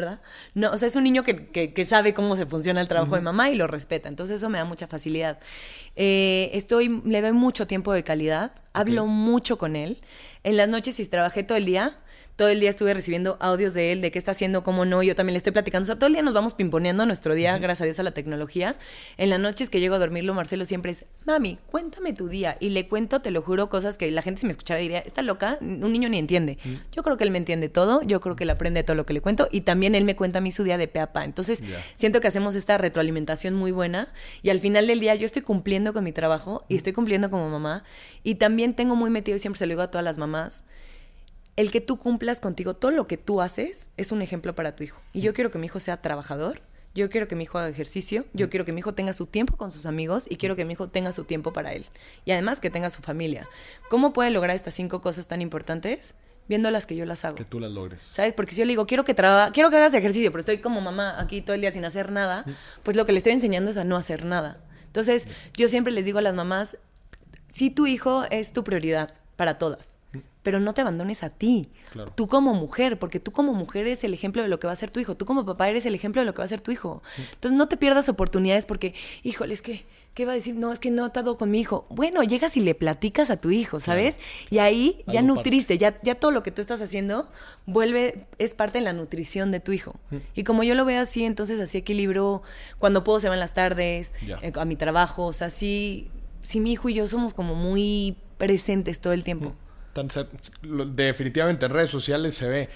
¿verdad? 0.00 0.20
No, 0.54 0.70
o 0.70 0.76
sea, 0.76 0.88
es 0.88 0.96
un 0.96 1.04
niño 1.04 1.22
que, 1.24 1.48
que- 1.48 1.72
que 1.74 1.84
sabe 1.84 2.14
cómo 2.14 2.36
se 2.36 2.46
funciona 2.46 2.80
el 2.80 2.88
trabajo 2.88 3.14
de 3.16 3.20
mamá 3.20 3.50
y 3.50 3.54
lo 3.56 3.66
respeta. 3.66 4.08
Entonces 4.08 4.36
eso 4.36 4.48
me 4.48 4.58
da 4.58 4.64
mucha 4.64 4.86
facilidad. 4.86 5.38
Eh, 5.96 6.50
estoy, 6.54 7.02
le 7.04 7.20
doy 7.20 7.32
mucho 7.32 7.66
tiempo 7.66 7.92
de 7.92 8.04
calidad 8.04 8.52
Hablo 8.74 9.06
mucho 9.06 9.58
con 9.58 9.74
él. 9.74 10.00
En 10.44 10.56
las 10.56 10.68
noches, 10.68 10.94
si 10.94 11.04
trabajé 11.06 11.42
todo 11.42 11.58
el 11.58 11.64
día, 11.64 11.98
todo 12.38 12.50
el 12.50 12.60
día 12.60 12.70
estuve 12.70 12.94
recibiendo 12.94 13.36
audios 13.40 13.74
de 13.74 13.90
él, 13.90 14.00
de 14.00 14.12
qué 14.12 14.18
está 14.18 14.30
haciendo, 14.30 14.62
cómo 14.62 14.84
no. 14.84 15.02
Yo 15.02 15.16
también 15.16 15.32
le 15.32 15.38
estoy 15.38 15.52
platicando. 15.52 15.82
O 15.82 15.86
sea, 15.86 15.96
todo 15.96 16.06
el 16.06 16.12
día 16.12 16.22
nos 16.22 16.34
vamos 16.34 16.54
pimponeando 16.54 17.04
nuestro 17.04 17.34
día, 17.34 17.58
gracias 17.58 17.80
a 17.80 17.84
Dios 17.86 17.98
a 17.98 18.04
la 18.04 18.12
tecnología. 18.12 18.76
En 19.16 19.28
las 19.28 19.40
noches 19.40 19.70
que 19.70 19.80
llego 19.80 19.96
a 19.96 19.98
dormirlo, 19.98 20.34
Marcelo 20.34 20.64
siempre 20.64 20.92
es, 20.92 21.04
mami, 21.24 21.58
cuéntame 21.66 22.12
tu 22.12 22.28
día. 22.28 22.56
Y 22.60 22.70
le 22.70 22.86
cuento, 22.86 23.20
te 23.22 23.32
lo 23.32 23.42
juro, 23.42 23.68
cosas 23.68 23.98
que 23.98 24.08
la 24.12 24.22
gente 24.22 24.40
si 24.40 24.46
me 24.46 24.52
escuchara 24.52 24.78
diría, 24.78 25.00
está 25.00 25.22
loca, 25.22 25.58
un 25.60 25.92
niño 25.92 26.08
ni 26.08 26.16
entiende. 26.16 26.58
Yo 26.92 27.02
creo 27.02 27.16
que 27.16 27.24
él 27.24 27.32
me 27.32 27.38
entiende 27.38 27.68
todo, 27.68 28.02
yo 28.02 28.20
creo 28.20 28.36
que 28.36 28.44
él 28.44 28.50
aprende 28.50 28.84
todo 28.84 28.94
lo 28.94 29.04
que 29.04 29.14
le 29.14 29.20
cuento 29.20 29.48
y 29.50 29.62
también 29.62 29.96
él 29.96 30.04
me 30.04 30.14
cuenta 30.14 30.38
a 30.38 30.40
mí 30.40 30.52
su 30.52 30.62
día 30.62 30.78
de 30.78 30.86
pe 30.86 31.00
a 31.00 31.12
pa. 31.12 31.24
Entonces, 31.24 31.60
siento 31.96 32.20
que 32.20 32.28
hacemos 32.28 32.54
esta 32.54 32.78
retroalimentación 32.78 33.54
muy 33.56 33.72
buena 33.72 34.12
y 34.42 34.50
al 34.50 34.60
final 34.60 34.86
del 34.86 35.00
día 35.00 35.16
yo 35.16 35.26
estoy 35.26 35.42
cumpliendo 35.42 35.92
con 35.92 36.04
mi 36.04 36.12
trabajo 36.12 36.64
y 36.68 36.76
estoy 36.76 36.92
cumpliendo 36.92 37.30
como 37.30 37.50
mamá 37.50 37.82
y 38.22 38.36
también 38.36 38.74
tengo 38.74 38.94
muy 38.94 39.10
metido 39.10 39.34
y 39.34 39.40
siempre 39.40 39.58
se 39.58 39.66
lo 39.66 39.70
digo 39.70 39.82
a 39.82 39.90
todas 39.90 40.04
las 40.04 40.18
mamás 40.18 40.64
el 41.58 41.72
que 41.72 41.80
tú 41.80 41.98
cumplas 41.98 42.38
contigo 42.38 42.74
todo 42.74 42.92
lo 42.92 43.08
que 43.08 43.16
tú 43.16 43.42
haces 43.42 43.90
es 43.96 44.12
un 44.12 44.22
ejemplo 44.22 44.54
para 44.54 44.76
tu 44.76 44.84
hijo. 44.84 45.02
Y 45.12 45.22
yo 45.22 45.34
quiero 45.34 45.50
que 45.50 45.58
mi 45.58 45.66
hijo 45.66 45.80
sea 45.80 46.00
trabajador, 46.00 46.62
yo 46.94 47.10
quiero 47.10 47.26
que 47.26 47.34
mi 47.34 47.42
hijo 47.44 47.58
haga 47.58 47.68
ejercicio, 47.68 48.26
yo 48.32 48.48
quiero 48.48 48.64
que 48.64 48.72
mi 48.72 48.78
hijo 48.78 48.94
tenga 48.94 49.12
su 49.12 49.26
tiempo 49.26 49.56
con 49.56 49.72
sus 49.72 49.84
amigos 49.84 50.28
y 50.30 50.36
quiero 50.36 50.54
que 50.54 50.64
mi 50.64 50.74
hijo 50.74 50.88
tenga 50.88 51.10
su 51.10 51.24
tiempo 51.24 51.52
para 51.52 51.72
él. 51.72 51.86
Y 52.24 52.30
además 52.30 52.60
que 52.60 52.70
tenga 52.70 52.90
su 52.90 53.02
familia. 53.02 53.48
¿Cómo 53.90 54.12
puede 54.12 54.30
lograr 54.30 54.54
estas 54.54 54.74
cinco 54.74 55.00
cosas 55.00 55.26
tan 55.26 55.42
importantes? 55.42 56.14
Viendo 56.48 56.70
las 56.70 56.86
que 56.86 56.94
yo 56.94 57.04
las 57.04 57.24
hago. 57.24 57.34
Que 57.34 57.44
tú 57.44 57.58
las 57.58 57.72
logres. 57.72 58.02
¿Sabes? 58.02 58.34
Porque 58.34 58.52
si 58.52 58.60
yo 58.60 58.64
le 58.64 58.70
digo, 58.70 58.86
quiero 58.86 59.04
que 59.04 59.14
traba 59.14 59.50
quiero 59.50 59.68
que 59.70 59.78
hagas 59.78 59.94
ejercicio, 59.94 60.30
pero 60.30 60.38
estoy 60.38 60.58
como 60.58 60.80
mamá 60.80 61.20
aquí 61.20 61.42
todo 61.42 61.54
el 61.54 61.60
día 61.60 61.72
sin 61.72 61.84
hacer 61.84 62.12
nada, 62.12 62.44
pues 62.84 62.96
lo 62.96 63.04
que 63.04 63.10
le 63.10 63.18
estoy 63.18 63.32
enseñando 63.32 63.68
es 63.68 63.76
a 63.78 63.82
no 63.82 63.96
hacer 63.96 64.24
nada. 64.24 64.64
Entonces, 64.86 65.26
yo 65.56 65.66
siempre 65.66 65.92
les 65.92 66.04
digo 66.04 66.20
a 66.20 66.22
las 66.22 66.36
mamás, 66.36 66.78
si 67.48 67.70
tu 67.70 67.88
hijo 67.88 68.26
es 68.30 68.52
tu 68.52 68.62
prioridad 68.62 69.12
para 69.34 69.58
todas 69.58 69.97
pero 70.48 70.60
no 70.60 70.72
te 70.72 70.80
abandones 70.80 71.24
a 71.24 71.28
ti. 71.28 71.68
Tú 72.14 72.26
como 72.26 72.54
mujer, 72.54 72.98
porque 72.98 73.20
tú 73.20 73.32
como 73.32 73.52
mujer 73.52 73.86
eres 73.86 74.02
el 74.02 74.14
ejemplo 74.14 74.40
de 74.40 74.48
lo 74.48 74.58
que 74.58 74.66
va 74.66 74.72
a 74.72 74.76
ser 74.76 74.90
tu 74.90 74.98
hijo. 74.98 75.14
Tú 75.14 75.26
como 75.26 75.44
papá 75.44 75.68
eres 75.68 75.84
el 75.84 75.94
ejemplo 75.94 76.22
de 76.22 76.24
lo 76.24 76.32
que 76.32 76.38
va 76.38 76.46
a 76.46 76.48
ser 76.48 76.62
tu 76.62 76.70
hijo. 76.70 77.02
Entonces 77.34 77.52
no 77.52 77.68
te 77.68 77.76
pierdas 77.76 78.08
oportunidades 78.08 78.64
porque, 78.64 78.94
híjole, 79.22 79.52
es 79.52 79.60
que, 79.60 79.84
¿qué 80.14 80.24
va 80.24 80.32
a 80.32 80.34
decir? 80.34 80.54
No, 80.54 80.72
es 80.72 80.78
que 80.78 80.90
no 80.90 81.04
he 81.04 81.06
estado 81.08 81.36
con 81.36 81.50
mi 81.50 81.60
hijo. 81.60 81.84
Bueno, 81.90 82.22
llegas 82.22 82.56
y 82.56 82.60
le 82.60 82.74
platicas 82.74 83.28
a 83.28 83.36
tu 83.36 83.50
hijo, 83.50 83.78
¿sabes? 83.78 84.18
Y 84.48 84.56
ahí 84.56 85.04
ya 85.06 85.20
nutriste, 85.20 85.76
ya, 85.76 86.00
ya 86.00 86.14
todo 86.14 86.30
lo 86.30 86.42
que 86.42 86.50
tú 86.50 86.62
estás 86.62 86.80
haciendo 86.80 87.28
vuelve, 87.66 88.24
es 88.38 88.54
parte 88.54 88.78
de 88.78 88.84
la 88.84 88.94
nutrición 88.94 89.50
de 89.50 89.60
tu 89.60 89.72
hijo. 89.72 89.96
Y 90.34 90.44
como 90.44 90.62
yo 90.62 90.74
lo 90.74 90.86
veo 90.86 91.02
así, 91.02 91.26
entonces 91.26 91.60
así 91.60 91.76
equilibro, 91.76 92.40
cuando 92.78 93.04
puedo 93.04 93.20
se 93.20 93.28
van 93.28 93.38
las 93.38 93.52
tardes, 93.52 94.14
eh, 94.40 94.52
a 94.56 94.64
mi 94.64 94.76
trabajo, 94.76 95.26
o 95.26 95.32
sea, 95.34 95.50
sí, 95.50 96.08
sí 96.40 96.58
mi 96.58 96.72
hijo 96.72 96.88
y 96.88 96.94
yo 96.94 97.06
somos 97.06 97.34
como 97.34 97.54
muy 97.54 98.16
presentes 98.38 99.02
todo 99.02 99.12
el 99.12 99.24
tiempo 99.24 99.52
definitivamente 100.94 101.66
en 101.66 101.72
redes 101.72 101.90
sociales 101.90 102.34
se 102.34 102.48
ve. 102.48 102.68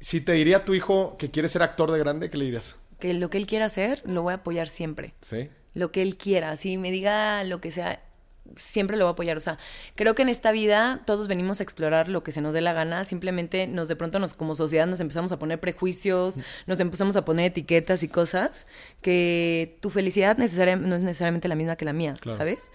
Si 0.00 0.20
te 0.20 0.32
diría 0.32 0.62
tu 0.62 0.74
hijo 0.74 1.16
que 1.16 1.30
quiere 1.30 1.48
ser 1.48 1.62
actor 1.62 1.92
de 1.92 1.98
grande, 1.98 2.30
¿qué 2.30 2.36
le 2.36 2.44
dirías? 2.46 2.76
Que 2.98 3.14
lo 3.14 3.30
que 3.30 3.38
él 3.38 3.46
quiera 3.46 3.66
hacer, 3.66 4.02
lo 4.04 4.22
voy 4.22 4.32
a 4.32 4.36
apoyar 4.36 4.68
siempre. 4.68 5.14
Sí. 5.20 5.48
Lo 5.74 5.92
que 5.92 6.02
él 6.02 6.16
quiera. 6.16 6.56
Si 6.56 6.76
me 6.76 6.90
diga 6.90 7.44
lo 7.44 7.60
que 7.60 7.70
sea, 7.70 8.02
siempre 8.56 8.96
lo 8.96 9.04
voy 9.04 9.10
a 9.10 9.12
apoyar. 9.12 9.36
O 9.36 9.40
sea, 9.40 9.58
creo 9.94 10.14
que 10.14 10.22
en 10.22 10.28
esta 10.28 10.52
vida 10.52 11.02
todos 11.06 11.28
venimos 11.28 11.60
a 11.60 11.62
explorar 11.62 12.08
lo 12.08 12.22
que 12.22 12.32
se 12.32 12.40
nos 12.40 12.54
dé 12.54 12.60
la 12.60 12.72
gana. 12.72 13.04
Simplemente 13.04 13.66
nos 13.66 13.88
de 13.88 13.96
pronto 13.96 14.18
nos 14.18 14.34
como 14.34 14.54
sociedad 14.54 14.86
nos 14.86 15.00
empezamos 15.00 15.32
a 15.32 15.38
poner 15.38 15.60
prejuicios, 15.60 16.36
nos 16.66 16.80
empezamos 16.80 17.16
a 17.16 17.24
poner 17.24 17.46
etiquetas 17.46 18.02
y 18.02 18.08
cosas 18.08 18.66
que 19.00 19.78
tu 19.80 19.90
felicidad 19.90 20.36
no 20.36 20.44
es 20.44 20.52
necesariamente 21.00 21.48
la 21.48 21.54
misma 21.54 21.76
que 21.76 21.84
la 21.84 21.92
mía, 21.92 22.14
¿sabes? 22.36 22.70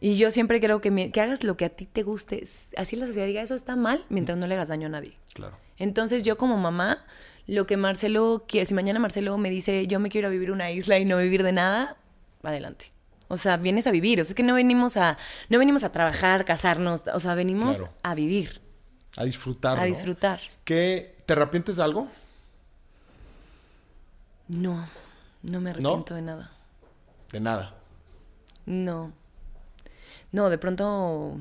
Y 0.00 0.16
yo 0.16 0.30
siempre 0.30 0.60
creo 0.60 0.80
que, 0.80 1.12
que 1.12 1.20
hagas 1.20 1.44
lo 1.44 1.56
que 1.56 1.66
a 1.66 1.68
ti 1.68 1.86
te 1.86 2.02
guste. 2.02 2.42
Así 2.76 2.96
la 2.96 3.06
sociedad 3.06 3.26
diga, 3.26 3.42
eso 3.42 3.54
está 3.54 3.76
mal, 3.76 4.04
mientras 4.08 4.38
no 4.38 4.46
le 4.46 4.54
hagas 4.54 4.68
daño 4.68 4.86
a 4.86 4.90
nadie. 4.90 5.16
Claro. 5.34 5.56
Entonces 5.76 6.22
yo 6.22 6.38
como 6.38 6.56
mamá, 6.56 7.04
lo 7.46 7.66
que 7.66 7.76
Marcelo 7.76 8.44
quiere, 8.48 8.64
si 8.64 8.74
mañana 8.74 8.98
Marcelo 8.98 9.36
me 9.36 9.50
dice, 9.50 9.86
yo 9.86 10.00
me 10.00 10.08
quiero 10.08 10.28
a 10.28 10.30
vivir 10.30 10.52
una 10.52 10.70
isla 10.70 10.98
y 10.98 11.04
no 11.04 11.18
vivir 11.18 11.42
de 11.42 11.52
nada, 11.52 11.96
adelante. 12.42 12.92
O 13.28 13.36
sea, 13.36 13.58
vienes 13.58 13.86
a 13.86 13.90
vivir. 13.90 14.20
O 14.20 14.24
sea, 14.24 14.32
es 14.32 14.34
que 14.34 14.42
no 14.42 14.54
venimos 14.54 14.96
a, 14.96 15.16
no 15.50 15.58
venimos 15.58 15.84
a 15.84 15.92
trabajar, 15.92 16.44
casarnos. 16.44 17.04
O 17.14 17.20
sea, 17.20 17.34
venimos 17.34 17.84
a 18.02 18.14
vivir. 18.14 18.60
A 19.16 19.24
disfrutar. 19.24 19.78
A 19.78 19.84
disfrutar. 19.84 20.40
¿Qué, 20.64 21.16
¿Te 21.26 21.34
arrepientes 21.34 21.76
de 21.76 21.82
algo? 21.84 22.08
No, 24.48 24.88
no 25.42 25.60
me 25.60 25.70
arrepiento 25.70 26.14
de 26.14 26.22
nada. 26.22 26.50
De 27.30 27.38
nada. 27.38 27.74
No. 28.66 29.12
No, 30.32 30.50
de 30.50 30.58
pronto 30.58 31.36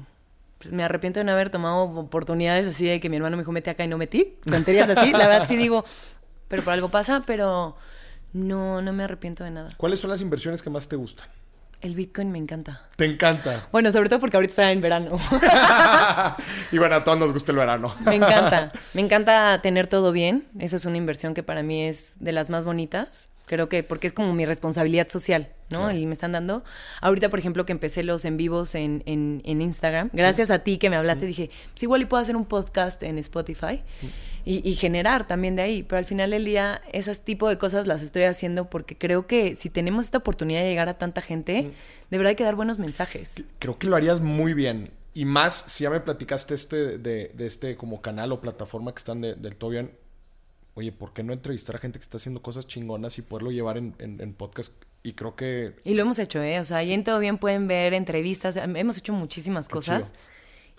pues, 0.58 0.74
me 0.74 0.84
arrepiento 0.84 1.20
de 1.20 1.24
no 1.24 1.32
haber 1.32 1.50
tomado 1.50 1.84
oportunidades 1.84 2.68
así 2.68 2.86
de 2.86 3.00
que 3.00 3.10
mi 3.10 3.16
hermano 3.16 3.38
me 3.38 3.44
dijo 3.44 3.52
mete 3.52 3.70
acá 3.70 3.84
y 3.84 3.88
no 3.88 3.98
metí. 3.98 4.38
Tonterías 4.46 4.90
así. 4.90 5.12
La 5.12 5.28
verdad 5.28 5.48
sí 5.48 5.58
digo, 5.58 5.86
pero 6.48 6.64
por 6.64 6.74
algo 6.74 6.90
pasa, 6.90 7.24
pero 7.26 7.76
no, 8.34 8.82
no 8.82 8.94
me 8.94 9.04
arrepiento 9.04 9.44
de 9.44 9.52
nada. 9.52 9.70
¿Cuáles 9.78 10.00
son 10.00 10.10
las 10.10 10.22
inversiones 10.22 10.62
que 10.62 10.70
más 10.70 10.88
te 10.88 10.96
gustan? 10.96 11.28
El 11.82 11.96
Bitcoin 11.96 12.30
me 12.30 12.38
encanta. 12.38 12.82
¿Te 12.98 13.06
encanta? 13.06 13.70
Bueno, 13.72 13.90
sobre 13.94 14.10
todo 14.10 14.20
porque 14.20 14.36
ahorita 14.36 14.52
está 14.52 14.72
en 14.74 14.82
verano. 14.82 15.18
y 16.74 16.78
bueno, 16.78 16.96
a 16.96 17.04
todos 17.06 17.18
nos 17.18 17.32
gusta 17.32 17.54
el 17.54 17.58
verano. 17.58 17.96
me 18.04 18.16
encanta. 18.16 18.74
Me 18.94 19.02
encanta 19.02 19.62
tener 19.62 19.88
todo 19.88 20.12
bien. 20.12 20.46
Esa 20.60 20.76
es 20.76 20.86
una 20.86 20.98
inversión 20.98 21.34
que 21.34 21.42
para 21.42 21.64
mí 21.64 21.84
es 21.84 22.14
de 22.20 22.34
las 22.34 22.50
más 22.50 22.66
bonitas. 22.66 23.29
Creo 23.50 23.68
que 23.68 23.82
porque 23.82 24.06
es 24.06 24.14
como 24.14 24.32
mi 24.36 24.46
responsabilidad 24.46 25.08
social, 25.10 25.50
¿no? 25.72 25.92
Y 25.92 26.06
me 26.06 26.14
están 26.14 26.34
dando. 26.34 26.64
Ahorita, 27.02 27.30
por 27.30 27.40
ejemplo, 27.40 27.66
que 27.66 27.72
empecé 27.72 28.04
los 28.04 28.24
en 28.26 28.38
vivos 28.38 28.76
en, 28.76 29.02
en, 29.08 29.62
Instagram, 29.62 30.12
gracias 30.14 30.52
a 30.52 30.60
ti 30.60 30.78
que 30.78 30.92
me 30.92 30.96
hablaste, 30.96 31.26
dije, 31.26 31.50
pues 31.72 31.82
igual 31.82 32.04
y 32.04 32.06
puedo 32.06 32.22
hacer 32.22 32.36
un 32.36 32.46
podcast 32.46 33.02
en 33.02 33.18
Spotify 33.18 33.82
y, 34.46 34.76
generar 34.76 35.26
también 35.26 35.56
de 35.56 35.64
ahí. 35.64 35.82
Pero 35.82 35.98
al 35.98 36.06
final 36.06 36.30
del 36.30 36.46
día, 36.46 36.84
esas 36.94 37.22
tipo 37.22 37.50
de 37.50 37.58
cosas 37.58 37.88
las 37.88 38.04
estoy 38.04 38.26
haciendo 38.26 38.70
porque 38.70 38.96
creo 38.96 39.26
que 39.26 39.56
si 39.56 39.72
tenemos 39.72 40.06
esta 40.06 40.20
oportunidad 40.20 40.60
de 40.62 40.70
llegar 40.70 40.88
a 40.88 41.00
tanta 41.00 41.22
gente, 41.22 41.72
de 42.12 42.18
verdad 42.20 42.30
hay 42.30 42.36
que 42.36 42.44
dar 42.44 42.56
buenos 42.56 42.78
mensajes. 42.78 43.44
Creo 43.58 43.80
que 43.80 43.88
lo 43.88 43.96
harías 43.96 44.22
muy 44.22 44.54
bien. 44.54 44.92
Y 45.16 45.26
más 45.26 45.56
si 45.56 45.86
ya 45.86 45.90
me 45.90 46.02
platicaste 46.02 46.54
este 46.54 47.00
de, 47.00 47.32
de 47.34 47.46
este 47.48 47.76
como 47.76 48.00
canal 48.00 48.32
o 48.32 48.42
plataforma 48.42 48.94
que 48.94 49.00
están 49.00 49.22
del 49.22 49.56
todo 49.56 49.72
bien 49.72 49.90
oye, 50.80 50.92
¿por 50.92 51.14
qué 51.14 51.24
no 51.24 51.34
entrevistar 51.34 51.76
a 51.76 51.80
gente 51.80 52.00
que 52.00 52.04
está 52.04 52.18
haciendo 52.18 52.42
cosas 52.42 52.68
chingonas 52.68 53.18
y 53.18 53.22
poderlo 53.22 53.52
llevar 53.52 53.78
en, 53.78 53.94
en, 54.00 54.34
podcast? 54.34 54.74
Y 55.04 55.14
creo 55.14 55.36
que... 55.36 55.76
Y 55.84 55.94
lo 55.94 56.02
hemos 56.02 56.20
hecho, 56.20 56.42
¿eh? 56.42 56.60
O 56.60 56.64
sea, 56.64 56.78
ahí 56.78 56.94
en 56.94 57.04
Todo 57.04 57.20
Bien 57.20 57.38
pueden 57.38 57.68
ver 57.68 57.94
entrevistas, 57.94 58.56
hemos 58.56 58.98
hecho 58.98 59.14
muchísimas 59.14 59.70
cosas. 59.70 60.14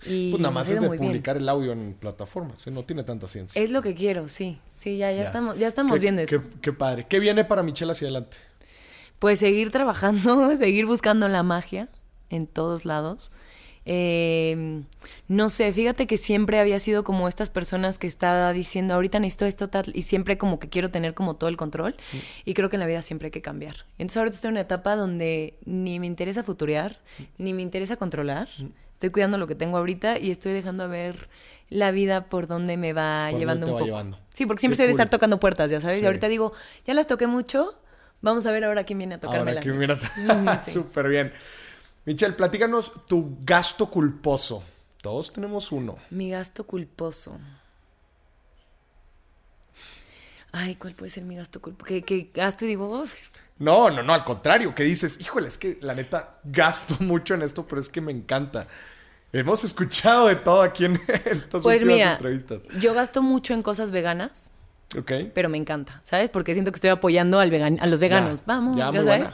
Y 0.05 0.31
pues 0.31 0.41
nada 0.41 0.53
más 0.53 0.69
es 0.69 0.81
de 0.81 0.87
publicar 0.87 1.37
el 1.37 1.47
audio 1.47 1.71
en 1.71 1.93
plataformas, 1.93 2.65
¿eh? 2.65 2.71
no 2.71 2.83
tiene 2.83 3.03
tanta 3.03 3.27
ciencia. 3.27 3.61
Es 3.61 3.69
lo 3.69 3.81
que 3.83 3.93
quiero, 3.93 4.27
sí. 4.27 4.59
Sí, 4.77 4.97
ya, 4.97 5.11
ya, 5.11 5.23
estamos, 5.23 5.57
ya 5.57 5.67
estamos 5.67 5.99
viendo 5.99 6.23
eso. 6.23 6.41
Qué, 6.41 6.59
qué, 6.61 6.73
padre. 6.73 7.05
¿Qué 7.07 7.19
viene 7.19 7.45
para 7.45 7.61
Michelle 7.61 7.91
hacia 7.91 8.07
adelante? 8.07 8.37
Pues 9.19 9.37
seguir 9.37 9.69
trabajando, 9.69 10.55
seguir 10.57 10.87
buscando 10.87 11.27
la 11.27 11.43
magia 11.43 11.89
en 12.31 12.47
todos 12.47 12.85
lados. 12.85 13.31
Eh, 13.85 14.83
no 15.27 15.49
sé, 15.49 15.71
fíjate 15.73 16.07
que 16.07 16.17
siempre 16.17 16.59
había 16.59 16.77
sido 16.79 17.03
como 17.03 17.27
estas 17.27 17.49
personas 17.49 17.97
que 17.97 18.07
estaba 18.07 18.53
diciendo, 18.53 18.93
ahorita 18.93 19.19
necesito 19.19 19.45
esto, 19.45 19.69
tal, 19.69 19.85
y 19.93 20.03
siempre 20.03 20.37
como 20.37 20.59
que 20.59 20.69
quiero 20.69 20.91
tener 20.91 21.13
como 21.13 21.35
todo 21.35 21.49
el 21.49 21.57
control. 21.57 21.95
Mm. 22.11 22.17
Y 22.45 22.53
creo 22.53 22.69
que 22.69 22.75
en 22.75 22.81
la 22.81 22.85
vida 22.85 23.01
siempre 23.01 23.27
hay 23.27 23.31
que 23.31 23.41
cambiar. 23.41 23.85
Entonces 23.97 24.17
ahorita 24.17 24.35
estoy 24.35 24.49
en 24.49 24.53
una 24.53 24.61
etapa 24.61 24.95
donde 24.95 25.55
ni 25.65 25.99
me 25.99 26.07
interesa 26.07 26.43
futurear, 26.43 26.99
mm. 27.17 27.23
ni 27.37 27.53
me 27.53 27.61
interesa 27.61 27.95
controlar. 27.95 28.49
Mm. 28.59 28.67
Estoy 28.93 29.09
cuidando 29.09 29.39
lo 29.39 29.47
que 29.47 29.55
tengo 29.55 29.77
ahorita 29.77 30.19
y 30.19 30.29
estoy 30.29 30.53
dejando 30.53 30.83
a 30.83 30.87
ver 30.87 31.27
la 31.69 31.89
vida 31.89 32.25
por 32.25 32.45
donde 32.45 32.77
me 32.77 32.93
va 32.93 33.31
llevando 33.31 33.65
un 33.65 33.79
poco. 33.79 34.17
Sí, 34.33 34.45
porque 34.45 34.59
siempre 34.59 34.75
soy 34.75 34.85
de 34.85 34.91
estar 34.91 35.09
tocando 35.09 35.39
puertas, 35.39 35.71
ya 35.71 35.81
sabes. 35.81 36.03
Y 36.03 36.05
ahorita 36.05 36.27
digo, 36.27 36.53
ya 36.85 36.93
las 36.93 37.07
toqué 37.07 37.25
mucho, 37.25 37.79
vamos 38.21 38.45
a 38.45 38.51
ver 38.51 38.63
ahora 38.63 38.83
quién 38.83 38.99
viene 38.99 39.15
a 39.15 39.19
tocarme 39.19 39.51
ahora 39.51 39.61
quién 39.61 39.79
viene 39.79 39.97
a... 40.39 40.61
Súper 40.65 41.07
bien. 41.07 41.33
Michelle, 42.05 42.33
platícanos 42.33 42.91
tu 43.07 43.37
gasto 43.41 43.89
culposo. 43.89 44.63
Todos 45.01 45.31
tenemos 45.31 45.71
uno. 45.71 45.97
Mi 46.09 46.31
gasto 46.31 46.65
culposo. 46.65 47.39
Ay, 50.51 50.75
¿cuál 50.75 50.95
puede 50.95 51.11
ser 51.11 51.23
mi 51.23 51.35
gasto 51.35 51.61
culposo? 51.61 51.93
¿Qué, 52.05 52.29
gasto 52.33 52.65
y 52.65 52.69
digo, 52.69 53.03
No, 53.59 53.89
no, 53.89 54.03
no, 54.03 54.13
al 54.13 54.23
contrario, 54.23 54.75
que 54.75 54.83
dices, 54.83 55.21
híjole, 55.21 55.47
es 55.47 55.57
que 55.57 55.77
la 55.81 55.93
neta 55.93 56.39
gasto 56.43 56.97
mucho 56.99 57.35
en 57.35 57.43
esto, 57.43 57.65
pero 57.67 57.79
es 57.79 57.89
que 57.89 58.01
me 58.01 58.11
encanta. 58.11 58.67
Hemos 59.31 59.63
escuchado 59.63 60.27
de 60.27 60.35
todo 60.35 60.61
aquí 60.61 60.85
en 60.85 60.95
estas 61.25 61.63
pues 61.63 61.81
últimas 61.81 62.13
entrevistas. 62.13 62.63
Yo 62.79 62.93
gasto 62.93 63.21
mucho 63.21 63.53
en 63.53 63.63
cosas 63.63 63.91
veganas. 63.91 64.51
Ok. 64.97 65.11
Pero 65.33 65.47
me 65.47 65.57
encanta, 65.57 66.01
¿sabes? 66.03 66.29
Porque 66.29 66.53
siento 66.53 66.71
que 66.71 66.75
estoy 66.75 66.89
apoyando 66.89 67.39
al 67.39 67.53
a 67.79 67.85
los 67.87 67.99
veganos. 68.01 68.43
Vamos, 68.45 68.75
ya, 68.75 68.91
sabes. 68.91 69.29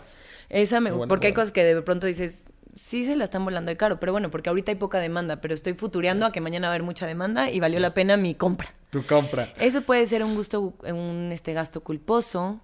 Esa 0.49 0.79
me, 0.79 0.91
porque 1.07 1.27
hay 1.27 1.33
cosas 1.33 1.51
que 1.51 1.63
de 1.63 1.81
pronto 1.81 2.05
dices, 2.05 2.43
sí 2.77 3.03
se 3.03 3.15
la 3.15 3.23
están 3.23 3.43
volando 3.43 3.69
de 3.69 3.77
caro, 3.77 3.99
pero 3.99 4.11
bueno, 4.11 4.31
porque 4.31 4.49
ahorita 4.49 4.71
hay 4.71 4.77
poca 4.77 4.99
demanda, 4.99 5.41
pero 5.41 5.53
estoy 5.53 5.73
futureando 5.73 6.25
a 6.25 6.31
que 6.31 6.41
mañana 6.41 6.67
va 6.67 6.73
a 6.73 6.75
haber 6.75 6.83
mucha 6.83 7.05
demanda 7.05 7.49
y 7.49 7.59
valió 7.59 7.79
la 7.79 7.93
pena 7.93 8.17
mi 8.17 8.35
compra. 8.35 8.73
Tu 8.89 9.05
compra. 9.05 9.53
Eso 9.59 9.81
puede 9.81 10.05
ser 10.05 10.23
un 10.23 10.35
gusto, 10.35 10.73
un 10.83 11.31
este 11.31 11.53
gasto 11.53 11.81
culposo, 11.81 12.61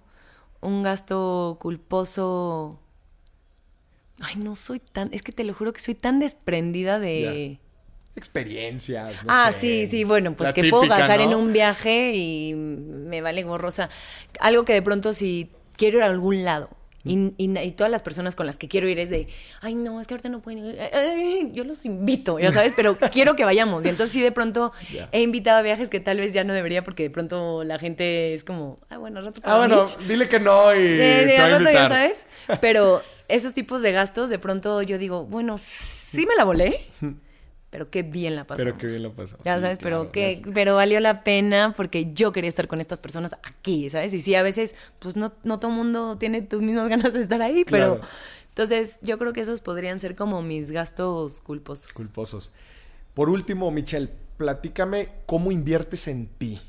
un 0.60 0.82
gasto 0.82 1.58
culposo. 1.60 2.80
Ay, 4.20 4.36
no 4.36 4.54
soy 4.54 4.80
tan. 4.80 5.12
Es 5.12 5.22
que 5.22 5.32
te 5.32 5.44
lo 5.44 5.52
juro 5.54 5.72
que 5.72 5.80
soy 5.80 5.94
tan 5.94 6.20
desprendida 6.20 6.98
de. 6.98 7.58
Experiencias. 8.16 9.16
ah, 9.26 9.52
sí, 9.58 9.88
sí, 9.90 10.04
bueno, 10.04 10.36
pues 10.36 10.52
que 10.52 10.70
puedo 10.70 10.86
gastar 10.86 11.20
en 11.20 11.34
un 11.34 11.52
viaje 11.52 12.12
y 12.14 12.54
me 12.54 13.20
vale 13.20 13.42
gorrosa. 13.42 13.90
Algo 14.38 14.64
que 14.64 14.72
de 14.72 14.82
pronto 14.82 15.12
si 15.14 15.50
quiero 15.76 15.98
ir 15.98 16.04
a 16.04 16.06
algún 16.06 16.44
lado 16.44 16.70
y, 17.04 17.72
todas 17.72 17.90
las 17.90 18.02
personas 18.02 18.34
con 18.34 18.46
las 18.46 18.56
que 18.56 18.68
quiero 18.68 18.88
ir 18.88 18.98
es 18.98 19.10
de, 19.10 19.28
ay, 19.60 19.74
no, 19.74 20.00
es 20.00 20.06
que 20.06 20.14
ahorita 20.14 20.28
no 20.28 20.40
pueden 20.40 20.64
ir. 20.64 21.52
yo 21.52 21.64
los 21.64 21.84
invito, 21.84 22.38
ya 22.38 22.50
sabes, 22.52 22.72
pero 22.74 22.96
quiero 23.12 23.36
que 23.36 23.44
vayamos. 23.44 23.84
Y 23.84 23.90
entonces 23.90 24.12
sí, 24.12 24.22
de 24.22 24.32
pronto 24.32 24.72
he 25.12 25.22
invitado 25.22 25.58
a 25.58 25.62
viajes 25.62 25.90
que 25.90 26.00
tal 26.00 26.18
vez 26.18 26.32
ya 26.32 26.44
no 26.44 26.54
debería 26.54 26.82
porque 26.82 27.04
de 27.04 27.10
pronto 27.10 27.64
la 27.64 27.78
gente 27.78 28.34
es 28.34 28.44
como, 28.44 28.80
ah, 28.88 28.98
bueno, 28.98 29.20
rato 29.20 29.40
Ah, 29.44 29.58
bueno, 29.58 29.84
dile 30.08 30.28
que 30.28 30.40
no 30.40 30.74
y 30.74 30.78
te 30.78 31.36
a 31.38 31.50
invitar. 31.50 31.72
ya 31.72 31.88
sabes. 31.88 32.26
Pero 32.60 33.02
esos 33.28 33.54
tipos 33.54 33.82
de 33.82 33.92
gastos, 33.92 34.30
de 34.30 34.38
pronto 34.38 34.82
yo 34.82 34.98
digo, 34.98 35.24
bueno, 35.24 35.58
sí 35.58 36.26
me 36.26 36.34
la 36.36 36.44
volé. 36.44 36.86
pero 37.74 37.90
qué 37.90 38.04
bien 38.04 38.36
la 38.36 38.46
pasamos. 38.46 38.64
Pero 38.64 38.78
qué 38.78 38.86
bien 38.86 39.02
la 39.02 39.10
pasamos. 39.10 39.44
Ya 39.44 39.58
sabes, 39.58 39.78
pero 39.82 40.12
que, 40.12 40.40
pero 40.54 40.76
valió 40.76 41.00
la 41.00 41.24
pena 41.24 41.72
porque 41.76 42.12
yo 42.14 42.30
quería 42.30 42.48
estar 42.48 42.68
con 42.68 42.80
estas 42.80 43.00
personas 43.00 43.34
aquí, 43.42 43.90
¿sabes? 43.90 44.14
Y 44.14 44.20
sí, 44.20 44.36
a 44.36 44.44
veces, 44.44 44.76
pues 45.00 45.16
no, 45.16 45.32
no 45.42 45.58
todo 45.58 45.72
mundo 45.72 46.16
tiene 46.16 46.40
tus 46.40 46.62
mismas 46.62 46.88
ganas 46.88 47.12
de 47.14 47.22
estar 47.22 47.42
ahí, 47.42 47.64
pero 47.64 48.00
entonces 48.50 48.98
yo 49.02 49.18
creo 49.18 49.32
que 49.32 49.40
esos 49.40 49.60
podrían 49.60 49.98
ser 49.98 50.14
como 50.14 50.40
mis 50.40 50.70
gastos 50.70 51.40
culposos. 51.40 51.92
Culposos. 51.92 52.52
Por 53.12 53.28
último, 53.28 53.72
Michelle, 53.72 54.08
platícame 54.36 55.08
cómo 55.26 55.50
inviertes 55.50 56.06
en 56.06 56.28
ti. 56.28 56.60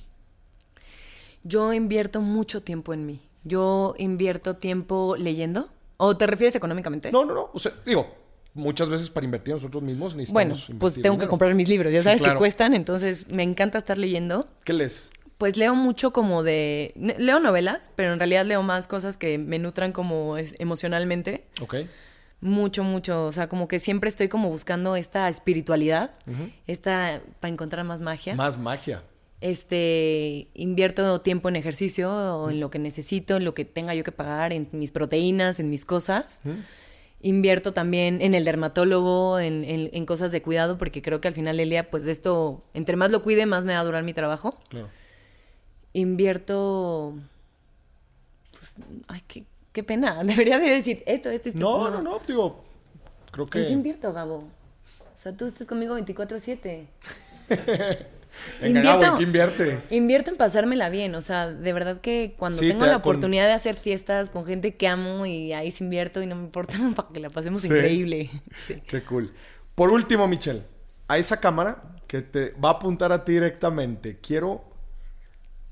Yo 1.44 1.72
invierto 1.72 2.22
mucho 2.22 2.64
tiempo 2.64 2.96
en 2.96 3.06
mí. 3.06 3.22
Yo 3.44 3.94
invierto 4.00 4.56
tiempo 4.56 5.18
leyendo. 5.20 5.70
¿O 5.98 6.18
te 6.18 6.26
refieres 6.26 6.56
económicamente? 6.56 7.12
No, 7.12 7.26
no, 7.26 7.36
no. 7.36 7.52
O 7.54 7.60
sea, 7.60 7.74
digo, 7.86 8.25
muchas 8.56 8.90
veces 8.90 9.10
para 9.10 9.26
invertir 9.26 9.54
nosotros 9.54 9.84
mismos 9.84 10.16
necesitamos 10.16 10.68
Bueno, 10.68 10.80
pues 10.80 11.00
tengo 11.00 11.20
que 11.20 11.28
comprar 11.28 11.54
mis 11.54 11.70
libros, 11.70 11.94
ya 11.94 12.02
sabes 12.02 12.22
que 12.22 12.36
cuestan, 12.36 12.74
entonces 12.74 13.28
me 13.28 13.44
encanta 13.44 13.78
estar 13.78 13.98
leyendo. 13.98 14.48
¿Qué 14.64 14.74
lees? 14.74 15.10
Pues 15.38 15.58
leo 15.58 15.76
mucho 15.76 16.14
como 16.14 16.44
de... 16.44 16.94
Leo 16.96 17.42
novelas, 17.42 17.92
pero 17.98 18.14
en 18.14 18.20
realidad 18.20 18.46
leo 18.46 18.64
más 18.64 18.88
cosas 18.88 19.18
que 19.18 19.38
me 19.38 19.60
nutran 19.60 19.92
como 19.92 20.38
emocionalmente. 20.38 21.46
Ok. 21.62 21.76
Mucho, 22.40 22.86
mucho. 22.86 23.26
O 23.26 23.32
sea, 23.34 23.50
como 23.50 23.68
que 23.68 23.82
siempre 23.82 24.08
estoy 24.08 24.30
como 24.30 24.50
buscando 24.50 24.96
esta 24.96 25.28
espiritualidad, 25.28 26.12
esta... 26.68 27.22
para 27.42 27.52
encontrar 27.52 27.84
más 27.84 28.00
magia. 28.00 28.34
Más 28.36 28.58
magia. 28.58 29.04
Este, 29.42 30.48
invierto 30.54 31.20
tiempo 31.20 31.50
en 31.50 31.58
ejercicio 31.58 32.10
o 32.10 32.50
en 32.50 32.62
lo 32.62 32.70
que 32.70 32.80
necesito, 32.80 33.36
en 33.36 33.44
lo 33.44 33.54
que 33.54 33.66
tenga 33.66 33.94
yo 33.94 34.06
que 34.06 34.14
pagar, 34.14 34.54
en 34.54 34.70
mis 34.72 34.94
proteínas, 34.94 35.60
en 35.60 35.70
mis 35.70 35.84
cosas 35.84 36.40
invierto 37.26 37.74
también 37.74 38.22
en 38.22 38.36
el 38.36 38.46
dermatólogo, 38.46 39.40
en, 39.40 40.06
cosas 40.06 40.32
de 40.32 40.44
cuidado, 40.44 40.78
porque 40.78 41.02
creo 41.02 41.22
que 41.22 41.28
al 41.28 41.34
final 41.34 41.58
del 41.58 41.72
día, 41.72 41.90
pues 41.90 42.06
esto, 42.08 42.64
entre 42.76 42.96
más 42.98 43.12
lo 43.12 43.24
cuide, 43.24 43.48
más 43.48 43.66
me 43.66 43.74
va 43.74 43.80
a 43.80 43.84
durar 43.84 44.04
mi 44.04 44.14
trabajo. 44.14 44.60
Claro. 44.70 44.90
Invierto. 45.94 47.16
Pues, 48.52 48.76
ay, 49.08 49.24
qué, 49.28 49.44
qué 49.74 49.84
pena. 49.84 50.24
Debería 50.24 50.60
de 50.60 50.70
decir 50.70 51.02
esto, 51.08 51.32
esto, 51.32 51.50
esto. 51.50 51.62
No, 51.62 51.90
no, 51.90 52.04
no, 52.04 52.22
digo, 52.28 52.64
creo 53.32 53.48
que. 53.48 53.60
¿En 53.60 53.66
qué 53.66 53.74
invierto, 53.74 54.14
Gabo? 54.14 54.36
O 54.38 55.18
sea, 55.18 55.36
tú 55.36 55.48
estás 55.48 55.66
conmigo 55.66 55.98
24-7. 55.98 56.86
invierto, 58.62 59.22
invierte? 59.22 59.84
Invierto 59.90 60.32
en 60.32 60.38
pasármela 60.38 60.90
bien, 60.90 61.16
o 61.16 61.22
sea, 61.22 61.48
de 61.52 61.74
verdad 61.74 62.02
que 62.02 62.36
cuando 62.38 62.60
tengo 62.60 62.86
la 62.86 62.98
oportunidad 62.98 63.46
de 63.46 63.54
hacer 63.54 63.76
fiestas 63.76 64.30
con 64.30 64.46
gente 64.46 64.74
que 64.74 64.88
amo 64.88 65.26
y 65.26 65.54
ahí 65.54 65.72
se 65.72 65.84
invierto 65.84 66.22
y 66.22 66.28
no 66.28 66.36
me 66.36 66.44
importa 66.44 66.78
para 66.96 67.10
que 67.10 67.20
la 67.20 67.30
pasemos 67.30 67.64
increíble. 67.66 68.30
Qué 68.88 69.04
cool. 69.04 69.34
Por 69.74 69.92
último, 69.92 70.28
Michelle, 70.28 70.64
a 71.08 71.18
esa 71.18 71.40
cámara 71.40 71.84
que 72.08 72.22
te 72.22 72.52
va 72.52 72.70
a 72.70 72.74
apuntar 72.74 73.12
a 73.12 73.24
ti 73.24 73.34
directamente, 73.34 74.20
quiero... 74.20 74.64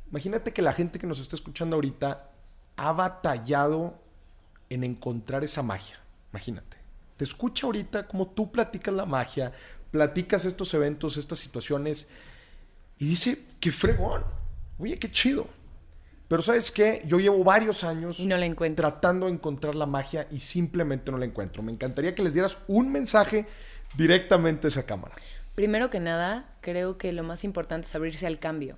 Imagínate 0.10 0.54
que 0.54 0.62
la 0.62 0.74
gente 0.74 1.00
que 1.00 1.08
nos 1.08 1.20
está 1.20 1.36
escuchando 1.36 1.76
ahorita 1.76 2.30
ha 2.76 2.92
batallado 2.92 4.00
en 4.70 4.84
encontrar 4.84 5.44
esa 5.44 5.64
magia. 5.64 6.00
Imagínate. 6.32 6.78
Te 7.18 7.24
escucha 7.24 7.66
ahorita 7.66 8.08
como 8.08 8.28
tú 8.28 8.52
platicas 8.52 8.94
la 8.94 9.06
magia, 9.06 9.54
platicas 9.92 10.46
estos 10.46 10.74
eventos, 10.74 11.18
estas 11.18 11.40
situaciones 11.40 12.10
y 12.98 13.06
dice, 13.06 13.38
qué 13.60 13.72
fregón. 13.72 14.24
Oye, 14.78 14.98
qué 14.98 15.12
chido. 15.12 15.48
Pero 16.28 16.42
¿sabes 16.42 16.72
qué? 16.72 17.04
Yo 17.06 17.20
llevo 17.20 17.44
varios 17.44 17.84
años 17.84 18.20
no 18.20 18.38
la 18.38 18.76
tratando 18.76 19.28
de 19.28 19.34
encontrar 19.34 19.76
la 19.76 19.86
magia 19.86 20.28
y 20.32 20.40
simplemente 20.40 21.12
no 21.12 21.18
la 21.18 21.26
encuentro. 21.26 21.62
Me 21.62 21.72
encantaría 21.72 22.16
que 22.16 22.24
les 22.24 22.34
dieras 22.34 22.58
un 22.68 22.92
mensaje 22.92 23.46
directamente 23.96 24.68
a 24.68 24.70
esa 24.70 24.86
cámara. 24.86 25.16
Primero 25.56 25.90
que 25.92 26.00
nada, 26.00 26.50
creo 26.62 26.98
que 26.98 27.14
lo 27.14 27.24
más 27.24 27.44
importante 27.44 27.88
es 27.88 27.94
abrirse 27.94 28.26
al 28.26 28.40
cambio. 28.40 28.78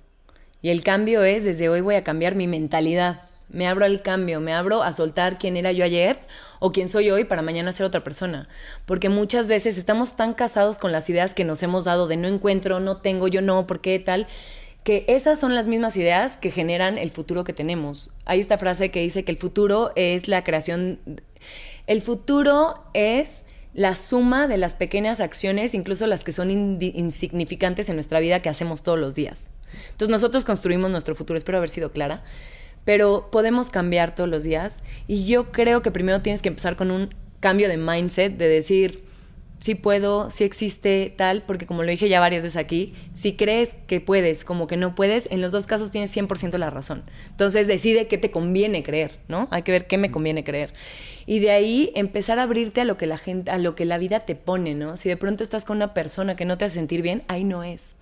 Y 0.60 0.68
el 0.68 0.82
cambio 0.82 1.22
es, 1.22 1.44
desde 1.44 1.68
hoy 1.68 1.80
voy 1.80 1.94
a 1.94 2.04
cambiar 2.04 2.34
mi 2.34 2.46
mentalidad. 2.46 3.22
Me 3.48 3.66
abro 3.66 3.84
al 3.84 4.02
cambio, 4.02 4.40
me 4.40 4.52
abro 4.52 4.82
a 4.82 4.92
soltar 4.92 5.38
quién 5.38 5.56
era 5.56 5.70
yo 5.72 5.84
ayer 5.84 6.18
o 6.58 6.72
quién 6.72 6.88
soy 6.88 7.10
hoy 7.10 7.24
para 7.24 7.42
mañana 7.42 7.72
ser 7.72 7.86
otra 7.86 8.02
persona. 8.02 8.48
Porque 8.86 9.08
muchas 9.08 9.46
veces 9.46 9.78
estamos 9.78 10.16
tan 10.16 10.34
casados 10.34 10.78
con 10.78 10.90
las 10.92 11.08
ideas 11.08 11.34
que 11.34 11.44
nos 11.44 11.62
hemos 11.62 11.84
dado 11.84 12.08
de 12.08 12.16
no 12.16 12.28
encuentro, 12.28 12.80
no 12.80 12.96
tengo, 12.98 13.28
yo 13.28 13.42
no, 13.42 13.66
¿por 13.66 13.80
qué 13.80 13.98
tal? 13.98 14.26
Que 14.82 15.04
esas 15.08 15.38
son 15.38 15.54
las 15.54 15.68
mismas 15.68 15.96
ideas 15.96 16.36
que 16.36 16.50
generan 16.50 16.98
el 16.98 17.10
futuro 17.10 17.44
que 17.44 17.52
tenemos. 17.52 18.10
Hay 18.24 18.40
esta 18.40 18.58
frase 18.58 18.90
que 18.90 19.00
dice 19.00 19.24
que 19.24 19.32
el 19.32 19.38
futuro 19.38 19.92
es 19.94 20.26
la 20.28 20.42
creación, 20.42 20.98
el 21.86 22.00
futuro 22.02 22.82
es 22.94 23.44
la 23.74 23.94
suma 23.94 24.48
de 24.48 24.56
las 24.56 24.74
pequeñas 24.74 25.20
acciones, 25.20 25.74
incluso 25.74 26.06
las 26.06 26.24
que 26.24 26.32
son 26.32 26.50
insignificantes 26.80 27.88
en 27.90 27.96
nuestra 27.96 28.20
vida 28.20 28.40
que 28.40 28.48
hacemos 28.48 28.82
todos 28.82 28.98
los 28.98 29.14
días. 29.14 29.50
Entonces 29.90 30.08
nosotros 30.08 30.44
construimos 30.44 30.90
nuestro 30.90 31.14
futuro, 31.14 31.36
espero 31.36 31.58
haber 31.58 31.70
sido 31.70 31.92
clara 31.92 32.22
pero 32.86 33.28
podemos 33.30 33.68
cambiar 33.68 34.14
todos 34.14 34.30
los 34.30 34.42
días 34.42 34.82
y 35.06 35.26
yo 35.26 35.52
creo 35.52 35.82
que 35.82 35.90
primero 35.90 36.22
tienes 36.22 36.40
que 36.40 36.48
empezar 36.48 36.76
con 36.76 36.90
un 36.90 37.10
cambio 37.40 37.68
de 37.68 37.76
mindset, 37.76 38.38
de 38.38 38.48
decir, 38.48 39.04
sí 39.58 39.74
puedo, 39.74 40.30
sí 40.30 40.44
existe 40.44 41.12
tal, 41.16 41.42
porque 41.42 41.66
como 41.66 41.82
lo 41.82 41.90
dije 41.90 42.08
ya 42.08 42.20
varias 42.20 42.44
veces 42.44 42.56
aquí, 42.56 42.94
si 43.12 43.34
crees 43.34 43.74
que 43.88 44.00
puedes, 44.00 44.44
como 44.44 44.68
que 44.68 44.76
no 44.76 44.94
puedes, 44.94 45.28
en 45.32 45.40
los 45.40 45.50
dos 45.50 45.66
casos 45.66 45.90
tienes 45.90 46.16
100% 46.16 46.56
la 46.58 46.70
razón. 46.70 47.02
Entonces 47.30 47.66
decide 47.66 48.06
qué 48.06 48.18
te 48.18 48.30
conviene 48.30 48.84
creer, 48.84 49.18
¿no? 49.26 49.48
Hay 49.50 49.62
que 49.62 49.72
ver 49.72 49.88
qué 49.88 49.98
me 49.98 50.12
conviene 50.12 50.44
creer. 50.44 50.72
Y 51.26 51.40
de 51.40 51.50
ahí 51.50 51.90
empezar 51.96 52.38
a 52.38 52.44
abrirte 52.44 52.82
a 52.82 52.84
lo 52.84 52.96
que 52.96 53.06
la 53.06 53.18
gente, 53.18 53.50
a 53.50 53.58
lo 53.58 53.74
que 53.74 53.84
la 53.84 53.98
vida 53.98 54.20
te 54.20 54.36
pone, 54.36 54.76
¿no? 54.76 54.96
Si 54.96 55.08
de 55.08 55.16
pronto 55.16 55.42
estás 55.42 55.64
con 55.64 55.78
una 55.78 55.92
persona 55.92 56.36
que 56.36 56.44
no 56.44 56.56
te 56.56 56.66
hace 56.66 56.76
sentir 56.76 57.02
bien, 57.02 57.24
ahí 57.26 57.42
no 57.42 57.64
es. 57.64 57.96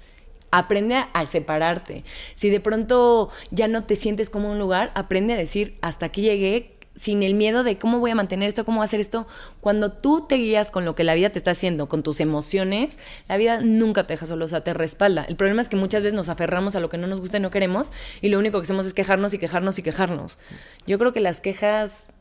Aprende 0.57 0.95
a, 1.13 1.27
separarte. 1.27 2.05
Si 2.37 2.49
de 2.49 2.61
pronto 2.61 3.31
ya 3.51 3.67
no 3.67 3.83
te 3.83 3.97
sientes 3.97 4.31
como 4.31 4.53
un 4.53 4.61
lugar, 4.61 4.93
aprende 4.95 5.35
a 5.35 5.37
decir, 5.37 5.77
hasta 5.83 6.07
aquí 6.07 6.23
llegué, 6.23 6.75
sin 6.95 7.25
el 7.25 7.35
miedo 7.35 7.65
de 7.65 7.77
cómo 7.77 7.99
voy 7.99 8.13
a 8.13 8.15
mantener 8.15 8.49
esto, 8.49 8.65
cómo 8.65 8.81
hacer 8.81 9.01
esto. 9.01 9.27
Cuando 9.61 9.91
tú 9.91 10.27
te 10.29 10.37
guías 10.37 10.71
con 10.71 10.85
lo 10.85 10.95
que 10.95 11.03
la 11.03 11.15
vida 11.15 11.31
te 11.31 11.39
está 11.39 11.51
haciendo, 11.51 11.89
con 11.89 12.05
tus 12.05 12.21
emociones, 12.21 12.99
la 13.29 13.37
vida 13.37 13.61
nunca 13.61 14.07
te 14.07 14.15
deja 14.15 14.27
solo, 14.29 14.45
o 14.45 14.49
sea, 14.49 14.63
te 14.63 14.75
respalda. 14.75 15.25
El 15.25 15.35
problema 15.35 15.61
es 15.61 15.69
que 15.69 15.75
muchas 15.75 16.05
veces 16.05 16.15
nos 16.15 16.29
aferramos 16.29 16.77
a 16.77 16.81
lo 16.81 16.89
que 16.89 16.99
no 16.99 17.09
nos 17.09 17.19
gusta 17.19 17.39
y 17.39 17.41
no 17.41 17.51
queremos, 17.51 17.93
y 18.21 18.29
lo 18.29 18.39
único 18.39 18.61
que 18.61 18.65
hacemos 18.65 18.87
es 18.87 18.95
quejarnos 18.95 19.35
y 19.35 19.39
quejarnos 19.39 19.77
y 19.81 19.83
quejarnos. 19.83 20.39
Yo 20.87 21.01
creo 21.01 21.13
que 21.13 21.21
las 21.21 21.41
quejas, 21.41 22.13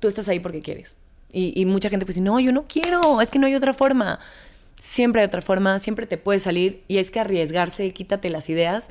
tú 0.00 0.08
estás 0.08 0.28
ahí 0.28 0.40
porque 0.40 0.62
quieres. 0.62 0.96
Y, 1.30 1.52
y 1.60 1.66
mucha 1.66 1.90
gente 1.90 2.06
pues 2.06 2.14
dice, 2.14 2.24
no, 2.24 2.40
yo 2.40 2.50
no 2.52 2.64
quiero, 2.64 3.20
es 3.20 3.30
que 3.30 3.38
no 3.38 3.46
hay 3.46 3.54
otra 3.54 3.74
forma. 3.74 4.20
Siempre 4.84 5.22
hay 5.22 5.26
otra 5.26 5.40
forma, 5.40 5.78
siempre 5.78 6.06
te 6.06 6.18
puede 6.18 6.38
salir 6.38 6.84
y 6.88 6.98
es 6.98 7.10
que 7.10 7.18
arriesgarse, 7.18 7.90
quítate 7.90 8.28
las 8.28 8.50
ideas. 8.50 8.90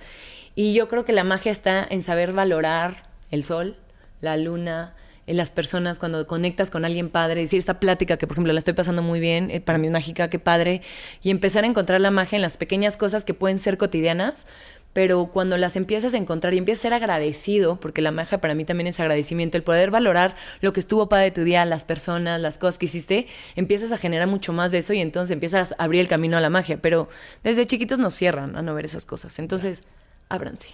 Y 0.55 0.73
yo 0.73 0.87
creo 0.87 1.05
que 1.05 1.13
la 1.13 1.23
magia 1.23 1.51
está 1.51 1.85
en 1.87 2.01
saber 2.01 2.33
valorar 2.33 3.05
el 3.29 3.43
sol, 3.43 3.77
la 4.19 4.35
luna, 4.35 4.95
en 5.27 5.37
las 5.37 5.51
personas, 5.51 5.99
cuando 5.99 6.25
conectas 6.25 6.71
con 6.71 6.83
alguien 6.83 7.09
padre, 7.09 7.41
decir 7.41 7.59
esta 7.59 7.79
plática 7.79 8.17
que 8.17 8.25
por 8.25 8.33
ejemplo 8.35 8.51
la 8.51 8.59
estoy 8.59 8.73
pasando 8.73 9.03
muy 9.03 9.19
bien, 9.19 9.51
eh, 9.51 9.61
para 9.61 9.77
mí 9.77 9.85
es 9.85 9.93
mágica, 9.93 10.29
qué 10.31 10.39
padre, 10.39 10.81
y 11.21 11.29
empezar 11.29 11.63
a 11.63 11.67
encontrar 11.67 12.01
la 12.01 12.11
magia 12.11 12.37
en 12.37 12.41
las 12.41 12.57
pequeñas 12.57 12.97
cosas 12.97 13.23
que 13.23 13.35
pueden 13.35 13.59
ser 13.59 13.77
cotidianas, 13.77 14.47
pero 14.93 15.25
cuando 15.25 15.57
las 15.57 15.75
empiezas 15.75 16.13
a 16.13 16.17
encontrar 16.17 16.53
y 16.53 16.59
empiezas 16.59 16.81
a 16.81 16.83
ser 16.83 16.93
agradecido, 16.93 17.79
porque 17.79 18.01
la 18.01 18.11
magia 18.11 18.39
para 18.39 18.55
mí 18.55 18.63
también 18.63 18.87
es 18.87 18.99
agradecimiento, 18.99 19.57
el 19.57 19.63
poder 19.63 19.91
valorar 19.91 20.35
lo 20.61 20.71
que 20.71 20.79
estuvo 20.79 21.09
para 21.09 21.31
tu 21.33 21.43
día, 21.43 21.65
las 21.65 21.83
personas, 21.83 22.39
las 22.39 22.57
cosas 22.57 22.77
que 22.77 22.85
hiciste, 22.85 23.27
empiezas 23.55 23.91
a 23.91 23.97
generar 23.97 24.27
mucho 24.27 24.53
más 24.53 24.71
de 24.71 24.77
eso 24.77 24.93
y 24.93 25.01
entonces 25.01 25.33
empiezas 25.33 25.73
a 25.73 25.83
abrir 25.83 26.01
el 26.01 26.07
camino 26.07 26.37
a 26.37 26.41
la 26.41 26.49
magia, 26.49 26.77
pero 26.81 27.09
desde 27.43 27.65
chiquitos 27.65 27.99
nos 27.99 28.13
cierran 28.13 28.55
a 28.55 28.61
no 28.61 28.73
ver 28.73 28.85
esas 28.85 29.05
cosas, 29.05 29.39
entonces 29.39 29.81
ábranse. 30.29 30.69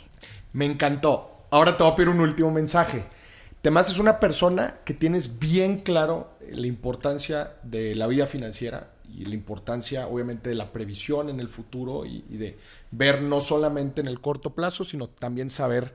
Me 0.54 0.66
encantó. 0.66 1.46
Ahora 1.52 1.78
te 1.78 1.84
voy 1.84 1.92
a 1.92 1.96
pedir 1.96 2.10
un 2.10 2.20
último 2.20 2.52
mensaje. 2.52 3.06
Temas 3.62 3.90
es 3.90 4.00
una 4.00 4.20
persona 4.20 4.76
que 4.86 4.94
tienes 4.94 5.40
bien 5.40 5.80
claro 5.80 6.38
la 6.50 6.68
importancia 6.68 7.54
de 7.64 7.96
la 7.96 8.08
vida 8.08 8.26
financiera 8.26 8.92
y 9.18 9.26
la 9.26 9.34
importancia 9.34 10.08
obviamente 10.08 10.50
de 10.50 10.56
la 10.56 10.72
previsión 10.72 11.30
en 11.30 11.40
el 11.40 11.50
futuro 11.50 12.06
y, 12.06 12.22
de 12.30 12.58
ver 12.92 13.22
no 13.22 13.40
solamente 13.40 14.02
en 14.02 14.08
el 14.08 14.20
corto 14.20 14.52
plazo, 14.56 14.84
sino 14.84 15.08
también 15.08 15.50
saber 15.50 15.94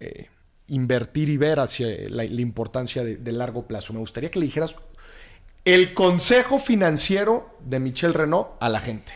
eh, 0.00 0.28
invertir 0.68 1.28
y 1.28 1.36
ver 1.36 1.60
hacia 1.60 1.88
la, 2.08 2.24
importancia 2.24 3.04
de, 3.04 3.32
largo 3.32 3.66
plazo. 3.66 3.92
Me 3.92 3.98
gustaría 3.98 4.30
que 4.30 4.38
le 4.38 4.46
dijeras 4.46 4.76
El 5.64 5.94
consejo 5.94 6.58
financiero 6.58 7.50
de 7.64 7.80
Michelle 7.80 8.14
Renault 8.14 8.48
a 8.60 8.68
la 8.68 8.80
gente. 8.80 9.12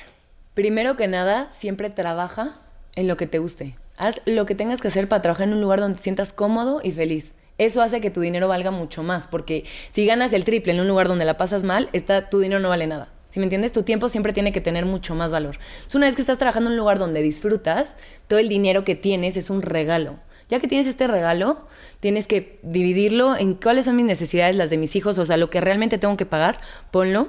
Primero 0.55 0.97
que 0.97 1.09
nada, 1.09 1.51
siempre 1.51 1.91
trabaja 1.91 2.61
en 2.95 3.09
lo 3.09 3.17
que 3.17 3.27
te 3.27 3.39
guste. 3.39 3.77
Haz 3.97 4.21
lo 4.27 4.47
que 4.47 4.55
tengas 4.55 4.81
que 4.81 4.89
hacer 4.89 5.09
para 5.09 5.23
trabajar 5.23 5.49
en 5.49 5.55
un 5.55 5.61
lugar 5.61 5.81
donde 5.81 5.97
te 5.97 6.03
sientas 6.03 6.33
cómodo 6.33 6.81
y 6.83 6.93
feliz. 6.93 7.35
Eso 7.59 7.83
hace 7.83 8.01
que 8.01 8.11
tu 8.11 8.21
dinero 8.21 8.47
valga 8.47 8.71
mucho 8.71 9.03
más, 9.03 9.27
porque 9.27 9.65
si 9.91 10.07
ganas 10.07 10.33
el 10.33 10.45
triple 10.45 10.73
en 10.73 10.81
un 10.81 10.87
lugar 10.87 11.09
donde 11.09 11.25
la 11.25 11.37
pasas 11.37 11.65
mal, 11.65 11.89
está, 11.93 12.31
tu 12.31 12.39
dinero 12.39 12.61
no 12.61 12.69
vale 12.69 12.87
nada. 12.87 13.09
Si 13.31 13.41
me 13.41 13.47
entiendes, 13.47 13.73
tu 13.73 13.83
tiempo 13.83 14.09
siempre 14.09 14.33
tiene 14.33 14.53
que 14.53 14.61
tener 14.61 14.87
mucho 14.87 15.15
más 15.15 15.31
valor. 15.31 15.57
Entonces, 15.57 15.95
una 15.95 16.07
vez 16.07 16.15
que 16.15 16.23
estás 16.23 16.39
trabajando 16.39 16.71
en 16.71 16.73
un 16.73 16.79
lugar 16.79 16.99
donde 16.99 17.21
disfrutas, 17.23 17.97
todo 18.27 18.39
el 18.39 18.49
dinero 18.49 18.85
que 18.85 18.95
tienes 18.95 19.37
es 19.37 19.51
un 19.51 19.63
regalo. 19.63 20.17
Ya 20.49 20.61
que 20.61 20.69
tienes 20.69 20.87
este 20.87 21.07
regalo, 21.07 21.67
tienes 22.01 22.27
que 22.27 22.59
dividirlo 22.63 23.37
en 23.37 23.55
cuáles 23.55 23.85
son 23.85 23.97
mis 23.97 24.07
necesidades, 24.07 24.57
las 24.57 24.71
de 24.71 24.79
mis 24.79 24.97
hijos, 24.97 25.19
o 25.19 25.27
sea, 25.27 25.37
lo 25.37 25.51
que 25.51 25.61
realmente 25.61 25.99
tengo 25.99 26.17
que 26.17 26.25
pagar, 26.25 26.61
ponlo. 26.91 27.29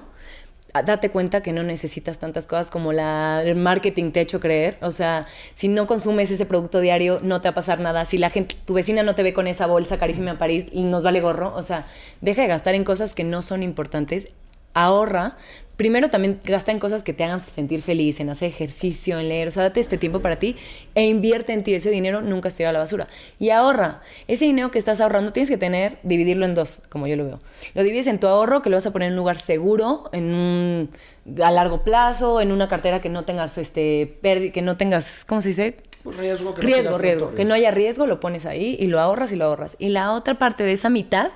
Ah, 0.71 0.83
date 0.83 1.09
cuenta 1.09 1.41
que 1.41 1.51
no 1.51 1.63
necesitas 1.63 2.19
tantas 2.19 2.45
cosas 2.45 2.69
como 2.69 2.93
la, 2.93 3.41
el 3.43 3.55
marketing 3.55 4.11
te 4.11 4.19
ha 4.19 4.23
hecho 4.23 4.39
creer. 4.39 4.77
O 4.81 4.91
sea, 4.91 5.25
si 5.55 5.67
no 5.67 5.87
consumes 5.87 6.29
ese 6.31 6.45
producto 6.45 6.79
diario, 6.79 7.19
no 7.23 7.41
te 7.41 7.47
va 7.49 7.51
a 7.51 7.55
pasar 7.55 7.79
nada. 7.79 8.05
Si 8.05 8.17
la 8.19 8.29
gente, 8.29 8.55
tu 8.65 8.75
vecina 8.75 9.01
no 9.03 9.15
te 9.15 9.23
ve 9.23 9.33
con 9.33 9.47
esa 9.47 9.65
bolsa 9.65 9.97
carísima 9.97 10.31
en 10.31 10.37
París 10.37 10.67
y 10.71 10.83
nos 10.83 11.03
vale 11.03 11.21
gorro, 11.21 11.53
o 11.55 11.63
sea, 11.63 11.87
deja 12.21 12.43
de 12.43 12.47
gastar 12.47 12.75
en 12.75 12.83
cosas 12.83 13.15
que 13.15 13.23
no 13.23 13.41
son 13.41 13.63
importantes. 13.63 14.29
Ahorra, 14.75 15.37
primero 15.79 16.09
también 16.09 16.41
gasta 16.43 16.73
en 16.73 16.79
cosas 16.79 17.03
que 17.03 17.13
te 17.13 17.23
hagan 17.23 17.41
sentir 17.41 17.81
feliz, 17.81 18.19
en 18.19 18.29
hacer 18.29 18.49
ejercicio, 18.49 19.17
en 19.17 19.29
leer, 19.29 19.47
o 19.47 19.51
sea, 19.51 19.63
date 19.63 19.79
este 19.79 19.97
tiempo 19.97 20.19
para 20.19 20.37
ti 20.37 20.57
e 20.93 21.05
invierte 21.05 21.53
en 21.53 21.63
ti. 21.63 21.73
Ese 21.73 21.89
dinero 21.89 22.21
nunca 22.21 22.49
se 22.49 22.65
a 22.65 22.73
la 22.73 22.79
basura. 22.79 23.07
Y 23.39 23.51
ahorra. 23.51 24.01
Ese 24.27 24.43
dinero 24.43 24.71
que 24.71 24.77
estás 24.77 24.99
ahorrando 24.99 25.31
tienes 25.31 25.47
que 25.47 25.57
tener, 25.57 25.97
dividirlo 26.03 26.45
en 26.45 26.53
dos, 26.53 26.81
como 26.89 27.07
yo 27.07 27.15
lo 27.15 27.23
veo. 27.23 27.39
Lo 27.75 27.83
divides 27.83 28.07
en 28.07 28.19
tu 28.19 28.27
ahorro, 28.27 28.61
que 28.61 28.69
lo 28.69 28.75
vas 28.75 28.85
a 28.87 28.91
poner 28.91 29.07
en 29.07 29.13
un 29.13 29.19
lugar 29.19 29.37
seguro, 29.37 30.09
en 30.11 30.33
un, 30.33 30.89
a 31.41 31.49
largo 31.49 31.81
plazo, 31.85 32.41
en 32.41 32.51
una 32.51 32.67
cartera 32.67 32.99
que 32.99 33.07
no 33.07 33.23
tengas, 33.23 33.57
este, 33.57 34.17
que 34.21 34.61
no 34.61 34.75
tengas, 34.75 35.23
¿cómo 35.23 35.41
se 35.41 35.47
dice? 35.47 35.77
Pues 36.03 36.17
riesgo, 36.17 36.55
que 36.55 36.61
riesgo, 36.61 36.91
no 36.91 36.97
riesgo. 36.97 37.27
riesgo. 37.27 37.35
Que 37.35 37.45
no 37.45 37.53
haya 37.53 37.71
riesgo, 37.71 38.05
lo 38.05 38.19
pones 38.19 38.45
ahí 38.45 38.75
y 38.77 38.87
lo 38.87 38.99
ahorras 38.99 39.31
y 39.31 39.37
lo 39.37 39.45
ahorras. 39.45 39.77
Y 39.79 39.87
la 39.87 40.11
otra 40.11 40.37
parte 40.37 40.65
de 40.65 40.73
esa 40.73 40.89
mitad, 40.89 41.31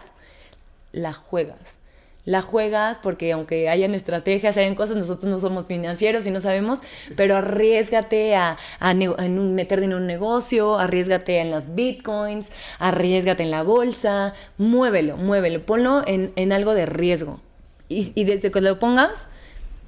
la 0.92 1.14
juegas 1.14 1.82
la 2.26 2.42
juegas 2.42 3.00
porque 3.00 3.32
aunque 3.34 3.70
hayan 3.70 3.96
estrategias, 3.96 4.58
hayan 4.58 4.76
cosas, 4.76 4.96
nosotros 4.96 5.30
no 5.30 5.40
somos 5.40 5.68
financieros 5.68 6.26
y 6.26 6.32
no 6.32 6.40
sabemos, 6.40 6.82
pero 7.16 7.36
arriesgate 7.36 8.36
a, 8.36 8.58
a, 8.80 8.92
en 8.92 9.56
meterte 9.56 9.86
en 9.86 9.94
un 9.94 10.08
negocio, 10.08 10.78
arriesgate 10.80 11.40
en 11.40 11.52
las 11.52 11.76
bitcoins, 11.76 12.52
arriesgate 12.80 13.44
en 13.44 13.52
la 13.52 13.64
bolsa, 13.64 14.34
muévelo, 14.58 15.18
muévelo, 15.18 15.66
ponlo 15.66 16.04
en, 16.08 16.32
en 16.36 16.52
algo 16.54 16.74
de 16.74 16.86
riesgo. 16.86 17.42
Y, 17.90 18.12
y, 18.16 18.24
desde 18.24 18.52
que 18.52 18.62
lo 18.62 18.80
pongas, 18.80 19.28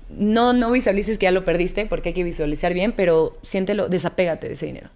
no, 0.09 0.53
no 0.53 0.71
visualices 0.71 1.17
que 1.17 1.23
ya 1.23 1.31
lo 1.31 1.45
perdiste, 1.45 1.85
porque 1.85 2.09
hay 2.09 2.15
que 2.15 2.23
visualizar 2.23 2.73
bien, 2.73 2.91
pero 2.91 3.37
siéntelo, 3.43 3.87
desapégate 3.87 4.47
de 4.47 4.53
ese 4.53 4.65
dinero. 4.67 4.89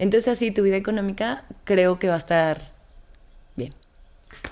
Entonces 0.00 0.28
así 0.28 0.50
tu 0.50 0.62
vida 0.62 0.76
económica 0.76 1.44
creo 1.64 1.98
que 1.98 2.08
va 2.08 2.14
a 2.14 2.18
estar. 2.18 2.79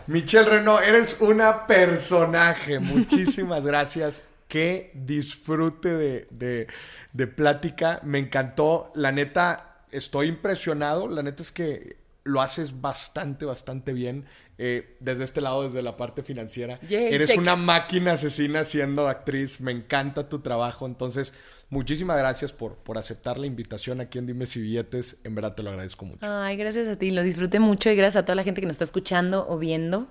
Michelle 0.06 0.48
Renault, 0.48 0.82
eres 0.82 1.20
una 1.20 1.66
personaje. 1.66 2.78
Muchísimas 2.78 3.64
gracias. 3.66 4.24
Qué 4.48 4.90
disfrute 4.94 5.90
de, 5.90 6.28
de, 6.30 6.66
de, 7.12 7.26
plática. 7.26 8.00
Me 8.04 8.18
encantó. 8.18 8.90
La 8.94 9.12
neta, 9.12 9.84
estoy 9.90 10.28
impresionado. 10.28 11.08
La 11.08 11.22
neta 11.22 11.42
es 11.42 11.52
que 11.52 11.96
lo 12.24 12.40
haces 12.40 12.80
bastante, 12.80 13.44
bastante 13.44 13.92
bien. 13.92 14.26
Eh, 14.60 14.96
desde 14.98 15.22
este 15.22 15.40
lado, 15.40 15.62
desde 15.62 15.82
la 15.82 15.96
parte 15.96 16.24
financiera. 16.24 16.80
Eres 16.90 17.30
check. 17.30 17.38
una 17.38 17.54
máquina 17.54 18.12
asesina 18.12 18.64
siendo 18.64 19.06
actriz. 19.06 19.60
Me 19.60 19.70
encanta 19.70 20.28
tu 20.28 20.40
trabajo. 20.40 20.84
Entonces, 20.84 21.32
muchísimas 21.70 22.18
gracias 22.18 22.52
por, 22.52 22.74
por 22.74 22.98
aceptar 22.98 23.38
la 23.38 23.46
invitación 23.46 24.00
aquí 24.00 24.18
en 24.18 24.26
Dime 24.26 24.46
Si 24.46 24.60
Billetes. 24.60 25.20
En 25.22 25.36
verdad 25.36 25.54
te 25.54 25.62
lo 25.62 25.70
agradezco 25.70 26.04
mucho. 26.04 26.26
Ay, 26.26 26.56
gracias 26.56 26.88
a 26.88 26.96
ti. 26.96 27.12
Lo 27.12 27.22
disfruté 27.22 27.60
mucho 27.60 27.88
y 27.90 27.94
gracias 27.94 28.22
a 28.22 28.24
toda 28.24 28.34
la 28.34 28.42
gente 28.42 28.60
que 28.60 28.66
nos 28.66 28.74
está 28.74 28.84
escuchando 28.84 29.46
o 29.48 29.58
viendo. 29.58 30.08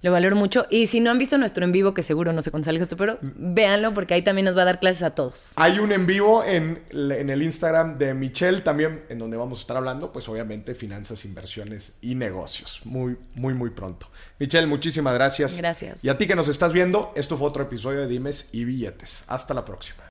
Lo 0.00 0.12
valoro 0.12 0.36
mucho. 0.36 0.66
Y 0.70 0.86
si 0.86 1.00
no 1.00 1.10
han 1.10 1.18
visto 1.18 1.38
nuestro 1.38 1.64
en 1.64 1.72
vivo, 1.72 1.92
que 1.92 2.02
seguro 2.02 2.32
no 2.32 2.42
sé 2.42 2.50
cuándo 2.50 2.66
salga 2.66 2.82
esto, 2.82 2.96
pero 2.96 3.18
véanlo 3.20 3.92
porque 3.94 4.14
ahí 4.14 4.22
también 4.22 4.44
nos 4.44 4.56
va 4.56 4.62
a 4.62 4.64
dar 4.66 4.78
clases 4.78 5.02
a 5.02 5.10
todos. 5.10 5.52
Hay 5.56 5.80
un 5.80 5.90
en 5.90 6.06
vivo 6.06 6.44
en, 6.44 6.82
en, 6.90 7.30
el 7.30 7.42
Instagram 7.42 7.96
de 7.96 8.14
Michelle 8.14 8.60
también, 8.60 9.04
en 9.08 9.18
donde 9.18 9.36
vamos 9.36 9.58
a 9.58 9.60
estar 9.62 9.76
hablando, 9.76 10.12
pues 10.12 10.28
obviamente, 10.28 10.74
finanzas, 10.74 11.24
inversiones 11.24 11.98
y 12.00 12.14
negocios. 12.14 12.82
Muy, 12.84 13.16
muy, 13.34 13.54
muy 13.54 13.70
pronto. 13.70 14.08
Michelle, 14.38 14.66
muchísimas 14.66 15.14
gracias. 15.14 15.58
Gracias. 15.58 16.04
Y 16.04 16.08
a 16.08 16.16
ti 16.16 16.26
que 16.26 16.36
nos 16.36 16.48
estás 16.48 16.72
viendo, 16.72 17.12
esto 17.16 17.36
fue 17.36 17.48
otro 17.48 17.64
episodio 17.64 18.00
de 18.00 18.06
Dimes 18.06 18.50
y 18.52 18.64
Billetes. 18.64 19.24
Hasta 19.26 19.52
la 19.52 19.64
próxima. 19.64 20.04